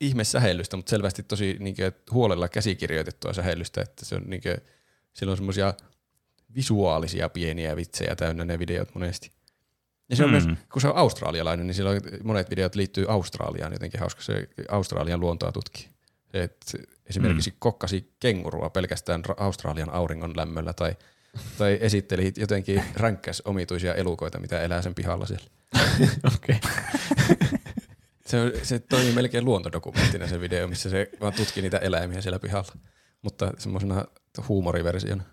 ihme 0.00 0.24
sähellystä, 0.24 0.76
mutta 0.76 0.90
selvästi 0.90 1.22
tosi 1.22 1.56
niin 1.60 1.76
kuin, 1.76 1.92
huolella 2.10 2.48
käsikirjoitettua 2.48 3.32
sähellystä, 3.32 3.80
että 3.80 4.04
se 4.04 4.14
on 4.14 4.22
niin 4.26 4.42
kuin, 4.42 4.56
siellä 5.12 5.30
on 5.30 5.36
semmoisia 5.36 5.74
visuaalisia 6.54 7.28
pieniä 7.28 7.76
vitsejä 7.76 8.16
täynnä 8.16 8.44
ne 8.44 8.58
videot 8.58 8.94
monesti. 8.94 9.30
Ja 10.12 10.16
se 10.16 10.24
on 10.24 10.30
mm. 10.30 10.32
myös, 10.32 10.58
kun 10.72 10.82
se 10.82 10.88
on 10.88 10.96
australialainen, 10.96 11.66
niin 11.66 11.74
silloin 11.74 12.00
monet 12.24 12.50
videot 12.50 12.74
liittyy 12.74 13.06
Australiaan 13.08 13.72
jotenkin 13.72 14.00
hauska. 14.00 14.22
Se 14.22 14.48
Australian 14.68 15.20
luontoa 15.20 15.52
tutkii. 15.52 15.88
Että 16.32 16.78
esimerkiksi 17.06 17.50
mm. 17.50 17.56
kokkasi 17.58 18.12
kengurua 18.20 18.70
pelkästään 18.70 19.22
Australian 19.36 19.90
auringon 19.90 20.36
lämmöllä 20.36 20.72
tai, 20.72 20.96
tai 21.58 21.78
esitteli 21.80 22.32
jotenkin 22.36 22.84
ränkkäs 22.96 23.42
omituisia 23.44 23.94
elukoita, 23.94 24.40
mitä 24.40 24.60
elää 24.60 24.82
sen 24.82 24.94
pihalla 24.94 25.26
siellä. 25.26 25.46
Okei. 26.34 26.60
Se, 28.26 28.52
se 28.62 28.78
toimii 28.78 29.12
melkein 29.12 29.44
luontodokumenttina 29.44 30.26
se 30.26 30.40
video, 30.40 30.68
missä 30.68 30.90
se 30.90 31.10
vaan 31.20 31.32
tutki 31.32 31.62
niitä 31.62 31.78
eläimiä 31.78 32.20
siellä 32.20 32.38
pihalla, 32.38 32.72
mutta 33.22 33.52
semmoisena 33.58 34.04
huumoriversiona. 34.48 35.24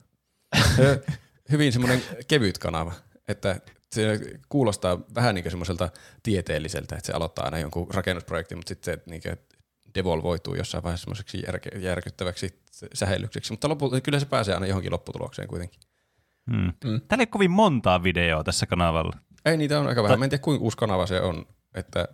Hyvin 1.52 1.74
semmoinen 1.74 2.02
kevyt 2.28 2.58
kanava, 2.58 2.94
että 3.28 3.62
se 3.92 4.20
kuulostaa 4.50 5.00
vähän 5.16 5.36
niin 5.36 5.52
semmoiselta 5.52 5.90
tieteelliseltä, 6.24 6.96
että 6.96 7.08
se 7.08 7.14
aloittaa 7.14 7.46
aina 7.46 7.60
jonkun 7.60 7.88
rakennusprojektin, 7.94 8.58
mutta 8.58 8.70
sitten 8.70 8.94
se 8.94 9.04
niin 9.06 9.22
kuin, 9.22 9.38
devolvoituu 9.96 10.56
jossain 10.56 10.84
vaiheessa 10.84 11.04
semmoiseksi 11.04 11.42
järke- 11.48 11.78
järkyttäväksi 11.78 12.62
sähellykseksi, 12.94 13.54
mutta 13.54 13.70
lopulta 13.70 14.02
kyllä 14.02 14.20
se 14.20 14.26
pääsee 14.26 14.54
aina 14.54 14.68
johonkin 14.68 14.92
lopputulokseen 14.92 15.48
kuitenkin. 15.48 15.80
Hmm. 16.52 16.74
Mm. 16.84 17.02
Täällä 17.08 17.22
ei 17.22 17.28
kovin 17.28 17.52
montaa 17.52 18.04
videoa 18.04 18.44
tässä 18.44 18.66
kanavalla. 18.66 19.14
Ei 19.46 19.58
niitä 19.58 19.80
on 19.80 19.88
aika 19.88 20.04
vähän. 20.04 20.20
Mä 20.20 20.26
en 20.26 20.30
tiedä 20.30 20.42
kuinka 20.42 20.64
uusi 20.64 20.78
kanava 20.78 21.06
se 21.06 21.22
on, 21.22 21.46
että 21.74 22.08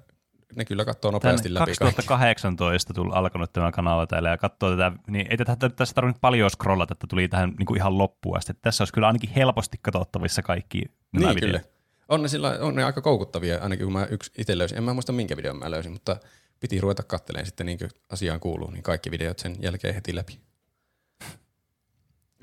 ne 0.55 0.65
kyllä 0.65 0.85
katsoo 0.85 1.11
nopeasti 1.11 1.49
Tän 1.49 1.53
läpi 1.53 1.65
kaikki. 1.65 1.83
2018 1.83 2.93
tuli 2.93 3.11
alkanut 3.13 3.53
tämä 3.53 3.71
kanava 3.71 4.07
täällä 4.07 4.29
ja 4.29 4.37
katsoo 4.37 4.69
tätä, 4.71 4.91
niin 5.07 5.27
ei 5.29 5.37
tätä 5.37 5.69
tässä 5.69 5.95
tarvinnut 5.95 6.21
paljon 6.21 6.49
scrollata, 6.49 6.93
että 6.93 7.07
tuli 7.07 7.27
tähän 7.27 7.53
niin 7.57 7.65
kuin 7.65 7.77
ihan 7.77 7.97
loppuun 7.97 8.37
asti. 8.37 8.53
Tässä 8.61 8.81
olisi 8.81 8.93
kyllä 8.93 9.07
ainakin 9.07 9.29
helposti 9.29 9.77
katsottavissa 9.81 10.41
kaikki 10.41 10.81
nämä 11.13 11.25
Niin 11.27 11.35
videot. 11.35 11.61
kyllä. 11.61 11.75
On 12.09 12.21
ne, 12.21 12.27
sillä, 12.27 12.57
on 12.61 12.75
ne 12.75 12.83
aika 12.83 13.01
koukuttavia, 13.01 13.59
ainakin 13.61 13.85
kun 13.85 13.93
mä 13.93 14.05
yksi 14.05 14.31
itse 14.37 14.57
löysin. 14.57 14.77
En 14.77 14.83
mä 14.83 14.93
muista 14.93 15.11
minkä 15.11 15.37
videon 15.37 15.57
mä 15.59 15.71
löysin, 15.71 15.91
mutta 15.91 16.17
piti 16.59 16.81
ruveta 16.81 17.03
katteleen 17.03 17.45
sitten 17.45 17.65
niin 17.65 17.77
kuin 17.77 17.91
asiaan 18.09 18.39
kuuluu, 18.39 18.71
niin 18.71 18.83
kaikki 18.83 19.11
videot 19.11 19.39
sen 19.39 19.55
jälkeen 19.59 19.95
heti 19.95 20.15
läpi. 20.15 20.39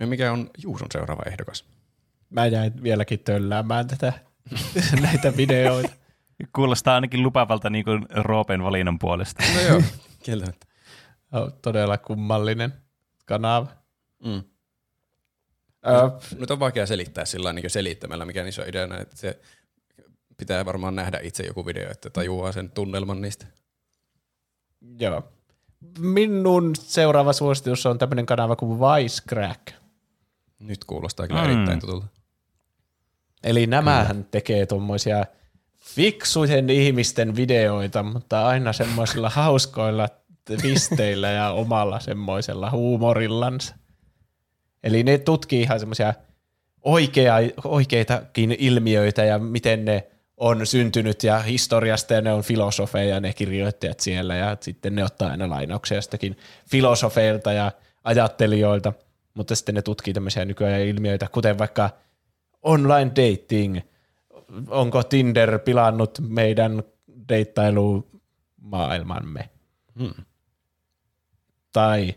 Ja 0.01 0.07
mikä 0.07 0.33
on 0.33 0.51
Juuson 0.63 0.89
seuraava 0.93 1.23
ehdokas? 1.27 1.65
Mä 2.31 2.47
jäin 2.47 2.83
vieläkin 2.83 3.19
tölläämään 3.19 3.87
tätä, 3.87 4.13
näitä 5.03 5.37
videoita. 5.37 6.02
Kuulostaa 6.55 6.95
ainakin 6.95 7.23
lupavalta 7.23 7.71
niin 7.71 7.85
kuin 7.85 8.07
Roopen 8.11 8.63
valinnan 8.65 8.99
puolesta. 8.99 9.43
No 9.55 9.61
joo, 9.61 9.83
kieltämättä. 10.25 10.67
On 11.33 11.53
todella 11.63 11.99
kummallinen 11.99 12.73
kanava. 13.27 13.67
Mm. 14.25 14.43
Ö, 15.87 16.11
Nyt 16.39 16.51
on 16.51 16.61
vaikea 16.61 16.87
selittää 16.87 17.25
sillä 17.25 17.53
niin 17.53 17.71
selittämällä, 17.71 18.25
mikä 18.25 18.43
niissä 18.43 18.63
on 18.63 18.69
ideana, 18.69 18.99
että 18.99 19.17
se 19.17 19.41
pitää 20.37 20.65
varmaan 20.65 20.95
nähdä 20.95 21.21
itse 21.23 21.43
joku 21.47 21.67
video, 21.67 21.91
että 21.91 22.11
tajuaa 22.11 22.53
sen 22.53 22.71
tunnelman 22.71 23.21
niistä. 23.21 23.47
joo. 24.99 25.29
Minun 25.99 26.77
seuraava 26.77 27.33
suositus 27.33 27.87
on 27.87 27.99
tämmöinen 27.99 28.27
kanava 28.27 28.57
kuin 28.57 28.79
Wisecrack. 28.81 29.61
Nyt 30.59 30.85
kuulostaa 30.85 31.27
kyllä 31.29 31.45
Mm. 31.45 31.51
erittäin 31.53 31.81
tutulta. 31.81 32.07
Eli 33.45 33.67
nämähän 33.67 34.25
tekee 34.31 34.67
tuommoisia 34.67 35.25
fiksujen 35.83 36.71
ihmisten 36.71 37.37
videoita, 37.37 38.03
mutta 38.03 38.47
aina 38.47 38.73
semmoisilla 38.73 39.31
hauskoilla 39.31 40.09
twisteillä 40.45 41.31
ja 41.31 41.51
omalla 41.51 42.01
semmoisella 42.01 42.71
huumorillansa. 42.71 43.75
Eli 44.83 45.03
ne 45.03 45.19
tutkii 45.19 45.63
ihan 45.63 45.81
semmoisia 45.81 46.15
oikea, 46.83 47.35
oikeitakin 47.65 48.57
ilmiöitä 48.59 49.25
ja 49.25 49.39
miten 49.39 49.85
ne 49.85 50.07
on 50.37 50.67
syntynyt 50.67 51.25
ja 51.25 51.39
historiasta 51.39 52.15
ja 52.15 52.21
ne 52.21 52.33
on 52.33 52.43
filosofeja 52.43 53.21
ne 53.21 53.33
kirjoittajat 53.33 54.01
siellä 54.01 54.37
ja 54.37 54.57
sitten 54.61 54.95
ne 54.95 55.05
ottaa 55.05 55.31
aina 55.31 55.51
lainauksia 55.51 55.99
jostakin 55.99 56.37
filosofeilta 56.71 57.53
ja 57.53 57.73
ajattelijoilta, 58.05 58.93
mutta 59.35 59.57
sitten 59.57 59.75
ne 59.75 59.83
tutkii 59.83 60.15
tämmöisiä 60.15 60.45
nykyajan 60.45 60.81
ilmiöitä, 60.81 61.29
kuten 61.33 61.59
vaikka 61.59 61.91
online 62.63 63.11
dating. 63.11 63.79
Onko 64.69 65.03
Tinder 65.03 65.59
pilannut 65.59 66.19
meidän 66.29 66.83
deittailumaailmamme? 67.29 69.49
Hmm. 69.99 70.25
Tai 71.73 72.15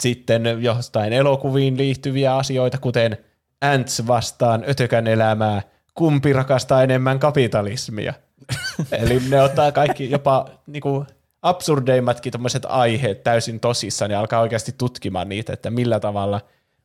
sitten 0.00 0.62
jostain 0.62 1.12
elokuviin 1.12 1.76
liittyviä 1.76 2.36
asioita, 2.36 2.78
kuten 2.78 3.18
Ants 3.60 4.06
vastaan 4.06 4.64
ötökän 4.68 5.06
elämää, 5.06 5.62
kumpi 5.94 6.32
rakastaa 6.32 6.82
enemmän 6.82 7.18
kapitalismia. 7.18 8.14
Eli 9.02 9.20
ne 9.28 9.42
ottaa 9.42 9.72
kaikki 9.72 10.10
jopa 10.10 10.48
niinku, 10.66 11.06
absurdeimmatkin 11.42 12.32
tommoset 12.32 12.64
aiheet 12.64 13.22
täysin 13.22 13.60
tosissaan 13.60 14.10
ja 14.10 14.20
alkaa 14.20 14.40
oikeasti 14.40 14.74
tutkimaan 14.78 15.28
niitä, 15.28 15.52
että 15.52 15.70
millä 15.70 16.00
tavalla 16.00 16.40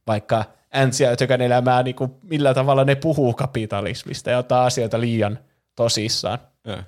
vaikka 0.07 0.45
Ants 0.73 0.99
ja 0.99 1.09
ötökän 1.09 1.41
elämää, 1.41 1.83
niinku, 1.83 2.19
millä 2.23 2.53
tavalla 2.53 2.83
ne 2.83 2.95
puhuu 2.95 3.33
kapitalismista 3.33 4.29
ja 4.29 4.37
ottaa 4.37 4.65
asioita 4.65 4.99
liian 5.01 5.39
tosissaan 5.75 6.39
Ja. 6.65 6.83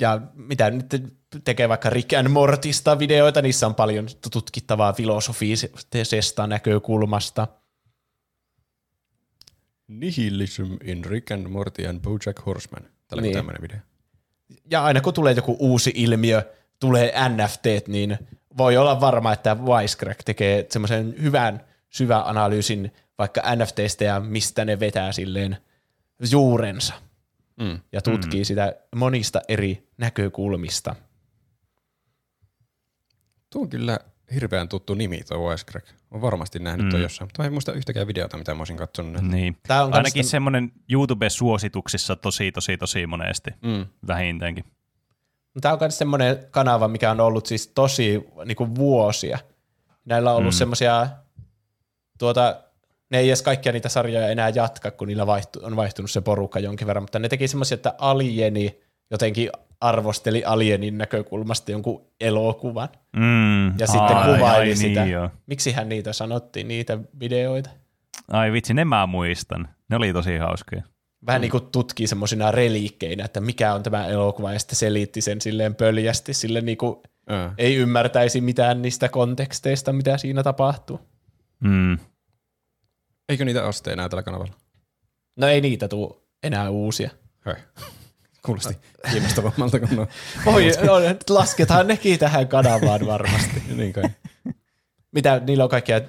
ja 0.00 0.20
mitä 0.34 0.70
nyt 0.70 0.86
tekee 1.44 1.68
vaikka 1.68 1.90
Rick 1.90 2.12
and 2.12 2.28
Mortista 2.28 2.98
videoita, 2.98 3.42
niissä 3.42 3.66
on 3.66 3.74
paljon 3.74 4.06
tutkittavaa 4.32 4.92
filosofisesta 4.92 6.46
näkökulmasta. 6.46 7.48
Nihilism 9.88 10.74
in 10.84 11.04
Rick 11.04 11.30
and 11.30 11.48
Morty 11.48 11.86
and 11.86 12.00
Bojack 12.00 12.46
Horseman. 12.46 12.82
Tällä 13.08 13.22
Niin. 13.22 13.22
niin. 13.22 13.36
tämmöinen 13.36 13.62
video. 13.62 13.78
Ja 14.70 14.84
aina 14.84 15.00
kun 15.00 15.14
tulee 15.14 15.32
joku 15.32 15.56
uusi 15.58 15.92
ilmiö, 15.94 16.54
tulee 16.80 17.12
NFT, 17.28 17.88
niin 17.88 18.18
voi 18.58 18.76
olla 18.76 19.00
varma, 19.00 19.32
että 19.32 19.54
Wisecrack 19.54 20.22
tekee 20.24 20.66
semmoisen 20.70 21.14
hyvän 21.22 21.64
syvän 21.90 22.22
analyysin 22.26 22.92
vaikka 23.18 23.42
NFTistä 23.56 24.04
ja 24.04 24.20
mistä 24.20 24.64
ne 24.64 24.80
vetää 24.80 25.12
silleen 25.12 25.56
juurensa 26.30 26.94
Mm. 27.60 27.78
ja 27.92 28.02
tutkii 28.02 28.40
mm. 28.40 28.44
sitä 28.44 28.76
monista 28.96 29.40
eri 29.48 29.88
näkökulmista. 29.98 30.96
Tuo 33.52 33.62
on 33.62 33.68
kyllä 33.68 33.98
hirveän 34.34 34.68
tuttu 34.68 34.94
nimi, 34.94 35.20
tuo 35.28 35.48
Wisecrack. 35.48 35.86
Olen 36.10 36.22
varmasti 36.22 36.58
nähnyt 36.58 36.86
mm. 36.86 36.90
tuon 36.90 37.02
jossain, 37.02 37.26
mutta 37.26 37.44
en 37.44 37.52
muista 37.52 37.72
yhtäkään 37.72 38.06
videota, 38.06 38.36
mitä 38.36 38.54
mä 38.54 38.58
olisin 38.58 38.76
katsonut. 38.76 39.22
Niin. 39.22 39.56
Tää 39.66 39.84
on 39.84 39.94
Ainakin 39.94 40.24
täm- 40.24 40.28
semmoinen 40.28 40.72
YouTube-suosituksissa 40.92 42.16
tosi, 42.16 42.52
tosi, 42.52 42.76
tosi 42.76 43.06
monesti. 43.06 43.50
Mm. 43.62 43.86
Vähintäänkin. 44.06 44.64
Tämä 45.60 45.72
on 45.72 45.78
myös 45.80 45.98
semmoinen 45.98 46.46
kanava, 46.50 46.88
mikä 46.88 47.10
on 47.10 47.20
ollut 47.20 47.46
siis 47.46 47.68
tosi 47.68 48.28
niin 48.44 48.56
kuin 48.56 48.74
vuosia. 48.74 49.38
Näillä 50.04 50.30
on 50.30 50.36
ollut 50.36 50.52
Mm. 50.52 50.54
mm. 50.54 50.58
semmoisia, 50.58 51.06
tuota, 52.18 52.60
ne 53.10 53.18
ei 53.18 53.28
edes 53.28 53.42
kaikkia 53.42 53.72
niitä 53.72 53.88
sarjoja 53.88 54.28
enää 54.28 54.48
jatka, 54.48 54.90
kun 54.90 55.08
niillä 55.08 55.26
vaihtu, 55.26 55.60
on 55.62 55.76
vaihtunut 55.76 56.10
se 56.10 56.20
porukka 56.20 56.58
jonkin 56.58 56.86
verran, 56.86 57.02
mutta 57.02 57.18
ne 57.18 57.28
teki 57.28 57.48
semmoisia, 57.48 57.74
että 57.74 57.94
alieni 57.98 58.80
jotenkin 59.10 59.50
arvosteli 59.80 60.44
alienin 60.44 60.98
näkökulmasta 60.98 61.70
jonkun 61.70 62.06
elokuvan. 62.20 62.88
Mm. 63.16 63.78
Ja 63.78 63.86
sitten 63.86 64.16
ai, 64.16 64.34
kuvaili 64.34 64.70
ai, 64.70 64.76
sitä. 64.76 65.00
Niin 65.04 65.12
joo. 65.12 65.30
Miksihän 65.46 65.88
niitä 65.88 66.12
sanottiin, 66.12 66.68
niitä 66.68 66.98
videoita? 67.20 67.70
Ai 68.32 68.52
vitsi, 68.52 68.74
ne 68.74 68.84
mä 68.84 69.06
muistan. 69.06 69.68
Ne 69.90 69.96
oli 69.96 70.12
tosi 70.12 70.36
hauskoja. 70.36 70.82
Vähän 71.26 71.40
mm. 71.40 71.42
niin 71.42 71.50
kuin 71.50 71.66
tutkii 71.72 72.06
semmoisina 72.06 72.50
reliikkeinä, 72.50 73.24
että 73.24 73.40
mikä 73.40 73.74
on 73.74 73.82
tämä 73.82 74.06
elokuva, 74.06 74.52
ja 74.52 74.58
sitten 74.58 74.76
selitti 74.76 75.20
sen 75.20 75.40
silleen 75.40 75.74
pöljästi, 75.74 76.34
sille 76.34 76.60
niin 76.60 76.78
kuin 76.78 76.96
Ää. 77.28 77.54
ei 77.58 77.76
ymmärtäisi 77.76 78.40
mitään 78.40 78.82
niistä 78.82 79.08
konteksteista, 79.08 79.92
mitä 79.92 80.18
siinä 80.18 80.42
tapahtuu. 80.42 81.00
Mm. 81.60 81.98
Eikö 83.28 83.44
niitä 83.44 83.66
aste 83.66 83.92
enää 83.92 84.08
tällä 84.08 84.22
kanavalla? 84.22 84.54
No 85.36 85.46
ei 85.46 85.60
niitä 85.60 85.88
tuu 85.88 86.26
enää 86.42 86.70
uusia. 86.70 87.10
Hei. 87.46 87.54
Kuulosti 88.44 88.76
kiinnostavammalta 89.12 89.80
kuin 89.80 89.96
no. 89.96 90.06
Voi, 90.44 90.70
no, 90.86 90.94
lasketaan 91.28 91.86
nekin 91.86 92.18
tähän 92.18 92.48
kanavaan 92.48 93.06
varmasti. 93.06 93.62
niin 93.76 93.92
kai. 93.92 94.04
Mitä, 95.12 95.40
niillä 95.46 95.64
on 95.64 95.70
kaikkia 95.70 96.00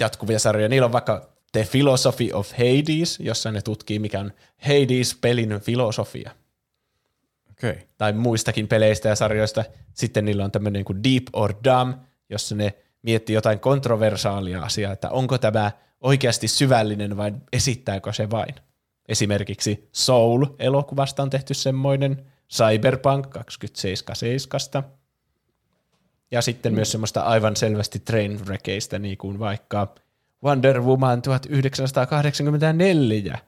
jatkuvia 0.00 0.38
sarjoja. 0.38 0.68
Niillä 0.68 0.86
on 0.86 0.92
vaikka 0.92 1.28
The 1.52 1.68
Philosophy 1.70 2.32
of 2.32 2.52
Hades, 2.52 3.20
jossa 3.20 3.52
ne 3.52 3.62
tutkii, 3.62 3.98
mikä 3.98 4.20
on 4.20 4.32
Hades-pelin 4.56 5.60
filosofia. 5.60 6.30
Okay. 7.52 7.76
Tai 7.98 8.12
muistakin 8.12 8.68
peleistä 8.68 9.08
ja 9.08 9.16
sarjoista. 9.16 9.64
Sitten 9.94 10.24
niillä 10.24 10.44
on 10.44 10.50
tämmöinen 10.50 10.84
kuin 10.84 11.04
Deep 11.04 11.22
or 11.32 11.54
Dumb, 11.64 11.94
jossa 12.30 12.54
ne 12.54 12.74
miettii 13.02 13.34
jotain 13.34 13.60
kontroversaalia 13.60 14.62
asiaa, 14.62 14.92
että 14.92 15.10
onko 15.10 15.38
tämä 15.38 15.72
oikeasti 16.00 16.48
syvällinen 16.48 17.16
vai 17.16 17.32
esittääkö 17.52 18.12
se 18.12 18.30
vain. 18.30 18.54
Esimerkiksi 19.08 19.88
Soul-elokuvasta 19.92 21.22
on 21.22 21.30
tehty 21.30 21.54
semmoinen, 21.54 22.26
Cyberpunk 22.52 23.30
2077. 23.30 24.84
Ja 26.30 26.42
sitten 26.42 26.74
myös 26.74 26.92
semmoista 26.92 27.20
aivan 27.20 27.56
selvästi 27.56 27.98
trainwreckeistä, 27.98 28.98
niin 28.98 29.18
kuin 29.18 29.38
vaikka 29.38 29.94
Wonder 30.44 30.80
Woman 30.80 31.22
1984. 31.22 33.38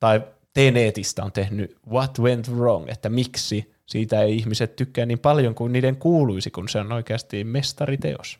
Tai 0.00 0.20
Tenetistä 0.52 1.24
on 1.24 1.32
tehnyt 1.32 1.76
What 1.90 2.18
Went 2.18 2.48
Wrong, 2.48 2.88
että 2.88 3.08
miksi 3.08 3.74
siitä 3.86 4.22
ei 4.22 4.36
ihmiset 4.36 4.76
tykkää 4.76 5.06
niin 5.06 5.18
paljon 5.18 5.54
kuin 5.54 5.72
niiden 5.72 5.96
kuuluisi, 5.96 6.50
kun 6.50 6.68
se 6.68 6.80
on 6.80 6.92
oikeasti 6.92 7.44
mestariteos. 7.44 8.38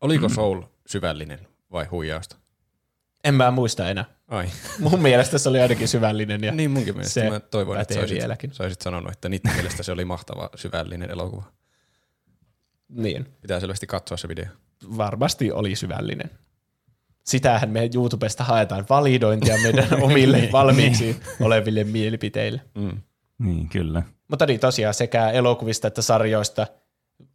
Oliko 0.00 0.28
Soul 0.28 0.62
syvällinen 0.86 1.38
vai 1.72 1.84
huijausta? 1.84 2.36
En 3.24 3.34
mä 3.34 3.50
muista 3.50 3.90
enää. 3.90 4.04
Ai. 4.28 4.48
Mun 4.78 5.02
mielestä 5.02 5.38
se 5.38 5.48
oli 5.48 5.60
ainakin 5.60 5.88
syvällinen. 5.88 6.44
Ja 6.44 6.52
niin 6.52 6.70
munkin 6.70 6.94
mielestä. 6.94 7.20
se 7.20 7.30
Mä 7.30 7.40
toivoin, 7.40 7.80
että 7.80 7.94
sä 7.94 8.00
olisit, 8.00 8.18
vieläkin. 8.18 8.54
sä 8.54 8.62
olisit 8.62 8.80
sanonut, 8.80 9.12
että 9.12 9.28
niiden 9.28 9.54
mielestä 9.54 9.82
se 9.82 9.92
oli 9.92 10.04
mahtava 10.04 10.50
syvällinen 10.54 11.10
elokuva. 11.10 11.44
Niin, 12.88 13.26
Pitää 13.40 13.60
selvästi 13.60 13.86
katsoa 13.86 14.16
se 14.16 14.28
video. 14.28 14.44
varmasti 14.96 15.52
oli 15.52 15.76
syvällinen. 15.76 16.30
Sitähän 17.30 17.70
me 17.70 17.90
YouTubesta 17.94 18.44
haetaan 18.44 18.86
validointia 18.90 19.54
meidän 19.62 20.02
omille 20.02 20.48
valmiiksi 20.52 21.16
oleville 21.40 21.84
mielipiteille. 21.84 22.60
Mm. 22.74 23.02
Niin, 23.38 23.68
kyllä. 23.68 24.02
Mutta 24.28 24.46
niin 24.46 24.60
tosiaan 24.60 24.94
sekä 24.94 25.30
elokuvista 25.30 25.88
että 25.88 26.02
sarjoista 26.02 26.66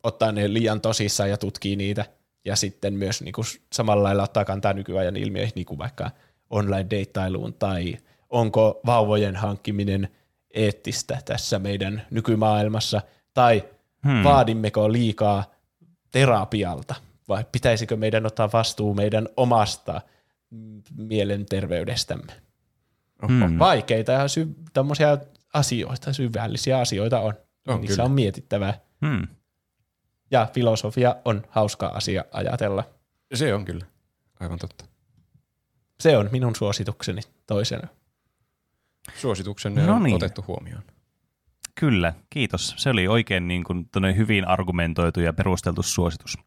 ottaa 0.03 0.31
ne 0.31 0.53
liian 0.53 0.81
tosissaan 0.81 1.29
ja 1.29 1.37
tutkii 1.37 1.75
niitä. 1.75 2.05
Ja 2.45 2.55
sitten 2.55 2.93
myös 2.93 3.21
niin 3.21 3.33
kuin 3.33 3.45
samalla 3.73 4.03
lailla 4.03 4.23
ottaa 4.23 4.45
kantaa 4.45 4.73
nykyajan 4.73 5.17
ilmiöihin, 5.17 5.53
niin 5.55 5.65
kuin 5.65 5.77
vaikka 5.77 6.11
online-deittailuun 6.49 7.53
tai 7.53 7.97
onko 8.29 8.79
vauvojen 8.85 9.35
hankkiminen 9.35 10.09
eettistä 10.53 11.21
tässä 11.25 11.59
meidän 11.59 12.01
nykymaailmassa, 12.11 13.01
tai 13.33 13.63
hmm. 14.05 14.23
vaadimmeko 14.23 14.91
liikaa 14.91 15.43
terapialta, 16.11 16.95
vai 17.27 17.45
pitäisikö 17.51 17.95
meidän 17.95 18.25
ottaa 18.25 18.49
vastuu 18.53 18.93
meidän 18.93 19.27
omasta 19.37 20.01
mielenterveydestämme. 20.97 22.33
Hmm. 23.27 23.59
Vaikeita 23.59 24.11
ja 24.11 24.27
sy- 24.27 24.55
asioita, 25.53 26.13
syvällisiä 26.13 26.79
asioita 26.79 27.19
on. 27.19 27.33
on 27.67 27.81
Niissä 27.81 27.95
kyllä. 27.95 28.05
on 28.05 28.11
mietittävää. 28.11 28.79
Hmm. 29.05 29.27
Ja 30.31 30.47
filosofia 30.53 31.15
on 31.25 31.43
hauska 31.49 31.87
asia 31.87 32.25
ajatella. 32.31 32.83
Se 33.33 33.53
on 33.53 33.65
kyllä. 33.65 33.85
Aivan 34.39 34.59
totta. 34.59 34.85
Se 35.99 36.17
on 36.17 36.29
minun 36.31 36.55
suositukseni 36.55 37.21
toisena. 37.47 37.87
Suosituksenne 39.15 39.85
no 39.85 39.99
niin. 39.99 40.13
on 40.13 40.17
otettu 40.17 40.43
huomioon. 40.47 40.83
Kyllä, 41.79 42.13
kiitos. 42.29 42.73
Se 42.77 42.89
oli 42.89 43.07
oikein 43.07 43.47
niin 43.47 43.63
kuin, 43.63 43.89
hyvin 44.17 44.47
argumentoitu 44.47 45.19
ja 45.19 45.33
perusteltu 45.33 45.83
suositus. 45.83 46.37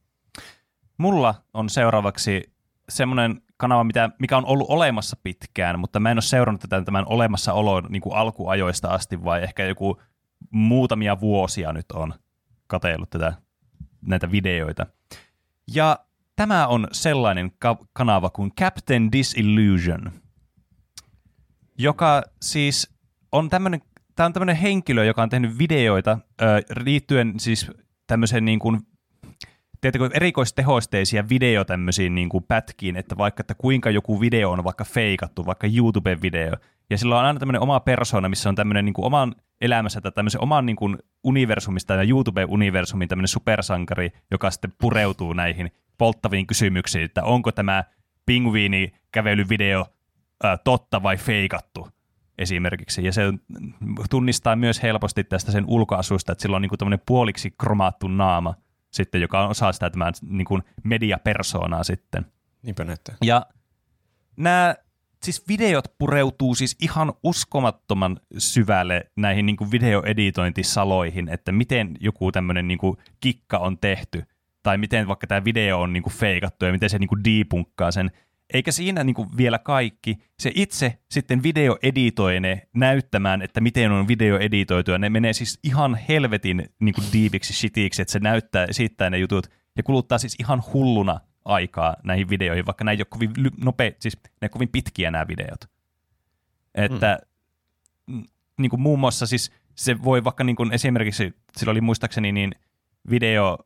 Mulla 0.99 1.35
on 1.55 1.71
seuraavaksi 1.71 2.53
semmoinen 2.89 3.43
kanava, 3.57 3.85
mitä, 3.85 4.11
mikä 4.19 4.37
on 4.37 4.47
ollut 4.47 4.71
olemassa 4.71 5.17
pitkään, 5.23 5.79
mutta 5.79 6.01
mä 6.01 6.11
en 6.11 6.17
ole 6.17 6.23
seurannut 6.23 6.61
tätä 6.61 6.83
tämän 6.83 7.05
olemassaolon 7.09 7.87
niin 7.89 8.03
kuin 8.03 8.17
alkuajoista 8.17 8.89
asti, 8.89 9.25
vai 9.25 9.43
ehkä 9.43 9.65
joku 9.65 10.03
muutamia 10.51 11.21
vuosia 11.21 11.73
nyt 11.73 11.93
on 11.93 12.15
kateillut 12.67 13.11
tätä, 13.11 13.33
näitä 14.01 14.31
videoita. 14.31 14.87
Ja 15.75 15.99
tämä 16.37 16.67
on 16.67 16.89
sellainen 16.93 17.53
ka- 17.59 17.79
kanava 17.93 18.31
kuin 18.31 18.53
Captain 18.55 19.13
Disillusion, 19.13 20.13
joka 21.79 22.23
siis 22.43 22.95
on 23.33 23.49
tämmöinen, 23.51 23.83
tämä 24.17 24.27
on 24.27 24.33
tämmöinen 24.33 24.57
henkilö, 24.57 25.05
joka 25.05 25.23
on 25.23 25.29
tehnyt 25.29 25.59
videoita 25.59 26.19
ö, 26.43 26.45
liittyen 26.85 27.41
siis 27.41 27.71
tämmöiseen 28.07 28.45
niin 28.45 28.59
kuin 28.59 28.81
tiedätkö, 29.81 30.11
erikoistehosteisia 30.15 31.29
video 31.29 31.65
tämmöisiin 31.65 32.15
niin 32.15 32.29
kuin 32.29 32.45
pätkiin, 32.45 32.97
että 32.97 33.17
vaikka, 33.17 33.41
että 33.41 33.55
kuinka 33.55 33.91
joku 33.91 34.21
video 34.21 34.51
on 34.51 34.65
vaikka 34.65 34.85
feikattu, 34.85 35.47
vaikka 35.47 35.67
YouTube-video, 35.67 36.57
ja 36.91 36.99
sillä 36.99 37.19
on 37.19 37.25
aina 37.25 37.39
tämmöinen 37.39 37.63
oma 37.63 37.81
persona, 37.81 38.29
missä 38.29 38.49
on 38.49 38.55
tämmöinen 38.55 38.85
niin 38.85 38.93
kuin 38.93 39.05
oman 39.05 39.35
elämässä 39.61 40.01
tai 40.01 40.13
tämmöisen 40.13 40.43
oman 40.43 40.67
niin 40.67 40.77
kuin 40.77 40.99
universumista 41.25 41.95
ja 41.95 42.03
YouTube-universumin 42.03 43.09
tämmöinen 43.09 43.29
supersankari, 43.29 44.11
joka 44.31 44.51
sitten 44.51 44.73
pureutuu 44.81 45.33
näihin 45.33 45.71
polttaviin 45.99 46.47
kysymyksiin, 46.47 47.05
että 47.05 47.25
onko 47.25 47.53
tämä 47.53 47.85
pingviini 48.27 48.93
kävelyvideo 49.13 49.87
ää, 50.43 50.57
totta 50.57 51.03
vai 51.03 51.17
feikattu 51.17 51.89
esimerkiksi. 52.39 53.05
Ja 53.05 53.13
se 53.13 53.23
tunnistaa 54.11 54.57
myös 54.57 54.83
helposti 54.83 55.25
tästä 55.25 55.53
sen 55.53 55.65
ulkoasusta, 55.67 56.33
että 56.33 56.43
sillä 56.43 56.57
on 56.57 56.63
niin 56.63 56.71
kuin 56.71 57.01
puoliksi 57.07 57.55
kromaattu 57.59 58.09
naama– 58.09 58.55
sitten, 58.91 59.21
joka 59.21 59.45
on 59.45 59.51
osa 59.51 59.73
sitä 59.73 59.91
tämän 59.91 60.13
niin 60.23 60.45
kuin 60.45 60.63
mediapersoonaa 60.85 61.85
sitten. 61.85 62.27
Niinpä 62.63 62.85
näyttää. 62.85 63.17
Ja 63.23 63.47
nämä 64.37 64.75
siis 65.23 65.49
videot 65.49 65.85
pureutuu 65.99 66.55
siis 66.55 66.77
ihan 66.81 67.13
uskomattoman 67.23 68.21
syvälle 68.39 69.11
näihin 69.17 69.47
niin 69.47 69.57
kuin 69.57 69.71
videoeditointisaloihin, 69.71 71.29
että 71.29 71.53
miten 71.53 71.95
joku 72.01 72.33
tämmöinen 72.33 72.69
niin 72.69 72.79
kuin 72.79 72.97
kikka 73.21 73.59
on 73.59 73.79
tehty, 73.79 74.25
tai 74.63 74.79
miten 74.79 75.09
vaikka 75.09 75.27
tämä 75.27 75.45
video 75.45 75.81
on 75.81 75.93
niin 75.93 76.03
kuin 76.03 76.13
feikattu 76.13 76.65
ja 76.65 76.73
miten 76.73 76.91
se 76.91 76.99
niin 76.99 77.09
kuin 77.09 77.25
debunkkaa 77.25 77.91
sen. 77.91 78.11
Eikä 78.55 78.73
siinä 78.73 79.05
niin 79.05 79.15
kuin 79.15 79.29
vielä 79.37 79.59
kaikki. 79.59 80.19
Se 80.39 80.53
itse 80.55 80.99
sitten 81.11 81.43
video 81.43 81.79
editoi 81.83 82.41
ne 82.41 82.69
näyttämään, 82.75 83.43
että 83.43 83.61
miten 83.61 83.93
on 83.93 84.09
video 84.09 84.39
editoitu. 84.39 84.91
Ja 84.91 84.99
ne 84.99 85.11
menee 85.11 85.33
siis 85.33 85.59
ihan 85.63 85.99
helvetin 86.09 86.69
niin 86.81 86.95
kuin 86.95 87.07
deepiksi 87.13 87.53
shitiksi, 87.53 88.03
että 88.03 88.13
se 88.13 88.19
näyttää, 88.19 88.65
esittää 88.65 89.11
ne 89.11 89.19
jutut. 89.19 89.51
Ja 89.77 89.83
kuluttaa 89.83 90.19
siis 90.19 90.37
ihan 90.41 90.63
hulluna 90.73 91.21
aikaa 91.45 91.97
näihin 92.05 92.29
videoihin, 92.29 92.67
vaikka 92.67 92.85
nämä 92.85 92.93
ei 92.93 93.01
ole 93.01 93.07
kovin 93.11 93.31
nopea, 93.65 93.91
siis 94.01 94.19
ne 94.43 94.49
kovin 94.49 94.69
pitkiä 94.69 95.11
nämä 95.11 95.29
videot. 95.29 95.61
Että 96.75 97.19
mm. 98.07 98.25
niin 98.59 98.71
kuin 98.71 98.81
muun 98.81 98.99
muassa 98.99 99.27
siis 99.27 99.53
se 99.75 100.03
voi 100.03 100.25
vaikka 100.25 100.45
niin 100.45 100.57
kuin 100.57 100.73
esimerkiksi, 100.73 101.35
sillä 101.57 101.71
oli 101.71 101.81
muistaakseni 101.81 102.33
niin– 102.33 102.55
video 103.11 103.59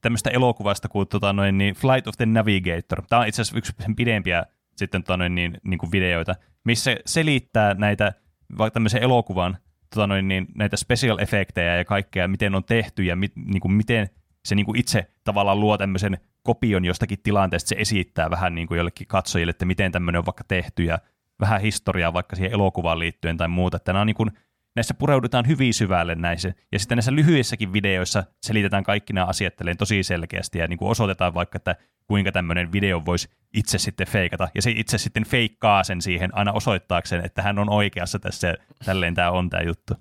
tämmöistä 0.00 0.30
elokuvasta 0.30 0.88
kuin 0.88 1.08
tota 1.08 1.32
noin, 1.32 1.58
niin 1.58 1.74
Flight 1.74 2.06
of 2.06 2.16
the 2.16 2.26
Navigator. 2.26 3.02
Tämä 3.08 3.20
on 3.20 3.28
itse 3.28 3.42
asiassa 3.42 3.58
yksi 3.58 3.72
sen 3.80 3.96
pidempiä 3.96 4.46
sitten 4.76 5.02
tota 5.02 5.16
noin, 5.16 5.34
niin, 5.34 5.58
niin 5.64 5.78
kuin 5.78 5.92
videoita, 5.92 6.34
missä 6.64 6.96
selittää 7.06 7.74
näitä 7.74 8.12
vaikka 8.58 8.74
tämmöisen 8.74 9.02
elokuvan 9.02 9.56
tota 9.94 10.06
noin, 10.06 10.28
niin, 10.28 10.46
näitä 10.54 10.76
special 10.76 11.18
efektejä 11.18 11.76
ja 11.76 11.84
kaikkea, 11.84 12.28
miten 12.28 12.54
on 12.54 12.64
tehty 12.64 13.04
ja 13.04 13.16
mit, 13.16 13.32
niin 13.36 13.60
kuin 13.60 13.72
miten 13.72 14.08
se 14.44 14.54
niin 14.54 14.66
kuin 14.66 14.78
itse 14.78 15.10
tavallaan 15.24 15.60
luo 15.60 15.78
tämmöisen 15.78 16.18
kopion 16.42 16.84
jostakin 16.84 17.18
tilanteesta, 17.22 17.68
se 17.68 17.76
esittää 17.78 18.30
vähän 18.30 18.54
niin 18.54 18.68
kuin 18.68 18.78
jollekin 18.78 19.06
katsojille, 19.06 19.50
että 19.50 19.64
miten 19.64 19.92
tämmöinen 19.92 20.18
on 20.18 20.26
vaikka 20.26 20.44
tehty 20.48 20.82
ja 20.84 20.98
vähän 21.40 21.60
historiaa 21.60 22.12
vaikka 22.12 22.36
siihen 22.36 22.52
elokuvaan 22.52 22.98
liittyen 22.98 23.36
tai 23.36 23.48
muuta. 23.48 23.76
Että 23.76 23.92
nämä 23.92 24.00
on 24.00 24.06
niin 24.06 24.14
kuin 24.14 24.30
näissä 24.76 24.94
pureudutaan 24.94 25.46
hyvin 25.46 25.74
syvälle 25.74 26.14
näissä. 26.14 26.52
Ja 26.72 26.78
sitten 26.78 26.96
näissä 26.96 27.14
lyhyissäkin 27.14 27.72
videoissa 27.72 28.24
selitetään 28.42 28.84
kaikki 28.84 29.12
nämä 29.12 29.26
asiat 29.26 29.54
tosi 29.78 30.02
selkeästi 30.02 30.58
ja 30.58 30.66
niin 30.66 30.78
kuin 30.78 30.90
osoitetaan 30.90 31.34
vaikka, 31.34 31.56
että 31.56 31.76
kuinka 32.06 32.32
tämmöinen 32.32 32.72
video 32.72 33.02
voisi 33.06 33.28
itse 33.54 33.78
sitten 33.78 34.06
feikata. 34.06 34.48
Ja 34.54 34.62
se 34.62 34.70
itse 34.70 34.98
sitten 34.98 35.24
feikkaa 35.24 35.84
sen 35.84 36.02
siihen 36.02 36.34
aina 36.34 36.52
osoittaakseen, 36.52 37.24
että 37.24 37.42
hän 37.42 37.58
on 37.58 37.70
oikeassa 37.70 38.18
tässä 38.18 38.54
tälleen 38.84 39.14
tämä 39.14 39.30
on 39.30 39.50
tämä 39.50 39.62
juttu. 39.62 39.94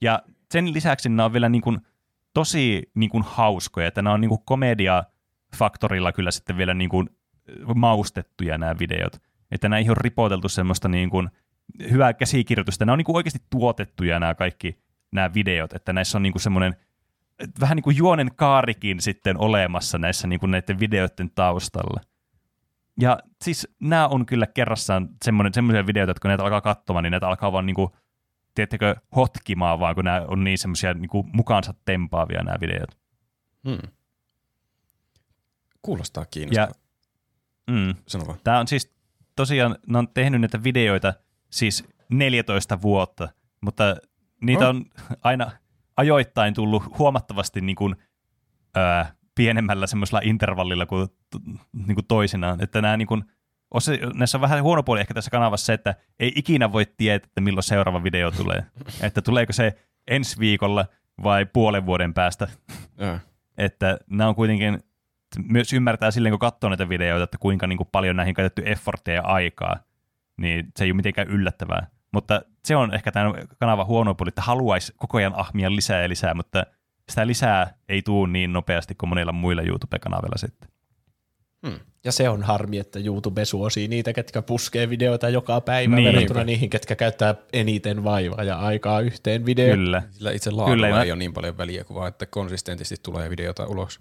Ja 0.00 0.22
sen 0.52 0.74
lisäksi 0.74 1.08
nämä 1.08 1.24
on 1.24 1.32
vielä 1.32 1.48
niin 1.48 1.62
kuin 1.62 1.80
tosi 2.34 2.82
niin 2.94 3.10
kuin 3.10 3.24
hauskoja, 3.26 3.86
että 3.86 4.02
nämä 4.02 4.14
on 4.14 4.20
niin 4.20 4.28
kuin 4.28 4.42
komedia-faktorilla 4.44 6.12
kyllä 6.12 6.30
sitten 6.30 6.56
vielä 6.56 6.74
niin 6.74 6.90
kuin 6.90 7.10
maustettuja 7.74 8.58
nämä 8.58 8.78
videot. 8.78 9.16
Että 9.50 9.68
näihin 9.68 9.90
on 9.90 9.96
ripoteltu 9.96 10.48
semmoista 10.48 10.88
niin 10.88 11.10
kuin– 11.10 11.28
hyvää 11.90 12.12
käsikirjoitusta. 12.12 12.84
Nämä 12.84 12.92
on 12.92 12.98
niin 12.98 13.04
kuin 13.04 13.16
oikeasti 13.16 13.42
tuotettuja 13.50 14.20
nämä 14.20 14.34
kaikki 14.34 14.78
nämä 15.12 15.34
videot, 15.34 15.72
että 15.72 15.92
näissä 15.92 16.18
on 16.18 16.22
niin 16.22 16.32
kuin 16.32 16.42
semmoinen 16.42 16.76
vähän 17.60 17.76
niin 17.76 17.82
kuin 17.82 17.96
juonen 17.96 18.30
kaarikin 18.36 19.00
sitten 19.00 19.38
olemassa 19.38 19.98
näissä 19.98 20.26
niin 20.28 20.40
kuin 20.40 20.50
näiden 20.50 20.78
videoiden 20.78 21.30
taustalla. 21.34 22.00
Ja 23.00 23.18
siis 23.44 23.68
nämä 23.80 24.08
on 24.08 24.26
kyllä 24.26 24.46
kerrassaan 24.46 25.08
semmoinen, 25.24 25.54
semmoisia 25.54 25.86
videoita, 25.86 26.10
että 26.10 26.20
kun 26.20 26.28
näitä 26.28 26.42
alkaa 26.44 26.60
katsomaan, 26.60 27.02
niin 27.02 27.10
näitä 27.10 27.28
alkaa 27.28 27.52
vaan 27.52 27.66
niin 27.66 27.74
kuin, 27.74 27.90
tiedättekö, 28.54 28.96
hotkimaan 29.16 29.80
vaan, 29.80 29.94
kun 29.94 30.04
nämä 30.04 30.24
on 30.28 30.44
niin 30.44 30.58
semmoisia 30.58 30.94
niin 30.94 31.08
kuin 31.08 31.26
mukaansa 31.32 31.74
tempaavia 31.84 32.42
nämä 32.42 32.56
videot. 32.60 32.98
Hmm. 33.68 33.90
Kuulostaa 35.82 36.24
kiinnostavaa. 36.24 36.74
Mm, 37.70 37.94
Tämä 38.44 38.58
on 38.58 38.68
siis 38.68 38.94
tosiaan, 39.36 39.76
ne 39.86 39.98
on 39.98 40.08
tehnyt 40.08 40.40
näitä 40.40 40.64
videoita– 40.64 41.14
siis 41.50 41.84
14 42.08 42.82
vuotta, 42.82 43.28
mutta 43.60 43.96
niitä 44.40 44.64
oh. 44.64 44.68
on 44.68 44.84
aina 45.22 45.50
ajoittain 45.96 46.54
tullut 46.54 46.98
huomattavasti 46.98 47.60
niin 47.60 47.76
kuin, 47.76 47.96
ää, 48.74 49.14
pienemmällä 49.34 49.86
semmoisella 49.86 50.20
intervallilla 50.24 50.86
kuin, 50.86 51.08
niin 51.72 51.94
kuin 51.94 52.06
toisinaan. 52.08 52.62
Että 52.62 52.82
nämä 52.82 52.96
niin 52.96 53.08
kuin, 53.08 53.24
osa, 53.70 53.92
näissä 54.14 54.38
on 54.38 54.42
vähän 54.42 54.62
huono 54.62 54.82
puoli 54.82 55.00
ehkä 55.00 55.14
tässä 55.14 55.30
kanavassa 55.30 55.66
se, 55.66 55.72
että 55.72 55.94
ei 56.18 56.32
ikinä 56.36 56.72
voi 56.72 56.86
tietää, 56.96 57.26
että 57.26 57.40
milloin 57.40 57.62
seuraava 57.62 58.04
video 58.04 58.30
tulee. 58.30 58.64
että 59.02 59.22
tuleeko 59.22 59.52
se 59.52 59.78
ensi 60.08 60.38
viikolla 60.38 60.86
vai 61.22 61.46
puolen 61.46 61.86
vuoden 61.86 62.14
päästä. 62.14 62.48
Yeah. 63.00 63.20
että 63.58 63.98
nämä 64.10 64.28
on 64.28 64.34
kuitenkin, 64.34 64.80
myös 65.48 65.72
ymmärtää 65.72 66.10
silleen, 66.10 66.32
kun 66.32 66.38
katsoo 66.38 66.70
näitä 66.70 66.88
videoita, 66.88 67.24
että 67.24 67.38
kuinka 67.38 67.66
niin 67.66 67.76
kuin 67.76 67.88
paljon 67.92 68.16
näihin 68.16 68.34
käytetty 68.34 68.62
efforttia 68.66 69.14
ja 69.14 69.22
aikaa 69.22 69.76
niin 70.36 70.66
se 70.76 70.84
ei 70.84 70.90
ole 70.90 70.96
mitenkään 70.96 71.28
yllättävää. 71.28 71.86
Mutta 72.12 72.42
se 72.64 72.76
on 72.76 72.94
ehkä 72.94 73.12
tämä 73.12 73.34
kanava 73.58 73.84
huono 73.84 74.14
puoli, 74.14 74.28
että 74.28 74.42
haluaisi 74.42 74.92
koko 74.96 75.18
ajan 75.18 75.34
ahmia 75.36 75.76
lisää 75.76 76.02
ja 76.02 76.08
lisää, 76.08 76.34
mutta 76.34 76.66
sitä 77.08 77.26
lisää 77.26 77.74
ei 77.88 78.02
tule 78.02 78.28
niin 78.28 78.52
nopeasti 78.52 78.94
kuin 78.94 79.08
monilla 79.08 79.32
muilla 79.32 79.62
YouTube-kanavilla 79.62 80.38
sitten. 80.38 80.68
Hmm. 81.66 81.80
Ja 82.04 82.12
se 82.12 82.28
on 82.28 82.42
harmi, 82.42 82.78
että 82.78 82.98
YouTube 82.98 83.44
suosii 83.44 83.88
niitä, 83.88 84.12
ketkä 84.12 84.42
puskee 84.42 84.90
videoita 84.90 85.28
joka 85.28 85.60
päivä 85.60 85.96
niin. 85.96 86.06
verrattuna 86.06 86.44
niihin, 86.44 86.70
ketkä 86.70 86.96
käyttää 86.96 87.34
eniten 87.52 88.04
vaivaa 88.04 88.44
ja 88.44 88.58
aikaa 88.58 89.00
yhteen 89.00 89.46
videoon. 89.46 89.78
Kyllä. 89.78 90.02
Sillä 90.10 90.32
itse 90.32 90.50
laadulla 90.50 90.86
Kyllä, 90.86 91.02
ei 91.02 91.12
ole 91.12 91.18
niin 91.18 91.32
paljon 91.32 91.58
väliä 91.58 91.84
kuin 91.84 91.94
vaan, 91.94 92.08
että 92.08 92.26
konsistentisti 92.26 92.96
tulee 93.02 93.30
videota 93.30 93.66
ulos. 93.66 94.00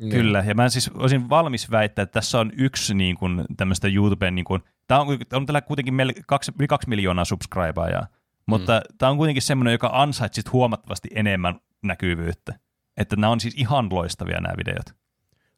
Niin. 0.00 0.10
Kyllä, 0.10 0.44
ja 0.46 0.54
mä 0.54 0.68
siis 0.68 0.90
olisin 0.94 1.28
valmis 1.28 1.70
väittää, 1.70 2.02
että 2.02 2.20
tässä 2.20 2.40
on 2.40 2.52
yksi 2.56 2.94
niin 2.94 3.16
kuin, 3.16 3.44
tämmöistä 3.56 3.88
YouTuben, 3.88 4.34
niin 4.34 4.44
kuin, 4.44 4.62
tämä 4.86 5.00
on, 5.00 5.18
on 5.32 5.46
tällä 5.46 5.60
kuitenkin 5.60 5.94
mel, 5.94 6.12
kaksi, 6.26 6.52
yli 6.58 6.66
kaksi 6.66 6.88
miljoonaa 6.88 7.24
subscribeajaa, 7.24 8.06
Mutta 8.46 8.72
mm. 8.72 8.96
tämä 8.98 9.10
on 9.10 9.16
kuitenkin 9.16 9.42
semmoinen, 9.42 9.72
joka 9.72 9.90
ansaitsi 9.92 10.42
huomattavasti 10.52 11.08
enemmän 11.14 11.60
näkyvyyttä. 11.82 12.58
Että 12.96 13.16
nämä 13.16 13.30
on 13.30 13.40
siis 13.40 13.54
ihan 13.54 13.88
loistavia 13.92 14.40
nämä 14.40 14.54
videot. 14.56 14.86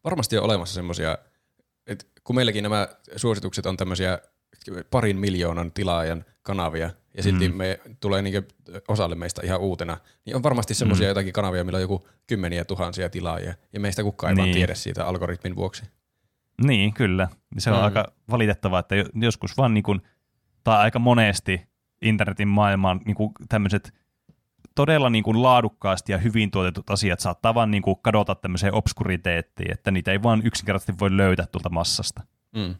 Varmasti 0.05 0.39
on 0.39 0.44
olemassa 0.44 0.74
semmoisia, 0.74 1.19
että 1.86 2.05
kun 2.24 2.36
meilläkin 2.36 2.62
nämä 2.62 2.89
suositukset 3.16 3.66
on 3.66 3.77
tämmöisiä 3.77 4.19
parin 4.90 5.16
miljoonan 5.16 5.73
tilaajan 5.73 6.24
kanavia, 6.43 6.90
ja 7.16 7.22
silti 7.22 7.48
mm. 7.48 7.55
me 7.55 7.80
tulee 8.01 8.22
niin 8.22 8.47
osalle 8.89 9.14
meistä 9.14 9.40
ihan 9.44 9.60
uutena, 9.60 9.97
niin 10.26 10.36
on 10.36 10.43
varmasti 10.43 10.74
semmoisia 10.74 11.06
mm. 11.06 11.09
jotakin 11.09 11.32
kanavia, 11.32 11.64
millä 11.64 11.76
on 11.76 11.82
joku 11.82 12.09
kymmeniä 12.26 12.64
tuhansia 12.64 13.10
tilaajia, 13.10 13.55
ja 13.72 13.80
meistä 13.80 14.02
kukaan 14.02 14.30
ei 14.30 14.34
Niin. 14.34 14.44
vaan 14.44 14.55
tiedä 14.55 14.74
siitä 14.74 15.06
algoritmin 15.06 15.56
vuoksi. 15.56 15.82
Niin, 16.64 16.94
kyllä. 16.94 17.28
Se 17.59 17.70
on 17.70 17.76
Mm. 17.78 17.84
aika 17.84 18.12
valitettavaa, 18.30 18.80
että 18.80 18.94
jo- 18.97 19.05
joskus 19.14 19.56
vaan 19.56 19.74
niin 19.74 19.84
kuin, 19.84 20.01
tai 20.64 20.78
aika 20.78 20.98
monesti 20.98 21.62
internetin 22.02 22.48
maailmaan 22.48 23.01
niin 23.05 23.14
kuin 23.14 23.32
tämmöiset 23.48 23.94
todella 24.74 25.10
niin 25.10 25.24
kuin 25.24 25.43
laadukkaasti 25.43 26.12
ja 26.12 26.18
hyvin 26.18 26.51
tuotetut 26.51 26.90
asiat 26.90 27.20
saattaa 27.20 27.55
vaan 27.55 27.70
niin 27.70 27.82
kuin 27.82 27.97
kadota 28.02 28.34
tämmöiseen 28.34 28.74
obskuriteettiin, 28.74 29.72
että 29.72 29.90
niitä 29.90 30.12
ei 30.12 30.22
vaan 30.22 30.43
yksinkertaisesti 30.44 30.98
voi 31.01 31.16
löytää 31.16 31.47
tuolta 31.47 31.68
massasta. 31.70 32.22
Mm. 32.56 32.74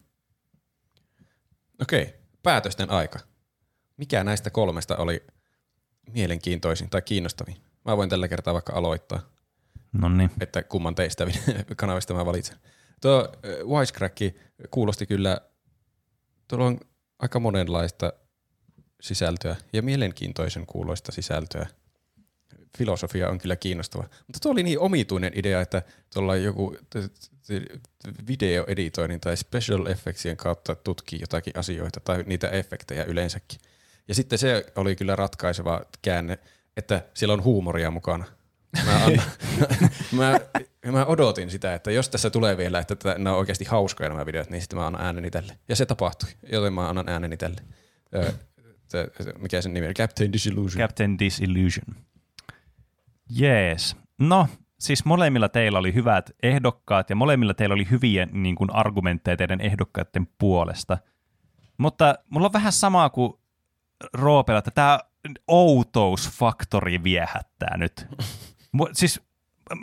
Okei, 1.82 2.14
päätösten 2.42 2.90
aika. 2.90 3.18
Mikä 3.97 4.24
näistä 4.24 4.51
kolmesta 4.51 4.97
oli 4.97 5.27
mielenkiintoisin 6.10 6.90
tai 6.90 7.02
kiinnostavin? 7.02 7.56
Mä 7.85 7.97
voin 7.97 8.09
tällä 8.09 8.28
kertaa 8.28 8.55
vaikka 8.55 8.73
aloittaa, 8.73 9.20
No 9.93 10.09
niin. 10.09 10.31
että 10.40 10.62
kumman 10.62 10.94
teistä 10.94 11.27
kanavista 11.77 12.14
mä 12.14 12.27
valitsen. 12.27 12.56
Tuo 13.01 13.28
äh, 13.44 13.78
Wisecrack 13.78 14.16
kuulosti 14.70 15.06
kyllä, 15.06 15.40
tuolla 16.48 16.66
on 16.66 16.81
aika 17.19 17.40
monenlaista 17.40 18.12
sisältöä 19.01 19.56
ja 19.73 19.82
mielenkiintoisen 19.82 20.66
kuuloista 20.66 21.12
sisältöä. 21.12 21.66
Filosofia 22.78 23.28
on 23.28 23.39
kyllä 23.39 23.56
kiinnostava. 23.56 24.02
Mutta 24.02 24.40
tuo 24.43 24.52
oli 24.52 24.62
niin 24.62 24.78
omituinen 24.78 25.32
idea, 25.35 25.60
että 25.60 25.82
tuolla 26.14 26.36
joku 26.36 26.77
videoeditoinnin 28.27 29.20
tai 29.20 29.36
special 29.36 29.86
effectsien 29.86 30.36
kautta 30.36 30.74
tutkii 30.74 31.20
jotakin 31.20 31.59
asioita 31.59 32.01
tai 32.01 32.24
niitä 32.27 32.48
efektejä 32.48 33.05
yleensäkin. 33.05 33.59
Ja 34.12 34.16
sitten 34.16 34.39
se 34.39 34.66
oli 34.76 34.97
kyllä 34.97 35.16
ratkaiseva 35.16 35.80
käänne, 36.02 36.39
että 36.76 37.02
siellä 37.14 37.32
on 37.32 37.44
huumoria 37.44 37.90
mukana. 37.90 38.24
Mä, 38.86 39.01
mä, 40.18 40.40
mä 40.93 41.05
odotin 41.05 41.51
sitä, 41.51 41.74
että 41.74 41.90
jos 41.90 42.09
tässä 42.09 42.30
tulee 42.30 42.56
vielä, 42.56 42.78
että 42.78 42.97
nämä 43.18 43.32
on 43.32 43.39
oikeasti 43.39 43.64
hauskoja 43.64 44.09
nämä 44.09 44.26
videot, 44.26 44.51
niin 44.51 44.60
sitten 44.60 44.78
mä 44.78 44.86
annan 44.86 45.02
ääneni 45.02 45.30
tälle. 45.30 45.59
Ja 45.68 45.76
se 45.76 45.86
tapahtui, 45.86 46.28
joten 46.52 46.72
mä 46.72 46.89
annan 46.89 47.09
ääneni 47.09 47.36
tälle. 47.36 47.60
Mikä 49.39 49.62
sen 49.62 49.74
nimi 49.74 49.86
on? 49.86 49.94
Captain 49.94 50.32
Disillusion. 50.32 50.82
Captain 50.82 51.18
Disillusion. 51.18 51.97
Jees. 53.30 53.97
No, 54.18 54.48
siis 54.80 55.05
molemmilla 55.05 55.48
teillä 55.48 55.78
oli 55.78 55.94
hyvät 55.94 56.30
ehdokkaat 56.43 57.10
ja 57.10 57.16
molemmilla 57.16 57.55
teillä 57.55 57.74
oli 57.74 57.86
hyviä 57.90 58.28
niin 58.32 58.55
kuin, 58.55 58.74
argumentteja 58.74 59.36
teidän 59.36 59.60
ehdokkaiden 59.60 60.28
puolesta. 60.39 60.98
Mutta 61.78 62.14
mulla 62.30 62.47
on 62.47 62.52
vähän 62.52 62.72
samaa 62.72 63.10
kuin 63.10 63.41
Roopella, 64.12 64.59
että 64.59 64.70
tämä 64.70 64.99
outousfaktori 65.47 67.03
viehättää 67.03 67.77
nyt. 67.77 68.07
Siis 68.93 69.20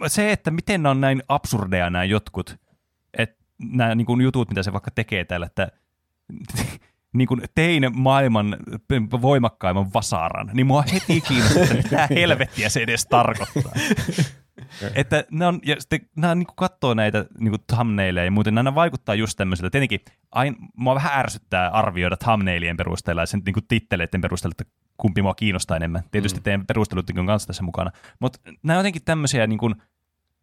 se, 0.07 0.31
että 0.31 0.51
miten 0.51 0.85
on 0.85 1.01
näin 1.01 1.23
absurdeja 1.27 1.89
nämä 1.89 2.03
jotkut, 2.03 2.57
että 3.17 3.45
nämä 3.59 3.95
niin 3.95 4.05
kuin 4.05 4.21
jutut, 4.21 4.49
mitä 4.49 4.63
se 4.63 4.73
vaikka 4.73 4.91
tekee 4.91 5.25
täällä, 5.25 5.45
että 5.45 5.67
niin 7.17 7.27
kuin 7.27 7.41
tein 7.55 7.83
maailman 7.93 8.57
voimakkaimman 9.21 9.93
vasaran, 9.93 10.49
niin 10.53 10.67
mua 10.67 10.83
heti 10.93 11.21
kiinnostaa, 11.21 11.63
että 11.63 11.75
mitä 11.75 12.07
helvettiä 12.15 12.69
se 12.69 12.79
edes 12.79 13.05
tarkoittaa. 13.05 13.71
että 14.95 15.23
ne 15.31 15.47
on, 15.47 15.59
ja 15.65 15.75
sitten 15.79 15.99
nämä 16.15 16.35
niin 16.35 16.47
katsoo 16.55 16.93
näitä 16.93 17.25
niin 17.39 17.51
kuin 17.51 17.63
thumbnaileja 17.75 18.25
ja 18.25 18.31
muuten, 18.31 18.55
nämä 18.55 18.75
vaikuttaa 18.75 19.15
just 19.15 19.37
tämmöiseltä. 19.37 19.69
Tietenkin 19.69 19.99
ain, 20.31 20.55
mua 20.77 20.95
vähän 20.95 21.19
ärsyttää 21.19 21.69
arvioida 21.69 22.17
thumbnailien 22.17 22.77
perusteella 22.77 23.21
ja 23.21 23.25
sen 23.25 23.41
niin 23.45 23.53
kuin 23.53 23.67
titteleiden 23.67 24.21
perusteella, 24.21 24.55
että 24.59 24.73
kumpi 24.97 25.21
mua 25.21 25.33
kiinnostaa 25.33 25.77
enemmän. 25.77 26.03
Tietysti 26.11 26.39
mm. 26.39 26.43
teidän 26.43 26.65
perustelutkin 26.65 27.19
on 27.19 27.25
kanssa 27.25 27.47
tässä 27.47 27.63
mukana. 27.63 27.91
Mutta 28.19 28.39
nämä 28.63 28.77
on 28.77 28.79
jotenkin 28.79 29.03
tämmöisiä, 29.05 29.47
niin 29.47 29.59
kuin, 29.59 29.75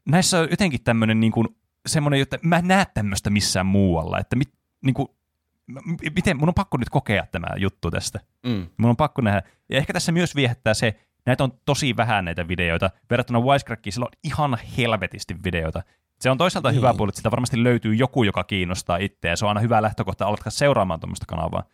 näissä 0.08 0.38
on 0.38 0.48
jotenkin 0.50 0.82
tämmöinen 0.84 1.20
niin 1.20 1.32
kuin, 1.32 1.48
semmoinen, 1.86 2.20
että 2.20 2.38
mä 2.42 2.58
en 2.58 2.68
näe 2.68 2.86
tämmöistä 2.94 3.30
missään 3.30 3.66
muualla. 3.66 4.18
Että 4.18 4.36
mit, 4.36 4.52
niin 4.84 4.94
kuin, 4.94 5.08
miten, 6.14 6.36
mun 6.36 6.48
on 6.48 6.54
pakko 6.54 6.76
nyt 6.76 6.88
kokea 6.88 7.26
tämä 7.32 7.46
juttu 7.56 7.90
tästä. 7.90 8.20
Mm. 8.46 8.66
Mun 8.76 8.90
on 8.90 8.96
pakko 8.96 9.22
nähdä. 9.22 9.42
Ja 9.68 9.78
ehkä 9.78 9.92
tässä 9.92 10.12
myös 10.12 10.36
viehättää 10.36 10.74
se, 10.74 11.00
näitä 11.26 11.44
on 11.44 11.52
tosi 11.64 11.96
vähän 11.96 12.24
näitä 12.24 12.48
videoita. 12.48 12.90
Verrattuna 13.10 13.40
Wisecrackiin 13.40 13.92
sillä 13.92 14.04
on 14.06 14.12
ihan 14.24 14.58
helvetisti 14.78 15.36
videoita. 15.44 15.82
Se 16.20 16.30
on 16.30 16.38
toisaalta 16.38 16.68
Niin. 16.70 16.76
hyvä 16.76 16.94
puoli, 16.94 17.08
että 17.10 17.16
sitä 17.16 17.30
varmasti 17.30 17.64
löytyy 17.64 17.94
joku, 17.94 18.22
joka 18.24 18.44
kiinnostaa 18.44 18.96
itseä. 18.96 19.36
Se 19.36 19.44
on 19.44 19.48
aina 19.48 19.60
hyvä 19.60 19.82
lähtökohta 19.82 20.26
alkaa 20.26 20.50
seuraamaan 20.50 21.00
tuommoista 21.00 21.26
kanavaa. 21.28 21.64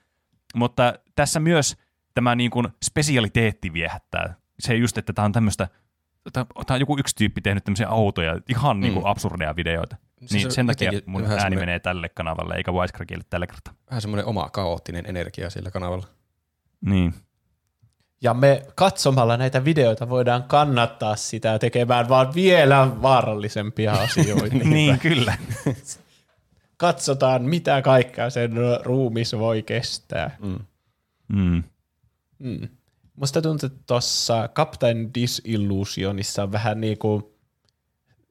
Mutta 0.54 0.94
tässä 1.16 1.40
myös 1.40 1.76
tämä 2.14 2.34
niin 2.34 2.50
kuin 2.50 2.68
spesialiteetti 2.84 3.72
viehättää. 3.72 4.34
Se 4.60 4.74
just, 4.74 4.98
että 4.98 5.12
tämä 5.12 5.24
on 5.26 5.32
tämmöistä, 5.32 5.68
tämä 6.32 6.46
on 6.70 6.80
joku 6.80 6.96
yksi 6.98 7.16
tyyppi 7.16 7.40
tehnyt 7.40 7.64
tämmöisiä 7.64 7.88
autoja, 7.88 8.38
ihan 8.48 8.80
niin 8.80 8.92
kuin 8.92 9.04
Mm. 9.04 9.10
absurdeja 9.10 9.56
videoita. 9.56 9.96
Siis 10.18 10.32
niin 10.32 10.52
sen 10.52 10.66
takia 10.66 10.92
mun 11.06 11.20
ääni 11.22 11.34
semmoinen- 11.34 11.58
menee 11.58 11.78
tälle 11.78 12.08
kanavalle, 12.08 12.54
eikä 12.54 12.72
Wisecrackille 12.72 13.24
tällä 13.30 13.46
kertaa. 13.46 13.74
Vähän 13.90 14.00
semmoinen 14.02 14.26
oma 14.26 14.50
kaoottinen 14.50 15.04
energia 15.06 15.50
sillä 15.50 15.70
kanavalla. 15.70 16.06
Niin. 16.80 17.14
Ja 18.22 18.34
me 18.34 18.62
katsomalla 18.74 19.36
näitä 19.36 19.64
videoita 19.64 20.08
voidaan 20.08 20.42
kannattaa 20.42 21.16
sitä 21.16 21.58
tekemään 21.58 22.08
vaan 22.08 22.34
vielä 22.34 22.88
vaarallisempia 23.02 23.92
asioita. 23.92 24.56
niin, 24.64 24.98
kyllä. 24.98 25.38
Katsotaan, 26.76 27.42
mitä 27.42 27.82
kaikkea 27.82 28.30
sen 28.30 28.52
ruumis 28.82 29.32
voi 29.32 29.62
kestää. 29.62 30.36
Mm. 30.42 30.58
Mm. 31.28 31.62
Mm. 32.38 32.68
Musta 33.16 33.42
tuntuu, 33.42 33.66
että 33.66 33.82
tuossa 33.86 34.48
Captain 34.54 35.14
Disillusionissa 35.14 36.42
on 36.42 36.52
vähän 36.52 36.80
niin 36.80 36.98
kuin 36.98 37.24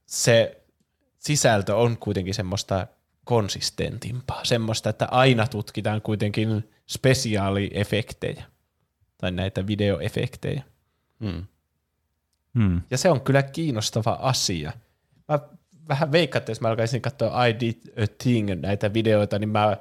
se 0.06 0.62
sisältö 1.20 1.76
on 1.76 1.98
kuitenkin 1.98 2.34
semmoista 2.34 2.88
konsistentimpaa. 3.24 4.46
Semmoista, 4.46 4.90
että 4.90 5.08
aina 5.12 5.48
tutkitaan 5.48 6.02
kuitenkin 6.02 6.70
spesiaaliefektejä 6.88 8.44
tai 9.22 9.32
näitä 9.32 9.68
videoefektejä. 9.68 10.64
Mm. 11.20 11.46
Mm. 12.54 12.82
Ja 12.92 12.98
se 12.98 13.10
on 13.10 13.22
kyllä 13.22 13.44
kiinnostava 13.44 14.18
asia. 14.22 14.72
Mä 15.28 15.40
vähän 15.90 16.12
veikkaan, 16.12 16.42
että 16.42 16.52
jos 16.52 16.62
mä 16.62 16.68
alkaisin 16.68 17.02
katsoa 17.02 17.46
I 17.46 17.56
did 17.60 18.04
a 18.04 18.08
thing 18.24 18.50
näitä 18.62 18.94
videoita, 18.94 19.40
niin 19.40 19.50
mä 19.50 19.78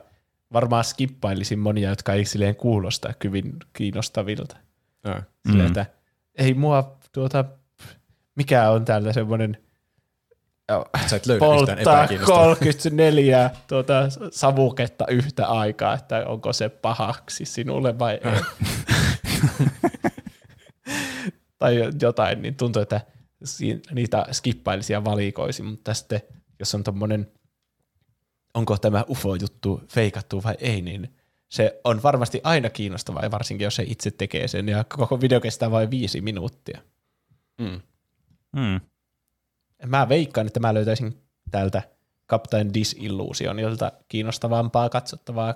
varmaan 0.53 0.85
skippailisin 0.85 1.59
monia, 1.59 1.89
jotka 1.91 2.13
ei 2.13 2.25
silleen 2.25 2.57
kuulosta 2.57 3.13
hyvin 3.25 3.57
kiinnostavilta. 3.73 4.57
Ja. 5.05 5.23
Silleen, 5.47 5.67
Mm. 5.71 5.79
että 5.81 5.87
ei 6.35 6.55
mua 6.55 6.97
tuota, 7.13 7.45
mikä 8.35 8.71
on 8.71 8.85
täällä 8.85 9.13
semmoinen 9.13 9.57
Sä 11.07 11.17
et 11.17 11.27
löydä 11.27 11.39
polttaa 11.41 11.77
epäkiinnostavaa. 11.77 12.45
34 12.57 13.51
tuota, 13.67 13.95
savuketta 14.31 15.07
yhtä 15.07 15.47
aikaa, 15.47 15.95
että 15.95 16.27
onko 16.27 16.53
se 16.53 16.69
pahaksi 16.69 17.45
sinulle 17.45 17.99
vai 17.99 18.15
ei. 18.25 18.41
tai 21.61 21.91
jotain, 22.03 22.43
niin 22.43 22.55
tuntuu, 22.55 22.83
että 22.83 23.01
siin- 23.45 23.83
niitä 23.93 24.27
skippailisi 24.33 24.93
ja 24.93 25.05
valikoisi, 25.05 25.63
mutta 25.63 25.95
sitten 25.95 26.21
jos 26.59 26.75
on 26.75 26.85
tommonen, 26.85 27.33
onko 28.55 28.79
tämä 28.79 29.05
UFO-juttu 29.09 29.83
feikattu 29.89 30.43
vai 30.43 30.55
ei, 30.59 30.83
niin 30.83 31.15
se 31.49 31.81
on 31.85 32.03
varmasti 32.03 32.41
aina 32.45 32.71
kiinnostavaa, 32.71 33.23
ja 33.23 33.31
varsinkin 33.31 33.65
jos 33.65 33.77
se 33.77 33.85
itse 33.87 34.11
tekee 34.11 34.49
sen, 34.49 34.69
ja 34.69 34.85
koko 34.85 35.21
video 35.21 35.41
kestää 35.41 35.71
vain 35.71 35.91
viisi 35.91 36.21
minuuttia. 36.21 36.81
Mm. 37.59 37.81
Mm. 38.57 38.81
Mä 39.87 40.09
veikkaan, 40.09 40.47
että 40.47 40.61
mä 40.61 40.75
löytäisin 40.75 41.23
täältä 41.51 41.83
Captain 42.31 42.75
Disillusionilta 42.75 43.93
kiinnostavampaa 44.09 44.89
katsottavaa 44.89 45.55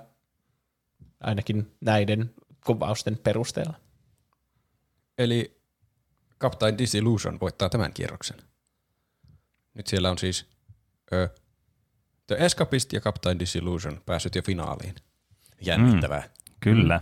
ainakin 1.19 1.71
näiden 1.81 2.33
kuvausten 2.65 3.17
perusteella. 3.17 3.73
Eli 5.17 5.54
Captain 6.41 6.77
Disillusion 6.77 7.39
voittaa 7.39 7.69
tämän 7.69 7.93
kierroksen. 7.93 8.37
Nyt 9.73 9.87
siellä 9.87 10.11
on 10.11 10.17
siis 10.17 10.45
ö, 11.13 11.29
The 12.27 12.35
Escapist 12.39 12.93
ja 12.93 13.01
Captain 13.01 13.39
Disillusion 13.39 14.01
päässyt 14.05 14.35
jo 14.35 14.41
finaaliin. 14.41 14.95
Jännittävää. 15.61 16.23
Kyllä. 16.59 17.01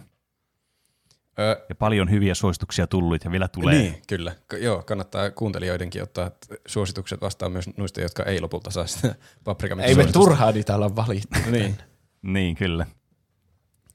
Ö, 1.39 1.65
Ja 1.69 1.75
paljon 1.75 2.11
hyviä 2.11 2.35
suosituksia 2.35 2.87
tullut 2.87 3.23
ja 3.25 3.31
vielä 3.31 3.47
tulee. 3.47 3.75
Niin, 3.81 4.01
kyllä. 4.07 4.35
K- 4.47 4.53
joo, 4.61 4.83
kannattaa 4.83 5.31
kuuntelijoidenkin 5.31 6.03
ottaa 6.03 6.29
t- 6.29 6.35
suositukset 6.67 7.21
vastaan 7.21 7.51
myös 7.51 7.65
noista, 7.77 8.01
jotka 8.01 8.23
ei 8.23 8.41
lopulta 8.41 8.71
saa 8.71 8.87
sitä 8.87 9.15
paprika 9.43 9.75
Ei 9.83 9.95
me 9.95 10.11
turhaa 10.11 10.51
niitä 10.51 10.75
olla 10.75 10.95
valittu. 10.95 11.39
Niin. 11.51 11.77
Niin, 12.21 12.55
kyllä. 12.55 12.85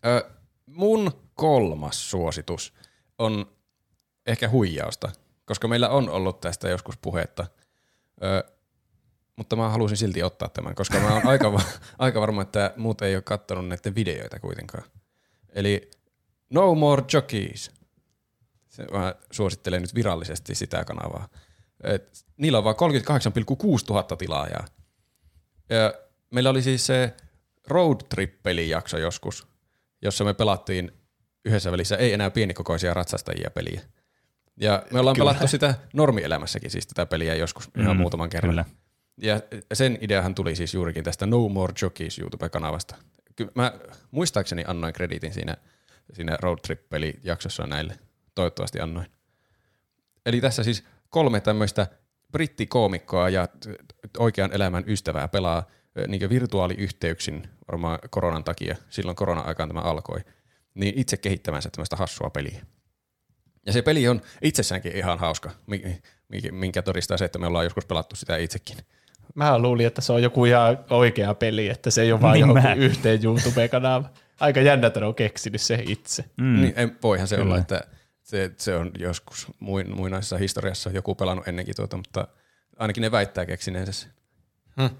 Ö, 0.06 0.30
mun 0.66 1.12
kolmas 1.34 2.10
suositus 2.10 2.74
on 3.18 3.52
ehkä 4.26 4.48
huijausta, 4.48 5.12
koska 5.48 5.68
meillä 5.68 5.88
on 5.88 6.10
ollut 6.10 6.40
tästä 6.40 6.68
joskus 6.68 6.96
puhetta. 6.96 7.46
Ö, 8.22 8.44
mutta 9.36 9.56
mä 9.56 9.68
halusin 9.68 9.96
silti 9.96 10.22
ottaa 10.22 10.48
tämän, 10.48 10.74
koska 10.74 11.00
mä 11.00 11.14
oon 11.14 11.26
aika, 11.26 11.52
va- 11.52 11.62
aika 11.98 12.20
varma, 12.20 12.42
että 12.42 12.74
muut 12.76 13.02
ei 13.02 13.14
ole 13.14 13.22
katsonut 13.22 13.68
näiden 13.68 13.94
videoita 13.94 14.40
kuitenkaan. 14.40 14.84
Eli 15.48 15.90
No 16.50 16.74
More 16.74 17.04
Jockeys. 17.12 17.70
Se, 18.68 18.86
mä 18.92 19.14
suosittelen 19.30 19.82
nyt 19.82 19.94
virallisesti 19.94 20.54
sitä 20.54 20.84
kanavaa. 20.84 21.28
Et, 21.84 22.24
niillä 22.36 22.58
on 22.58 22.64
vaan 22.64 22.76
38,6 23.80 23.86
tuhatta 23.86 24.16
tilaajaa. 24.16 24.66
Ja 25.70 25.94
meillä 26.30 26.50
oli 26.50 26.62
siis 26.62 26.86
se 26.86 27.14
road 27.66 28.00
trip-pelin 28.08 28.68
jakso 28.68 28.98
joskus, 28.98 29.46
jossa 30.02 30.24
me 30.24 30.34
pelattiin 30.34 30.92
yhdessä 31.44 31.72
välissä 31.72 31.96
ei 31.96 32.12
enää 32.12 32.30
pienikokoisia 32.30 32.94
ratsastajia 32.94 33.50
peliä. 33.50 33.80
Ja 34.60 34.82
me 34.90 35.00
ollaan 35.00 35.16
Kyllä. 35.16 35.24
pelattu 35.30 35.48
sitä 35.48 35.74
normielämässäkin 35.92 36.70
siis 36.70 36.86
tätä 36.86 37.06
peliä 37.06 37.34
joskus 37.34 37.70
ihan 37.80 37.96
Mm, 37.96 38.00
muutaman 38.00 38.28
kerran. 38.30 38.50
Kyllä. 38.50 38.64
Ja 39.16 39.40
sen 39.72 39.98
ideahan 40.00 40.34
tuli 40.34 40.56
siis 40.56 40.74
juurikin 40.74 41.04
tästä 41.04 41.26
No 41.26 41.48
More 41.48 41.74
Jockeys 41.82 42.18
YouTube-kanavasta. 42.18 42.96
Ky- 43.36 43.48
Mä 43.54 43.72
muistaakseni 44.10 44.64
annoin 44.66 44.92
krediitin 44.92 45.32
siinä, 45.32 45.56
siinä 46.12 46.36
Road 46.42 46.58
Trip-pelijaksossa 46.66 47.66
näille. 47.66 47.98
Toivottavasti 48.34 48.80
annoin. 48.80 49.06
Eli 50.26 50.40
tässä 50.40 50.62
siis 50.62 50.84
kolme 51.08 51.40
tämmöistä 51.40 51.86
brittikoomikkoa 52.32 53.28
ja 53.28 53.48
oikean 54.18 54.52
elämän 54.52 54.84
ystävää 54.86 55.28
pelaa 55.28 55.66
niin 56.08 56.30
virtuaaliyhteyksin 56.30 57.48
varmaan 57.72 57.98
koronan 58.10 58.44
takia, 58.44 58.76
silloin 58.90 59.16
korona-aikaan 59.16 59.68
tämä 59.68 59.80
alkoi, 59.80 60.20
niin 60.74 60.94
itse 60.96 61.16
kehittämänsä 61.16 61.70
tämmöistä 61.70 61.96
hassua 61.96 62.30
peliä. 62.30 62.62
Ja 63.68 63.72
se 63.72 63.82
peli 63.82 64.08
on 64.08 64.20
itsessäänkin 64.42 64.96
ihan 64.96 65.18
hauska, 65.18 65.50
mi- 65.66 66.00
mi- 66.28 66.50
minkä 66.50 66.82
todistaa 66.82 67.16
se, 67.16 67.24
että 67.24 67.38
me 67.38 67.46
ollaan 67.46 67.64
joskus 67.66 67.86
pelattu 67.86 68.16
sitä 68.16 68.36
itsekin. 68.36 68.76
Mä 69.34 69.58
luulin, 69.58 69.86
että 69.86 70.00
se 70.00 70.12
on 70.12 70.22
joku 70.22 70.44
ihan 70.44 70.78
oikea 70.90 71.34
peli, 71.34 71.68
että 71.68 71.90
se 71.90 72.02
ei 72.02 72.12
ole 72.12 72.20
vaan 72.20 72.32
Niin 72.34 72.40
johonkin 72.40 72.62
mä. 72.62 72.74
yhteen 72.74 73.20
YouTube-kanava. 73.24 74.10
Aika 74.40 74.60
jännä, 74.60 74.86
että 74.86 75.00
ne 75.00 75.06
on 75.06 75.14
keksinyt 75.14 75.60
se 75.60 75.82
itse. 75.86 76.24
Mm. 76.36 76.60
Niin, 76.60 76.72
ei, 76.76 76.88
voihan 77.02 77.28
se 77.28 77.36
Kyllä. 77.36 77.46
olla, 77.48 77.58
että 77.58 77.80
se, 78.22 78.50
se 78.56 78.76
on 78.76 78.90
joskus 78.98 79.46
muin, 79.60 79.96
muinaisessa 79.96 80.38
historiassa 80.38 80.90
joku 80.90 81.14
pelannut 81.14 81.48
ennenkin 81.48 81.76
tuota, 81.76 81.96
mutta 81.96 82.28
ainakin 82.76 83.00
ne 83.00 83.10
väittää 83.10 83.46
keksineensä 83.46 83.92
sen. 83.92 84.10
Hmm. 84.80 84.90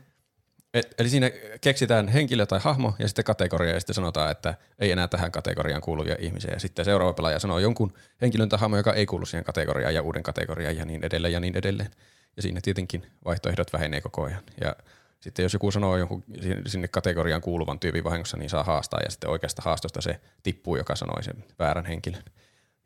Et, 0.75 0.95
eli 0.99 1.09
siinä 1.09 1.31
keksitään 1.61 2.09
henkilö 2.09 2.47
tai 2.47 2.61
hahmo 2.63 2.95
ja 2.99 3.09
sitten 3.09 3.25
kategoria 3.25 3.75
ja 3.75 3.81
sitten 3.81 3.95
sanotaan, 3.95 4.31
että 4.31 4.55
ei 4.79 4.93
enää 4.93 5.09
tähän 5.09 5.33
kategoriaan 5.33 5.83
kuuluvia 5.83 6.17
ihmisiä. 6.19 6.51
Ja 6.53 6.61
sitten 6.61 6.85
seuraava 6.85 7.13
pelaaja 7.13 7.39
sanoo 7.39 7.59
jonkun 7.59 7.93
henkilön 8.23 8.49
tai 8.49 8.59
hahmo, 8.59 8.77
joka 8.77 8.93
ei 8.93 9.07
kuulu 9.07 9.27
siihen 9.27 9.45
kategoriaan 9.45 9.95
ja 9.95 10.03
uuden 10.03 10.23
kategoriaan 10.23 10.77
ja 10.77 10.85
niin 10.85 11.05
edelleen 11.05 11.33
ja 11.33 11.41
niin 11.41 11.57
edelleen. 11.57 11.91
Ja 12.37 12.43
siinä 12.43 12.61
tietenkin 12.63 13.07
vaihtoehdot 13.25 13.73
vähenee 13.73 14.01
koko 14.01 14.25
ajan. 14.25 14.43
Ja 14.61 14.77
sitten 15.21 15.43
jos 15.43 15.53
joku 15.53 15.71
sanoo 15.71 15.97
jonkun 15.97 16.25
sinne 16.67 16.89
kategoriaan 16.89 17.43
kuuluvan 17.43 17.79
tyypin 17.79 18.05
vahingossa, 18.05 18.37
niin 18.37 18.51
saa 18.51 18.65
haastaa 18.65 19.01
ja 19.05 19.11
sitten 19.11 19.31
oikeasta 19.31 19.63
haastosta 19.65 20.01
se 20.01 20.21
tippuu, 20.43 20.77
joka 20.77 20.97
sanoi 20.97 21.23
sen 21.23 21.45
väärän 21.59 21.87
henkilön. 21.87 22.23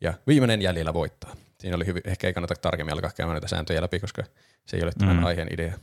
Ja 0.00 0.14
viimeinen 0.26 0.62
jäljellä 0.62 0.94
voittaa. 0.94 1.36
Siinä 1.60 1.76
oli 1.76 1.86
hyvin, 1.86 2.02
ehkä 2.04 2.26
ei 2.26 2.32
kannata 2.32 2.54
tarkemmin 2.54 2.92
alkaa 2.92 3.10
käymään 3.16 3.34
näitä 3.34 3.48
sääntöjä 3.48 3.82
läpi, 3.82 4.00
koska 4.00 4.22
se 4.64 4.76
ei 4.76 4.82
ole 4.82 4.92
tämän 4.98 5.16
Mm. 5.16 5.20
mm. 5.20 5.26
aiheen 5.26 5.54
idea. 5.54 5.78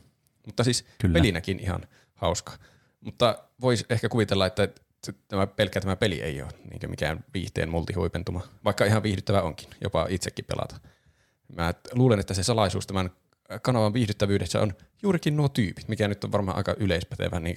Mutta 0.50 0.64
siis 0.64 0.86
Kyllä. 1.02 1.14
Pelinäkin 1.14 1.60
ihan 1.60 1.88
hauska. 2.14 2.54
Mutta 3.02 3.44
voisi 3.62 3.86
ehkä 3.90 4.10
kuvitella, 4.10 4.46
että 4.46 4.68
tämä, 5.28 5.48
pelkkä 5.48 5.82
tämä 5.82 5.96
peli 5.96 6.22
ei 6.22 6.42
ole 6.42 6.52
niin 6.70 6.90
mikään 6.90 7.24
viihteen 7.34 7.70
multihuipentuma, 7.70 8.42
vaikka 8.66 8.86
ihan 8.86 9.04
viihdyttävä 9.04 9.42
onkin, 9.42 9.70
jopa 9.82 10.08
itsekin 10.10 10.46
pelata. 10.46 10.80
Mä 11.56 11.74
luulen, 11.94 12.20
että 12.20 12.34
se 12.34 12.44
salaisuus 12.44 12.88
tämän 12.88 13.10
kanavan 13.62 13.94
viihdyttävyydessä 13.94 14.62
on 14.62 14.74
juurikin 15.04 15.38
nuo 15.38 15.50
tyypit, 15.50 15.88
mikä 15.88 16.08
nyt 16.08 16.24
on 16.24 16.32
varmaan 16.32 16.58
aika 16.58 16.76
yleispätevä 16.78 17.40
niin 17.40 17.56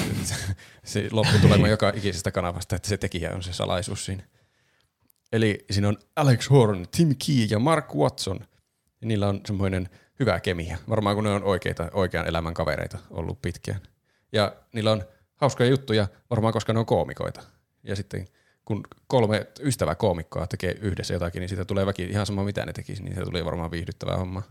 se 0.84 1.08
lopputulema 1.12 1.68
joka 1.68 1.92
ikisestä 1.96 2.30
kanavasta, 2.30 2.76
että 2.76 2.88
se 2.88 2.96
tekijä 2.96 3.30
on 3.34 3.42
se 3.42 3.52
salaisuus 3.52 4.04
siinä. 4.04 4.22
Eli 5.32 5.64
siinä 5.70 5.88
on 5.88 5.98
Alex 6.16 6.50
Horn, 6.50 6.86
Tim 6.96 7.08
Key 7.26 7.46
ja 7.50 7.58
Mark 7.58 7.94
Watson. 7.94 8.40
Ja 9.00 9.06
niillä 9.06 9.28
on 9.28 9.40
semmoinen 9.46 9.88
hyvä 10.22 10.40
kemia. 10.40 10.78
Varmaan 10.88 11.16
kun 11.16 11.24
ne 11.24 11.30
on 11.30 11.44
oikeita, 11.44 11.90
oikean 11.92 12.26
elämän 12.26 12.54
kavereita 12.54 12.98
ollut 13.10 13.42
pitkään. 13.42 13.80
Ja 14.32 14.56
niillä 14.72 14.92
on 14.92 15.02
hauskoja 15.36 15.70
juttuja, 15.70 16.08
varmaan 16.30 16.52
koska 16.52 16.72
ne 16.72 16.78
on 16.78 16.86
koomikoita. 16.86 17.42
Ja 17.82 17.96
sitten 17.96 18.28
kun 18.64 18.84
kolme 19.06 19.46
ystävää 19.60 19.94
koomikkoa 19.94 20.46
tekee 20.46 20.76
yhdessä 20.80 21.14
jotakin, 21.14 21.40
niin 21.40 21.48
siitä 21.48 21.64
tulee 21.64 21.86
väki 21.86 22.04
ihan 22.04 22.26
sama 22.26 22.44
mitä 22.44 22.66
ne 22.66 22.72
tekisi, 22.72 23.02
niin 23.02 23.14
se 23.14 23.22
tulee 23.22 23.44
varmaan 23.44 23.70
viihdyttävää 23.70 24.16
hommaa. 24.16 24.42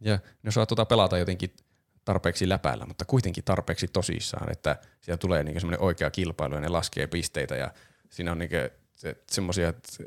Ja 0.00 0.18
ne 0.42 0.48
osaa 0.48 0.66
tuota 0.66 0.84
pelata 0.84 1.18
jotenkin 1.18 1.56
tarpeeksi 2.04 2.48
läpällä, 2.48 2.86
mutta 2.86 3.04
kuitenkin 3.04 3.44
tarpeeksi 3.44 3.88
tosissaan, 3.88 4.52
että 4.52 4.76
siellä 5.00 5.18
tulee 5.18 5.44
niinku 5.44 5.60
semmoinen 5.60 5.84
oikea 5.84 6.10
kilpailu 6.10 6.54
ja 6.54 6.60
ne 6.60 6.68
laskee 6.68 7.06
pisteitä 7.06 7.56
ja 7.56 7.70
siinä 8.10 8.32
on 8.32 8.38
niinku 8.38 8.56
se, 8.92 9.16
semmoisia, 9.30 9.68
että 9.68 10.04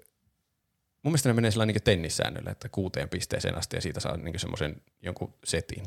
mun 1.04 1.12
mielestä 1.12 1.30
ne 1.30 1.34
menee 1.34 1.52
sillä 1.52 1.66
niinku 1.66 1.82
tennissäännöllä, 1.84 2.52
että 2.52 2.70
kuuteen 2.70 3.10
pisteeseen 3.10 3.58
asti 3.58 3.78
ja 3.78 3.82
siitä 3.82 4.00
saa 4.00 4.18
niinku 4.18 4.40
semmoisen 4.40 4.76
jonkun 5.02 5.34
setin. 5.44 5.86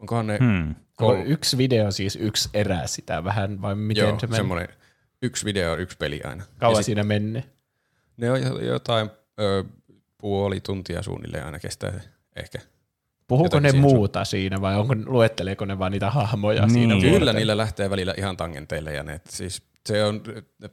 Onkohan 0.00 0.26
ne 0.26 0.38
Hmm. 0.38 0.68
Onko 0.68 0.76
kolme, 0.96 1.22
yksi 1.24 1.58
video 1.58 1.90
siis 1.90 2.16
yksi 2.16 2.48
erä 2.54 2.86
sitä 2.86 3.24
vähän, 3.24 3.62
vai 3.62 3.74
miten 3.74 4.02
joo, 4.08 4.18
se 4.20 4.26
menee? 4.26 4.36
semmoinen 4.36 4.68
yksi 5.22 5.44
video, 5.44 5.76
yksi 5.76 5.96
peli 5.96 6.20
aina. 6.24 6.44
Kauan 6.58 6.78
Ja 6.78 6.82
siinä 6.82 7.04
menee? 7.04 7.44
Ne 8.16 8.30
on 8.30 8.42
jo- 8.42 8.58
jotain 8.58 9.10
ö, 9.40 9.64
puoli 10.18 10.60
tuntia 10.60 11.02
suunnilleen 11.02 11.44
aina 11.44 11.58
kestää 11.58 11.92
se 11.92 12.08
ehkä. 12.36 12.58
Puhuuko 13.28 13.60
ne 13.60 13.72
muuta 13.72 14.24
siinä 14.24 14.60
vai 14.60 14.76
onko, 14.76 14.94
luetteleeko 15.06 15.64
ne 15.64 15.78
vaan 15.78 15.92
niitä 15.92 16.10
hahmoja 16.10 16.62
Niin. 16.62 16.70
siinä? 16.72 16.94
Kyllä, 16.94 17.10
vuorotellen? 17.10 17.36
niillä 17.36 17.56
lähtee 17.56 17.90
välillä 17.90 18.14
ihan 18.18 18.36
tangenteille 18.36 18.92
ja 18.94 19.02
ne, 19.02 19.12
et 19.14 19.26
siis 19.28 19.62
se 19.88 20.04
on 20.04 20.22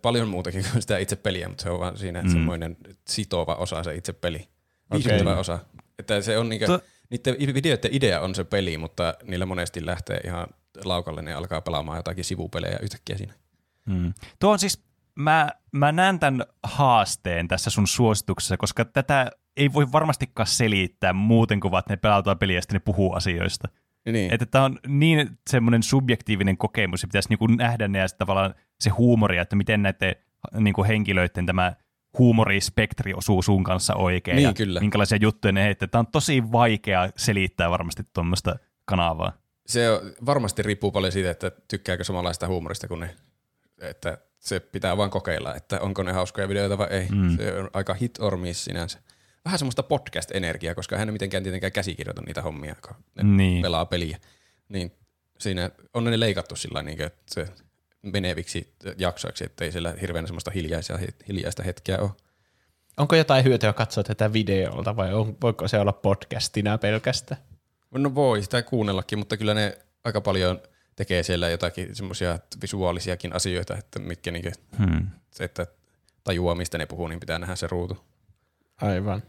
paljon 0.02 0.28
muutakin 0.28 0.66
kuin 0.72 0.82
sitä 0.82 0.98
itse 0.98 1.16
peliä, 1.16 1.48
mutta 1.48 1.64
se 1.64 1.70
on 1.70 1.80
vaan 1.80 1.98
siinä 1.98 2.22
Mm. 2.22 2.28
mm. 2.28 2.32
semmoinen 2.34 2.78
sitova 3.08 3.56
osa 3.56 3.84
se 3.84 3.96
itse 3.96 4.14
peli. 4.14 4.48
Viihdyttävä 4.94 5.30
Okei. 5.30 5.40
osa. 5.42 5.60
Että 6.00 6.22
se 6.22 6.38
on 6.38 6.50
niinkö, 6.50 6.66
To- 6.66 6.80
niiden 7.10 7.54
videoiden 7.54 7.94
idea 7.94 8.22
on 8.22 8.36
se 8.36 8.44
peli, 8.44 8.78
mutta 8.78 9.14
niillä 9.24 9.46
monesti 9.46 9.86
lähtee 9.86 10.18
ihan 10.26 10.48
laukalle, 10.84 11.22
ne 11.22 11.34
alkaa 11.34 11.62
pelaamaan 11.62 11.98
jotakin 11.98 12.24
sivupelejä 12.26 12.80
yhtäkkiä 12.82 13.18
siinä. 13.18 13.34
Hmm. 13.90 14.14
Tuo 14.40 14.52
on 14.52 14.60
siis, 14.60 14.84
mä, 15.16 15.50
mä 15.72 15.92
näen 15.92 16.20
tämän 16.20 16.46
haasteen 16.64 17.48
tässä 17.48 17.70
sun 17.70 17.88
suosituksessa, 17.88 18.58
koska 18.58 18.86
tätä 18.86 19.32
ei 19.58 19.74
voi 19.74 19.92
varmastikaan 19.92 20.48
selittää 20.48 21.14
muuten 21.14 21.60
kuin 21.60 21.72
vaan, 21.72 21.80
että 21.80 21.94
ne 21.94 21.98
pelataan 21.98 22.40
peliä 22.40 22.58
ja 22.58 22.62
sitten 22.62 22.76
ne 22.76 22.82
puhuu 22.86 23.14
asioista. 23.14 23.68
Niin. 24.06 24.34
Että 24.34 24.46
tämä 24.46 24.66
on 24.66 24.80
niin 24.88 25.30
semmoinen 25.50 25.84
subjektiivinen 25.84 26.58
kokemus, 26.58 27.04
ja 27.04 27.08
pitäisi 27.08 27.30
niinku 27.30 27.48
nähdä 27.48 27.88
ne 27.88 28.00
ja 28.00 28.08
tavallaan 28.18 28.56
se 28.80 28.90
huumori, 28.90 29.38
että 29.38 29.56
miten 29.56 29.82
näiden 29.82 30.16
niinku 30.54 30.84
henkilöiden 30.84 31.46
tämä 31.46 31.74
huumorispektri 32.18 33.14
osuu 33.14 33.42
sun 33.42 33.64
kanssa 33.64 33.96
oikein. 33.96 34.36
Niin, 34.36 34.44
ja 34.48 34.54
kyllä. 34.54 34.80
Minkälaisia 34.80 35.18
juttuja 35.22 35.52
ne 35.52 35.64
heittää. 35.64 35.88
Tämä 35.88 36.00
on 36.00 36.08
tosi 36.08 36.52
vaikea 36.52 37.10
selittää 37.18 37.70
varmasti 37.70 38.04
tuommoista 38.14 38.56
kanavaa. 38.86 39.34
Se 39.68 39.88
varmasti 40.26 40.62
riippuu 40.62 40.92
paljon 40.92 41.12
siitä, 41.12 41.32
että 41.32 41.52
tykkääkö 41.68 42.04
samanlaista 42.04 42.48
huumorista 42.48 42.88
kuin 42.88 43.00
ne. 43.00 43.16
Että 43.82 44.18
se 44.40 44.60
pitää 44.60 44.98
vaan 44.98 45.10
kokeilla, 45.10 45.56
että 45.56 45.80
onko 45.80 46.04
ne 46.04 46.12
hauskoja 46.12 46.50
videoita 46.50 46.78
vai 46.78 46.88
ei. 46.92 47.08
Mm. 47.12 47.38
Se 47.38 47.54
on 47.54 47.70
aika 47.74 47.94
hit 47.94 48.20
or 48.20 48.38
miss 48.38 48.66
sinänsä. 48.66 49.00
Vähän 49.46 49.60
semmoista 49.60 49.84
podcast-energiaa, 49.84 50.76
koska 50.76 50.98
hän 50.98 51.10
ei 51.10 51.14
mitenkään 51.14 51.44
tietenkään 51.44 51.72
käsikirjoita 51.72 52.22
niitä 52.22 52.42
hommia, 52.42 52.76
kun 52.88 52.96
ne 53.16 53.24
Niin. 53.24 53.62
pelaa 53.62 53.86
peliä. 53.86 54.18
Niin 54.70 54.92
siinä 55.40 55.70
on 55.94 56.04
ne 56.04 56.20
leikattu 56.20 56.56
sillä 56.56 56.82
niin, 56.84 57.02
että 57.02 57.22
se 57.28 57.48
meneviksi 58.02 58.74
jaksoiksi, 58.98 59.44
ettei 59.44 59.72
siellä 59.72 59.94
hirveän 60.02 60.28
semmoista 60.28 60.52
hiljaisia, 60.52 61.00
hiljaista 61.28 61.64
hetkeä 61.64 61.98
ole. 62.00 62.10
Onko 62.98 63.16
jotain 63.16 63.44
hyötyä 63.46 63.74
katsoa 63.74 64.04
tätä 64.04 64.34
videolta 64.34 64.96
vai 64.96 65.14
on, 65.14 65.38
voiko 65.42 65.68
se 65.68 65.80
olla 65.80 65.94
podcastina 65.94 66.78
pelkästään? 66.78 67.42
No 67.92 68.16
voi 68.16 68.44
sitä 68.44 68.62
kuunnellakin, 68.62 69.20
mutta 69.20 69.38
kyllä 69.38 69.54
ne 69.54 69.78
aika 70.04 70.22
paljon 70.22 70.62
tekee 70.96 71.24
siellä 71.24 71.50
jotakin 71.50 71.96
semmoisia 71.96 72.40
visuaalisiakin 72.62 73.36
asioita, 73.36 73.78
että 73.78 74.00
mitkä 74.00 74.32
niinku, 74.32 74.50
Hmm. 74.78 75.08
se, 75.32 75.44
että 75.44 75.68
tajuaa, 76.24 76.56
mistä 76.56 76.78
ne 76.78 76.86
puhuu, 76.86 77.08
niin 77.08 77.20
pitää 77.20 77.40
nähdä 77.40 77.56
se 77.56 77.68
ruutu. 77.68 77.98
Aivan. 78.82 79.24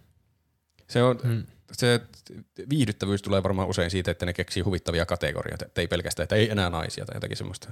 Se, 0.88 1.02
on, 1.02 1.18
Hmm. 1.22 1.42
se 1.72 2.00
viihdyttävyys 2.70 3.22
tulee 3.22 3.42
varmaan 3.42 3.68
usein 3.68 3.90
siitä, 3.90 4.10
että 4.10 4.26
ne 4.26 4.32
keksii 4.32 4.62
huvittavia 4.62 5.06
kategorioita, 5.06 5.66
että 5.66 5.80
ei 5.80 5.88
pelkästään, 5.88 6.24
että 6.24 6.36
ei 6.36 6.50
enää 6.50 6.70
naisia 6.70 7.04
tai 7.04 7.16
jotakin 7.16 7.36
semmoista. 7.36 7.68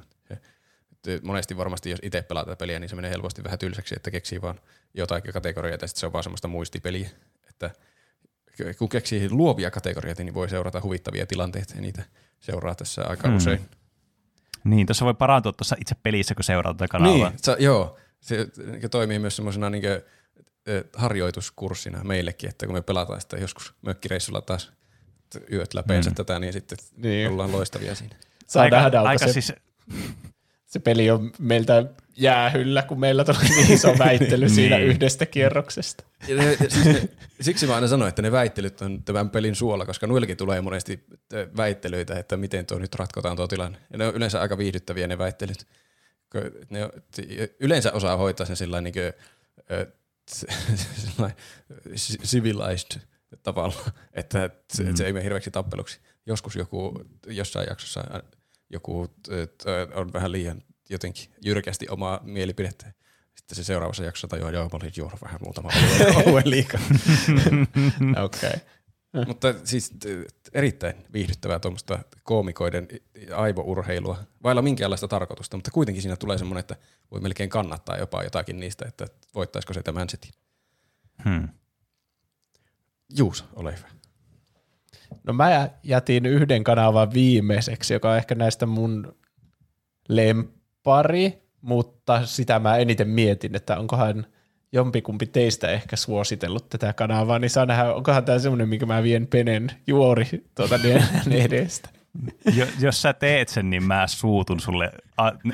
Monesti 1.22 1.56
varmasti, 1.56 1.90
jos 1.90 1.98
itse 2.02 2.22
pelaa 2.22 2.44
tätä 2.44 2.56
peliä, 2.56 2.78
niin 2.78 2.88
se 2.88 2.96
menee 2.96 3.10
helposti 3.10 3.44
vähän 3.44 3.58
tylsäksi, 3.58 3.94
että 3.96 4.10
keksii 4.10 4.42
vaan 4.42 4.60
jotain 4.94 5.22
kategorioita 5.32 5.84
ja 5.84 5.88
sitten 5.88 6.00
se 6.00 6.06
on 6.06 6.12
vaan 6.12 6.24
semmoista 6.24 6.48
muistipeliä. 6.48 7.10
Että 7.48 7.70
kun 8.78 8.88
keksii 8.88 9.30
luovia 9.30 9.70
kategorioita, 9.70 10.24
niin 10.24 10.34
voi 10.34 10.48
seurata 10.48 10.80
huvittavia 10.82 11.26
tilanteita 11.26 11.74
ja 11.74 11.80
niitä 11.80 12.02
seuraa 12.40 12.74
tässä 12.74 13.02
aika 13.06 13.22
Hmm. 13.22 13.30
hmm. 13.30 13.36
usein. 13.36 13.60
Niin, 14.64 14.86
tuossa 14.86 15.04
voi 15.04 15.14
parantua 15.14 15.52
tuossa 15.52 15.76
itse 15.80 15.94
pelissä, 16.02 16.34
kun 16.34 16.44
seuraa 16.44 16.74
tätä 16.74 16.88
kanavaa. 16.88 17.28
Niin, 17.30 17.38
sa, 17.42 17.56
joo. 17.58 17.98
Se 18.20 18.46
niin 18.66 18.90
toimii 18.90 19.18
myös 19.18 19.36
semmoisena 19.36 19.70
niin 19.70 19.86
ö, 19.86 20.02
harjoituskurssina 20.96 22.04
meillekin, 22.04 22.50
että 22.50 22.66
kun 22.66 22.74
me 22.74 22.82
pelataan 22.82 23.20
sitä 23.20 23.36
joskus 23.36 23.74
mökkireissulla 23.82 24.40
taas 24.40 24.72
yöt 25.52 25.74
läpeensä 25.74 26.10
mm. 26.10 26.14
tätä, 26.14 26.38
niin 26.38 26.52
sitten 26.52 26.78
Niin. 26.96 27.28
ollaan 27.28 27.52
loistavia 27.52 27.94
siinä. 27.94 28.16
Saa 28.46 28.62
aika, 28.62 28.76
nähdä, 28.76 29.00
aika 29.00 29.26
se, 29.26 29.32
siis, 29.32 29.52
se 30.66 30.78
peli 30.78 31.10
on 31.10 31.32
meiltä 31.38 31.84
jäähyllä, 32.16 32.82
kun 32.82 33.00
meillä 33.00 33.24
tuli 33.24 33.36
niin 33.48 33.72
iso 33.74 33.98
väittely 33.98 34.48
siinä 34.48 34.76
Niin. 34.76 34.88
yhdestä 34.88 35.26
kierroksesta. 35.26 36.04
Ja 36.28 36.36
ne, 36.36 36.56
ja 36.60 36.70
siis 36.70 36.84
ne, 36.84 37.08
siksi 37.40 37.66
mä 37.66 37.74
aina 37.74 37.88
sanoin, 37.88 38.08
että 38.08 38.22
ne 38.22 38.32
väittelyt 38.32 38.82
on 38.82 39.02
tämän 39.02 39.30
pelin 39.30 39.54
suola, 39.54 39.86
koska 39.86 40.06
noillekin 40.06 40.36
tulee 40.36 40.60
monesti 40.60 41.04
väittelyitä, 41.56 42.18
että 42.18 42.36
miten 42.36 42.66
tuo 42.66 42.78
nyt 42.78 42.94
ratkotaan 42.94 43.36
tuo 43.36 43.48
tilanne. 43.48 43.78
Ja 43.92 43.98
ne 43.98 44.06
on 44.06 44.14
yleensä 44.14 44.40
aika 44.40 44.58
viihdyttäviä 44.58 45.06
ne 45.06 45.18
väittelyt. 45.18 45.66
Ne 46.70 46.84
on, 46.84 46.90
yleensä 47.60 47.92
osaa 47.92 48.16
hoitaa 48.16 48.46
sen 48.46 48.56
sillä 48.56 48.80
niin 48.80 48.94
civilized 52.24 53.00
tavalla, 53.42 53.90
että 54.12 54.50
se, 54.72 54.84
mm. 54.84 54.96
se 54.96 55.06
ei 55.06 55.12
mene 55.12 55.24
hirveäksi 55.24 55.50
tappeluksi. 55.50 56.00
Joskus 56.26 56.56
joku, 56.56 57.04
jossain 57.26 57.66
jaksossa 57.68 58.00
ä, 58.00 58.22
joku 58.70 59.08
t- 59.08 59.64
on 59.94 60.12
vähän 60.12 60.32
liian 60.32 60.62
jotenkin 60.90 61.30
jyrkästi 61.44 61.86
omaa 61.88 62.20
mielipidettä. 62.22 62.92
Sitten 63.34 63.56
se 63.56 63.64
seuraavassa 63.64 64.04
jaksossa 64.04 64.28
tajuaa, 64.28 64.50
joo, 64.50 64.64
mä 64.64 64.70
olin 64.72 64.92
juonut 64.96 65.22
vähän 65.22 65.40
muutama 65.42 65.70
oluen 66.26 66.50
liikaa. 66.50 66.80
Okei. 68.24 68.48
Okay. 68.48 68.60
Mutta 69.26 69.54
siis 69.64 69.94
erittäin 70.54 70.94
viihdyttävää 71.12 71.58
tuommoista 71.58 71.98
koomikoiden 72.22 72.88
aivourheilua, 73.36 74.18
vailla 74.42 74.62
minkäänlaista 74.62 75.08
tarkoitusta, 75.08 75.56
mutta 75.56 75.70
kuitenkin 75.70 76.02
siinä 76.02 76.16
tulee 76.16 76.38
semmoinen, 76.38 76.60
että 76.60 76.76
voi 77.10 77.20
melkein 77.20 77.50
kannattaa 77.50 77.96
jopa 77.96 78.22
jotakin 78.22 78.60
niistä, 78.60 78.84
että 78.88 79.06
voittaisiko 79.34 79.74
se 79.74 79.82
tämän 79.82 80.08
setin. 80.08 80.30
hmm. 81.24 81.48
Juus, 83.16 83.44
ole 83.56 83.76
hyvä. 83.76 83.88
No 85.24 85.32
mä 85.32 85.70
jätin 85.82 86.26
yhden 86.26 86.64
kanavan 86.64 87.12
viimeiseksi, 87.12 87.94
joka 87.94 88.10
on 88.10 88.16
ehkä 88.16 88.34
näistä 88.34 88.66
mun 88.66 89.16
lempari, 90.08 91.48
mutta 91.60 92.26
sitä 92.26 92.58
mä 92.58 92.76
eniten 92.76 93.08
mietin, 93.08 93.56
että 93.56 93.78
onkohan 93.78 94.26
jompikumpi 94.72 95.26
teistä 95.26 95.68
ehkä 95.68 95.96
suositellut 95.96 96.68
tätä 96.68 96.92
kanavaa, 96.92 97.38
niin 97.38 97.50
saa 97.50 97.66
nähdä, 97.66 97.94
onkohan 97.94 98.24
tämä 98.24 98.38
semmoinen, 98.38 98.68
minkä 98.68 98.86
mä 98.86 99.02
vien 99.02 99.26
penen 99.26 99.70
juori 99.86 100.26
tuota 100.54 100.78
edestä. 101.44 101.88
Jo, 102.54 102.66
jos 102.80 103.02
sä 103.02 103.12
teet 103.12 103.48
sen, 103.48 103.70
niin 103.70 103.82
mä 103.82 104.06
suutun 104.06 104.60
sulle 104.60 104.92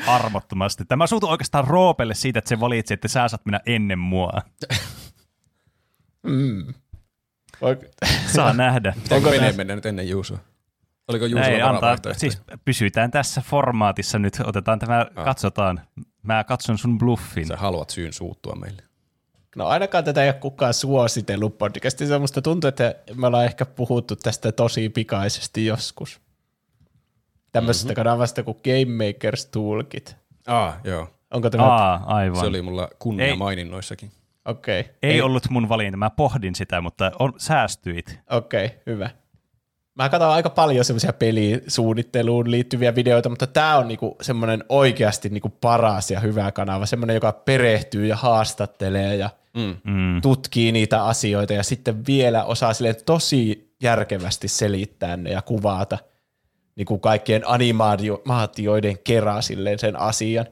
armottomasti. 0.07 0.85
Tämä 0.85 1.07
suutun 1.07 1.31
oikeastaan 1.31 1.67
Roopelle 1.67 2.15
siitä, 2.15 2.39
että 2.39 2.49
se 2.49 2.61
valitsi, 2.61 2.95
että 2.95 3.09
sä 3.09 3.29
saat 3.29 3.45
mennä 3.47 3.61
ennen 3.67 3.99
mua. 3.99 4.31
Mm. 6.23 6.75
Voiko- 7.61 7.85
Saa 8.33 8.53
nähdä. 8.63 8.95
Onko 9.11 9.31
Pene 9.31 9.53
mennä 9.53 9.75
nyt 9.75 9.87
ennen 9.87 10.09
Juusua? 10.09 10.39
Oliko 11.09 11.27
Juusulla 11.27 11.49
Ei, 11.57 11.63
antaa, 11.63 11.97
siis 12.13 12.43
pysytään 12.65 13.11
tässä 13.11 13.41
formaatissa 13.41 14.19
nyt, 14.19 14.41
otetaan 14.45 14.79
tämä, 14.79 15.07
katsotaan. 15.25 15.81
Mä 16.23 16.45
katson 16.45 16.79
sun 16.79 16.99
bluffin. 16.99 17.47
Sä 17.47 17.57
haluat 17.57 17.91
syyn 17.91 18.13
suuttua 18.13 18.55
meille. 18.55 18.83
No 19.57 19.67
ainakaan 19.67 20.05
tätä 20.05 20.23
ei 20.23 20.29
ole 20.29 20.35
kukaan 20.35 20.75
suositellut 20.75 21.59
podcastissa. 21.59 22.19
Musta 22.19 22.43
tuntuu, 22.43 22.69
että 22.69 22.95
me 23.15 23.27
ollaan 23.27 23.45
ehkä 23.45 23.67
puhuttu 23.67 24.17
tästä 24.17 24.53
tosi 24.53 24.89
pikaisesti 24.89 25.67
joskus. 25.67 26.21
Tämmöisestä 27.53 27.89
mm-hmm. 27.89 27.95
kanavasta 27.95 28.43
kuin 28.43 28.59
Game 28.65 29.07
Makers 29.07 29.47
Toolkit. 29.47 30.17
Ah, 30.47 30.75
joo. 30.85 31.09
Onko 31.31 31.51
tämä? 31.51 31.65
Aa, 31.65 32.03
aivan. 32.07 32.41
Se 32.41 32.47
oli 32.47 32.63
mulla 32.63 32.89
kunnia 32.99 33.27
Ei. 33.27 33.37
maininnoissakin. 33.37 34.13
Okei. 34.45 34.81
Okay. 34.81 34.93
Ei, 35.03 35.23
ollut 35.23 35.51
mun 35.51 35.69
valinta, 35.69 35.97
mä 35.97 36.11
pohdin 36.11 36.55
sitä, 36.55 36.81
mutta 36.81 37.13
on, 37.19 37.33
säästyit. 37.37 38.19
Okei, 38.31 38.67
okay, 38.67 38.79
hyvä. 38.87 39.11
Mä 39.95 40.09
katson 40.09 40.31
aika 40.31 40.51
paljon 40.51 40.85
semmoisia 40.85 41.13
pelisuunnitteluun 41.13 42.51
liittyviä 42.51 42.95
videoita, 42.95 43.29
mutta 43.29 43.47
tämä 43.47 43.77
on 43.77 43.89
niinku 43.89 44.17
semmoinen 44.21 44.65
oikeasti 44.69 45.29
niinku 45.29 45.49
paras 45.49 46.11
ja 46.11 46.21
hyvä 46.21 46.53
kanava. 46.53 46.87
Semmoinen, 46.87 47.15
joka 47.15 47.33
perehtyy 47.33 48.07
ja 48.07 48.17
haastattelee 48.17 49.17
ja 49.17 49.31
Mm. 49.55 49.77
Mm. 49.93 50.21
tutkii 50.23 50.73
niitä 50.73 51.05
asioita 51.05 51.53
ja 51.53 51.63
sitten 51.63 52.07
vielä 52.07 52.45
osaa 52.45 52.75
silleen 52.75 52.97
tosi 53.07 53.75
järkevästi 53.83 54.49
selittää 54.49 55.17
ne 55.17 55.31
ja 55.31 55.43
kuvata 55.43 55.99
niin 56.77 56.87
kuin 56.87 57.01
kaikkien 57.01 57.43
animaatioiden 57.49 58.99
kerran 59.05 59.43
silleen 59.43 59.79
sen 59.79 59.97
asian. 60.01 60.47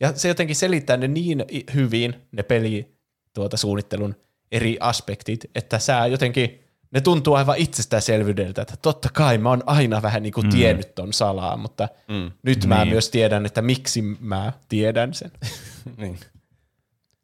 Ja 0.00 0.12
se 0.16 0.28
jotenkin 0.28 0.56
selittää 0.56 0.96
ne 0.96 1.08
niin 1.08 1.44
hyvin, 1.74 2.14
ne 2.32 2.42
peli 2.42 2.94
tuota 3.34 3.56
suunnittelun 3.56 4.14
eri 4.52 4.76
aspektit, 4.80 5.44
että 5.54 5.78
sä 5.78 6.06
jotenkin, 6.06 6.58
ne 6.90 7.00
tuntuu 7.00 7.34
aivan 7.34 7.56
itsestäänselvyydeltä, 7.58 8.62
että 8.62 8.74
totta 8.82 9.08
kai 9.12 9.38
mä 9.38 9.48
oon 9.48 9.62
aina 9.66 10.02
vähän 10.02 10.22
niin 10.22 10.32
kuin 10.32 10.50
tiennyt 10.50 10.94
ton 10.94 11.12
salaa, 11.12 11.56
mutta 11.56 11.88
Mm. 12.08 12.30
nyt 12.42 12.66
mä 12.66 12.84
Niin. 12.84 12.88
myös 12.88 13.10
tiedän, 13.10 13.46
että 13.46 13.62
miksi 13.62 14.02
mä 14.20 14.52
tiedän 14.68 15.14
sen 15.14 15.30
niin. 15.96 16.18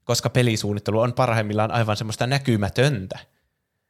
Koska 0.09 0.31
pelisuunnittelu 0.31 1.01
on 1.01 1.13
parhaimmillaan 1.13 1.71
aivan 1.71 1.97
semmoista 1.97 2.27
näkymätöntä, 2.27 3.19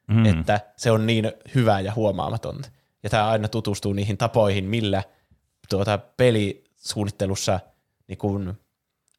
Mm. 0.07 0.15
mm. 0.15 0.25
että 0.25 0.59
se 0.77 0.91
on 0.91 1.07
niin 1.07 1.31
hyvää 1.55 1.79
ja 1.79 1.93
huomaamatonta. 1.93 2.69
Ja 3.03 3.09
tämä 3.09 3.29
aina 3.29 3.47
tutustuu 3.47 3.93
niihin 3.93 4.17
tapoihin, 4.17 4.65
millä 4.65 5.03
tuota 5.69 5.97
pelisuunnittelussa, 5.97 7.59
niin 8.07 8.17
kun, 8.17 8.59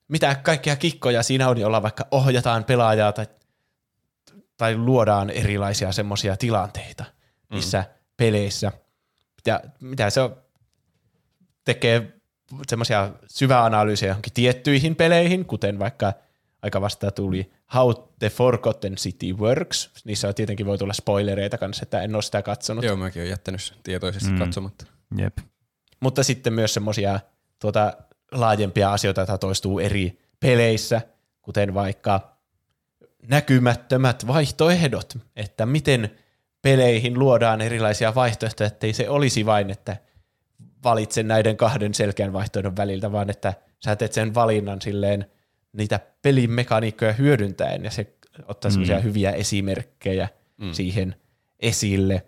mitä 0.09 0.35
kaikkia 0.35 0.77
kikkoja 0.77 1.23
siinä 1.23 1.49
on, 1.49 1.59
jolla 1.59 1.83
vaikka 1.83 2.07
ohjataan 2.11 2.65
pelaajaa 2.65 3.13
tai, 3.13 3.27
tai 4.57 4.77
luodaan 4.77 5.31
erilaisia 5.31 5.93
semmoisia 5.93 6.37
tilanteita 6.37 7.05
niissä 7.51 7.79
mm. 7.79 7.95
peleissä. 8.17 8.73
Ja 9.47 9.61
mitä 9.81 10.11
se 10.11 10.21
on, 10.21 10.37
tekee 11.65 12.13
semmoisia 12.69 13.11
syväanalyysejä 13.27 14.11
johonkin 14.11 14.33
tiettyihin 14.33 14.97
peleihin, 14.97 15.45
kuten 15.45 15.79
vaikka 15.79 16.13
aika 16.63 16.81
vasta 16.81 17.11
tuli 17.11 17.51
How 17.75 17.93
the 18.19 18.31
Forgotten 18.31 18.95
City 18.95 19.33
Works. 19.33 19.91
Niissä 20.05 20.29
on 20.29 20.35
tietenkin 20.35 20.67
voi 20.67 20.79
tulla 20.79 20.93
spoilereita 20.93 21.59
kanssa, 21.59 21.83
että 21.83 22.03
en 22.03 22.15
ole 22.15 22.23
sitä 22.23 22.43
katsonut. 22.43 22.85
Joo, 22.85 22.97
mäkin 22.97 23.23
olen 23.23 23.31
jättänyt 23.31 23.63
sen 23.63 23.77
tietoisesti 23.83 24.31
Mm. 24.31 24.35
mm. 24.35 24.39
katsomatta. 24.39 24.87
Jep. 25.19 25.39
Mutta 26.01 26.23
sitten 26.23 26.53
myös 26.53 26.75
semmoisia 26.75 27.21
tuota, 27.59 27.93
laajempia 28.33 28.93
asioita, 28.93 29.21
joita 29.21 29.39
toistuu 29.39 29.79
eri 29.79 30.19
peleissä, 30.41 31.01
kuten 31.43 31.75
vaikka 31.75 32.37
näkymättömät 33.29 34.27
vaihtoehdot, 34.27 35.19
että 35.37 35.67
miten 35.67 36.11
peleihin 36.63 37.19
luodaan 37.19 37.61
erilaisia 37.61 38.15
vaihtoehtoja, 38.15 38.67
ettei 38.67 38.93
se 38.93 39.09
olisi 39.09 39.47
vain, 39.47 39.71
että 39.71 39.97
valitse 40.85 41.23
näiden 41.23 41.57
kahden 41.57 41.95
selkeän 41.95 42.33
vaihtoehdon 42.33 42.77
väliltä, 42.77 43.13
vaan 43.13 43.31
että 43.31 43.55
sä 43.85 43.97
teet 43.97 44.13
sen 44.13 44.35
valinnan 44.35 44.83
silleen 44.83 45.27
niitä 45.73 46.01
pelin 46.23 46.51
mekaniikkoja 46.51 47.13
hyödyntäen, 47.13 47.85
ja 47.85 47.91
se 47.91 48.15
ottaa 48.49 48.71
semmoisia 48.71 48.97
Mm. 48.99 49.03
hyviä 49.05 49.31
esimerkkejä 49.31 50.29
Mm. 50.57 50.73
siihen 50.73 51.17
esille. 51.61 52.27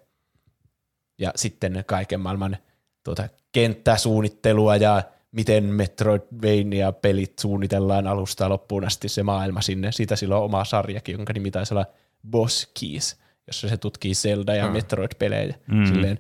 Ja 1.19 1.33
sitten 1.37 1.85
kaiken 1.87 2.21
maailman 2.21 2.57
tuota, 3.05 3.29
kenttäsuunnittelua 3.53 4.77
ja 4.77 5.03
miten 5.33 5.65
Metroidvania-pelit 5.65 7.39
suunnitellaan 7.39 8.07
alusta 8.07 8.49
loppuun 8.49 8.85
asti 8.85 9.09
se 9.09 9.23
maailma 9.23 9.61
sinne. 9.61 9.93
Siitä 9.93 10.17
sillä 10.17 10.37
on 10.37 10.45
oma 10.45 10.65
sarjakin, 10.65 11.13
jonka 11.13 11.33
nimi 11.33 11.51
taisi 11.51 11.75
olla 11.75 11.87
Boss 12.31 12.71
Keys, 12.81 13.17
jossa 13.47 13.69
se 13.69 13.77
tutkii 13.77 14.13
Zelda- 14.15 14.55
ja 14.55 14.67
Ah. 14.67 14.73
Metroid-pelejä 14.73 15.55
Mm. 15.67 15.87
silleen 15.87 16.19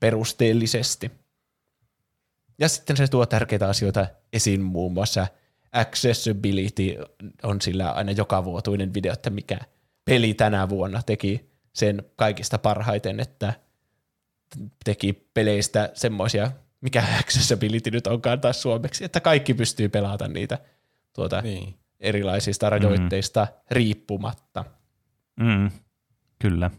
perusteellisesti. 0.00 1.10
Ja 2.58 2.68
sitten 2.68 2.96
se 2.96 3.08
tuo 3.08 3.26
tärkeitä 3.26 3.68
asioita 3.68 4.06
esiin 4.32 4.62
muun 4.62 4.92
muassa 4.92 5.26
accessibility 5.72 6.96
on 7.42 7.60
sillä 7.60 7.92
aina 7.92 8.12
joka 8.12 8.44
vuotuinen 8.44 8.94
video, 8.94 9.12
että 9.12 9.30
mikä 9.30 9.58
peli 10.04 10.34
tänä 10.34 10.68
vuonna 10.68 11.02
teki 11.02 11.50
sen 11.72 12.02
kaikista 12.16 12.58
parhaiten, 12.58 13.20
että 13.20 13.52
teki 14.84 15.28
peleistä 15.34 15.90
semmoisia, 15.94 16.50
mikä 16.80 17.04
accessibility 17.20 17.90
nyt 17.90 18.06
onkaan 18.06 18.40
taas 18.40 18.62
suomeksi, 18.62 19.04
että 19.04 19.20
kaikki 19.20 19.54
pystyy 19.54 19.88
pelata 19.88 20.28
niitä 20.28 20.58
tuota 21.12 21.40
Niin. 21.40 21.74
erilaisista 22.00 22.70
rajoitteista 22.70 23.46
riippumatta. 23.70 24.64
Mm. 25.36 25.70
Kyllä. 26.38 26.70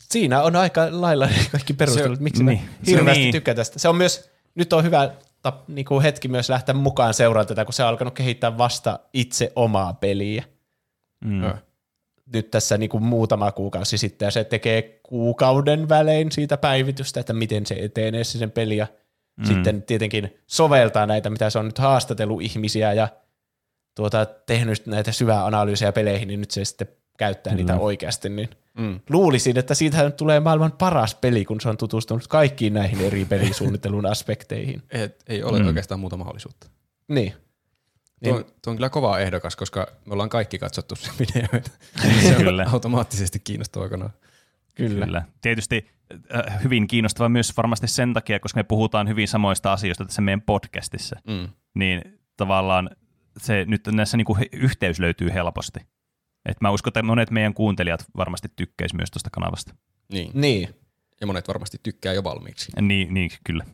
Siinä 0.00 0.42
on 0.42 0.56
aika 0.56 0.88
lailla 0.90 1.28
kaikki 1.52 1.72
perustelut, 1.72 2.20
miksi 2.20 2.44
niin, 2.44 2.60
hirveästi 2.86 3.22
niin. 3.22 3.32
tykkään 3.32 3.56
tästä. 3.56 3.78
Se 3.78 3.88
on 3.88 3.96
myös, 3.96 4.30
nyt 4.54 4.72
on 4.72 4.84
hyvä 4.84 5.10
niin 5.68 5.84
kuin 5.84 6.02
hetki 6.02 6.28
myös 6.28 6.50
lähteä 6.50 6.74
mukaan 6.74 7.14
seuraamaan 7.14 7.46
tätä, 7.46 7.64
kun 7.64 7.74
se 7.74 7.82
on 7.82 7.88
alkanut 7.88 8.14
kehittää 8.14 8.58
vasta 8.58 8.98
itse 9.12 9.52
omaa 9.56 9.94
peliä. 9.94 10.44
Mm. 11.24 11.52
Nyt 12.32 12.50
tässä 12.50 12.78
niin 12.78 12.90
kuin 12.90 13.02
muutama 13.02 13.52
kuukausi 13.52 13.98
sitten, 13.98 14.26
ja 14.26 14.30
se 14.30 14.44
tekee 14.44 15.00
kuukauden 15.02 15.88
välein 15.88 16.32
siitä 16.32 16.56
päivitystä, 16.56 17.20
että 17.20 17.32
miten 17.32 17.66
se 17.66 17.74
etenee 17.74 18.24
se 18.24 18.38
sen 18.38 18.50
peli, 18.50 18.76
ja 18.76 18.86
mm. 19.36 19.44
sitten 19.44 19.82
tietenkin 19.82 20.36
soveltaa 20.46 21.06
näitä, 21.06 21.30
mitä 21.30 21.50
se 21.50 21.58
on 21.58 21.64
nyt 21.64 21.78
haastatellut 21.78 22.42
ihmisiä, 22.42 22.92
ja 22.92 23.08
tuota, 23.96 24.26
tehnyt 24.26 24.86
näitä 24.86 25.12
syvää 25.12 25.46
analyysiä 25.46 25.92
peleihin, 25.92 26.28
niin 26.28 26.40
nyt 26.40 26.50
se 26.50 26.64
sitten 26.64 26.88
käyttää 27.18 27.54
niitä 27.54 27.76
oikeasti, 27.76 28.28
niin 28.28 28.50
Mm. 28.78 29.00
luulisin, 29.10 29.58
että 29.58 29.74
siitä 29.74 30.02
nyt 30.04 30.16
tulee 30.16 30.40
maailman 30.40 30.72
paras 30.72 31.14
peli, 31.14 31.44
kun 31.44 31.60
se 31.60 31.68
on 31.68 31.76
tutustunut 31.76 32.26
kaikkiin 32.26 32.74
näihin 32.74 33.00
eri 33.00 33.24
pelisuunnittelun 33.24 34.06
aspekteihin. 34.12 34.82
Ei, 34.90 35.08
ei 35.26 35.42
ole 35.42 35.58
mm. 35.60 35.66
oikeastaan 35.66 36.00
muuta 36.00 36.16
mahdollisuutta. 36.16 36.66
Niin. 37.08 37.32
Tuo, 38.24 38.32
Niin. 38.34 38.44
tuo 38.44 38.70
on 38.70 38.76
kyllä 38.76 38.90
kova 38.90 39.18
ehdokas, 39.18 39.56
koska 39.56 39.86
me 40.06 40.12
ollaan 40.12 40.28
kaikki 40.28 40.58
katsottu 40.58 40.96
sen 40.96 41.14
videoita. 41.18 41.70
se 42.22 42.28
on 42.28 42.34
Kyllä. 42.44 42.66
automaattisesti 42.72 43.38
kiinnostava 43.38 43.88
kanava. 43.88 44.10
Kyllä. 44.74 45.04
Kyllä. 45.06 45.22
Tietysti 45.42 45.86
äh, 46.34 46.62
hyvin 46.64 46.86
kiinnostava 46.86 47.28
myös 47.28 47.56
varmasti 47.56 47.86
sen 47.88 48.14
takia, 48.14 48.40
koska 48.40 48.58
me 48.58 48.64
puhutaan 48.64 49.08
hyvin 49.08 49.28
samoista 49.28 49.72
asioista 49.72 50.04
tässä 50.04 50.22
meidän 50.22 50.42
podcastissa. 50.42 51.16
Mm. 51.26 51.48
Niin 51.74 52.18
tavallaan 52.36 52.90
se 53.38 53.64
nyt 53.68 53.86
näissä 53.92 54.16
niinku 54.16 54.36
he- 54.36 54.48
yhteys 54.52 54.98
löytyy 55.00 55.32
helposti. 55.34 55.80
Et 56.46 56.60
mä 56.60 56.70
uskon, 56.70 56.90
että 56.90 57.02
monet 57.02 57.30
meidän 57.30 57.54
kuuntelijat 57.54 58.04
varmasti 58.16 58.48
tykkäis 58.56 58.94
myös 58.94 59.10
tuosta 59.10 59.30
kanavasta. 59.30 59.74
Niin. 60.12 60.30
Niin. 60.34 60.68
Ja 61.20 61.26
monet 61.26 61.48
varmasti 61.48 61.78
tykkää 61.82 62.12
jo 62.12 62.24
valmiiksi. 62.24 62.72
Niin, 62.80 63.14
niin 63.14 63.30
kyllä. 63.44 63.64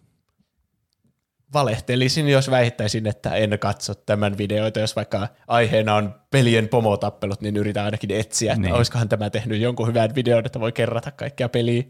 Valehtelisin, 1.52 2.28
jos 2.28 2.50
väittäisin, 2.50 3.06
että 3.06 3.34
en 3.34 3.58
katso 3.60 3.94
tämän 3.94 4.38
videoita, 4.38 4.80
jos 4.80 4.96
vaikka 4.96 5.28
aiheena 5.48 5.94
on 5.94 6.14
pelien 6.30 6.68
pomotappelut, 6.68 7.40
niin 7.40 7.56
yritän 7.56 7.84
ainakin 7.84 8.10
etsiä, 8.10 8.52
että 8.52 8.62
Niin. 8.62 8.74
olisikohan 8.74 9.08
tämä 9.08 9.30
tehnyt 9.30 9.60
jonkun 9.60 9.88
hyvän 9.88 10.14
videon, 10.14 10.46
että 10.46 10.60
voi 10.60 10.72
kerrata 10.72 11.10
kaikkia 11.10 11.48
peliä, 11.48 11.82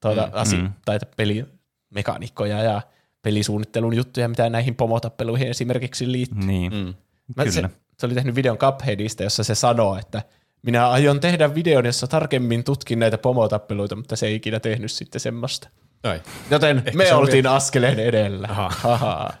tuota, 0.00 0.26
mm, 0.26 0.32
asi- 0.32 0.56
mm. 0.56 0.72
tai 0.84 0.98
pelimekaniikkoja 1.16 2.62
ja 2.62 2.82
pelisuunnittelun 3.22 3.96
juttuja, 3.96 4.28
mitä 4.28 4.50
näihin 4.50 4.74
pomotappeluihin 4.74 5.48
esimerkiksi 5.48 6.12
liittyy. 6.12 6.46
Niin, 6.46 6.72
Mm. 6.72 6.94
Mä 7.36 7.44
kyllä. 7.44 7.50
Se, 7.68 7.70
se 7.98 8.06
oli 8.06 8.14
tehnyt 8.14 8.34
videon 8.34 8.58
Cupheadista, 8.58 9.22
jossa 9.22 9.44
se 9.44 9.54
sanoo, 9.54 9.98
että 9.98 10.22
minä 10.62 10.88
aion 10.88 11.20
tehdä 11.20 11.54
videon, 11.54 11.86
jossa 11.86 12.06
tarkemmin 12.06 12.64
tutkin 12.64 12.98
näitä 12.98 13.18
pomotappeluita, 13.18 13.96
mutta 13.96 14.16
se 14.16 14.26
ei 14.26 14.34
ikinä 14.34 14.60
tehnyt 14.60 14.92
sitten 14.92 15.20
semmoista. 15.20 15.68
Ai. 16.02 16.22
Joten 16.50 16.78
Ehkä 16.78 16.92
me 16.92 17.14
oltiin 17.14 17.46
askeleen 17.46 17.98
edellä. 17.98 18.48
Aha. 18.50 19.30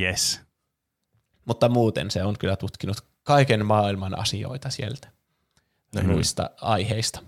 Yes. 0.00 0.40
Mutta 1.44 1.68
muuten 1.68 2.10
se 2.10 2.24
on 2.24 2.34
kyllä 2.38 2.56
tutkinut 2.56 2.96
kaiken 3.22 3.66
maailman 3.66 4.18
asioita 4.18 4.70
sieltä 4.70 5.08
Näin. 5.94 6.06
muista 6.06 6.50
aiheista. 6.60 7.20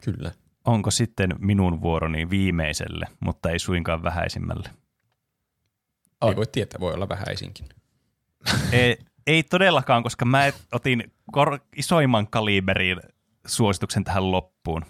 Kyllä. 0.00 0.32
Onko 0.64 0.90
sitten 0.90 1.34
minun 1.38 1.82
vuoroni 1.82 2.30
viimeiselle, 2.30 3.06
mutta 3.20 3.50
ei 3.50 3.58
suinkaan 3.58 4.02
vähäisimmälle? 4.02 4.70
On. 6.20 6.30
Ei 6.30 6.36
voi 6.36 6.46
tietää, 6.46 6.80
voi 6.80 6.94
olla 6.94 7.08
vähäisinkin. 7.08 7.66
Ei, 8.72 8.98
ei 9.26 9.42
todellakaan, 9.42 10.02
koska 10.02 10.24
mä 10.24 10.52
otin 10.72 11.12
kor- 11.32 11.58
isoimman 11.76 12.26
kaliberin 12.26 13.00
suosituksen 13.46 14.04
tähän 14.04 14.32
loppuun. 14.32 14.82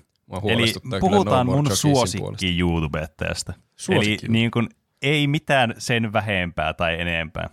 Eli 0.49 0.73
puhutaan 1.01 1.47
No 1.47 1.53
mun 1.53 1.77
suosikki 1.77 2.59
YouTubettajasta. 2.59 3.53
Eli 3.89 4.19
niin 4.29 4.51
kuin, 4.51 4.69
ei 5.03 5.27
mitään 5.27 5.75
sen 5.79 6.13
vähempää 6.13 6.75
tai 6.75 7.01
enempää. 7.01 7.51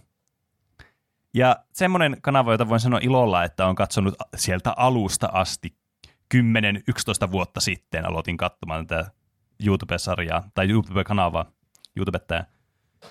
Ja 1.34 1.56
semmoinen 1.74 2.18
kanava, 2.22 2.52
jota 2.52 2.70
voin 2.70 2.80
sanoa 2.80 3.00
ilolla, 3.04 3.44
että 3.44 3.66
on 3.68 3.76
katsonut 3.76 4.16
sieltä 4.36 4.74
alusta 4.78 5.30
asti 5.34 5.76
10-11 6.36 7.32
vuotta 7.32 7.60
sitten 7.60 8.06
aloitin 8.06 8.38
katsomaan 8.38 8.88
tätä 8.88 9.12
YouTube-sarjaa 9.66 10.50
tai 10.54 10.70
YouTube-kanavaa, 10.70 11.46
YouTubettajaa. 11.96 12.44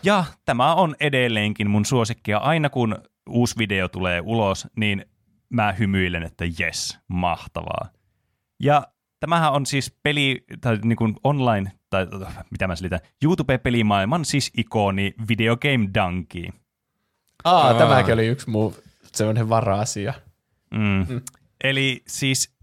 Ja 0.02 0.24
tämä 0.44 0.74
on 0.74 0.96
edelleenkin 1.00 1.70
mun 1.70 1.84
suosikkia. 1.84 2.38
Aina 2.38 2.70
kun 2.70 2.98
uusi 3.28 3.58
video 3.58 3.88
tulee 3.88 4.20
ulos, 4.24 4.68
niin 4.76 5.04
mä 5.48 5.72
hymyilen, 5.72 6.22
että 6.22 6.44
jes, 6.58 6.98
mahtavaa. 7.08 7.88
Ja 8.60 8.82
tämähän 9.20 9.52
on 9.52 9.66
siis 9.66 9.96
peli, 10.02 10.44
tai 10.60 10.78
niin 10.84 10.96
kuin 10.96 11.16
online, 11.24 11.72
tai 11.90 12.06
mitä 12.50 12.68
mä 12.68 12.76
selitän, 12.76 13.00
YouTube-pelimaailman 13.24 14.24
siis 14.24 14.50
ikoni 14.56 15.14
Video 15.28 15.56
Game 15.56 15.88
Donkey. 15.94 16.48
Aa, 17.44 17.66
Aa. 17.66 17.74
tämäkin 17.74 18.14
oli 18.14 18.26
yksi 18.26 18.50
muu 18.50 18.74
semmoinen 19.12 19.48
vara-asia. 19.48 20.14
Mm. 20.70 21.06
Mm. 21.08 21.20
Eli 21.64 22.02
siis 22.06 22.54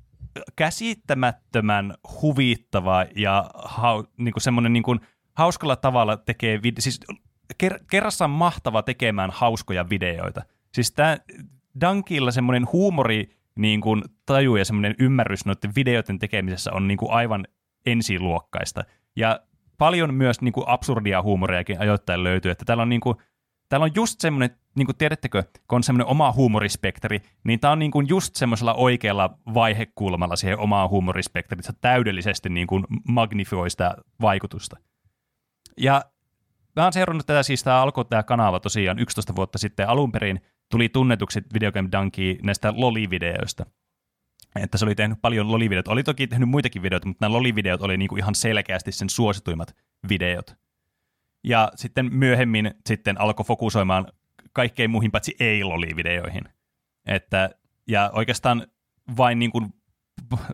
käsittämättömän 0.56 1.94
huvittava 2.22 3.06
ja 3.16 3.50
hau, 3.56 4.04
niin 4.18 4.34
kuin 4.34 4.44
semmoinen 4.44 4.74
niin 4.74 4.84
kuin 4.84 5.00
hauskalla 5.38 5.76
tavalla 5.76 6.18
tekee, 6.18 6.58
vid- 6.58 6.80
siis 6.80 7.00
ker- 7.64 7.84
kerrassaan 7.92 8.32
mahtava 8.32 8.84
tekemään 8.84 9.30
hauskoja 9.34 9.90
videoita. 9.90 10.42
Siis 10.74 10.92
tämä 10.92 11.18
Dankilla 11.82 12.32
semmoinen 12.32 12.68
huumori 12.72 13.30
niin 13.56 13.82
kuin 13.82 14.04
taju 14.26 14.56
ja 14.56 14.66
semmoinen 14.66 14.96
ymmärrys 15.00 15.46
noiden 15.46 15.76
videoiden 15.76 16.20
tekemisessä 16.20 16.74
on 16.74 16.88
niin 16.88 16.98
kuin 16.98 17.12
aivan 17.12 17.48
ensiluokkaista. 17.86 18.84
Ja 19.16 19.40
paljon 19.78 20.14
myös 20.14 20.42
niin 20.42 20.52
kuin 20.52 20.68
absurdia 20.68 21.22
huumoriakin 21.22 21.80
ajoittain 21.80 22.24
löytyy, 22.24 22.52
että 22.52 22.66
täällä 22.66 22.84
on 22.84 22.90
niin 22.90 23.02
kuin 23.02 23.18
täällä 23.70 23.84
on 23.84 23.96
just 23.96 24.20
semmoinen, 24.20 24.50
niin 24.76 24.86
kuin 24.86 24.98
tiedättekö, 24.98 25.44
kun 25.44 25.76
on 25.76 25.84
semmoinen 25.84 26.08
oma 26.08 26.32
huumorispektri, 26.32 27.22
niin 27.44 27.60
tää 27.60 27.72
on 27.72 27.80
niin 27.80 27.92
kuin 27.92 28.10
just 28.10 28.36
semmoisella 28.36 28.74
oikealla 28.74 29.38
vaihekulmalla 29.54 30.36
siihen 30.36 30.60
omaan 30.60 30.90
huumorispektriin, 30.90 31.60
että 31.60 31.72
se 31.72 31.78
täydellisesti 31.82 32.50
niin 32.50 32.68
kuin 32.68 32.84
magnifioi 33.08 33.70
sitä 33.70 33.96
vaikutusta. 34.22 34.78
Ja 35.78 36.06
mä 36.76 36.84
oon 36.84 36.94
seurannut 36.94 37.26
tätä, 37.26 37.44
siis 37.44 37.64
tämä 37.64 37.82
alkoi 37.82 38.06
tämä 38.06 38.24
kanava 38.24 38.60
tosiaan 38.60 39.00
11 39.00 39.36
vuotta 39.36 39.58
sitten 39.58 39.90
alun 39.90 40.12
perin, 40.12 40.42
tuli 40.72 40.90
tunnetuksi 40.90 41.42
Video 41.54 41.72
Game 41.72 41.90
Donkey 41.92 42.38
näistä 42.44 42.74
loli-videoista. 42.76 43.66
Että 44.56 44.78
se 44.78 44.86
oli 44.86 44.96
tehnyt 44.96 45.22
paljon 45.22 45.52
loli-videoita. 45.52 45.92
Oli 45.92 46.04
toki 46.04 46.28
tehnyt 46.28 46.50
muitakin 46.50 46.82
videoita, 46.82 47.08
mutta 47.08 47.26
nämä 47.26 47.34
loli-videot 47.34 47.82
oli 47.82 47.98
niinku 47.98 48.16
ihan 48.16 48.36
selkeästi 48.36 48.92
sen 48.92 49.10
suosituimmat 49.10 49.76
videot. 50.10 50.56
Ja 51.44 51.72
sitten 51.76 52.16
myöhemmin 52.16 52.72
sitten 52.86 53.22
alkoi 53.22 53.46
fokusoimaan 53.46 54.08
kaikkein 54.54 54.92
muihin 54.92 55.12
paitsi 55.12 55.36
ei-loli-videoihin. 55.40 56.44
Että, 57.06 57.50
ja 57.88 58.12
oikeastaan 58.14 58.68
vain 59.18 59.40
niin 59.40 59.52
kuin, 59.52 59.74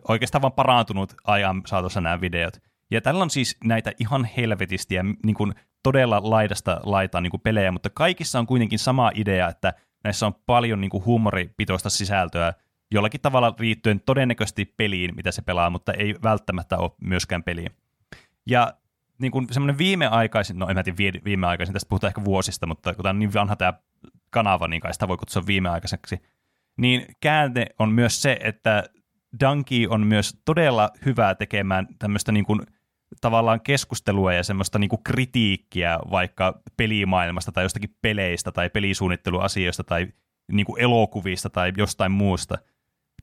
oikeastaan 0.08 0.42
vaan 0.42 0.52
parantunut 0.52 1.14
ajan 1.24 1.62
saatossa 1.66 2.00
nämä 2.00 2.20
videot. 2.20 2.58
Ja 2.90 3.00
tällä 3.00 3.22
on 3.22 3.30
siis 3.30 3.56
näitä 3.64 3.92
ihan 3.98 4.28
helvetistiä 4.36 5.04
niin 5.24 5.34
kuin 5.34 5.54
todella 5.82 6.20
laidasta 6.30 6.80
laitaan 6.82 7.22
niin 7.22 7.30
kuin 7.30 7.40
pelejä, 7.40 7.72
mutta 7.72 7.90
kaikissa 7.90 8.38
on 8.38 8.46
kuitenkin 8.46 8.78
sama 8.78 9.10
idea, 9.14 9.48
että 9.48 9.72
näissä 10.04 10.26
on 10.26 10.34
paljon 10.46 10.80
niin 10.80 10.90
kuin 10.90 11.04
huumoripitoista 11.04 11.90
sisältöä, 11.90 12.52
jollakin 12.90 13.20
tavalla 13.20 13.54
liittyen 13.58 14.00
todennäköisesti 14.00 14.64
peliin, 14.76 15.16
mitä 15.16 15.30
se 15.30 15.42
pelaa, 15.42 15.70
mutta 15.70 15.92
ei 15.92 16.14
välttämättä 16.22 16.78
ole 16.78 16.90
myöskään 17.00 17.42
peliin. 17.42 17.70
Ja 18.46 18.74
niin 19.18 19.32
kuin 19.32 19.46
semmoinen 19.50 19.78
viimeaikaisin, 19.78 20.58
no 20.58 20.68
en 20.68 20.76
mä 20.76 20.82
tiedä 20.82 21.18
viimeaikaisin, 21.24 21.72
tästä 21.72 21.88
puhutaan 21.88 22.08
ehkä 22.08 22.24
vuosista, 22.24 22.66
mutta 22.66 22.94
kun 22.94 23.02
tämä 23.02 23.10
on 23.10 23.18
niin 23.18 23.34
vanha 23.34 23.56
tämä 23.56 23.72
kanava, 24.30 24.68
niin 24.68 24.80
kai 24.80 24.92
sitä 24.92 25.08
voi 25.08 25.16
kutsua 25.16 25.46
viimeaikaiseksi, 25.46 26.22
niin 26.76 27.06
käänne 27.20 27.66
on 27.78 27.92
myös 27.92 28.22
se, 28.22 28.38
että 28.40 28.84
Donkey 29.40 29.86
on 29.88 30.06
myös 30.06 30.36
todella 30.44 30.90
hyvä 31.06 31.34
tekemään 31.34 31.86
tämmöistä 31.98 32.32
niin 32.32 32.44
kuin 32.44 32.60
tavallaan 33.20 33.60
keskustelua 33.60 34.32
ja 34.32 34.44
semmoista 34.44 34.78
niin 34.78 34.88
kuin 34.88 35.02
kritiikkiä 35.04 35.98
vaikka 36.10 36.60
pelimaailmasta 36.76 37.52
tai 37.52 37.64
jostakin 37.64 37.96
peleistä 38.02 38.52
tai 38.52 38.70
pelisuunnitteluasioista 38.70 39.84
tai 39.84 40.08
niin 40.52 40.66
kuin 40.66 40.80
elokuvista 40.80 41.50
tai 41.50 41.72
jostain 41.76 42.12
muusta. 42.12 42.58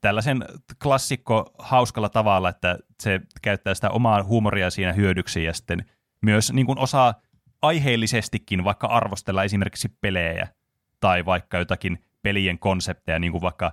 Tällaisen 0.01 0.45
klassikko 0.83 1.51
hauskalla 1.59 2.09
tavalla, 2.09 2.49
että 2.49 2.77
se 3.03 3.21
käyttää 3.41 3.73
sitä 3.73 3.89
omaa 3.89 4.23
huumoria 4.23 4.69
siinä 4.69 4.93
hyödyksi 4.93 5.43
ja 5.43 5.53
sitten 5.53 5.85
myös 6.21 6.53
niin 6.53 6.65
kuin 6.65 6.79
osaa 6.79 7.13
aiheellisestikin 7.61 8.63
vaikka 8.63 8.87
arvostella 8.87 9.43
esimerkiksi 9.43 9.89
pelejä 10.01 10.47
tai 10.99 11.25
vaikka 11.25 11.57
jotakin 11.57 12.05
pelien 12.21 12.59
konsepteja, 12.59 13.19
niin 13.19 13.31
kuin 13.31 13.41
vaikka 13.41 13.71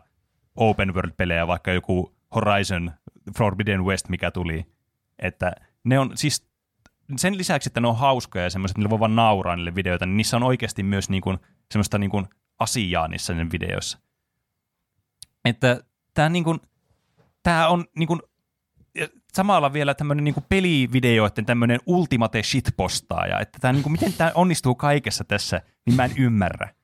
open 0.56 0.94
world-pelejä, 0.94 1.47
vaikka 1.47 1.73
joku 1.73 2.18
Horizon 2.35 2.93
Forbidden 3.39 3.85
West, 3.85 4.09
mikä 4.09 4.31
tuli. 4.31 4.67
Että 5.19 5.53
ne 5.85 5.99
on 5.99 6.11
siis 6.15 6.49
sen 7.17 7.39
lisäksi, 7.39 7.69
että 7.69 7.81
ne 7.81 7.89
on 7.89 7.97
hauskoja 7.97 8.45
ja 8.45 8.51
semmoiset, 8.51 8.77
niillä 8.77 8.91
voi 8.91 9.01
vaan 9.01 9.17
nauraa 9.17 9.57
niille 9.57 9.75
videoita, 9.75 10.07
niin 10.07 10.17
niissä 10.17 10.37
on 10.37 10.43
oikeasti 10.43 10.83
myös 10.83 11.11
niin 11.11 11.23
kuin, 11.23 11.39
semmoista 11.73 11.99
niin 11.99 12.11
kuin 12.11 12.27
asiaa 12.59 13.09
niissä 13.09 13.35
ne 13.35 13.47
videoissa. 13.53 13.99
Että 15.45 15.81
tämä 16.15 16.29
niin 16.29 16.45
kuin, 16.45 16.61
tää 17.43 17.69
on 17.69 17.85
niin 17.97 18.07
kuin, 18.07 18.21
samalla 19.33 19.73
vielä 19.73 19.95
tämmöinen 19.95 20.25
niin 20.25 20.35
pelivideoiden 20.49 21.47
tämmöinen 21.47 21.81
ultimate 21.87 22.43
shitpostaaja, 22.43 23.41
että 23.41 23.59
tää, 23.61 23.73
niin 23.73 23.83
kuin, 23.83 23.93
miten 23.93 24.13
tämä 24.13 24.33
onnistuu 24.35 24.75
kaikessa 24.75 25.25
tässä, 25.25 25.63
niin 25.87 25.97
mä 25.97 26.05
en 26.05 26.19
ymmärrä. 26.19 26.75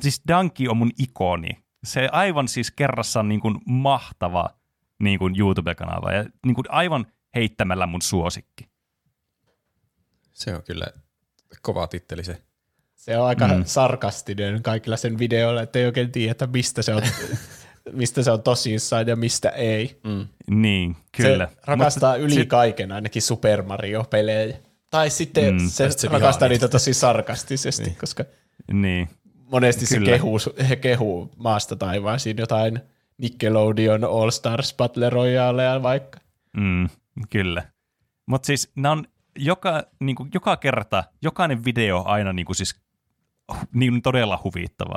Siis 0.00 0.22
Donkey 0.28 0.68
on 0.68 0.76
mun 0.76 0.90
ikoni. 0.98 1.50
Se 1.84 2.08
aivan 2.12 2.48
siis 2.48 2.70
kerrassaan 2.70 3.28
niin 3.28 3.40
kuin 3.40 3.58
mahtava 3.66 4.50
niin 5.00 5.18
kuin 5.18 5.34
YouTube-kanava 5.40 6.12
ja 6.12 6.24
niin 6.46 6.54
kuin 6.54 6.64
aivan 6.68 7.06
heittämällä 7.34 7.86
mun 7.86 8.02
suosikki. 8.02 8.68
Se 10.32 10.54
on 10.54 10.62
kyllä 10.62 10.86
kova 11.62 11.86
titteli 11.86 12.24
se. 12.24 12.42
Se 12.94 13.18
on 13.18 13.26
aika 13.26 13.48
mm. 13.48 13.64
sarkastinen 13.64 14.62
kaikilla 14.62 14.96
sen 14.96 15.18
videoilla, 15.18 15.62
että 15.62 15.78
ei 15.78 15.86
oikein 15.86 16.12
tiedä, 16.12 16.30
että 16.30 16.46
mistä 16.46 16.82
se 16.82 16.94
on, 16.94 17.02
mistä 17.92 18.22
se 18.22 18.30
on 18.30 18.42
tosissaan 18.42 19.06
ja 19.06 19.16
mistä 19.16 19.48
ei. 19.48 20.00
Mm. 20.04 20.26
Niin, 20.60 20.96
kyllä. 21.16 21.46
Se 21.46 21.56
rakastaa 21.66 22.10
Mutta 22.12 22.24
yli 22.24 22.34
sit- 22.34 22.48
kaiken 22.48 22.92
ainakin 22.92 23.22
Super 23.22 23.62
Mario-pelejä. 23.62 24.56
Tai 24.90 25.10
sitten 25.10 25.54
Mm. 25.54 25.68
se, 25.68 25.90
se 25.90 26.08
rakastaa 26.08 26.48
niitä 26.48 26.68
tosi 26.68 26.94
sarkastisesti, 26.94 27.84
niin. 27.84 27.96
koska 27.96 28.24
Niin, 28.72 29.08
monesti 29.50 29.86
Kyllä. 29.86 30.06
se 30.06 30.12
kehuu, 30.12 30.38
he 30.68 30.76
kehuu 30.76 31.30
maasta 31.36 31.76
taivaisiin 31.76 32.36
jotain 32.38 32.80
Nickelodeon 33.20 34.04
All 34.04 34.30
Stars 34.30 34.74
Battle 34.76 35.10
Royalea 35.10 35.82
vaikka. 35.82 36.20
mm, 36.56 36.88
kyllä. 37.30 37.62
Mutta 38.26 38.46
siis 38.46 38.72
nämä 38.76 38.92
on 38.92 39.04
joka, 39.38 39.82
niinku, 40.00 40.26
joka 40.34 40.56
kerta, 40.56 41.04
jokainen 41.22 41.64
video 41.64 42.02
aina 42.06 42.32
niinku 42.32 42.54
siis 42.54 42.80
niin 43.74 44.02
todella 44.02 44.40
huvittava. 44.44 44.96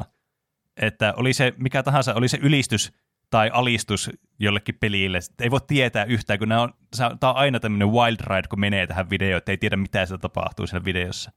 Että 0.78 1.14
oli 1.18 1.34
se 1.34 1.54
mikä 1.58 1.84
tahansa, 1.84 2.14
oli 2.14 2.28
se 2.28 2.38
ylistys 2.42 2.92
tai 3.30 3.50
alistus 3.54 4.10
jollekin 4.40 4.78
pelille, 4.80 5.20
ei 5.42 5.52
voi 5.52 5.60
tietää 5.68 6.04
yhtään, 6.04 6.40
kun 6.40 6.50
nämä 6.50 6.62
on, 6.62 6.74
tämä 7.20 7.30
on 7.32 7.36
aina 7.36 7.60
tämmöinen 7.60 7.92
wild 7.92 8.18
ride, 8.22 8.48
kun 8.48 8.60
menee 8.60 8.88
tähän 8.88 9.10
videoon, 9.10 9.38
että 9.38 9.52
ei 9.52 9.58
tiedä 9.58 9.78
mitä 9.78 10.06
siellä 10.06 10.22
tapahtuu 10.22 10.68
siellä 10.68 10.86
videossa. 10.86 11.32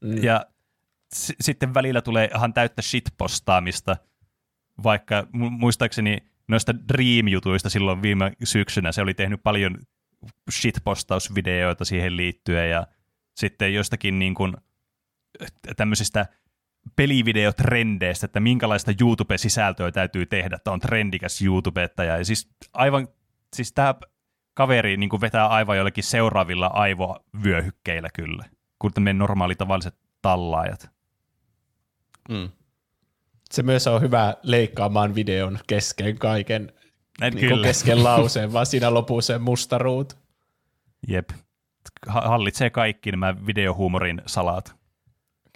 Mm. 0.00 0.22
Ja 0.22 0.46
s- 1.14 1.32
sitten 1.40 1.74
välillä 1.74 2.02
tulee 2.02 2.28
ihan 2.34 2.52
täyttä 2.54 2.82
shitpostaamista, 2.82 3.96
vaikka 4.82 5.20
mu- 5.20 5.50
muistaakseni 5.50 6.18
noista 6.48 6.72
Dream-jutuista 6.92 7.70
silloin 7.70 8.02
viime 8.02 8.32
syksynä 8.44 8.92
se 8.92 9.02
oli 9.02 9.14
tehnyt 9.14 9.42
paljon 9.42 9.78
shitpostausvideoita 10.50 11.84
siihen 11.84 12.16
liittyen 12.16 12.70
ja 12.70 12.86
sitten 13.36 13.74
jostakin 13.74 14.18
niin 14.18 14.34
kuin 14.34 14.56
tämmöisistä 15.76 16.26
pelivideotrendeistä, 16.96 18.26
että 18.26 18.40
minkälaista 18.40 18.92
YouTube-sisältöä 19.00 19.92
täytyy 19.92 20.26
tehdä, 20.26 20.56
että 20.56 20.70
on 20.70 20.80
trendikäs 20.80 21.42
YouTubettaja. 21.42 22.18
Ja 22.18 22.24
siis 22.24 22.50
aivan, 22.72 23.08
siis 23.56 23.72
tämä 23.72 23.94
kaveri 24.54 24.96
niin 24.96 25.10
kuin 25.10 25.20
vetää 25.20 25.46
aivan 25.46 25.76
jollekin 25.76 26.04
seuraavilla 26.04 26.66
aivovyöhykkeillä 26.66 28.08
kyllä, 28.14 28.44
kuin 28.78 28.92
meidän 28.98 29.18
normaali 29.18 29.54
tavalliset 29.54 29.94
tallaajat. 30.22 30.90
Mm. 32.28 32.50
Se 33.54 33.62
myös 33.62 33.86
on 33.86 34.02
hyvä 34.02 34.34
leikkaamaan 34.42 35.14
videon 35.14 35.58
kesken 35.66 36.18
kaiken, 36.18 36.72
niin 37.34 37.48
kuin 37.48 37.62
kesken 37.62 38.04
lauseen, 38.04 38.52
vaan 38.52 38.66
siinä 38.66 38.94
lopussa 38.94 39.32
se 39.32 39.38
musta 39.38 39.78
ruutu. 39.78 40.14
Jep. 41.08 41.30
Ha- 42.06 42.20
Hallitsee 42.20 42.70
kaikki 42.70 43.10
nämä 43.10 43.46
videohuumorin 43.46 44.22
salat. 44.26 44.74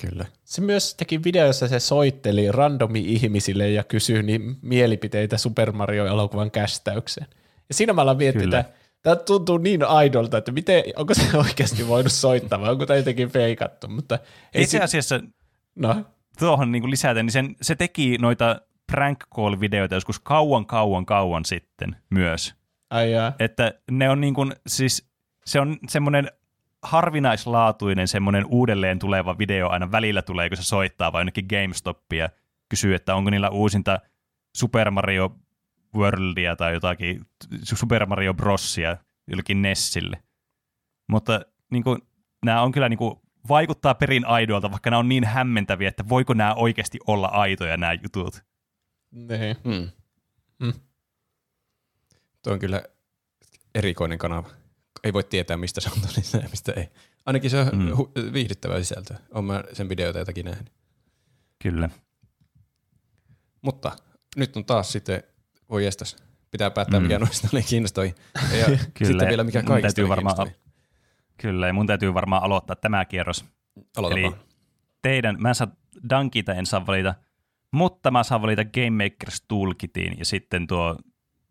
Kyllä. 0.00 0.24
Se 0.44 0.60
myös 0.60 0.94
teki 0.94 1.24
videossa, 1.24 1.68
se 1.68 1.80
soitteli 1.80 2.52
randomi 2.52 3.00
ihmisille 3.00 3.70
ja 3.70 3.84
kysyi 3.84 4.22
niin 4.22 4.56
mielipiteitä 4.62 5.38
Super 5.38 5.72
Mario-elokuvan 5.72 6.50
kästäykseen. 6.50 7.26
Ja 7.68 7.74
siinä 7.74 7.92
mä 7.92 8.02
aloin 8.02 8.18
miettiä, 8.18 8.44
että 8.44 8.64
tämä 9.02 9.16
tuntuu 9.16 9.58
niin 9.58 9.84
aidolta, 9.84 10.38
että 10.38 10.52
miten, 10.52 10.82
onko 10.96 11.14
se 11.14 11.36
oikeasti 11.38 11.88
voinut 11.88 12.12
soittaa 12.12 12.60
vai 12.60 12.70
onko 12.70 12.86
tämä 12.86 12.96
jotenkin 12.96 13.28
feikattu, 13.28 13.88
mutta 13.88 14.18
ei 14.54 14.62
Itse 14.62 14.78
si- 14.78 14.84
asiassa 14.84 15.20
no, 15.74 16.04
tuohon 16.38 16.72
niin 16.72 16.90
lisäten, 16.90 17.26
niin 17.26 17.32
sen, 17.32 17.56
se 17.62 17.74
teki 17.74 18.18
noita 18.18 18.60
prank 18.92 19.24
call-videoita 19.34 19.94
joskus 19.94 20.20
kauan, 20.20 20.66
kauan, 20.66 21.06
kauan 21.06 21.44
sitten 21.44 21.96
myös. 22.10 22.54
ai 22.90 23.12
jaa. 23.12 23.32
Että 23.38 23.74
ne 23.90 24.10
on 24.10 24.20
niin 24.20 24.34
kuin, 24.34 24.52
siis 24.66 25.10
se 25.44 25.60
on 25.60 25.76
semmoinen 25.88 26.30
harvinaislaatuinen 26.82 28.08
semmoinen 28.08 28.44
uudelleen 28.46 28.98
tuleva 28.98 29.38
video 29.38 29.68
aina 29.68 29.92
välillä 29.92 30.22
tulee, 30.22 30.48
kun 30.48 30.56
se 30.56 30.62
soittaa 30.62 31.12
vai 31.12 31.20
jonnekin 31.20 31.46
GameStopia 31.48 32.28
kysyy, 32.68 32.94
että 32.94 33.14
onko 33.14 33.30
niillä 33.30 33.50
uusinta 33.50 33.98
Super 34.56 34.90
Mario 34.90 35.36
Worldia 35.96 36.56
tai 36.56 36.72
jotakin 36.72 37.26
Super 37.62 38.06
Mario 38.06 38.34
Brosia 38.34 38.96
jollekin 39.30 39.62
Nessille. 39.62 40.22
Mutta 41.08 41.40
niin 41.70 41.84
kuin, 41.84 41.98
nämä 42.44 42.62
on 42.62 42.72
kyllä 42.72 42.88
niin 42.88 42.98
kuin, 42.98 43.14
vaikuttaa 43.48 43.94
perin 43.94 44.24
aidoilta, 44.26 44.70
vaikka 44.70 44.90
nämä 44.90 44.98
on 45.00 45.08
niin 45.08 45.24
hämmentäviä, 45.24 45.88
että 45.88 46.08
voiko 46.08 46.34
nämä 46.34 46.54
oikeasti 46.54 46.98
olla 47.06 47.26
aitoja 47.26 47.76
nämä 47.76 47.92
jutut. 47.92 48.42
Niin. 49.10 49.56
Mm. 49.64 49.88
Mm. 50.66 50.72
Tuo 52.42 52.52
on 52.52 52.58
kyllä 52.58 52.82
erikoinen 53.74 54.18
kanava. 54.18 54.50
Ei 55.04 55.12
voi 55.12 55.24
tietää, 55.24 55.56
mistä 55.56 55.80
se 55.80 55.90
on 55.96 56.00
tosissaan 56.02 56.44
ja 56.44 56.48
mistä 56.50 56.72
ei. 56.72 56.88
Ainakin 57.26 57.50
se 57.50 57.60
on 57.60 57.68
Mm. 57.72 57.82
mm. 57.82 57.90
hu- 57.92 58.32
viihdyttävää 58.32 58.78
sisältöä. 58.78 59.18
Olen 59.30 59.44
mä 59.44 59.64
sen 59.72 59.88
videoita 59.88 60.18
jotakin 60.18 60.44
nähnyt. 60.44 60.72
Kyllä. 61.62 61.90
Mutta 63.62 63.96
nyt 64.36 64.56
on 64.56 64.64
taas 64.64 64.92
sitten, 64.92 65.22
voi 65.70 65.84
jestas, 65.84 66.16
pitää 66.50 66.70
päättää, 66.70 67.00
Mm. 67.00 67.04
mikä 67.04 67.18
noista 67.18 67.48
oli 67.52 67.62
kiinnostavin. 67.62 68.14
Ja 68.34 68.66
Kyllä, 68.66 68.78
sitten 69.00 69.28
vielä 69.28 69.44
mikä 69.44 69.62
kaikista 69.62 69.82
täytyy 69.94 70.08
varmaan-. 70.08 70.48
Kyllä, 71.40 71.66
ja 71.66 71.72
mun 71.72 71.86
täytyy 71.86 72.14
varmaan 72.14 72.42
aloittaa 72.42 72.76
tämä 72.76 73.04
kierros. 73.04 73.44
Aloita 73.96 74.18
Eli 74.18 74.32
teidän, 75.02 75.36
mä 75.38 75.48
en 75.48 75.54
saa 75.54 75.68
Dankita 76.10 76.54
en 76.54 76.66
saa 76.66 76.86
valita, 76.86 77.14
mutta 77.70 78.10
mä 78.10 78.22
saan 78.22 78.42
valita 78.42 78.64
Game 78.64 79.04
Makers 79.04 79.44
Toolkitin 79.48 80.18
ja 80.18 80.24
sitten 80.24 80.66
tuo 80.66 80.96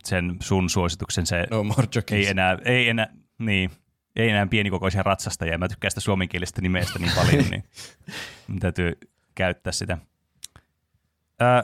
sen 0.03 0.37
sun 0.39 0.69
suosituksen 0.69 1.25
se 1.25 1.47
No 1.51 1.63
more 1.63 1.87
jockeys. 1.95 2.25
ei 2.25 2.27
enää, 2.27 2.57
ei 2.65 2.89
enää, 2.89 3.07
niin, 3.39 3.71
ei 4.15 4.29
enää 4.29 4.47
pienikokoisia 4.47 5.03
ratsastajia. 5.03 5.57
Mä 5.57 5.67
tykkään 5.67 5.91
sitä 5.91 6.01
suomenkielisestä 6.01 6.61
nimestä 6.61 6.99
niin 6.99 7.11
paljon, 7.15 7.45
niin 7.49 7.63
mun 8.47 8.59
täytyy 8.59 8.97
käyttää 9.35 9.71
sitä. 9.73 9.97
Ö, 11.41 11.63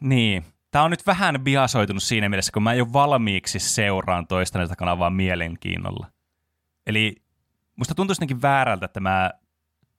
niin, 0.00 0.44
Tämä 0.70 0.84
on 0.84 0.90
nyt 0.90 1.06
vähän 1.06 1.40
biasoitunut 1.40 2.02
siinä 2.02 2.28
mielessä, 2.28 2.52
kun 2.52 2.62
mä 2.62 2.74
jo 2.74 2.92
valmiiksi 2.92 3.58
seuraan 3.58 4.26
toista 4.26 4.58
näitä 4.58 4.76
kanavaa 4.76 5.10
mielenkiinnolla. 5.10 6.06
Eli 6.88 7.16
musta 7.76 7.94
tuntuisi 7.94 8.18
jotenkin 8.18 8.42
väärältä, 8.42 8.84
että 8.84 9.00
mä 9.00 9.30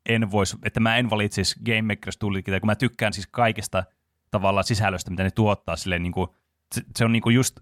en 0.06 0.32
vois, 0.32 0.57
että 0.64 0.80
mä 0.80 0.98
en 0.98 1.10
valitsisi 1.10 1.56
Game 1.66 1.82
Makers 1.82 2.18
Toolkitia, 2.18 2.60
kun 2.60 2.68
mä 2.68 2.76
tykkään 2.76 3.14
siis 3.14 3.28
kaikesta 3.28 3.84
tavallaan 4.32 4.64
sisällöstä, 4.64 5.11
mitä 5.11 5.24
ne 5.24 5.32
tuottaa 5.32 5.76
silleen 5.76 6.03
niin 6.03 6.11
kuin, 6.11 6.28
se, 6.76 6.82
se 6.95 7.06
on 7.06 7.11
niin 7.11 7.22
kuin 7.22 7.36
just 7.36 7.60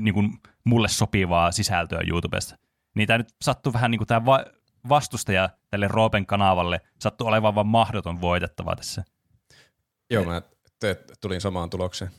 niin 0.00 0.14
kuin 0.14 0.32
mulle 0.64 0.88
sopivaa 0.88 1.52
sisältöä 1.52 2.00
YouTubesta. 2.06 2.56
Niin 2.94 3.06
tämä 3.06 3.18
nyt 3.18 3.34
sattuu 3.42 3.72
vähän 3.72 3.90
niin 3.90 3.98
kuin 3.98 4.08
tämä 4.08 4.24
va- 4.24 4.44
vastustaja 4.88 5.50
tälle 5.70 5.88
Roopen 5.88 6.26
kanavalle 6.26 6.80
sattuu 7.00 7.26
olevan 7.26 7.54
vaan 7.54 7.66
mahdoton 7.66 8.20
voitettava 8.20 8.76
tässä. 8.76 9.04
Joo, 10.10 10.24
mä 10.24 10.42
te, 10.80 11.04
tulin 11.20 11.40
samaan 11.40 11.70
tulokseen. 11.70 12.10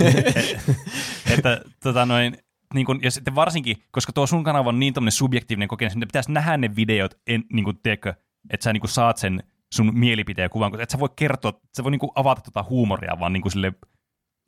että 1.38 1.60
tota 1.82 2.06
noin, 2.06 2.38
niin 2.74 2.86
kun, 2.86 3.00
ja 3.02 3.10
sitten 3.10 3.34
varsinkin, 3.34 3.76
koska 3.90 4.12
tuo 4.12 4.26
sun 4.26 4.44
kanava 4.44 4.68
on 4.68 4.78
niin 4.80 4.94
tämmöinen 4.94 5.12
subjektiivinen 5.12 5.68
kokemus, 5.68 5.94
niin 5.96 6.08
pitäisi 6.08 6.32
nähdä 6.32 6.56
ne 6.56 6.76
videot, 6.76 7.18
en, 7.26 7.44
niin 7.52 7.64
kuin, 7.64 7.78
tiedätkö, 7.82 8.14
että 8.50 8.64
sä 8.64 8.72
niin 8.72 8.80
kuin 8.80 8.90
saat 8.90 9.16
sen 9.16 9.42
sun 9.74 9.98
mielipiteen 9.98 10.50
kuvan, 10.50 10.80
että 10.80 10.92
sä 10.92 10.98
voi 10.98 11.08
kertoa, 11.16 11.60
sä 11.76 11.84
voi 11.84 11.90
niin 11.90 11.98
kuin 11.98 12.10
avata 12.14 12.40
tota 12.40 12.62
huumoria 12.68 13.16
vaan 13.20 13.32
niin 13.32 13.50
sille 13.50 13.72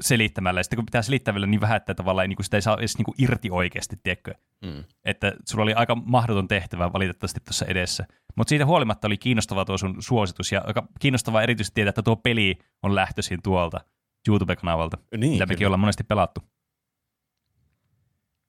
selittämällä, 0.02 0.60
ja 0.60 0.64
sitten 0.64 0.76
kun 0.76 0.86
pitää 0.86 1.02
selittää 1.02 1.34
vielä 1.34 1.46
niin 1.46 1.60
vähän, 1.60 1.76
että 1.76 1.94
tavallaan 1.94 2.24
ei, 2.24 2.28
niin 2.28 2.36
kuin 2.36 2.44
sitä 2.44 2.56
ei 2.56 2.62
saa 2.62 2.76
edes 2.78 2.98
niin 2.98 3.14
irti 3.18 3.50
oikeasti, 3.50 3.96
tiedätkö, 4.02 4.34
Mm. 4.64 4.84
että 5.04 5.32
sulla 5.48 5.62
oli 5.62 5.72
aika 5.74 5.94
mahdoton 5.94 6.48
tehtävä 6.48 6.92
valitettavasti 6.92 7.40
tuossa 7.40 7.66
edessä. 7.66 8.06
Mutta 8.36 8.48
siitä 8.48 8.66
huolimatta 8.66 9.06
oli 9.06 9.16
kiinnostava 9.16 9.64
tuo 9.64 9.78
sun 9.78 9.96
suositus, 9.98 10.52
ja 10.52 10.62
aika 10.66 10.86
kiinnostavaa 11.00 11.42
erityisesti 11.42 11.74
tietää, 11.74 11.88
että 11.88 12.02
tuo 12.02 12.16
peli 12.16 12.58
on 12.82 12.94
lähtöisin 12.94 13.42
tuolta 13.42 13.80
YouTube-kanavalta 14.28 14.98
Niin, 15.16 15.32
mitä 15.32 15.46
mekin 15.46 15.66
ollaan 15.66 15.80
monesti 15.80 16.04
pelattu. 16.04 16.40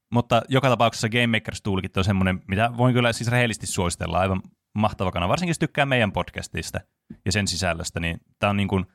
Mutta 0.09 0.41
joka 0.47 0.69
tapauksessa 0.69 1.09
Game 1.09 1.27
Makers 1.27 1.61
Toolkit 1.61 1.97
on 1.97 2.03
semmoinen, 2.03 2.41
mitä 2.47 2.71
voin 2.77 2.93
kyllä 2.93 3.13
siis 3.13 3.31
rehellisesti 3.31 3.67
suositella 3.67 4.19
aivan 4.19 4.41
mahtava 4.73 5.11
kanava, 5.11 5.29
varsinkin 5.29 5.49
jos 5.49 5.59
tykkää 5.59 5.85
meidän 5.85 6.11
podcastista 6.11 6.79
ja 7.25 7.31
sen 7.31 7.47
sisällöstä, 7.47 7.99
niin 7.99 8.21
tämä 8.39 8.49
on 8.49 8.57
niin 8.57 8.67
kuin 8.67 8.85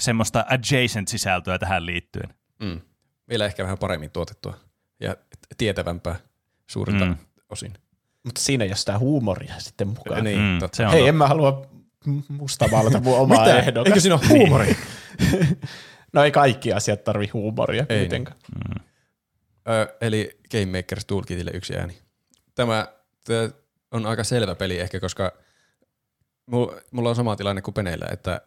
semmoista 0.00 0.44
adjacent-sisältöä 0.50 1.58
tähän 1.58 1.86
liittyen. 1.86 2.34
Mm. 2.60 2.80
Vielä 3.28 3.46
ehkä 3.46 3.62
vähän 3.62 3.78
paremmin 3.78 4.10
tuotettua 4.10 4.54
ja 5.00 5.16
tietävämpää 5.58 6.16
suurilta 6.66 7.04
Mm. 7.04 7.10
mm. 7.10 7.16
osin. 7.50 7.72
Mutta 8.24 8.40
siinä 8.40 8.64
ei 8.64 8.70
ole 8.70 8.76
sitä 8.76 8.98
huumoria 8.98 9.54
sitten 9.58 9.88
mukaan. 9.88 10.24
Niin, 10.24 10.38
Mm, 10.40 10.58
totta. 10.58 10.76
se 10.76 10.84
on 10.86 10.90
Hei, 10.92 11.00
totta. 11.00 11.08
en 11.08 11.14
mä 11.14 11.28
halua 11.28 11.66
mustamaalata 12.28 13.00
mun 13.00 13.18
omaa 13.18 13.38
Mitä? 13.44 13.58
ehdokas. 13.58 13.86
Eikö 13.86 14.00
siinä 14.00 14.14
ole 14.14 14.26
huumori? 14.28 14.76
No 16.12 16.24
ei 16.24 16.30
kaikki 16.30 16.72
asiat 16.72 17.04
tarvi 17.04 17.26
huumoria 17.32 17.86
Ei 17.88 17.98
kuitenkaan. 17.98 18.36
Ö, 19.68 19.96
eli 20.00 20.38
Game 20.50 20.78
Makers 20.78 21.04
Toolkitille 21.04 21.50
yksi 21.54 21.76
ääni. 21.76 21.98
Tämä, 22.54 22.88
on 23.90 24.06
aika 24.06 24.24
selvä 24.24 24.54
peli 24.54 24.78
ehkä, 24.78 25.00
koska 25.00 25.32
mulla, 26.46 27.10
on 27.10 27.16
sama 27.16 27.36
tilanne 27.36 27.62
kuin 27.62 27.74
Peneillä, 27.74 28.06
että 28.12 28.40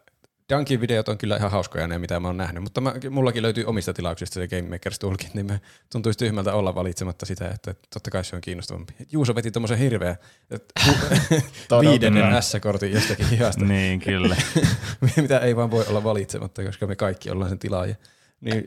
Dunkin 0.52 0.80
videot 0.80 1.08
on 1.08 1.18
kyllä 1.18 1.36
ihan 1.36 1.50
hauskoja 1.50 1.86
ne, 1.86 1.98
mitä 1.98 2.20
mä 2.20 2.28
oon 2.28 2.36
nähnyt, 2.36 2.62
mutta 2.62 2.80
mä, 2.80 2.94
mullakin 3.10 3.42
löytyy 3.42 3.64
omista 3.64 3.94
tilauksista 3.94 4.34
se 4.34 4.48
Game 4.48 4.68
Makers 4.68 4.98
Toolkit, 4.98 5.34
niin 5.34 5.46
me 5.46 5.60
tuntuisi 5.92 6.18
tyhmältä 6.18 6.54
olla 6.54 6.74
valitsematta 6.74 7.26
sitä, 7.26 7.48
että 7.48 7.74
totta 7.94 8.10
kai 8.10 8.24
se 8.24 8.36
on 8.36 8.42
kiinnostavampi. 8.42 8.92
Juuso 9.12 9.34
veti 9.34 9.50
tommosen 9.50 9.78
hirveä 9.78 10.16
että 10.50 10.80
viidennen 11.80 12.42
S-kortin 12.42 12.92
jostakin 12.92 13.28
hihasta. 13.28 13.64
niin, 13.64 14.00
kyllä. 14.00 14.36
mitä 15.16 15.38
ei 15.38 15.56
vaan 15.56 15.70
voi 15.70 15.84
olla 15.88 16.04
valitsematta, 16.04 16.64
koska 16.64 16.86
me 16.86 16.96
kaikki 16.96 17.30
ollaan 17.30 17.48
sen 17.48 17.58
tilaaja. 17.58 17.94
Niin, 18.40 18.64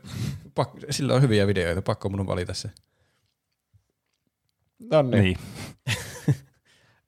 pak, 0.54 0.70
sillä 0.90 1.14
on 1.14 1.22
hyviä 1.22 1.46
videoita, 1.46 1.82
pakko 1.82 2.08
mun 2.08 2.20
on 2.20 2.26
valita 2.26 2.54
se. 2.54 2.70
No 4.90 5.02
niin. 5.02 5.22
niin. 5.22 5.36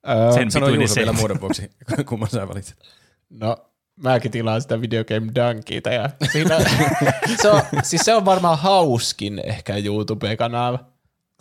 Sen 0.35 0.51
Sano 0.51 0.69
Juuso 0.69 0.93
se. 0.93 0.99
vielä 0.99 1.13
muodon 1.13 1.41
vuoksi, 1.41 1.71
kumman 2.09 2.29
sä 2.29 2.47
valitset. 2.47 2.77
No, 3.29 3.57
mäkin 4.03 4.31
tilaan 4.31 4.61
sitä 4.61 4.81
Video 4.81 5.05
Game 5.05 5.31
Dunkita 5.35 5.89
ja 5.89 6.09
siinä, 6.31 6.57
se, 7.41 7.49
on, 7.49 7.61
siis 7.83 8.01
se 8.01 8.13
on 8.13 8.25
varmaan 8.25 8.59
hauskin 8.59 9.41
ehkä 9.45 9.73
YouTube-kanava. 9.77 10.79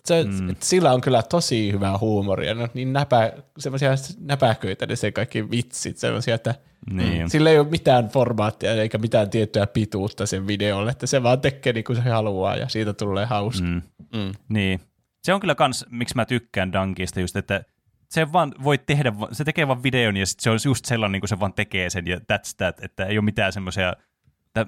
Se, 0.04 0.24
mm. 0.24 0.56
Sillä 0.60 0.92
on 0.92 1.00
kyllä 1.00 1.22
tosi 1.22 1.72
hyvää 1.72 1.98
huumoria, 1.98 2.54
no, 2.54 2.68
niin 2.74 2.92
näpä, 2.92 3.32
semmoisia 3.58 3.90
näpäköitä 4.18 4.86
ne 4.86 4.96
se 4.96 5.12
kaikki 5.12 5.50
vitsit, 5.50 5.98
semmoisia, 5.98 6.34
että 6.34 6.54
niin. 6.90 7.31
sillä 7.31 7.51
ei 7.51 7.59
ole 7.59 7.69
mitään 7.69 8.09
formaattia 8.09 8.73
eikä 8.73 8.98
mitään 8.98 9.31
tiettyä 9.31 9.66
pituutta 9.66 10.27
sen 10.27 10.47
videolle, 10.47 10.90
että 10.90 11.06
se 11.06 11.23
vaan 11.23 11.40
tekee 11.40 11.73
niin 11.73 11.85
kuin 11.85 11.97
se 11.97 12.02
haluaa 12.02 12.56
ja 12.56 12.69
siitä 12.69 12.93
tulee 12.93 13.27
hauska. 13.27 13.66
Mm. 13.66 13.82
Mm. 14.12 14.32
Niin. 14.48 14.81
Se 15.23 15.35
on 15.35 15.40
kyllä 15.40 15.55
kans, 15.55 15.86
miksi 15.90 16.16
mä 16.16 16.24
tykkään 16.24 16.73
Dunkista 16.73 17.20
just, 17.20 17.36
että 17.36 17.65
se 18.11 18.32
vaan 18.32 18.55
voi 18.65 18.78
tehdä, 18.78 19.12
se 19.32 19.44
tekee 19.44 19.69
vaan 19.69 19.82
videon 19.82 20.16
ja 20.16 20.27
sit 20.27 20.40
se 20.40 20.51
on 20.51 20.59
just 20.65 20.85
sellainen, 20.85 21.12
niin 21.12 21.20
kuin 21.20 21.28
se 21.28 21.40
vaan 21.40 21.52
tekee 21.52 21.90
sen 21.90 22.06
ja 22.06 22.16
that's 22.16 22.55
that, 22.56 22.85
että 22.85 23.05
ei 23.05 23.19
ole 23.19 23.24
mitään 23.24 23.52
semmoisia, 23.52 23.93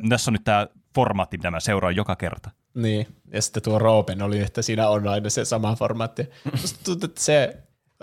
tässä 0.08 0.30
on 0.30 0.32
nyt 0.32 0.44
tämä 0.44 0.66
formaatti, 0.94 1.36
mitä 1.36 1.50
mä 1.50 1.60
seuraan 1.60 1.96
joka 1.96 2.16
kerta. 2.16 2.50
Niin, 2.74 3.06
ja 3.32 3.42
sitten 3.42 3.62
tuo 3.62 3.78
Roopen 3.78 4.22
oli, 4.22 4.40
että 4.40 4.62
siinä 4.62 4.88
on 4.88 5.08
aina 5.08 5.30
se 5.30 5.44
sama 5.44 5.76
formaatti. 5.76 6.28
Tuntuu, 6.84 7.06
että 7.06 7.20
se, 7.20 7.56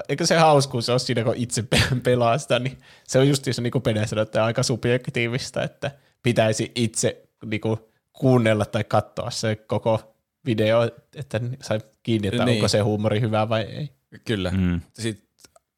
eikö 0.09 0.25
se 0.25 0.37
hauskuus 0.37 0.89
ole 0.89 0.99
siinä, 0.99 1.23
kun 1.23 1.33
itse 1.35 1.63
pelaa 2.03 2.37
sitä, 2.37 2.59
niin 2.59 2.77
se 3.07 3.19
on 3.19 3.27
just 3.27 3.47
se 3.51 3.61
niin 3.61 3.71
kuin 3.71 3.81
Pene 3.81 4.07
sanoi, 4.07 4.23
että 4.23 4.45
aika 4.45 4.63
subjektiivista, 4.63 5.63
että 5.63 5.91
pitäisi 6.23 6.71
itse 6.75 7.23
niin 7.45 7.61
kuin, 7.61 7.77
kuunnella 8.13 8.65
tai 8.65 8.83
katsoa 8.83 9.31
se 9.31 9.55
koko 9.55 10.15
video, 10.45 10.83
että 11.15 11.41
sai 11.61 11.79
kiinni, 12.03 12.27
että 12.27 12.45
niin. 12.45 12.55
onko 12.57 12.67
se 12.67 12.79
huumori 12.79 13.21
hyvä 13.21 13.49
vai 13.49 13.61
ei. 13.61 13.89
Kyllä. 14.25 14.51
Mm. 14.51 14.81
Sitten 14.93 15.27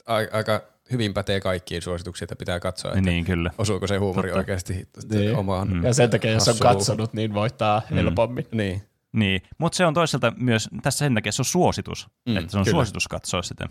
aika 0.08 0.62
hyvin 0.92 1.14
pätee 1.14 1.40
kaikkiin 1.40 1.82
suosituksia, 1.82 2.26
että 2.26 2.36
pitää 2.36 2.60
katsoa, 2.60 2.92
että 2.92 3.02
niin, 3.02 3.26
kyllä. 3.26 3.52
osuuko 3.58 3.88
se 3.88 3.98
huumori 3.98 4.30
Totta. 4.30 4.40
oikeasti 4.40 4.88
niin. 5.10 5.36
omaan 5.36 5.74
mm. 5.74 5.84
Ja 5.84 5.94
sen 5.94 6.10
takia, 6.10 6.32
jos 6.32 6.48
on 6.48 6.56
katsonut, 6.60 7.14
niin 7.14 7.34
voittaa 7.34 7.82
mm. 7.90 7.96
helpommin. 7.96 8.48
Niin. 8.52 8.82
Niin, 9.14 9.42
mutta 9.58 9.76
se 9.76 9.86
on 9.86 9.94
toisaalta 9.94 10.34
myös, 10.38 10.70
tässä 10.82 10.98
sen 10.98 11.14
takia 11.14 11.32
se 11.32 11.42
on 11.42 11.46
suositus, 11.46 12.08
mm, 12.26 12.38
että 12.38 12.52
se 12.52 12.58
on 12.58 12.64
kyllä. 12.64 12.76
suositus 12.76 13.08
katsoa 13.08 13.42
sitä. 13.42 13.70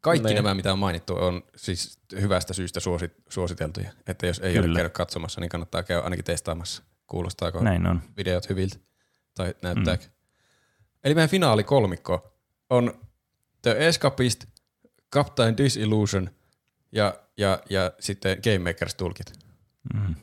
Kaikki 0.00 0.28
niin. 0.28 0.36
nämä, 0.36 0.54
mitä 0.54 0.72
on 0.72 0.78
mainittu, 0.78 1.14
on 1.14 1.42
siis 1.56 1.98
hyvästä 2.20 2.54
syystä 2.54 2.80
suosit, 2.80 3.12
suositeltuja. 3.28 3.90
Että 4.06 4.26
jos 4.26 4.38
ei 4.38 4.52
kyllä. 4.52 4.66
ole 4.66 4.74
käynyt 4.74 4.92
katsomassa, 4.92 5.40
niin 5.40 5.48
kannattaa 5.48 5.82
käydä 5.82 6.02
ainakin 6.02 6.24
testaamassa. 6.24 6.82
Kuulostaako 7.06 7.60
Näin 7.60 7.86
on. 7.86 8.02
videot 8.16 8.48
hyviltä 8.48 8.76
tai 9.34 9.54
näyttääkö. 9.62 10.04
Mm. 10.04 10.10
Eli 11.04 11.14
meidän 11.14 11.30
finaali 11.30 11.64
kolmikko 11.64 12.34
on 12.70 12.92
The 13.62 13.76
Escapist– 13.78 14.44
Captain 15.14 15.56
Disillusion 15.56 16.30
ja, 16.92 17.14
ja, 17.36 17.58
ja 17.70 17.92
sitten 18.00 18.38
Game 18.44 18.70
Makers 18.70 18.94
Toolkit. 18.94 19.32
Mm. 19.94 20.14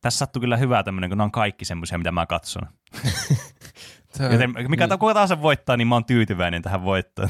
Tässä 0.00 0.18
sattuu 0.18 0.40
kyllä 0.40 0.56
hyvää 0.56 0.82
tämmöinen, 0.82 1.10
kun 1.10 1.18
ne 1.18 1.24
on 1.24 1.32
kaikki 1.32 1.64
semmoisia, 1.64 1.98
mitä 1.98 2.12
mä 2.12 2.26
katson. 2.26 2.62
Joten 4.32 4.54
mikä 4.68 4.86
mm. 4.86 4.98
kuka 4.98 5.14
tahansa 5.14 5.42
voittaa, 5.42 5.76
niin 5.76 5.88
mä 5.88 5.94
oon 5.94 6.04
tyytyväinen 6.04 6.62
tähän 6.62 6.84
voittoon. 6.84 7.28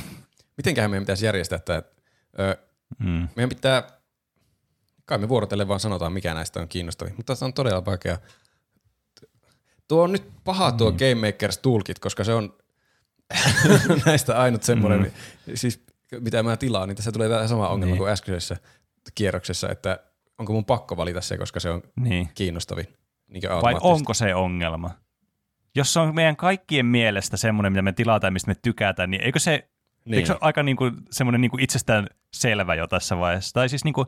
Mitenköhän 0.57 0.91
meidän 0.91 1.03
pitäisi 1.03 1.27
järjestää 1.27 1.59
tämä? 1.59 1.83
Öö, 2.39 2.55
mm. 2.99 3.29
Meidän 3.37 3.49
pitää, 3.49 3.83
kai 5.05 5.19
me 5.19 5.29
vuorotellen 5.29 5.69
vaan 5.69 5.81
sanotaan, 5.81 6.13
mikä 6.13 6.35
näistä 6.35 6.61
on 6.61 6.69
kiinnostavin, 6.69 7.15
mutta 7.17 7.35
se 7.35 7.45
on 7.45 7.53
todella 7.53 7.85
vaikea. 7.85 8.19
Tuo 9.89 10.03
on 10.03 10.13
nyt 10.13 10.31
paha 10.45 10.73
tuo 10.73 10.91
mm. 10.91 10.97
Game 10.97 11.27
Makers 11.27 11.59
Toolkit, 11.59 11.99
koska 11.99 12.25
se 12.25 12.35
on 12.35 12.59
näistä 14.07 14.41
ainut 14.41 14.63
semmoinen, 14.63 15.01
mm. 15.01 15.53
siis 15.55 15.85
mitä 16.21 16.43
mä 16.43 16.57
tilaan, 16.57 16.89
niin 16.89 16.97
tässä 16.97 17.13
tulee 17.13 17.29
tämä 17.29 17.49
sama 17.49 17.69
ongelma 17.69 17.91
niin. 17.91 17.99
kuin 17.99 18.11
äskeisessä 18.11 18.57
kierroksessa, 19.15 19.69
että 19.69 20.01
onko 20.39 20.53
mun 20.53 20.65
pakko 20.65 20.97
valita 20.97 21.21
se, 21.21 21.39
koska 21.39 21.61
se 21.61 21.71
on 21.71 21.83
niin. 21.97 22.29
kiinnostavin. 22.35 22.87
Niin 23.27 23.43
Vai 23.63 23.75
onko 23.81 24.15
se 24.15 24.35
ongelma? 24.35 24.91
Jos 25.75 25.93
se 25.93 26.01
on 26.01 26.15
meidän 26.15 26.37
kaikkien 26.37 26.87
mielestä 26.87 27.37
semmoinen, 27.37 27.73
mitä 27.73 27.83
me 27.83 27.93
tilataan, 27.93 28.33
mistä 28.33 28.51
me 28.51 28.55
tykätään, 28.63 29.11
niin 29.11 29.23
eikö 29.23 29.39
se, 29.39 29.69
niin. 30.05 30.15
eikö 30.15 30.27
se 30.27 30.33
ole 30.33 30.39
aika 30.43 30.63
niin 30.63 30.77
kuin, 30.77 30.93
semmoinen 31.11 31.41
niin 31.41 31.51
kuin 31.51 31.63
itsestään 31.63 32.07
selvä 32.33 32.75
jo 32.75 32.87
tässä 32.87 33.19
vaiheessa? 33.19 33.55
Tai 33.55 33.69
siis 33.69 33.85
niin 33.85 33.95
kuin, 33.95 34.07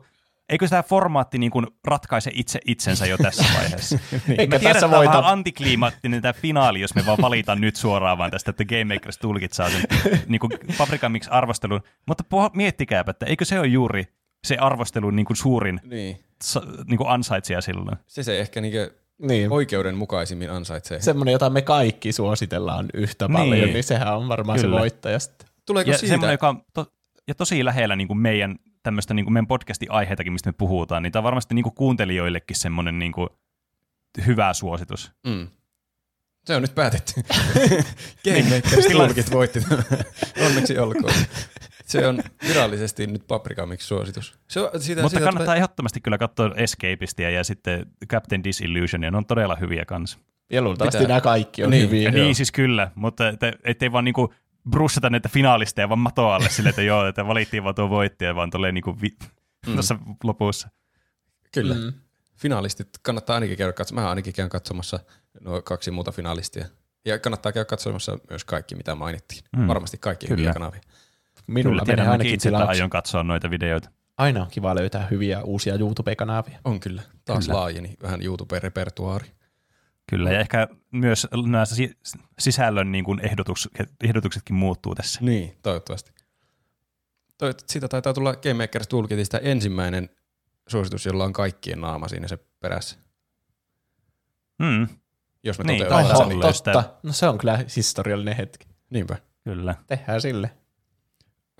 eikö 0.49 0.67
tämä 0.67 0.83
formaatti 0.83 1.37
niin 1.37 1.51
kuin 1.51 1.67
ratkaise 1.83 2.31
itse 2.33 2.59
itsensä 2.65 3.05
jo 3.05 3.17
tässä 3.17 3.43
vaiheessa? 3.59 3.99
niin. 4.27 4.39
Eikä 4.39 4.59
tiedän, 4.59 4.73
tässä 4.73 4.91
voita... 4.91 5.11
vähän 5.11 5.25
antikliimaattinen 5.25 6.21
tämä 6.21 6.33
finaali, 6.33 6.81
jos 6.81 6.95
me 6.95 7.05
vaan 7.05 7.17
valitaan 7.21 7.61
nyt 7.61 7.75
suoraan 7.75 8.17
vaan 8.17 8.31
tästä, 8.31 8.51
että 8.51 8.65
Game 8.65 8.93
Makers 8.93 9.17
tulkit 9.17 9.53
saa 9.53 9.69
sen 9.69 9.83
niin 10.27 10.39
kuin 10.39 10.51
Paprika 10.77 11.09
Mix 11.09 11.27
arvostelun. 11.31 11.81
Mutta 12.05 12.23
miettikääpä, 12.53 13.11
että 13.11 13.25
eikö 13.25 13.45
se 13.45 13.59
ole 13.59 13.67
juuri 13.67 14.07
se 14.43 14.57
arvostelun 14.57 15.15
niin 15.15 15.25
kuin 15.25 15.37
suurin 15.37 15.79
niin. 15.83 16.19
Sa, 16.43 16.61
niin 16.87 16.97
kuin 16.97 17.09
ansaitsija 17.09 17.61
silloin? 17.61 17.97
Se 18.07 18.23
se 18.23 18.39
ehkä 18.39 18.61
niin 18.61 18.73
kuin 18.73 18.89
niin. 19.29 19.51
oikeudenmukaisimmin 19.51 20.51
ansaitsee. 20.51 21.01
Semmoinen, 21.01 21.31
jota 21.31 21.49
me 21.49 21.61
kaikki 21.61 22.11
suositellaan 22.11 22.85
yhtä 22.93 23.29
paljon, 23.29 23.59
niin, 23.59 23.73
niin 23.73 23.83
sehän 23.83 24.17
on 24.17 24.29
varmaan 24.29 24.59
Kyllä. 24.59 24.75
se 24.75 24.79
voittaja 24.79 25.19
sitten. 25.19 25.46
Tuleeko 25.67 25.91
ja 25.91 25.97
siitä? 25.97 26.11
Semmoinen, 26.11 26.33
joka 26.33 26.49
on 26.49 26.61
to, 26.73 26.85
ja 27.27 27.35
tosi 27.35 27.65
lähellä 27.65 27.95
niin 27.95 28.07
kuin 28.07 28.17
meidän 28.17 28.55
tämmöistä 28.83 29.13
niin 29.13 29.25
kuin 29.25 29.33
meidän 29.33 29.47
podcastin 29.47 29.91
aiheitakin, 29.91 30.33
mistä 30.33 30.49
me 30.49 30.53
puhutaan, 30.57 31.03
niin 31.03 31.11
tämä 31.11 31.19
on 31.19 31.23
varmasti 31.23 31.55
niin 31.55 31.63
kuin 31.63 31.75
kuuntelijoillekin 31.75 32.57
semmoinen 32.57 32.99
niin 32.99 33.11
kuin 33.11 33.29
hyvä 34.25 34.53
suositus. 34.53 35.11
Mm. 35.27 35.47
Se 36.45 36.55
on 36.55 36.61
nyt 36.61 36.75
päätetty. 36.75 37.13
Game 38.25 38.43
Makers 39.07 39.31
voitti 39.31 39.59
Onneksi 40.45 40.79
olkoon. 40.79 41.13
Se 41.85 42.07
on 42.07 42.23
virallisesti 42.47 43.07
nyt 43.07 43.27
Paprika 43.27 43.65
Mix 43.65 43.81
suositus. 43.81 44.39
Se 44.47 44.59
on, 44.59 44.69
siitä, 44.81 45.01
Mutta 45.01 45.09
siitä 45.09 45.25
kannattaa 45.25 45.45
tulee... 45.45 45.57
ehdottomasti 45.57 46.01
kyllä 46.01 46.17
katsoa 46.17 46.51
Escapistia 46.55 47.29
ja 47.29 47.43
sitten 47.43 47.85
Captain 48.07 48.43
Disillusionia. 48.43 49.11
Ne 49.11 49.17
on 49.17 49.25
todella 49.25 49.55
hyviä 49.55 49.85
kanssa. 49.85 50.19
Ja 50.51 50.61
luultavasti 50.61 51.05
nämä 51.05 51.21
kaikki 51.21 51.63
on 51.63 51.69
niin, 51.69 51.83
hyviä. 51.83 52.11
Niin, 52.11 52.35
siis 52.35 52.51
kyllä, 52.51 52.91
mutta 52.95 53.29
et, 53.29 53.39
ettei 53.63 53.91
vaan 53.91 54.05
niinku 54.05 54.33
brussata 54.69 55.09
näitä 55.09 55.29
finaalisteja 55.29 55.89
vaan 55.89 55.99
matoalle 55.99 56.49
sille, 56.49 56.69
että 56.69 56.81
joo, 56.81 57.07
että 57.07 57.27
valittiin 57.27 57.63
vaan 57.63 57.75
tuo 57.75 57.89
voittaja, 57.89 58.35
vaan 58.35 58.49
tulee 58.49 58.71
niinku 58.71 59.01
vi- 59.01 59.17
mm. 59.67 59.73
tuossa 59.73 59.99
lopussa. 60.23 60.69
Kyllä. 61.53 61.75
Mm. 61.75 61.93
Finaalistit 62.35 62.89
kannattaa 63.01 63.33
ainakin 63.33 63.57
käydä 63.57 63.73
katsomassa. 63.73 64.03
Mä 64.03 64.09
ainakin 64.09 64.33
käyn 64.33 64.49
katsomassa 64.49 64.99
nuo 65.41 65.61
kaksi 65.61 65.91
muuta 65.91 66.11
finalistia. 66.11 66.65
Ja 67.05 67.19
kannattaa 67.19 67.51
käydä 67.51 67.65
katsomassa 67.65 68.17
myös 68.29 68.45
kaikki, 68.45 68.75
mitä 68.75 68.95
mainittiin. 68.95 69.43
Mm. 69.57 69.67
Varmasti 69.67 69.97
kaikki 69.97 70.27
Kyllä. 70.27 70.39
hyviä 70.39 70.53
kanavia. 70.53 70.81
Minulla 71.47 71.81
Kyllä, 71.81 71.95
menee 71.97 72.11
ainakin 72.11 72.33
itse 72.33 72.49
aion 72.55 72.89
katsoa 72.89 73.23
noita 73.23 73.49
videoita. 73.49 73.89
Aina 74.17 74.41
on 74.41 74.47
kiva 74.51 74.75
löytää 74.75 75.07
hyviä 75.11 75.41
uusia 75.41 75.75
YouTube-kanavia. 75.75 76.59
On 76.65 76.79
kyllä. 76.79 77.01
Taas 77.25 77.45
kyllä. 77.45 77.59
laajeni 77.59 77.95
vähän 78.01 78.21
YouTube-repertuaari. 78.21 79.31
Kyllä, 80.09 80.31
ja 80.31 80.39
ehkä 80.39 80.67
myös 80.91 81.27
nämä 81.47 81.63
sisällön 82.39 82.91
niin 82.91 83.03
kuin 83.03 83.19
ehdotus, 83.25 83.69
ehdotuksetkin 84.03 84.55
muuttuu 84.55 84.95
tässä. 84.95 85.19
Niin, 85.21 85.57
toivottavasti. 85.61 86.11
Toivottavasti 87.37 87.73
siitä 87.73 87.87
taitaa 87.87 88.13
tulla 88.13 88.35
Game 88.35 88.53
Makers 88.53 88.87
Toolkitista 88.87 89.39
ensimmäinen 89.39 90.09
suositus, 90.67 91.05
jolla 91.05 91.23
on 91.23 91.33
kaikkien 91.33 91.81
naama 91.81 92.07
siinä 92.07 92.27
se 92.27 92.37
perässä. 92.59 92.97
Mm. 94.59 94.87
Jos 95.43 95.59
me 95.59 95.63
niin, 95.63 95.83
toteutetaan 95.83 96.29
niin. 96.29 96.41
Totta. 96.41 96.93
No 97.03 97.13
se 97.13 97.27
on 97.27 97.37
kyllä 97.37 97.59
historiallinen 97.75 98.35
hetki. 98.35 98.67
Niinpä. 98.89 99.17
Kyllä. 99.43 99.75
Tehdään 99.87 100.21
sille. 100.21 100.51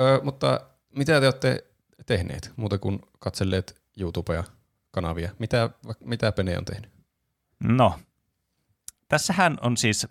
Ö, 0.02 0.22
mutta 0.24 0.61
mitä 0.95 1.19
te 1.19 1.28
olette 1.28 1.64
tehneet 2.06 2.53
muuta 2.56 2.78
kuin 2.78 2.99
katselleet 3.19 3.82
YouTubea 3.99 4.44
kanavia? 4.91 5.32
Mitä, 5.40 5.69
mitä 5.99 6.32
Pene 6.32 6.57
on 6.57 6.65
tehnyt? 6.65 6.91
No, 7.64 7.99
tässähän 9.07 9.57
on 9.61 9.77
siis, 9.77 10.07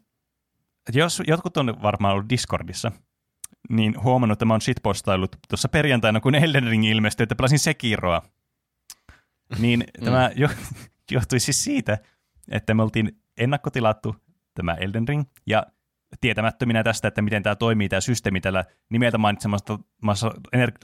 jos 0.92 1.22
jotkut 1.26 1.56
on 1.56 1.82
varmaan 1.82 2.14
ollut 2.14 2.28
Discordissa, 2.28 2.92
niin 3.68 4.02
huomannut, 4.02 4.36
että 4.36 4.44
mä 4.44 4.54
oon 4.54 4.60
shitpostailut 4.60 5.36
tuossa 5.48 5.68
perjantaina, 5.68 6.20
kun 6.20 6.34
Elden 6.34 6.66
Ring 6.66 6.86
ilmestyi, 6.86 7.24
että 7.24 7.34
pelasin 7.34 7.58
Sekiroa. 7.58 8.22
Niin 9.58 9.84
mm. 9.98 10.04
tämä 10.04 10.30
jo, 10.36 10.48
johtui 11.10 11.40
siis 11.40 11.64
siitä, 11.64 11.98
että 12.50 12.74
me 12.74 12.82
oltiin 12.82 13.20
ennakkotilattu 13.38 14.16
tämä 14.54 14.74
Elden 14.74 15.08
Ring, 15.08 15.24
ja 15.46 15.66
tietämättöminä 16.20 16.82
tästä, 16.82 17.08
että 17.08 17.22
miten 17.22 17.42
tämä 17.42 17.54
toimii, 17.54 17.88
tämä 17.88 18.00
systeemi 18.00 18.40
tällä 18.40 18.64
nimeltä 18.88 19.18
mainitsemassa 19.18 20.30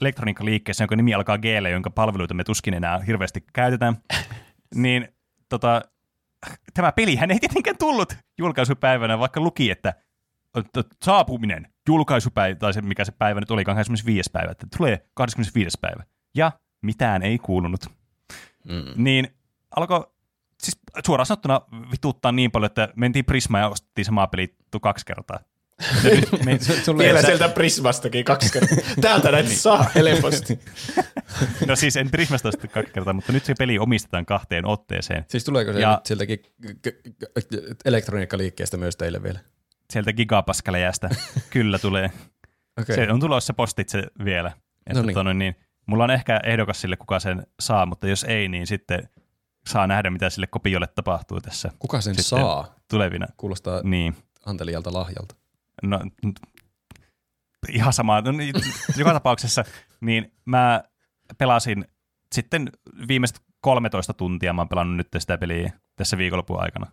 elektroniikkaliikkeessä, 0.01 0.83
jonka 0.83 0.95
nimi 0.95 1.13
alkaa 1.13 1.37
G, 1.37 1.45
jonka 1.71 1.89
palveluita 1.89 2.33
me 2.33 2.43
tuskin 2.43 2.73
enää 2.73 2.99
hirveästi 2.99 3.43
käytetään, 3.53 3.97
niin 4.75 5.07
tota, 5.49 5.81
tämä 6.73 6.91
pelihän 6.91 7.31
ei 7.31 7.39
tietenkään 7.39 7.77
tullut 7.77 8.17
julkaisupäivänä, 8.37 9.19
vaikka 9.19 9.41
luki, 9.41 9.71
että 9.71 9.93
saapuminen, 11.03 11.67
julkaisupäivä, 11.87 12.55
tai 12.55 12.73
se 12.73 12.81
mikä 12.81 13.05
se 13.05 13.11
päivä 13.11 13.39
nyt 13.39 13.51
oli, 13.51 13.65
25. 13.65 14.29
päivä, 14.33 14.51
että 14.51 14.67
tulee 14.77 15.07
25. 15.13 15.77
päivä. 15.81 16.03
Ja 16.35 16.51
mitään 16.81 17.21
ei 17.21 17.37
kuulunut. 17.37 17.85
Mm. 18.63 19.03
Niin 19.03 19.27
alkoi, 19.75 20.07
siis 20.63 20.79
suoraan 21.05 21.25
sanottuna 21.25 21.61
vituttaa 21.91 22.31
niin 22.31 22.51
paljon, 22.51 22.65
että 22.65 22.89
mentiin 22.95 23.25
Prisma 23.25 23.59
ja 23.59 23.69
ostettiin 23.69 24.05
samaa 24.05 24.27
peli 24.27 24.55
kaksi 24.81 25.05
kertaa. 25.05 25.39
Ja 26.03 26.09
nyt 26.15 26.31
me, 26.45 26.59
Vielä 26.97 27.21
sieltä 27.21 27.49
Prismastakin 27.49 28.25
kaksi 28.25 28.51
kertaa. 28.53 28.77
Täältä 29.01 29.31
näitä 29.31 29.49
saa 29.49 29.85
helposti. 29.95 30.59
no 31.67 31.75
siis 31.75 31.97
en 31.97 32.11
Prismasta 32.11 32.47
ostettu 32.47 32.67
kaksi 32.73 32.93
kertaa, 32.93 33.13
mutta 33.13 33.31
nyt 33.31 33.45
se 33.45 33.53
peli 33.59 33.79
omistetaan 33.79 34.25
kahteen 34.25 34.65
otteeseen. 34.65 35.25
Siis 35.27 35.43
tuleeko 35.43 35.73
se 35.73 35.79
Ja- 35.79 35.95
nyt 35.95 36.05
sieltäkin 36.05 36.39
elektroniikkaliikkeestä 37.85 38.77
myös 38.77 38.95
teille 38.97 39.23
vielä? 39.23 39.39
Sieltä 39.93 40.13
gigapaskaläjästä 40.13 41.09
kyllä 41.49 41.79
tulee. 41.79 42.11
Okei. 42.81 42.95
Se 42.95 43.11
on 43.11 43.19
tulossa 43.19 43.53
postitse 43.53 44.03
vielä. 44.25 44.51
Että 44.87 44.99
No 44.99 45.01
niin. 45.01 45.13
tota 45.13 45.23
noin, 45.23 45.39
niin, 45.39 45.55
mulla 45.85 46.03
on 46.03 46.11
ehkä 46.11 46.39
ehdokas 46.43 46.81
sille, 46.81 46.97
kuka 46.97 47.19
sen 47.19 47.47
saa, 47.59 47.85
mutta 47.85 48.07
jos 48.07 48.23
ei, 48.23 48.47
niin 48.47 48.67
sitten 48.67 49.09
saa 49.67 49.87
nähdä, 49.87 50.09
mitä 50.09 50.29
sille 50.29 50.47
kopiolle 50.47 50.87
tapahtuu 50.87 51.41
tässä 51.41 51.71
Kuka 51.79 52.01
sen 52.01 52.15
Sitten- 52.15 52.25
saa? 52.39 52.75
tulevina. 52.89 53.27
Kuulostaa 53.37 53.81
Niin. 53.83 54.15
antelijalta 54.45 54.93
lahjalta. 54.93 55.35
No, 55.83 55.99
ihan 57.69 57.93
sama. 57.93 58.21
No, 58.21 58.31
niin, 58.31 58.53
joka 58.97 59.13
tapauksessa, 59.19 59.63
niin 60.01 60.33
mä 60.45 60.83
pelasin 61.37 61.85
sitten 62.35 62.69
viimeiset 63.07 63.39
13 63.61 64.13
tuntia 64.13 64.53
mä 64.53 64.61
oon 64.61 64.69
pelannut 64.69 64.97
nyt 64.97 65.07
sitä 65.17 65.37
peliä 65.37 65.71
tässä 65.95 66.17
viikonlopun 66.17 66.61
aikana. 66.61 66.91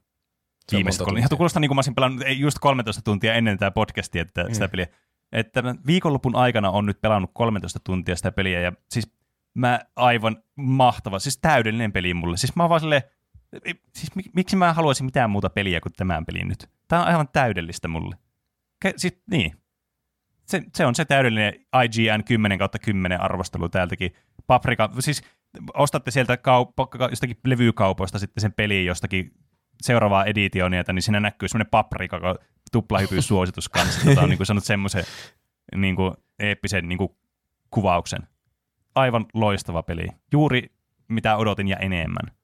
Viimeiset 0.73 1.03
kolme. 1.05 1.19
Ihan 1.19 1.31
kuulostaa 1.37 1.61
niin 1.61 1.69
kuin 1.69 1.77
mä 1.77 1.79
olisin 1.79 1.95
pelannut 1.95 2.23
ei, 2.23 2.41
just 2.41 2.59
13 2.61 3.03
tuntia 3.03 3.35
ennen 3.35 3.59
tätä 3.59 3.71
podcastia 3.71 4.23
että 4.23 4.45
sitä 4.53 4.67
Mm. 4.67 4.71
peliä. 4.71 4.87
Että 5.33 5.63
viikonlopun 5.87 6.37
aikana 6.37 6.71
on 6.71 6.87
nyt 6.87 7.01
pelannut 7.01 7.31
13 7.35 7.81
tuntia 7.85 8.17
sitä 8.17 8.33
peliä 8.33 8.61
ja 8.61 8.73
siis 8.91 9.13
mä 9.55 9.81
aivan 9.97 10.43
mahtava, 10.57 11.19
siis 11.19 11.39
täydellinen 11.39 11.93
peli 11.93 12.15
mulle. 12.15 12.37
Siis 12.37 12.57
mä 12.57 12.63
oon 12.63 12.71
vaan 12.71 12.81
silleen, 12.81 13.03
siis 13.95 14.11
mik- 14.19 14.31
miksi 14.35 14.57
mä 14.57 14.73
haluaisin 14.73 15.05
mitään 15.07 15.31
muuta 15.31 15.51
peliä 15.51 15.81
kuin 15.81 15.93
tämän 15.93 16.27
pelin 16.27 16.49
nyt? 16.49 16.71
Tää 16.89 17.01
on 17.01 17.07
aivan 17.07 17.29
täydellistä 17.33 17.89
mulle. 17.89 18.17
Siis, 18.97 19.23
niin. 19.31 19.53
Se, 20.47 20.63
se, 20.75 20.87
on 20.87 20.95
se 20.95 21.05
täydellinen 21.05 21.55
IGN 21.85 22.25
10 22.25 22.59
kautta 22.59 22.79
10 22.79 23.21
arvostelu 23.21 23.69
täältäkin. 23.69 24.15
Paprika, 24.47 24.91
siis 24.99 25.23
ostatte 25.75 26.11
sieltä 26.11 26.37
kauppa, 26.37 26.89
jostakin 27.11 27.37
levykaupoista 27.45 28.19
sitten 28.19 28.41
sen 28.41 28.53
peliin 28.53 28.87
jostakin 28.87 29.33
seuraavaa 29.83 30.25
editionia, 30.25 30.85
niin 30.93 31.03
siinä 31.03 31.21
näkyy 31.21 31.49
semmoinen 31.49 31.71
paprika 31.71 32.37
tuplahypy 32.73 33.23
suositus 33.23 33.69
kanssa. 33.69 34.01
Tota 34.05 34.21
on 34.21 34.29
niin 34.29 34.37
kuin 34.37 34.47
sanonut 34.47 34.65
semmoisen 34.65 35.05
niin 35.77 35.97
kuin 35.97 36.15
eeppisen 36.39 36.89
niin 36.89 36.99
kuin 36.99 37.11
kuvauksen. 37.71 38.29
Aivan 38.95 39.27
loistava 39.35 39.83
peli. 39.83 40.07
Juuri 40.33 40.73
mitä 41.09 41.37
odotin 41.37 41.69
ja 41.69 41.77
enemmän. 41.77 42.35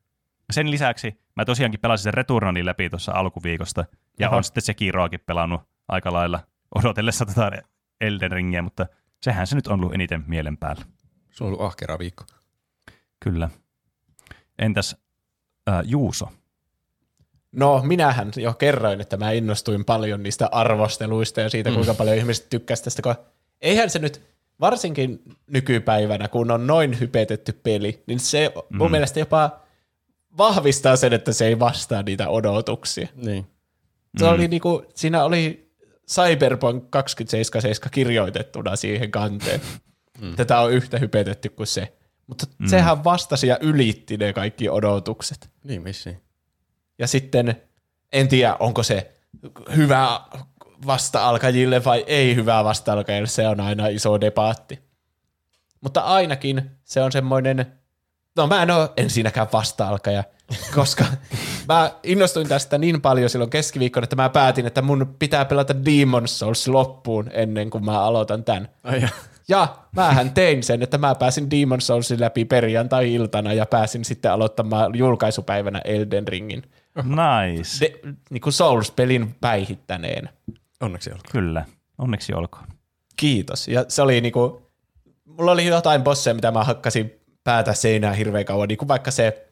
Sen 0.50 0.70
lisäksi 0.70 1.20
mä 1.36 1.44
tosiaankin 1.44 1.80
pelasin 1.80 2.04
sen 2.04 2.14
Returnanin 2.14 2.66
läpi 2.66 2.90
tuossa 2.90 3.12
alkuviikosta, 3.12 3.84
ja 4.18 4.28
Aha. 4.28 4.36
on 4.36 4.44
sitten 4.44 4.62
Sekiroakin 4.62 5.20
pelannut 5.26 5.60
aika 5.88 6.12
lailla 6.12 6.40
odotellessa 6.74 7.26
tätä 7.26 7.50
Elden 8.00 8.32
Ringiä, 8.32 8.62
mutta 8.62 8.86
sehän 9.22 9.46
se 9.46 9.54
nyt 9.54 9.66
on 9.66 9.80
ollut 9.80 9.94
eniten 9.94 10.24
mielen 10.26 10.56
päällä. 10.56 10.84
Se 11.30 11.44
on 11.44 11.48
ollut 11.48 11.60
ahkera 11.60 11.98
viikko. 11.98 12.24
Kyllä. 13.20 13.50
Entäs 14.58 14.96
äh, 15.68 15.80
Juuso? 15.84 16.28
No, 17.52 17.82
minähän 17.84 18.30
jo 18.36 18.54
kerroin, 18.54 19.00
että 19.00 19.16
mä 19.16 19.30
innostuin 19.30 19.84
paljon 19.84 20.22
niistä 20.22 20.48
arvosteluista 20.52 21.40
ja 21.40 21.50
siitä, 21.50 21.70
kuinka 21.70 21.94
paljon 21.94 22.16
ihmiset 22.16 22.46
tykkäsivät 22.50 22.84
tästä. 22.84 23.02
Kun 23.02 23.14
eihän 23.60 23.90
se 23.90 23.98
nyt, 23.98 24.22
varsinkin 24.60 25.22
nykypäivänä, 25.46 26.28
kun 26.28 26.50
on 26.50 26.66
noin 26.66 27.00
hypetetty 27.00 27.52
peli, 27.62 28.02
niin 28.06 28.20
se 28.20 28.52
mun 28.70 28.88
Mm. 28.88 28.90
mielestä 28.90 29.18
jopa 29.20 29.60
vahvistaa 30.38 30.96
sen, 30.96 31.12
että 31.12 31.32
se 31.32 31.46
ei 31.46 31.58
vastaa 31.58 32.02
niitä 32.02 32.28
odotuksia. 32.28 33.08
Niin. 33.14 33.46
Se 34.18 34.24
Mm. 34.24 34.30
oli 34.32 34.48
niinku, 34.48 34.84
siinä 34.94 35.24
oli 35.24 35.65
Cyberpunk 36.10 36.90
2077 36.90 37.90
kirjoitettuna 37.90 38.76
siihen 38.76 39.10
kanteen. 39.10 39.60
Tätä 40.36 40.60
on 40.60 40.72
yhtä 40.72 40.98
hypetetty 40.98 41.48
kuin 41.48 41.66
se. 41.66 41.96
Mutta 42.26 42.46
Mm. 42.58 42.68
sehän 42.68 43.04
vastasi 43.04 43.46
ja 43.46 43.58
ylitti 43.60 44.16
ne 44.16 44.32
kaikki 44.32 44.68
odotukset. 44.68 45.50
Niin, 45.64 45.84
vissiin. 45.84 46.22
Ja 46.98 47.06
sitten 47.06 47.62
en 48.12 48.28
tiedä, 48.28 48.56
onko 48.60 48.82
se 48.82 49.12
hyvä 49.76 50.20
vasta-alkajille 50.86 51.84
vai 51.84 52.04
ei 52.06 52.34
hyvä 52.34 52.64
vasta-alkajille, 52.64 53.28
se 53.28 53.48
on 53.48 53.60
aina 53.60 53.86
iso 53.86 54.20
debaatti. 54.20 54.78
Mutta 55.80 56.00
ainakin 56.00 56.70
se 56.84 57.02
on 57.02 57.12
semmoinen, 57.12 57.72
no 58.36 58.46
mä 58.46 58.62
en 58.62 58.70
ole 58.70 58.90
ensinnäkään 58.96 59.46
vasta-alkaja, 59.52 60.24
koska 60.74 61.04
mä 61.68 61.92
innostuin 62.02 62.48
tästä 62.48 62.78
niin 62.78 63.00
paljon 63.00 63.30
silloin 63.30 63.50
keskiviikkona, 63.50 64.04
että 64.04 64.16
mä 64.16 64.28
päätin, 64.28 64.66
että 64.66 64.82
mun 64.82 65.14
pitää 65.18 65.44
pelata 65.44 65.72
Demon's 65.72 66.26
Souls 66.26 66.68
loppuun 66.68 67.30
ennen 67.32 67.70
kuin 67.70 67.84
mä 67.84 68.00
aloitan 68.00 68.44
tämän. 68.44 68.68
Ai 68.84 69.00
ja. 69.02 69.08
Ja 69.48 69.76
mähän 69.96 70.30
tein 70.30 70.62
sen, 70.62 70.82
että 70.82 70.98
mä 70.98 71.14
pääsin 71.14 71.44
Demon's 71.44 71.80
Soulsin 71.80 72.20
läpi 72.20 72.44
perjantai-iltana 72.44 73.52
ja 73.52 73.66
pääsin 73.66 74.04
sitten 74.04 74.32
aloittamaan 74.32 74.98
julkaisupäivänä 74.98 75.80
Elden 75.84 76.28
Ringin. 76.28 76.62
Nice. 76.96 77.80
De, 77.80 78.12
niin 78.30 78.40
kuin 78.40 78.52
Souls-pelin 78.52 79.34
päihittäneen. 79.40 80.28
Onneksi 80.80 81.10
olkoon. 81.10 81.32
Kyllä. 81.32 81.64
Onneksi 81.98 82.34
olkoon. 82.34 82.66
Kiitos. 83.16 83.68
Ja 83.68 83.84
se 83.88 84.02
oli 84.02 84.20
niinku, 84.20 84.62
mulla 85.24 85.52
oli 85.52 85.66
jotain 85.66 86.02
bosseja, 86.02 86.34
mitä 86.34 86.50
mä 86.50 86.64
hakkasin 86.64 87.12
päätä 87.44 87.74
seinää 87.74 88.12
hirveän 88.12 88.44
kauan, 88.44 88.68
niin 88.68 88.78
kuin 88.78 88.88
vaikka 88.88 89.10
se 89.10 89.45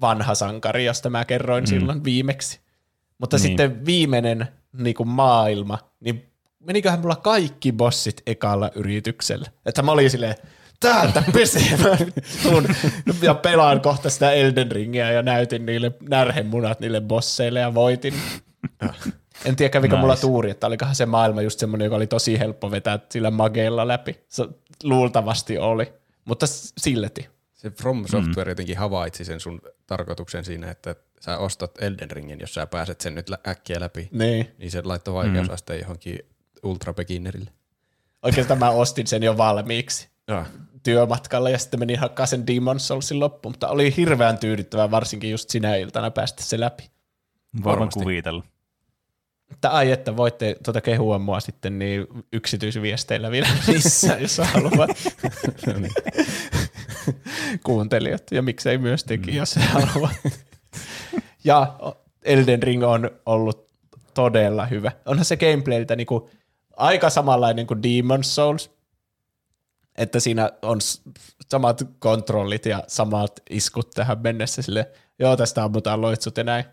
vanha 0.00 0.34
sankari, 0.34 0.84
josta 0.84 1.10
mä 1.10 1.24
kerroin 1.24 1.64
mm. 1.64 1.68
silloin 1.68 2.04
viimeksi. 2.04 2.60
Mutta 3.18 3.36
Niin. 3.36 3.42
sitten 3.42 3.86
viimeinen 3.86 4.48
niin 4.72 4.94
kuin 4.94 5.08
maailma, 5.08 5.78
niin 6.00 6.30
meniköhän 6.60 7.00
mulla 7.00 7.16
kaikki 7.16 7.72
bossit 7.72 8.22
ekalla 8.26 8.70
yrityksellä. 8.74 9.46
Että 9.66 9.82
mä 9.82 9.92
olin 9.92 10.10
silleen, 10.10 10.34
täältä 10.80 11.22
pesee, 11.32 11.76
mä 11.82 11.96
tuun 12.42 12.66
ja 13.22 13.34
pelaan 13.34 13.80
kohta 13.80 14.10
sitä 14.10 14.30
Elden 14.32 14.72
Ringiä 14.72 15.12
ja 15.12 15.22
näytin 15.22 15.66
niille 15.66 15.92
närhemunat 16.08 16.80
niille 16.80 17.00
bosseille 17.00 17.60
ja 17.60 17.74
voitin. 17.74 18.14
En 19.44 19.56
tiedä, 19.56 19.70
kävikö 19.70 19.94
nice. 19.94 20.00
mulla 20.00 20.16
tuuri, 20.16 20.50
että 20.50 20.66
olikohan 20.66 20.94
se 20.94 21.06
maailma 21.06 21.42
just 21.42 21.58
semmoinen, 21.58 21.84
joka 21.84 21.96
oli 21.96 22.06
tosi 22.06 22.38
helppo 22.38 22.70
vetää 22.70 22.98
sillä 23.08 23.30
mageella 23.30 23.88
läpi. 23.88 24.20
Se 24.28 24.48
luultavasti 24.82 25.58
oli, 25.58 25.92
mutta 26.24 26.46
silti. 26.78 27.28
Se 27.54 27.70
From 27.70 28.04
Software 28.06 28.50
jotenkin 28.50 28.78
havaitsi 28.78 29.24
sen 29.24 29.40
sun 29.40 29.60
tarkoituksen 29.86 30.44
siinä, 30.44 30.70
että 30.70 30.94
sä 31.20 31.38
ostat 31.38 31.82
Elden 31.82 32.10
Ringin, 32.10 32.40
jos 32.40 32.54
sä 32.54 32.66
pääset 32.66 33.00
sen 33.00 33.14
nyt 33.14 33.30
äkkiä 33.48 33.80
läpi. 33.80 34.08
Niin. 34.12 34.54
Niin 34.58 34.70
se 34.70 34.82
laittoi 34.84 35.14
vaikeusasteen 35.14 35.80
johonkin 35.80 36.18
ultra 36.62 36.94
beginnerille. 36.94 37.50
Oikeastaan 38.22 38.58
mä 38.58 38.70
ostin 38.70 39.06
sen 39.06 39.22
jo 39.22 39.36
valmiiksi 39.36 40.08
Joo. 40.28 40.44
työmatkalla 40.82 41.50
ja 41.50 41.58
sitten 41.58 41.80
menin 41.80 41.98
hakkaa 41.98 42.26
sen 42.26 42.46
Demon 42.46 42.80
Soulsin 42.80 43.20
loppuun, 43.20 43.52
mutta 43.52 43.68
oli 43.68 43.96
hirveän 43.96 44.38
tyydyttävää 44.38 44.90
varsinkin 44.90 45.30
just 45.30 45.50
sinä 45.50 45.76
iltana 45.76 46.10
päästä 46.10 46.42
se 46.42 46.60
läpi. 46.60 46.90
Voin 47.54 47.64
Varmasti. 47.64 48.00
kuvitella. 48.00 48.42
Että 49.52 49.70
ai, 49.70 49.90
että 49.92 50.16
voitte 50.16 50.56
tuota 50.64 50.80
kehua 50.80 51.18
mua 51.18 51.40
sitten 51.40 51.78
niin 51.78 52.06
yksityisviesteillä 52.32 53.30
vielä 53.30 53.48
missä, 53.68 54.16
jos 54.20 54.38
haluat. 54.38 54.90
No 55.66 55.72
niin. 55.72 55.92
Kuuntelijat 57.66 58.22
ja 58.30 58.42
miksei 58.42 58.78
myös 58.78 59.04
teki, 59.04 59.36
jos 59.36 59.56
haluat. 59.56 60.12
ja 61.44 61.76
Elden 62.22 62.62
Ring 62.62 62.84
on 62.84 63.10
ollut 63.26 63.66
todella 64.14 64.66
hyvä. 64.66 64.92
Onhan 65.06 65.24
se 65.24 65.36
gameplayltä 65.36 65.96
niinku 65.96 66.30
aika 66.76 67.10
samanlainen 67.10 67.66
kuin 67.66 67.80
Demon's 67.80 68.22
Souls, 68.22 68.70
että 69.98 70.20
siinä 70.20 70.50
on 70.62 70.78
samat 71.48 71.82
kontrollit 71.98 72.66
ja 72.66 72.82
samat 72.86 73.40
iskut 73.50 73.90
tähän 73.90 74.18
mennessä 74.22 74.62
sille, 74.62 74.90
joo 75.18 75.36
tästä 75.36 75.64
ammutaan 75.64 76.00
loitsut 76.00 76.36
ja 76.36 76.44
näin. 76.44 76.64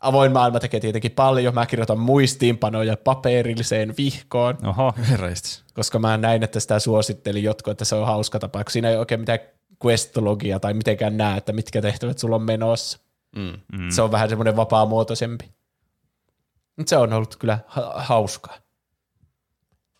Avoin 0.00 0.32
maailma 0.32 0.60
tekee 0.60 0.80
tietenkin 0.80 1.10
paljon. 1.10 1.54
Mä 1.54 1.66
kirjoitan 1.66 1.98
muistiinpanoja 1.98 2.96
paperilliseen 2.96 3.94
vihkoon, 3.98 4.66
Oho, 4.66 4.94
Herraistis. 5.10 5.64
koska 5.74 5.98
mä 5.98 6.16
näin, 6.16 6.42
että 6.42 6.60
sitä 6.60 6.78
suositteli 6.78 7.42
jotkut, 7.42 7.70
että 7.70 7.84
se 7.84 7.94
on 7.94 8.06
hauska 8.06 8.38
tapa, 8.38 8.64
kun 8.64 8.72
siinä 8.72 8.90
ei 8.90 8.96
oikein 8.96 9.20
mitään 9.20 9.38
questologia 9.84 10.60
tai 10.60 10.74
mitenkään 10.74 11.16
näe, 11.16 11.36
että 11.36 11.52
mitkä 11.52 11.82
tehtävät 11.82 12.18
sulla 12.18 12.36
on 12.36 12.42
menossa. 12.42 12.98
Mm. 13.36 13.52
mm. 13.78 13.90
Se 13.90 14.02
on 14.02 14.10
vähän 14.12 14.28
semmoinen 14.28 14.56
vapaamuotoisempi. 14.56 15.50
Mutta 16.76 16.90
se 16.90 16.96
on 16.96 17.12
ollut 17.12 17.36
kyllä 17.36 17.58
ha- 17.66 17.92
hauskaa. 17.96 18.56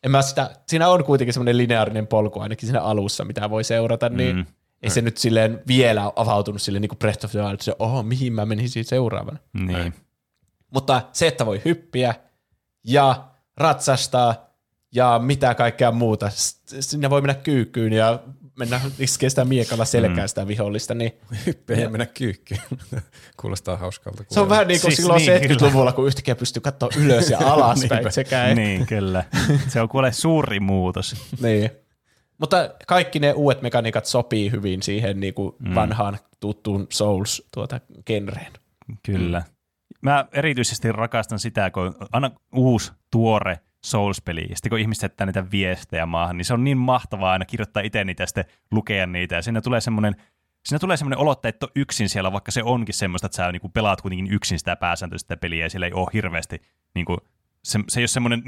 En 0.03 0.11
mä 0.11 0.23
sitä, 0.23 0.51
siinä 0.69 0.89
on 0.89 1.05
kuitenkin 1.05 1.33
semmoinen 1.35 1.59
lineaarinen 1.59 2.07
polku 2.07 2.41
ainakin 2.41 2.67
siinä 2.67 2.81
alussa, 2.81 3.25
mitä 3.25 3.51
voi 3.51 3.65
seurata, 3.65 4.09
niin 4.09 4.37
Mm. 4.37 4.47
Ei 4.83 4.91
se 4.91 5.01
nyt 5.01 5.17
silleen 5.17 5.63
vielä 5.67 6.13
avautunut 6.17 6.63
sille 6.63 6.81
niin 6.81 6.89
kuin 6.89 6.99
Breath 6.99 7.25
of 7.25 7.31
the 7.31 7.43
Wild, 7.43 7.57
se 7.61 7.77
oho, 7.79 8.03
mihin 8.03 8.33
mä 8.33 8.47
menisin 8.47 8.85
seuraavana. 8.85 9.39
Niin. 9.53 9.95
Mutta 10.71 11.03
se, 11.13 11.27
että 11.27 11.47
voi 11.47 11.63
hyppiä 11.65 12.15
ja 12.85 13.25
ratsastaa 13.57 14.51
ja 14.93 15.21
mitä 15.23 15.55
kaikkea 15.55 15.93
muuta, 15.93 16.31
sinne 16.81 17.11
voi 17.11 17.21
mennä 17.21 17.35
kyykkyyn 17.35 17.93
ja 17.93 18.19
mennä 18.59 18.81
iskee 18.99 19.31
sitä 19.31 19.45
miekalla 19.45 19.85
selkään 19.85 20.19
mm. 20.19 20.29
sitä 20.29 20.47
vihollista, 20.47 20.95
niin 20.95 21.13
Hyppää 21.47 21.77
ja 21.77 21.91
mennä 21.91 22.07
kyykkyyn. 22.07 22.61
Kuulostaa 23.41 23.77
hauskalta. 23.77 24.25
se 24.29 24.41
on 24.41 24.49
vähän 24.49 24.69
niin 24.69 24.81
kuin 24.81 24.91
Siis 24.93 24.97
silloin 24.97 25.23
niin, 25.27 25.61
70-luvulla, 25.61 25.93
kun 25.93 26.07
yhtäkkiä 26.07 26.35
pystyy 26.35 26.61
katsoa 26.61 26.89
ylös 26.97 27.31
ja 27.31 27.39
alaspäin 27.53 28.13
sekä 28.13 28.55
Niin, 28.55 28.87
kyllä. 28.87 29.25
Se 29.69 29.81
on 29.81 29.89
kuule 29.89 30.13
suuri 30.13 30.61
muutos. 30.61 31.15
Niin. 31.43 31.71
Mutta 32.39 32.71
kaikki 32.87 33.19
ne 33.19 33.33
uudet 33.33 33.63
mekaniikat 33.63 34.07
sopii 34.07 34.51
hyvin 34.51 34.83
siihen 34.83 35.21
niin 35.21 35.35
kuin 35.35 35.55
mm. 35.59 35.75
vanhaan 35.75 36.19
tuttuun 36.41 36.87
Souls 36.91 37.49
tuota 37.55 37.81
genreen. 38.07 38.53
Kyllä. 39.07 39.43
Mä 40.01 40.27
erityisesti 40.33 40.93
rakastan 40.93 41.39
sitä, 41.39 41.71
kun 41.71 41.95
aina 42.13 42.31
uusi, 42.53 42.93
tuore 43.11 43.59
Souls-peli, 43.91 44.47
ja 44.51 44.57
sitten 44.57 44.71
kun 44.71 44.79
ihmiset 44.79 45.03
jättää 45.03 45.27
niitä 45.27 45.51
viestejä 45.51 46.07
maahan, 46.07 46.37
niin 46.37 46.45
se 46.45 46.55
on 46.55 46.65
niin 46.65 46.79
mahtavaa 46.79 47.33
aina 47.33 47.45
kirjoittaa 47.45 47.83
itse 47.83 48.05
niitä 48.05 48.23
ja 48.23 48.27
sitten 48.27 48.45
lukea 48.71 49.07
niitä, 49.07 49.35
ja 49.35 49.43
siinä 49.43 49.61
tulee 49.61 49.81
semmoinen 49.81 50.17
Siinä 50.65 50.79
tulee 50.79 50.97
semmoinen 50.97 51.19
olo, 51.19 51.33
että 51.33 51.49
et 51.49 51.63
ole 51.63 51.71
yksin 51.77 52.09
siellä, 52.09 52.33
vaikka 52.33 52.51
se 52.51 52.63
onkin 52.63 52.95
semmoista, 52.95 53.27
että 53.27 53.37
sä 53.37 53.53
niinku 53.53 53.69
pelaat 53.69 54.01
kuitenkin 54.01 54.35
yksin 54.35 54.59
sitä 54.59 54.77
pääsääntöistä 54.77 55.37
peliä, 55.37 55.65
ja 55.65 55.71
siellä 55.71 55.87
ei 55.87 55.93
ole 55.93 56.09
hirveästi, 56.13 56.63
niinku, 56.95 57.19
se, 57.65 57.79
se 57.89 58.01
ei 58.01 58.03
ole 58.03 58.09
semmoinen, 58.09 58.43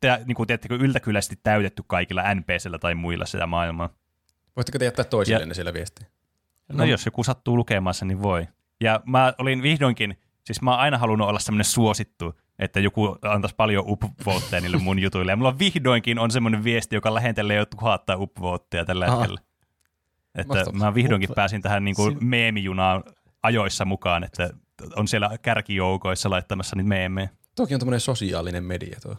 te, 0.00 0.20
niinku, 0.26 0.46
tiedättekö, 0.46 0.74
yltäkylläisesti 0.74 1.36
täytetty 1.42 1.82
kaikilla 1.86 2.34
NPCllä 2.34 2.78
tai 2.78 2.94
muilla 2.94 3.26
sitä 3.26 3.46
maailmaa. 3.46 3.90
Voitteko 4.56 4.78
te 4.78 4.84
jättää 4.84 5.04
toisille 5.04 5.40
Ja- 5.40 5.46
ne 5.46 5.54
siellä 5.54 5.72
viestiä? 5.72 6.06
No, 6.68 6.78
no 6.78 6.84
jos 6.84 7.06
joku 7.06 7.24
sattuu 7.24 7.56
lukemaan 7.56 7.94
sen, 7.94 8.08
niin 8.08 8.22
voi. 8.22 8.48
Ja 8.80 9.00
mä 9.06 9.34
olin 9.38 9.62
vihdoinkin, 9.62 10.18
siis 10.44 10.62
mä 10.62 10.70
oon 10.70 10.80
aina 10.80 10.98
halunnut 10.98 11.28
olla 11.28 11.38
semmoinen 11.38 11.64
suosittu, 11.64 12.34
että 12.58 12.80
joku 12.80 13.16
antaisi 13.22 13.56
paljon 13.56 13.84
upvoteja 13.86 14.60
niille 14.60 14.76
mun 14.76 14.98
jutuille. 14.98 15.32
Ja 15.32 15.36
mulla 15.36 15.58
vihdoinkin 15.58 16.18
on 16.18 16.30
semmoinen 16.30 16.64
viesti, 16.64 16.94
joka 16.94 17.14
lähentelee 17.14 17.56
jo 17.56 17.66
tuhatta 17.66 18.16
upvoteja 18.16 18.84
tällä 18.84 19.06
Aha. 19.06 19.16
hetkellä. 19.16 19.40
Että 20.34 20.54
Mahtavaa. 20.54 20.78
mä 20.78 20.94
vihdoinkin 20.94 21.30
pääsin 21.34 21.62
tähän 21.62 21.84
niin 21.84 21.96
kuin 21.96 22.18
meemijunaan 22.24 23.04
ajoissa 23.42 23.84
mukaan, 23.84 24.24
että 24.24 24.50
on 24.96 25.08
siellä 25.08 25.38
kärkijoukoissa 25.42 26.30
laittamassa 26.30 26.76
niitä 26.76 26.88
meemejä. 26.88 27.28
Toki 27.54 27.74
on 27.74 27.80
tämmöinen 27.80 28.00
sosiaalinen 28.00 28.64
media 28.64 28.98
tuo 29.02 29.16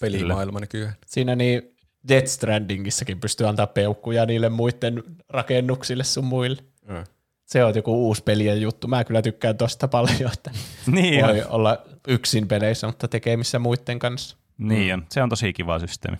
pelimaailma 0.00 0.60
nykyään. 0.60 0.94
Siinä 1.06 1.36
niin 1.36 1.62
Death 2.08 2.26
Strandingissakin 2.26 3.20
pystyy 3.20 3.48
antaa 3.48 3.66
peukkuja 3.66 4.26
niille 4.26 4.48
muiden 4.48 5.02
rakennuksille 5.28 6.04
sun 6.04 6.24
muille. 6.24 6.62
Mm. 6.88 7.04
Se 7.46 7.64
on 7.64 7.74
joku 7.74 8.06
uusi 8.06 8.22
pelien 8.22 8.60
juttu. 8.60 8.88
Mä 8.88 9.04
kyllä 9.04 9.22
tykkään 9.22 9.56
tosta 9.56 9.88
paljon, 9.88 10.32
että 10.32 10.50
Niin 10.86 11.26
voi 11.26 11.40
on. 11.42 11.50
olla 11.50 11.78
yksin 12.08 12.48
peleissä, 12.48 12.86
mutta 12.86 13.08
tekemissä 13.08 13.58
muiden 13.58 13.98
kanssa. 13.98 14.36
Niin 14.58 14.94
on. 14.94 15.06
Se 15.10 15.22
on 15.22 15.28
tosi 15.28 15.52
kiva 15.52 15.78
systeemi. 15.78 16.18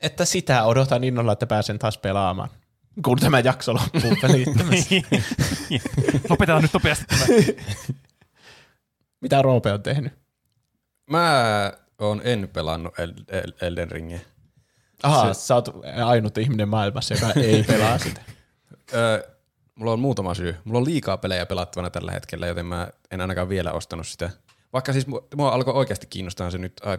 Että 0.00 0.24
sitä 0.24 0.64
odotan 0.64 1.04
innolla, 1.04 1.32
että 1.32 1.46
pääsen 1.46 1.78
taas 1.78 1.98
pelaamaan. 1.98 2.48
Kun 3.04 3.18
tämä 3.18 3.40
jakso 3.40 3.74
loppuu 3.74 4.16
välittömästi. 4.22 5.02
Lopetetaan 6.30 6.62
nyt 6.62 6.72
nopeasti 6.72 7.04
tämä. 7.08 7.24
Mitä 9.20 9.42
Roope 9.42 9.72
on 9.72 9.82
tehnyt? 9.82 10.12
Mä 11.10 11.72
oon 11.98 12.20
en 12.24 12.48
pelannut 12.52 12.98
El- 12.98 13.12
El- 13.28 13.52
Elden 13.68 13.90
Ringiä. 13.90 14.20
Aha, 15.02 15.34
sä 15.34 15.54
oot 15.54 15.68
ainut 16.04 16.38
ihminen 16.38 16.68
maailmassa, 16.68 17.14
joka 17.14 17.30
ei 17.40 17.62
pelaa 17.62 17.98
sitä. 17.98 18.20
Öö, 18.94 19.22
mulla 19.74 19.92
on 19.92 20.00
muutama 20.00 20.34
syy. 20.34 20.56
Mulla 20.64 20.78
on 20.78 20.84
liikaa 20.84 21.16
pelejä 21.16 21.46
pelattavana 21.46 21.90
tällä 21.90 22.12
hetkellä, 22.12 22.46
joten 22.46 22.66
mä 22.66 22.88
en 23.10 23.20
ainakaan 23.20 23.48
vielä 23.48 23.72
ostanut 23.72 24.06
sitä. 24.06 24.30
Vaikka 24.72 24.92
siis 24.92 25.06
mua, 25.06 25.26
mua 25.36 25.48
alkoi 25.50 25.74
oikeasti 25.74 26.06
kiinnostaa 26.06 26.50
se 26.50 26.58
nyt 26.58 26.72
a, 26.84 26.92
a, 26.92 26.98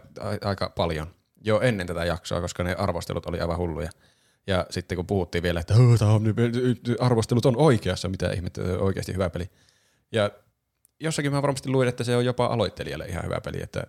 aika 0.49 0.69
paljon 0.75 1.07
jo 1.41 1.59
ennen 1.61 1.87
tätä 1.87 2.05
jaksoa, 2.05 2.41
koska 2.41 2.63
ne 2.63 2.75
arvostelut 2.75 3.25
oli 3.25 3.39
aivan 3.39 3.57
hulluja. 3.57 3.89
Ja 4.47 4.65
sitten 4.69 4.95
kun 4.95 5.07
puhuttiin 5.07 5.43
vielä, 5.43 5.59
että 5.59 5.73
"Hö, 5.73 5.97
tää 5.99 6.07
on, 6.07 6.23
arvostelut 6.99 7.45
on 7.45 7.57
oikeassa, 7.57 8.09
mitä 8.09 8.31
ihmettä, 8.31 8.61
oikeasti 8.61 9.13
hyvä 9.13 9.29
peli. 9.29 9.49
Ja 10.11 10.31
jossakin 10.99 11.31
mä 11.31 11.41
varmasti 11.41 11.69
luin, 11.69 11.87
että 11.87 12.03
se 12.03 12.15
on 12.15 12.25
jopa 12.25 12.45
aloittelijalle 12.45 13.05
ihan 13.05 13.23
hyvä 13.23 13.41
peli, 13.41 13.63
että 13.63 13.83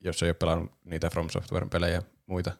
jos 0.00 0.22
ei 0.22 0.28
ole 0.28 0.34
pelannut 0.34 0.72
niitä 0.84 1.10
From 1.10 1.30
Softwaren 1.30 1.70
pelejä 1.70 1.94
ja 1.94 2.02
muita, 2.26 2.52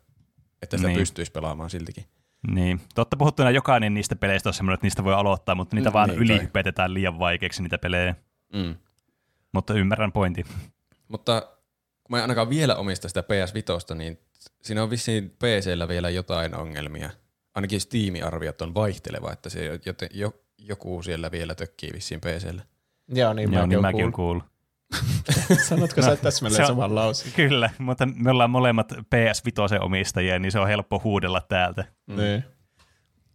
että 0.63 0.77
sitä 0.77 0.89
niin. 0.89 0.99
pystyisi 0.99 1.33
pelaamaan 1.33 1.71
siltikin. 1.71 2.05
Niin. 2.49 2.81
Totta 2.95 3.17
puhuttuna 3.17 3.51
jokainen 3.51 3.95
niistä 3.95 4.17
peleistä 4.17 4.49
on 4.49 4.55
semmoinen, 4.55 4.75
että 4.75 4.87
niistä 4.87 5.05
voi 5.05 5.15
aloittaa, 5.15 5.55
mutta 5.55 5.77
niitä 5.77 5.91
Mm, 5.91 5.95
vaan 5.95 6.09
niin 6.09 6.19
ylihypetetään 6.19 6.95
liian 6.95 7.19
vaikeaksi 7.19 7.63
niitä 7.63 7.79
pelejä. 7.79 8.15
Mm. 8.53 8.75
Mutta 9.53 9.75
ymmärrän 9.75 10.13
pointin. 10.13 10.47
Mutta 11.09 11.41
kun 12.05 12.11
mä 12.11 12.17
en 12.17 12.23
ainakaan 12.23 12.51
vielä 12.51 12.77
omista 12.77 13.09
sitä 13.09 13.23
PS 13.23 13.55
Vitosta, 13.55 13.95
niin 13.95 14.19
siinä 14.63 14.83
on 14.83 14.91
vissiin 14.91 15.31
PCllä 15.31 15.89
vielä 15.89 16.11
jotain 16.11 16.55
ongelmia. 16.55 17.11
Ainakin 17.55 17.81
Steam-arviot 17.81 18.63
on 18.63 18.75
vaihteleva, 18.75 19.33
että 19.33 19.51
se 19.51 19.81
joten 19.87 20.09
jo, 20.13 20.33
joku 20.59 21.03
siellä 21.03 21.31
vielä 21.31 21.55
tökkii 21.55 21.91
vissiin 21.93 22.21
PCllä. 22.21 22.63
Joo, 23.09 23.33
niin 23.33 23.53
Joo, 23.53 23.63
mäkin 23.63 23.69
niin 23.69 23.81
mäkin 23.81 24.13
kuullut. 24.13 24.45
Sanotko 25.69 26.01
No, 26.01 26.07
sä 26.07 26.17
täsmälleen 26.17 26.63
on- 26.63 26.67
saman 26.67 26.95
lauseen? 26.95 27.33
Kyllä, 27.33 27.71
mutta 27.79 28.07
me 28.07 28.31
ollaan 28.31 28.51
molemmat 28.51 28.89
PS 28.89 29.45
Vitosen 29.45 29.83
omistajia, 29.83 30.39
niin 30.39 30.53
se 30.53 30.59
on 30.59 30.69
helppo 30.69 31.01
huudella 31.05 31.41
täältä. 31.41 31.85
Mm. 32.07 32.17
Niin. 32.17 32.45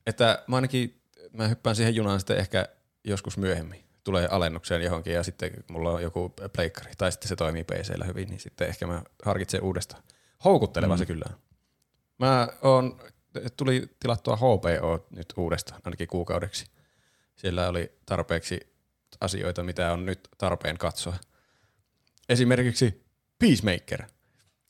Että 0.07 0.44
mä 0.48 0.56
ainakin, 0.56 1.02
mä 1.34 1.48
hyppään 1.48 1.76
siihen 1.76 1.95
junaan 1.95 2.19
sitten 2.19 2.38
ehkä 2.38 2.65
joskus 3.03 3.38
myöhemmin. 3.38 3.86
Tulee 4.03 4.27
alennukseen 4.32 4.82
johonkin 4.82 5.14
ja 5.14 5.23
sitten 5.23 5.52
mulla 5.69 5.91
on 5.91 6.02
joku 6.02 6.34
pleikkari 6.53 6.91
tai 6.98 7.11
sitten 7.11 7.30
se 7.30 7.36
toimii 7.36 7.64
PCllä 7.64 8.06
hyvin, 8.06 8.30
niin 8.30 8.40
sitten 8.40 8.68
ehkä 8.68 8.88
mä 8.88 9.02
harkitsen 9.26 9.61
uudestaan. 9.64 10.03
Houkutteleva 10.44 10.94
mm. 10.94 10.98
se 10.98 11.06
kyllä 11.06 11.26
on. 11.30 11.36
Mä 12.19 12.48
oon, 12.61 12.99
tuli 13.57 13.88
tilattua 13.99 14.36
HBO 14.36 15.07
nyt 15.15 15.34
uudestaan, 15.38 15.82
ainakin 15.86 16.07
kuukaudeksi. 16.07 16.65
Siellä 17.36 17.68
oli 17.68 17.91
tarpeeksi 18.06 18.60
asioita, 19.22 19.64
mitä 19.64 19.94
on 19.94 20.06
nyt 20.06 20.30
tarpeen 20.38 20.77
katsoa. 20.77 21.15
Esimerkiksi 22.30 23.06
Peacemaker. 23.40 24.04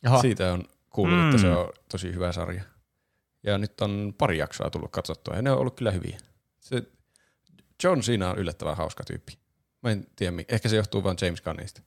Jaha. 0.03 0.21
Siitä 0.21 0.53
on 0.53 0.63
kuullut, 0.89 1.19
mm. 1.19 1.25
että 1.29 1.41
se 1.41 1.47
Mm. 1.47 1.57
on 1.57 1.69
tosi 1.91 2.13
hyvä 2.13 2.31
sarja. 2.31 2.63
Ja 3.43 3.57
nyt 3.57 3.81
on 3.81 4.13
pari 4.17 4.37
jaksoa 4.37 4.69
tullut 4.69 4.91
katsottua 4.91 5.35
ja 5.35 5.41
ne 5.41 5.51
on 5.51 5.57
ollut 5.57 5.75
kyllä 5.75 5.91
hyviä. 5.91 6.17
Se 6.59 6.83
John 7.83 7.99
Cena 7.99 8.29
on 8.29 8.37
yllättävän 8.37 8.77
hauska 8.77 9.03
tyyppi. 9.03 9.33
Mä 9.83 9.91
en 9.91 10.05
tiedä, 10.15 10.33
ehkä 10.49 10.69
se 10.69 10.75
johtuu 10.75 11.03
vain 11.03 11.17
James 11.21 11.41
Gunnista. 11.41 11.81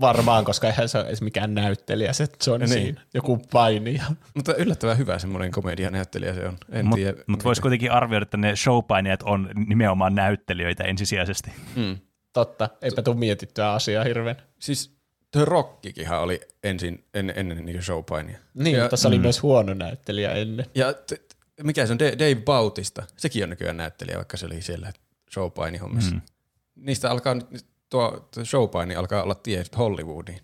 Varmaan, 0.00 0.44
koska 0.44 0.66
eihän 0.66 0.88
se 0.88 0.98
ole 0.98 1.06
edes 1.06 1.22
mikään 1.22 1.54
näyttelijä, 1.54 2.12
se 2.12 2.26
John 2.46 2.60
Niin. 2.60 2.68
siinä. 2.72 3.00
Joku 3.14 3.36
painija. 3.52 4.04
Mutta 4.34 4.54
yllättävän 4.54 4.98
hyvä 4.98 5.18
semmoinen 5.18 5.50
komedianäyttelijä 5.50 6.34
se 6.34 6.48
on. 6.48 6.56
En 6.72 6.84
Mutta 6.86 6.96
tiedä. 6.96 7.22
mut 7.26 7.44
voisi 7.44 7.62
kuitenkin 7.62 7.92
arvioida, 7.92 8.22
että 8.22 8.36
ne 8.36 8.56
showpainijat 8.56 9.22
on 9.22 9.50
nimenomaan 9.66 10.14
näyttelijöitä 10.14 10.84
ensisijaisesti. 10.84 11.50
Mm. 11.76 11.98
Totta, 12.36 12.68
eipä 12.82 13.02
tule 13.02 13.16
mietittyä 13.16 13.72
asiaa 13.72 14.04
hirveän. 14.04 14.36
Siis 14.58 14.96
The 15.30 15.44
Rockikinhan 15.44 16.20
oli 16.20 16.40
ensin, 16.62 17.04
en, 17.14 17.32
ennen 17.36 17.66
niin 17.66 17.82
showpainia. 17.82 18.38
Niin, 18.54 18.76
ja, 18.76 18.82
mutta 18.82 18.96
se 18.96 19.08
oli 19.08 19.18
myös 19.18 19.42
huono 19.42 19.74
näyttelijä 19.74 20.32
ennen. 20.32 20.66
ja 20.74 20.92
t- 20.92 21.06
t- 21.06 21.36
mikä 21.62 21.86
se 21.86 21.92
on, 21.92 21.98
Da- 21.98 22.18
Dave 22.18 22.34
Bautista. 22.34 23.02
Sekin 23.16 23.42
on 23.44 23.50
nykyään 23.50 23.76
näyttelijä, 23.76 24.16
vaikka 24.16 24.36
se 24.36 24.46
oli 24.46 24.62
siellä 24.62 24.92
showpaini 25.32 25.78
hommissa. 25.78 26.10
Mm. 26.10 26.16
Mm. 26.16 26.84
Niistä 26.86 27.10
alkaa 27.10 27.34
nyt, 27.34 27.66
tuo, 27.90 28.28
tuo 28.34 28.44
showpaini 28.44 28.94
alkaa 28.94 29.22
olla 29.22 29.34
tie 29.34 29.64
Hollywoodiin. 29.78 30.40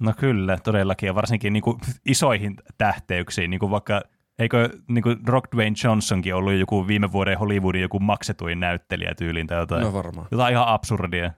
No 0.00 0.12
kyllä, 0.18 0.58
todellakin, 0.64 1.06
ja 1.06 1.14
varsinkin 1.14 1.52
niin 1.52 1.62
kuin 1.62 1.78
isoihin 2.06 2.56
tähteyksiin, 2.78 3.50
niin 3.50 3.60
kuin 3.60 3.70
vaikka 3.70 4.02
eikö 4.40 4.68
niin 4.88 5.02
kuin 5.02 5.16
Rock 5.26 5.52
Dwayne 5.54 5.76
Johnsonkin 5.84 6.34
ollut 6.34 6.52
joku 6.52 6.86
viime 6.86 7.12
vuoden 7.12 7.38
Hollywoodin 7.38 7.82
joku 7.82 7.98
maksetuin 7.98 8.60
näyttelijä 8.60 9.14
tyyliin 9.14 9.46
tai 9.46 9.58
jotain, 9.58 9.82
No 9.82 9.92
varmaan. 9.92 10.28
jotain 10.30 10.52
ihan 10.52 10.68
absurdia. 10.68 11.32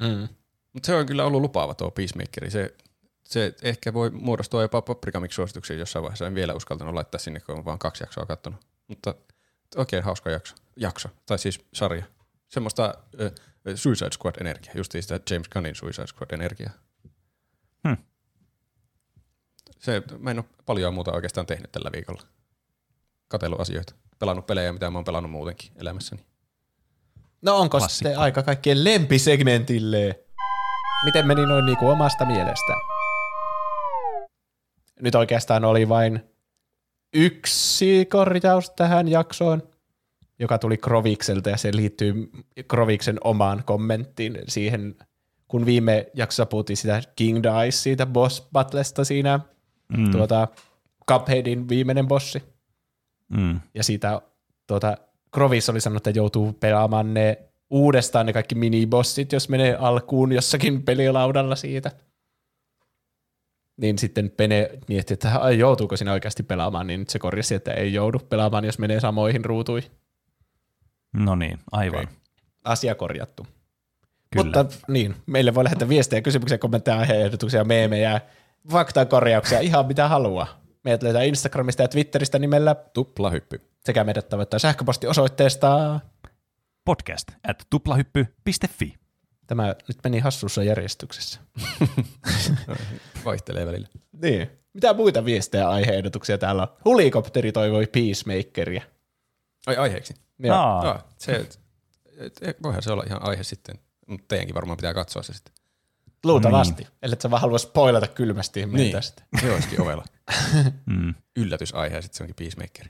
Mm. 0.00 0.28
Mutta 0.72 0.86
se 0.86 0.94
on 0.94 1.06
kyllä 1.06 1.24
ollut 1.24 1.40
lupaava 1.40 1.74
tuo 1.74 1.90
Peacemakeri. 1.90 2.50
Se, 2.50 2.74
se 3.24 3.54
ehkä 3.62 3.92
voi 3.94 4.10
muodostua 4.10 4.62
jopa 4.62 4.82
paprikamiksi-suosituksiin 4.82 5.78
jossain 5.78 6.02
vaiheessa. 6.02 6.26
En 6.26 6.34
vielä 6.34 6.54
uskaltanut 6.54 6.94
laittaa 6.94 7.18
sinne, 7.18 7.40
kun 7.40 7.58
on 7.58 7.64
vaan 7.64 7.78
kaksi 7.78 8.02
jaksoa 8.02 8.26
katsonut. 8.26 8.60
Mutta 8.88 9.14
oikein 9.76 10.04
hauska 10.04 10.30
jakso. 10.30 10.54
jakso. 10.76 11.08
Tai 11.26 11.38
siis 11.38 11.60
sarja. 11.74 12.04
Semmoista 12.48 12.94
äh, 13.20 13.32
Suicide 13.74 14.10
Squad-energiaa. 14.10 14.72
Just 14.74 14.92
sitä 14.92 15.20
James 15.30 15.48
Gunnin 15.48 15.74
Suicide 15.74 16.06
Squad-energiaa. 16.06 16.70
Hmm. 17.88 17.96
Se, 19.84 20.02
mä 20.18 20.30
en 20.30 20.38
ole 20.38 20.44
paljon 20.66 20.94
muuta 20.94 21.12
oikeastaan 21.12 21.46
tehnyt 21.46 21.72
tällä 21.72 21.90
viikolla. 21.92 22.22
Katellut 23.28 23.60
asioita. 23.60 23.94
Pelannut 24.18 24.46
pelejä, 24.46 24.72
mitä 24.72 24.90
mä 24.90 24.98
oon 24.98 25.04
pelannut 25.04 25.32
muutenkin 25.32 25.72
elämässäni. 25.76 26.24
No 27.42 27.56
onko 27.56 27.78
Klassikko. 27.78 28.08
sitten 28.08 28.18
aika 28.18 28.42
kaikkien 28.42 28.84
lempisegmentille? 28.84 30.20
Miten 31.04 31.26
meni 31.26 31.46
noin 31.46 31.66
niinku 31.66 31.88
omasta 31.88 32.24
mielestä? 32.24 32.72
Nyt 35.00 35.14
oikeastaan 35.14 35.64
oli 35.64 35.88
vain 35.88 36.20
yksi 37.14 38.04
korjaus 38.04 38.70
tähän 38.70 39.08
jaksoon. 39.08 39.62
joka 40.38 40.58
tuli 40.58 40.76
Krovikselta 40.76 41.50
ja 41.50 41.56
se 41.56 41.76
liittyy 41.76 42.30
Kroviksen 42.68 43.18
omaan 43.24 43.64
kommenttiin 43.64 44.38
siihen, 44.48 44.96
kun 45.48 45.66
viime 45.66 46.06
jaksossa 46.14 46.46
puhuttiin 46.46 46.76
sitä 46.76 47.02
King 47.16 47.42
Dice, 47.42 47.70
siitä 47.76 48.06
boss 48.06 48.48
battlesta 48.52 49.04
siinä, 49.04 49.40
mm. 49.88 50.10
tuota, 50.10 50.48
Cupheadin 51.10 51.68
viimeinen 51.68 52.08
bossi. 52.08 52.42
Mm. 53.28 53.60
Ja 53.74 53.84
siitä 53.84 54.22
tuota, 54.66 54.96
Krovis 55.30 55.68
oli 55.68 55.80
sanonut, 55.80 56.06
että 56.06 56.18
joutuu 56.18 56.52
pelaamaan 56.52 57.14
ne 57.14 57.38
uudestaan 57.70 58.26
ne 58.26 58.32
kaikki 58.32 58.54
minibossit, 58.54 59.32
jos 59.32 59.48
menee 59.48 59.74
alkuun 59.74 60.32
jossakin 60.32 60.82
pelilaudalla 60.82 61.56
siitä. 61.56 61.90
Niin 63.76 63.98
sitten 63.98 64.30
Pene 64.30 64.70
mietti, 64.88 65.14
että 65.14 65.38
ai, 65.38 65.58
joutuuko 65.58 65.96
sinä 65.96 66.12
oikeasti 66.12 66.42
pelaamaan, 66.42 66.86
niin 66.86 67.00
nyt 67.00 67.10
se 67.10 67.18
korjasi, 67.18 67.54
että 67.54 67.72
ei 67.72 67.92
joudu 67.92 68.18
pelaamaan, 68.18 68.64
jos 68.64 68.78
menee 68.78 69.00
samoihin 69.00 69.44
ruutuihin. 69.44 69.90
No 71.12 71.34
niin, 71.34 71.58
aivan. 71.72 72.02
Okay. 72.02 72.14
Asia 72.64 72.94
korjattu. 72.94 73.46
Kyllä. 74.30 74.44
Mutta 74.44 74.66
niin, 74.88 75.14
meille 75.26 75.54
voi 75.54 75.64
lähettää 75.64 75.88
viestejä, 75.88 76.22
kysymyksiä, 76.22 76.58
kommentteja, 76.58 76.98
aiheehdotuksia, 76.98 77.64
meemejä, 77.64 78.20
faktakorjauksia, 78.70 79.60
ihan 79.60 79.86
mitä 79.86 80.08
haluaa. 80.08 80.60
Meidät 80.84 81.02
löytää 81.02 81.22
Instagramista 81.22 81.82
ja 81.82 81.88
Twitteristä 81.88 82.38
nimellä 82.38 82.74
Tuplahyppy. 82.74 83.60
sekä 83.84 84.04
meidät 84.04 84.28
tavoittaa 84.28 84.58
sähköpostiosoitteesta. 84.58 86.00
Podcast 86.84 87.28
at 87.48 87.66
tuplahyppy.fi. 87.70 88.94
Tämä 89.46 89.66
nyt 89.88 89.98
meni 90.04 90.18
hassussa 90.18 90.62
järjestyksessä. 90.62 91.40
Vaihtelee 93.24 93.66
välillä. 93.66 93.88
Niin. 94.22 94.50
Mitä 94.74 94.94
muita 94.94 95.24
viestejä 95.24 95.64
ja 95.64 95.70
aiheehdotuksia 95.70 96.38
täällä 96.38 96.62
on? 96.62 96.68
Hulikopteri 96.84 97.52
toivoi 97.52 97.86
Peacemakeria. 97.86 98.82
Ai 99.66 99.76
aiheeksi. 99.76 100.14
Joo. 100.38 100.56
Aa, 100.56 100.90
Ah, 100.90 101.04
se, 101.18 101.32
et, 101.36 101.58
et, 102.40 102.62
voihan 102.62 102.82
se 102.82 102.92
olla 102.92 103.02
ihan 103.06 103.28
aihe 103.28 103.42
sitten, 103.42 103.78
mutta 104.06 104.24
teidänkin 104.28 104.54
varmaan 104.54 104.76
pitää 104.76 104.94
katsoa 104.94 105.22
se 105.22 105.32
sitten. 105.32 105.54
Luultavasti. 106.24 106.82
Niin. 106.82 106.92
Ellei 107.02 107.20
sä 107.20 107.30
vaan 107.30 107.40
halua 107.42 107.58
spoilata 107.58 108.08
kylmästi 108.08 108.66
meitä 108.66 108.96
tästä. 108.96 109.22
se 109.40 109.52
olisikin 109.52 109.80
ovella. 109.80 110.04
mm. 110.86 111.14
Yllätysaihe 111.36 111.96
ja 111.96 112.02
sitten 112.02 112.16
se 112.16 112.22
onkin 112.22 112.36
Peacemaker. 112.36 112.86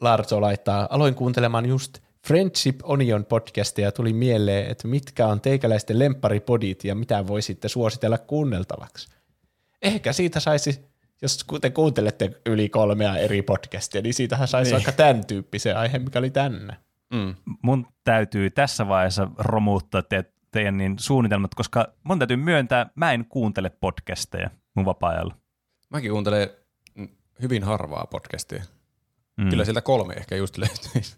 Larso 0.00 0.40
laittaa, 0.40 0.88
aloin 0.90 1.14
kuuntelemaan 1.14 1.66
just 1.66 1.98
Friendship 2.26 2.80
Onion 2.82 3.24
podcastia 3.24 3.84
ja 3.84 3.92
tuli 3.92 4.12
mieleen, 4.12 4.70
että 4.70 4.88
mitkä 4.88 5.26
on 5.26 5.40
teikäläisten 5.40 5.98
lempparipodit 5.98 6.84
ja 6.84 6.94
mitä 6.94 7.26
voisitte 7.26 7.68
suositella 7.68 8.18
kuunneltavaksi. 8.18 9.08
Ehkä 9.82 10.12
siitä 10.12 10.40
saisi, 10.40 10.80
jos 11.22 11.46
te 11.60 11.70
kuuntelette 11.70 12.40
yli 12.46 12.68
kolmea 12.68 13.16
eri 13.16 13.42
podcastia, 13.42 14.02
niin 14.02 14.14
siitähän 14.14 14.48
saisi 14.48 14.68
Niin. 14.70 14.74
vaikka 14.74 14.92
tämän 14.92 15.26
tyyppisen 15.26 15.76
aihe, 15.76 15.98
mikä 15.98 16.18
oli 16.18 16.30
tänne. 16.30 16.76
Mm. 17.12 17.34
Mun 17.62 17.86
täytyy 18.04 18.50
tässä 18.50 18.88
vaiheessa 18.88 19.28
romuuttaa 19.38 20.02
te, 20.02 20.24
teidän 20.52 20.76
niin 20.76 20.98
suunnitelmat, 20.98 21.54
koska 21.54 21.92
mun 22.04 22.18
täytyy 22.18 22.36
myöntää, 22.36 22.90
mä 22.94 23.12
en 23.12 23.26
kuuntele 23.28 23.70
podcasteja 23.70 24.50
mun 24.74 24.84
vapaa-ajalla. 24.84 25.36
Mäkin 25.90 26.10
kuuntelen 26.10 26.50
hyvin 27.42 27.64
harvaa 27.64 28.06
podcastia. 28.10 28.62
Mm. 29.36 29.44
Mm. 29.44 29.50
Kyllä 29.50 29.64
sieltä 29.64 29.80
kolme 29.80 30.14
ehkä 30.14 30.36
just 30.36 30.58
löytyisi. 30.58 31.16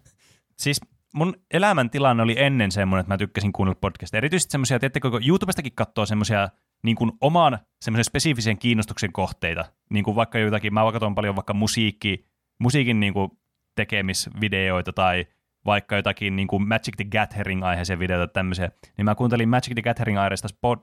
Siis 0.59 0.81
mun 1.15 1.35
elämäntilanne 1.51 2.23
oli 2.23 2.35
ennen 2.39 2.73
semmoinen, 2.73 3.01
että 3.01 3.15
mä 3.15 3.19
tykkäsin 3.19 3.53
kuunnella 3.53 3.79
podcasteja. 3.81 4.19
Erityisesti 4.19 4.53
semmoisia, 4.53 4.79
tiedättekö, 4.79 5.11
kun 5.11 5.27
YouTubestakin 5.27 5.73
katsoo 5.75 6.07
semmoisia 6.07 6.49
niin 6.83 6.97
kuin 6.97 7.13
oman 7.21 7.59
semmoisen 7.83 8.05
spesifisen 8.05 8.59
kiinnostuksen 8.59 9.13
kohteita. 9.13 9.65
Niin 9.91 10.05
kuin 10.05 10.15
vaikka 10.15 10.39
jotakin, 10.39 10.75
mä 10.75 10.93
katson 10.93 11.15
paljon 11.15 11.37
vaikka 11.37 11.55
musiikki, 11.55 12.27
musiikin 12.59 13.01
niin 13.01 13.13
kuin 13.13 13.31
tekemisvideoita 13.75 14.93
tai 14.93 15.27
vaikka 15.67 15.97
jotakin 15.97 16.37
niin 16.37 16.49
kuin 16.49 16.69
Magic 16.69 16.97
the 16.97 17.05
Gathering-aiheisia 17.05 17.99
videoita 17.99 18.33
tämmöisiä, 18.33 18.71
niin 18.97 19.05
mä 19.05 19.15
kuuntelin 19.15 19.49
Magic 19.49 19.75
the 19.75 19.83
Gathering-aiheista 19.83 20.49
pod, 20.61 20.79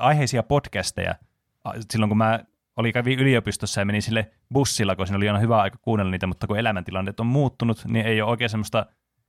aiheisia 0.00 0.42
podcasteja 0.42 1.14
silloin, 1.90 2.10
kun 2.10 2.18
mä 2.18 2.40
oli 2.76 2.92
kävi 2.92 3.14
yliopistossa 3.14 3.80
ja 3.80 3.84
menin 3.84 4.02
sille 4.02 4.30
bussilla, 4.52 4.96
kun 4.96 5.06
siinä 5.06 5.16
oli 5.16 5.28
aina 5.28 5.38
hyvä 5.38 5.60
aika 5.60 5.78
kuunnella 5.82 6.10
niitä, 6.10 6.26
mutta 6.26 6.46
kun 6.46 6.58
elämäntilanteet 6.58 7.20
on 7.20 7.26
muuttunut, 7.26 7.84
niin 7.84 8.06
ei 8.06 8.22
ole 8.22 8.30
oikein 8.30 8.50
semmoista, 8.50 8.86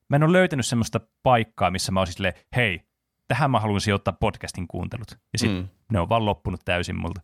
mä 0.09 0.15
en 0.15 0.23
ole 0.23 0.31
löytänyt 0.31 0.65
semmoista 0.65 0.99
paikkaa, 1.23 1.71
missä 1.71 1.91
mä 1.91 1.99
olisin 1.99 2.13
silleen, 2.13 2.33
hei, 2.55 2.81
tähän 3.27 3.51
mä 3.51 3.59
haluan 3.59 3.81
sijoittaa 3.81 4.17
podcastin 4.19 4.67
kuuntelut. 4.67 5.11
Ja 5.33 5.39
sitten 5.39 5.57
mm. 5.57 5.67
Ne 5.91 5.99
on 5.99 6.09
vaan 6.09 6.25
loppunut 6.25 6.61
täysin 6.65 6.99
multa. 6.99 7.21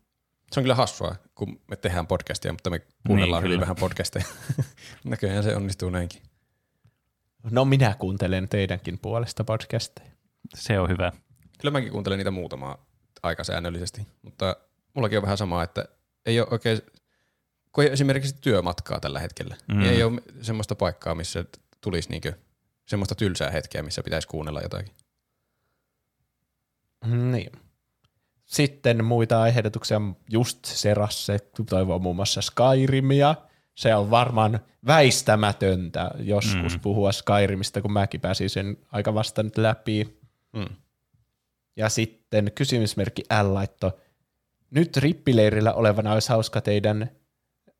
Se 0.52 0.60
on 0.60 0.64
kyllä 0.64 0.74
hassua, 0.74 1.14
kun 1.34 1.60
me 1.70 1.76
tehdään 1.76 2.06
podcastia, 2.06 2.52
mutta 2.52 2.70
me 2.70 2.80
kuunnellaan 3.06 3.42
Niin, 3.42 3.48
hyvin 3.48 3.60
vähän 3.60 3.76
podcasteja. 3.76 4.24
Näköjään 5.04 5.42
se 5.42 5.56
onnistuu 5.56 5.90
näinkin. 5.90 6.22
No 7.50 7.64
minä 7.64 7.94
kuuntelen 7.98 8.48
teidänkin 8.48 8.98
puolesta 8.98 9.44
podcasteja. 9.44 10.10
Se 10.54 10.78
on 10.80 10.88
hyvä. 10.88 11.12
Kyllä 11.58 11.72
mäkin 11.72 11.92
kuuntelen 11.92 12.18
niitä 12.18 12.30
muutamaa 12.30 12.86
aika 13.22 13.44
säännöllisesti, 13.44 14.06
mutta 14.22 14.56
mullakin 14.94 15.18
on 15.18 15.22
vähän 15.22 15.38
sama, 15.38 15.62
että 15.62 15.84
ei 16.26 16.40
ole 16.40 16.48
oikein, 16.50 16.80
kun 17.72 17.84
ei 17.84 17.88
ole 17.88 17.92
esimerkiksi 17.92 18.36
työmatkaa 18.40 19.00
tällä 19.00 19.20
hetkellä, 19.20 19.56
Mm. 19.68 19.74
mm. 19.74 19.80
niin 19.80 19.92
ei 19.92 20.02
ole 20.02 20.20
semmoista 20.42 20.74
paikkaa, 20.74 21.14
missä 21.14 21.44
tulisi 21.80 22.10
niinkö 22.10 22.32
semmoista 22.88 23.14
tylsää 23.14 23.50
hetkeä, 23.50 23.82
missä 23.82 24.02
pitäisi 24.02 24.28
kuunnella 24.28 24.60
jotakin. 24.60 24.92
Niin. 27.06 27.52
Sitten 28.46 29.04
muita 29.04 29.42
aiheetuksia, 29.42 30.00
just 30.30 30.64
Serasse 30.64 31.38
toivoo 31.70 31.98
muun 31.98 32.16
muassa 32.16 32.40
Skyrimia. 32.42 33.34
Se 33.74 33.94
on 33.94 34.10
varmaan 34.10 34.60
väistämätöntä 34.86 36.10
joskus 36.18 36.74
Mm. 36.74 36.80
puhua 36.80 37.12
Skyrimistä, 37.12 37.80
kun 37.80 37.92
mäkin 37.92 38.20
pääsin 38.20 38.50
sen 38.50 38.76
aika 38.92 39.14
vasta 39.14 39.42
nyt 39.42 39.58
läpi. 39.58 40.18
Mm. 40.52 40.66
Ja 41.76 41.88
sitten 41.88 42.52
kysymysmerkki 42.54 43.22
L 43.42 43.54
laitto. 43.54 43.98
Nyt 44.70 44.96
rippileirillä 44.96 45.72
olevana 45.72 46.12
olisi 46.12 46.28
hauska 46.28 46.60
teidän 46.60 47.10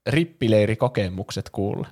rippileirikokemukset 0.06 1.50
kuulla. 1.50 1.88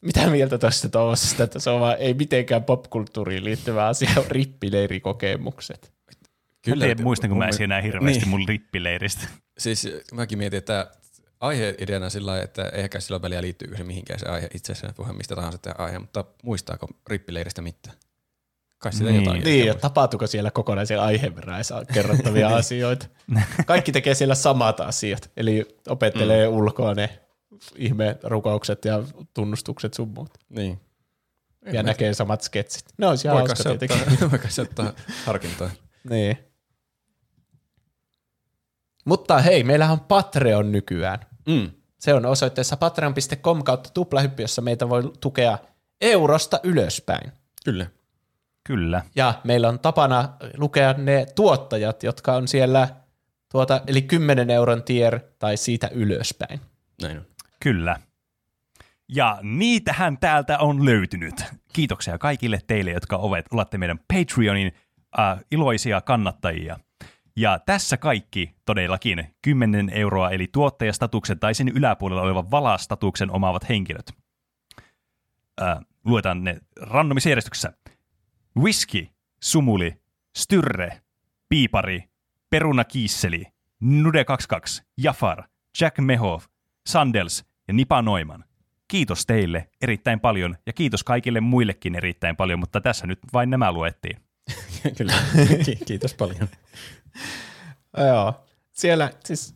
Mitä 0.00 0.26
mieltä 0.30 0.58
tuosta 0.58 0.88
tuollaisesta, 0.88 1.44
että 1.44 1.58
se 1.58 1.70
on 1.70 1.80
vaan, 1.80 1.96
ei 1.98 2.14
mitenkään 2.14 2.64
popkulttuuriin 2.64 3.44
liittyvä 3.44 3.86
asia, 3.86 4.10
on 4.16 4.24
rippileirikokemukset. 4.38 5.92
Kyllä, 6.62 6.84
en 6.84 6.88
tiedä, 6.88 7.02
muistanko 7.02 7.36
mä 7.36 7.44
edes 7.44 7.60
enää 7.60 7.80
hirveästi 7.80 8.20
Niin. 8.20 8.28
mun 8.28 8.48
rippileiristä. 8.48 9.26
Siis 9.58 9.88
mäkin 10.12 10.38
mietin, 10.38 10.58
että 10.58 10.90
aihe-ideana 11.42 12.10
sillä 12.10 12.30
lailla, 12.30 12.44
että 12.44 12.62
eikä 12.64 13.00
sillä 13.00 13.22
väliä 13.22 13.42
liittyykö 13.42 13.76
se 13.76 13.84
mihinkään 13.84 14.20
se 14.20 14.26
aihe 14.26 14.48
itse 14.54 14.72
asiassa, 14.72 14.96
puhua 14.96 15.12
mistä 15.12 15.34
tahansa 15.34 15.58
tämä 15.58 15.74
aihe, 15.78 15.98
mutta 15.98 16.24
muistaako 16.42 16.88
rippileiristä 17.06 17.62
mitään? 17.62 17.96
Kai 18.78 18.92
sitä 18.92 19.04
Niin. 19.04 19.24
jotain. 19.24 19.44
Niin, 19.44 19.66
ja 19.66 19.74
tapahtuuko 19.74 20.26
siellä 20.26 20.50
kokonaisen 20.50 21.00
aiheen 21.00 21.36
verran 21.36 21.64
kerrottavia 21.92 22.48
asioita. 22.56 23.06
Kaikki 23.66 23.92
tekee 23.92 24.14
siellä 24.14 24.34
samat 24.34 24.80
asiat, 24.80 25.30
eli 25.36 25.78
opettelee 25.88 26.48
mm. 26.48 26.54
ulkoa 26.54 26.94
ne 26.94 27.18
ihme 27.76 28.18
rukoukset 28.22 28.84
ja 28.84 29.02
tunnustukset 29.34 29.94
sun 29.94 30.08
muut. 30.08 30.30
Niin. 30.48 30.80
Ja 31.72 31.82
näkee 31.82 32.14
samat 32.14 32.42
sketsit. 32.42 32.84
Ne 32.98 33.06
olisi 33.06 33.28
ihan 33.28 33.38
hauska 33.38 33.54
se, 33.54 33.62
tietenkin. 33.78 33.98
se 34.48 34.62
ottaa 34.62 34.92
harkintaa? 35.26 35.70
Niin. 36.10 36.38
Mutta 39.04 39.38
hei, 39.38 39.64
meillähän 39.64 39.92
on 39.92 40.00
Patreon 40.00 40.72
nykyään. 40.72 41.18
Mm. 41.46 41.70
Se 41.98 42.14
on 42.14 42.26
osoitteessa 42.26 42.76
patreon.com 42.76 43.64
kautta 43.64 43.90
tuplahyppy, 43.94 44.42
jossa 44.42 44.62
meitä 44.62 44.88
voi 44.88 45.12
tukea 45.20 45.58
eurosta 46.00 46.60
ylöspäin. 46.62 47.32
Kyllä. 47.64 47.86
Kyllä. 48.64 49.02
Ja 49.16 49.34
meillä 49.44 49.68
on 49.68 49.78
tapana 49.78 50.28
lukea 50.56 50.92
ne 50.92 51.26
tuottajat, 51.34 52.02
jotka 52.02 52.32
on 52.32 52.48
siellä, 52.48 52.88
tuota, 53.52 53.80
eli 53.86 54.02
10 54.02 54.50
euron 54.50 54.82
tier 54.82 55.20
tai 55.38 55.56
siitä 55.56 55.90
ylöspäin. 55.92 56.60
Näin 57.02 57.18
on. 57.18 57.26
Kyllä. 57.60 57.96
Ja 59.08 59.38
niitähän 59.42 60.18
täältä 60.18 60.58
on 60.58 60.84
löytynyt. 60.84 61.44
Kiitoksia 61.72 62.18
kaikille 62.18 62.60
teille, 62.66 62.90
jotka 62.90 63.16
ovet, 63.16 63.46
olette 63.52 63.78
meidän 63.78 63.98
Patreonin 63.98 64.72
äh, 65.18 65.40
iloisia 65.50 66.00
kannattajia. 66.00 66.78
Ja 67.36 67.58
tässä 67.66 67.96
kaikki 67.96 68.54
todellakin 68.64 69.34
10 69.42 69.90
euroa, 69.90 70.30
eli 70.30 70.48
tuottajastatuksen 70.52 71.38
tai 71.38 71.54
sen 71.54 71.68
yläpuolella 71.68 72.22
olevan 72.22 72.50
valastatuksen 72.50 73.30
omaavat 73.30 73.68
henkilöt. 73.68 74.12
Äh, 75.62 75.78
luetaan 76.04 76.44
ne 76.44 76.60
randomisjärjestyksessä. 76.80 77.72
Whisky, 78.58 79.08
Sumuli, 79.42 79.94
Styrre, 80.36 81.02
Piipari, 81.48 82.04
Peruna 82.50 82.84
Kiisseli, 82.84 83.44
Nude22, 83.84 84.82
Jafar, 84.98 85.42
Jack 85.80 85.98
Mehov, 85.98 86.40
Sandels 86.88 87.44
ja 87.68 87.74
Nipa 87.74 88.02
Noiman. 88.02 88.44
Kiitos 88.88 89.26
teille 89.26 89.68
erittäin 89.80 90.20
paljon 90.20 90.56
ja 90.66 90.72
kiitos 90.72 91.04
kaikille 91.04 91.40
muillekin 91.40 91.94
erittäin 91.94 92.36
paljon, 92.36 92.58
mutta 92.58 92.80
tässä 92.80 93.06
nyt 93.06 93.18
vain 93.32 93.50
nämä 93.50 93.72
luettiin. 93.72 94.16
Kyllä. 94.98 95.12
Ki- 95.64 95.78
Kiitos 95.86 96.14
paljon. 96.14 96.48
Joo. 98.08 98.34
Siellä 98.72 99.10
siis 99.24 99.54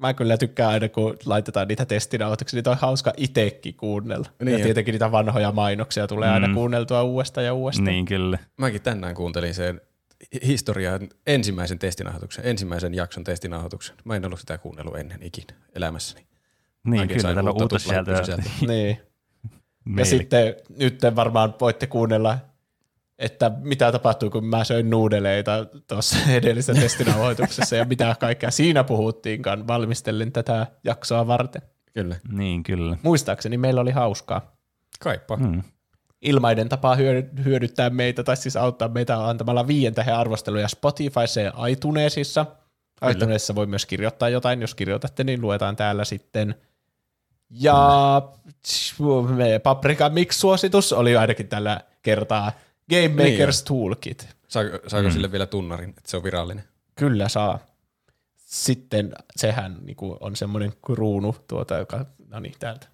Mä 0.00 0.14
kyllä 0.14 0.36
tykkään 0.36 0.70
aina, 0.70 0.88
kun 0.88 1.16
laitetaan 1.24 1.68
niitä 1.68 1.86
testinauhoituksia, 1.86 2.58
niitä 2.58 2.70
on 2.70 2.76
hauska 2.76 3.12
itsekin 3.16 3.74
kuunnella. 3.74 4.28
Niin 4.42 4.52
ja 4.52 4.58
jo. 4.58 4.64
tietenkin 4.64 4.92
niitä 4.92 5.12
vanhoja 5.12 5.52
mainoksia 5.52 6.06
tulee 6.06 6.28
mm. 6.28 6.34
aina 6.34 6.54
kuunneltua 6.54 7.02
uudestaan 7.02 7.46
ja 7.46 7.54
uudestaan. 7.54 7.84
Niin 7.84 8.04
kyllä. 8.04 8.38
Mäkin 8.56 8.82
tänään 8.82 9.14
kuuntelin 9.14 9.54
sen 9.54 9.80
hi- 10.34 10.46
historian 10.46 11.08
ensimmäisen 11.26 11.78
testinauhoituksen, 11.78 12.46
ensimmäisen 12.46 12.94
jakson 12.94 13.24
testinauhoituksen. 13.24 13.96
Mä 14.04 14.16
en 14.16 14.24
ollut 14.24 14.40
sitä 14.40 14.58
kuunnellut 14.58 14.98
ennen 14.98 15.22
ikinä 15.22 15.54
elämässäni. 15.74 16.26
Niin 16.84 17.00
Mäkin 17.00 17.16
kyllä, 17.16 17.34
täällä 17.34 17.50
on 17.50 17.62
uutta 17.62 17.78
tuplahyppysisältöä. 17.78 18.44
niin. 18.66 18.98
Ja 19.96 20.04
sitten 20.04 20.54
nyt 20.78 21.00
varmaan 21.16 21.54
voitte 21.60 21.86
kuunnella, 21.86 22.38
että 23.20 23.50
mitä 23.60 23.92
tapahtui, 23.92 24.30
kun 24.30 24.44
mä 24.44 24.64
söin 24.64 24.90
nuudeleita 24.90 25.66
tuossa 25.88 26.16
edellisessä 26.36 26.82
testinauhoituksessa 26.82 27.76
ja 27.76 27.84
mitä 27.84 28.16
kaikkea 28.20 28.50
siinä 28.50 28.84
puhuttiinkaan. 28.84 29.66
Valmistelin 29.66 30.32
tätä 30.32 30.66
jaksoa 30.84 31.26
varten. 31.26 31.62
Kyllä. 31.94 32.16
Niin 32.32 32.62
kyllä. 32.62 32.96
Muistaakseni 33.02 33.58
meillä 33.58 33.80
oli 33.80 33.90
hauskaa. 33.90 34.56
Kaipa. 35.00 35.36
Hmm. 35.36 35.62
Ilmainen 36.22 36.68
tapa 36.68 36.96
hyödy- 36.96 37.44
hyödyttää 37.44 37.90
meitä, 37.90 38.22
tai 38.22 38.36
siis 38.36 38.56
auttaa 38.56 38.88
meitä 38.88 39.28
antamalla 39.28 39.66
viien 39.66 39.94
tähän 39.94 40.18
arvosteluja 40.18 40.68
Spotifyssa 40.68 41.40
ja 41.40 41.52
iTunesissa. 41.66 42.46
iTunesissa 43.10 43.54
voi 43.54 43.66
myös 43.66 43.86
kirjoittaa 43.86 44.28
jotain, 44.28 44.60
jos 44.60 44.74
kirjoitatte, 44.74 45.24
niin 45.24 45.40
luetaan 45.40 45.76
täällä 45.76 46.04
sitten. 46.04 46.54
Ja 47.50 48.22
me 49.36 49.58
Paprika 49.58 50.08
Mix-suositus 50.08 50.92
oli 50.92 51.16
ainakin 51.16 51.48
tällä 51.48 51.80
kertaa 52.02 52.52
Game 52.90 53.22
Maker's 53.22 53.62
Toolkit. 53.64 54.28
Saako, 54.48 54.78
saako 54.86 55.08
mm. 55.08 55.12
sille 55.12 55.32
vielä 55.32 55.46
tunnarin, 55.46 55.88
että 55.88 56.10
se 56.10 56.16
on 56.16 56.22
virallinen? 56.22 56.64
Kyllä 56.94 57.28
saa. 57.28 57.58
Sitten 58.36 59.12
sehän 59.36 59.76
niinku 59.82 60.16
on 60.20 60.36
semmoinen 60.36 60.72
kruunu, 60.86 61.36
tuota, 61.48 61.74
joka, 61.74 62.06
no 62.28 62.40
niin, 62.40 62.54
täältä. 62.58 62.86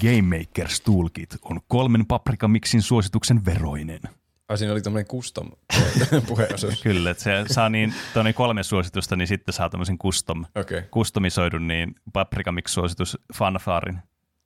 Game 0.00 0.38
Makers 0.38 0.80
Toolkit 0.80 1.36
on 1.42 1.60
kolmen 1.68 2.06
paprikamiksin 2.06 2.82
suosituksen 2.82 3.44
veroinen. 3.44 4.00
Ai 4.48 4.58
siinä 4.58 4.72
oli 4.72 4.80
tämmöinen 4.80 5.06
custom 5.06 5.50
puheenosuus. 6.28 6.82
Kyllä, 6.82 7.10
että 7.10 7.22
se 7.22 7.44
saa 7.46 7.68
niin, 7.68 7.94
toni 8.14 8.32
kolme 8.32 8.62
suositusta, 8.62 9.16
niin 9.16 9.28
sitten 9.28 9.52
saa 9.52 9.70
tämmöisen 9.70 9.98
custom, 9.98 10.44
Okei. 10.54 10.78
Okay. 10.78 10.90
customisoidun 10.90 11.68
niin 11.68 11.94
paprikamix-suositus 12.12 13.18
fanfaarin. 13.34 13.98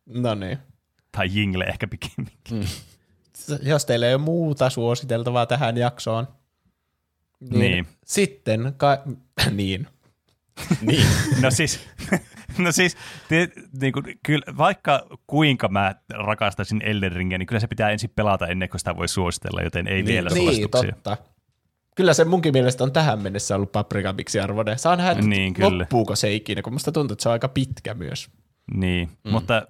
No 0.06 0.34
niin. 0.34 0.58
Tai 1.16 1.28
jingle 1.32 1.64
ehkä 1.64 1.86
pikemminkin. 1.86 2.68
Jos 3.62 3.84
teillä 3.86 4.06
ei 4.06 4.14
ole 4.14 4.22
muuta 4.22 4.70
suositeltavaa 4.70 5.46
tähän 5.46 5.76
jaksoon, 5.76 6.28
niin, 7.40 7.60
Niin. 7.60 7.86
sitten 8.06 8.74
ka- 8.76 9.02
niin. 9.50 9.86
Niin. 10.80 11.06
No 11.42 11.50
siis, 11.50 11.80
no 12.58 12.72
siis 12.72 12.96
te, 13.28 13.48
niin 13.80 13.92
kuin, 13.92 14.04
kyllä, 14.26 14.44
vaikka 14.56 15.06
kuinka 15.26 15.68
mä 15.68 15.94
rakastaisin 16.14 16.82
Elden 16.82 17.12
Ringiä, 17.12 17.38
niin 17.38 17.46
kyllä 17.46 17.60
se 17.60 17.66
pitää 17.66 17.90
ensin 17.90 18.10
pelata 18.14 18.46
ennen 18.46 18.68
kuin 18.68 18.78
sitä 18.78 18.96
voi 18.96 19.08
suositella, 19.08 19.62
joten 19.62 19.86
ei 19.88 19.94
niin, 19.94 20.06
vielä 20.06 20.30
niin, 20.30 20.70
totta. 20.70 21.16
Kyllä 21.96 22.14
se 22.14 22.24
munkin 22.24 22.52
mielestä 22.52 22.84
on 22.84 22.92
tähän 22.92 23.22
mennessä 23.22 23.56
ollut 23.56 23.72
Paprika 23.72 24.14
arvoinen. 24.42 24.78
Saa 24.78 24.96
nähdä, 24.96 25.22
Niin, 25.22 25.54
kyllä. 25.54 25.78
loppuuko 25.78 26.16
se 26.16 26.34
ikinä, 26.34 26.62
kun 26.62 26.72
musta 26.72 26.92
tuntuu, 26.92 27.12
että 27.12 27.22
se 27.22 27.28
on 27.28 27.32
aika 27.32 27.48
pitkä 27.48 27.94
myös. 27.94 28.28
Niin, 28.74 29.08
mm. 29.24 29.30
mutta 29.30 29.66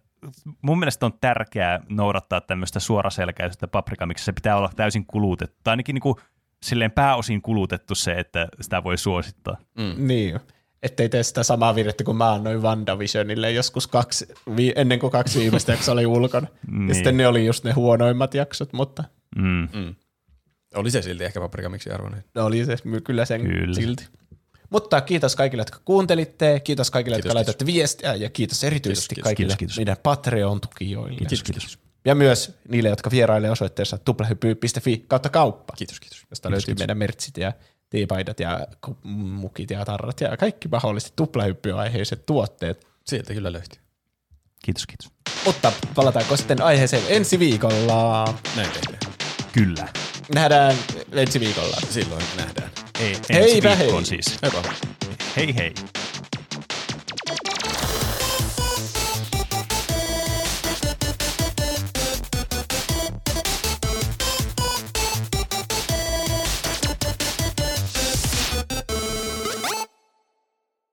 mun 0.62 0.78
mielestä 0.78 1.06
on 1.06 1.12
tärkeää 1.20 1.80
noudattaa 1.88 2.40
tämmöistä 2.40 2.80
suoraselkäisyyttä 2.80 3.68
paprikamiksi. 3.68 4.24
Se 4.24 4.32
pitää 4.32 4.56
olla 4.56 4.70
täysin 4.76 5.06
kulutettu, 5.06 5.56
tai 5.64 5.72
ainakin 5.72 5.94
niin 5.94 6.02
kuin, 6.02 6.14
silleen 6.62 6.90
pääosin 6.90 7.42
kulutettu 7.42 7.94
se, 7.94 8.12
että 8.12 8.48
sitä 8.60 8.84
voi 8.84 8.98
suosittaa. 8.98 9.56
Mm. 9.78 10.06
Niin, 10.06 10.40
ettei 10.82 11.08
tee 11.08 11.22
sitä 11.22 11.42
samaa 11.42 11.74
virhettä 11.74 12.04
kuin 12.04 12.16
mä 12.16 12.32
annoin 12.32 12.62
WandaVisionille 12.62 13.50
joskus 13.52 13.86
kaksi, 13.86 14.26
vi- 14.56 14.72
ennen 14.76 14.98
kuin 14.98 15.10
kaksi 15.12 15.40
viimeistä 15.40 15.72
jaksoa 15.72 15.92
oli 15.92 16.06
ulkona. 16.06 16.46
Niin. 16.70 16.88
Ja 16.88 16.94
sitten 16.94 17.16
ne 17.16 17.26
oli 17.26 17.46
just 17.46 17.64
ne 17.64 17.72
huonoimmat 17.72 18.34
jaksot, 18.34 18.72
mutta 18.72 19.04
Mm. 19.36 19.68
Mm. 19.74 19.94
Oli 20.74 20.90
se 20.90 21.02
silti 21.02 21.24
ehkä 21.24 21.40
paprikamiksi 21.40 21.90
arvoinen. 21.90 22.24
ne 22.34 22.42
oli 22.42 22.64
se 22.64 22.76
kyllä 23.04 23.24
sen 23.24 23.40
kyllä. 23.42 23.74
silti. 23.74 24.08
Mutta 24.72 25.00
kiitos 25.00 25.36
kaikille, 25.36 25.60
jotka 25.60 25.78
kuuntelitte, 25.84 26.60
kiitos 26.60 26.90
kaikille, 26.90 27.16
Kiitos, 27.16 27.24
jotka 27.28 27.34
laitatte 27.34 27.66
viestiä 27.66 28.14
ja 28.14 28.30
kiitos 28.30 28.64
erityisesti 28.64 29.14
Kiitos, 29.14 29.24
kaikille 29.28 29.48
kiitos, 29.48 29.58
kiitos. 29.58 29.76
meidän 29.76 29.96
Patreon-tukijoille. 30.02 31.18
Kiitos, 31.18 31.42
kiitos. 31.42 31.78
Ja 32.04 32.14
myös 32.14 32.54
niille, 32.68 32.88
jotka 32.88 33.10
vierailee 33.10 33.50
osoitteessa 33.50 33.98
tuplahyppy.fi 33.98 35.04
kautta 35.08 35.28
kauppa, 35.28 35.74
Kiitos, 35.76 36.00
kiitos. 36.00 36.22
josta 36.30 36.50
löytyy 36.50 36.74
meidän 36.78 36.98
mertsit 36.98 37.36
ja 37.36 37.52
teepaidat 37.90 38.40
ja 38.40 38.66
mukit 39.04 39.70
ja 39.70 39.84
tarrat 39.84 40.20
ja 40.20 40.36
kaikki 40.36 40.68
mahdollisesti 40.68 41.12
tuplahyppyaiheiset 41.16 42.26
tuotteet. 42.26 42.86
Sieltä 43.06 43.34
kyllä 43.34 43.52
löytyy. 43.52 43.82
Kiitos, 44.64 44.86
kiitos. 44.86 45.10
Mutta 45.46 45.72
palataanko 45.94 46.36
sitten 46.36 46.62
aiheeseen 46.62 47.02
ensi 47.08 47.38
viikolla? 47.38 48.34
Näin 48.56 48.70
tehdään. 48.70 49.12
Kyllä. 49.52 49.88
Nähdään 50.34 50.76
ensi 51.12 51.40
viikolla. 51.40 51.76
Silloin 51.90 52.24
nähdään. 52.36 52.70
Ei, 53.02 53.16
ensi 53.30 53.52
Heipä 53.52 53.78
viikkoon 53.78 54.04
hei. 54.10 54.22
siis. 54.22 54.38
Heippa. 54.42 54.62
Hei 55.36 55.54
hei. 55.56 55.74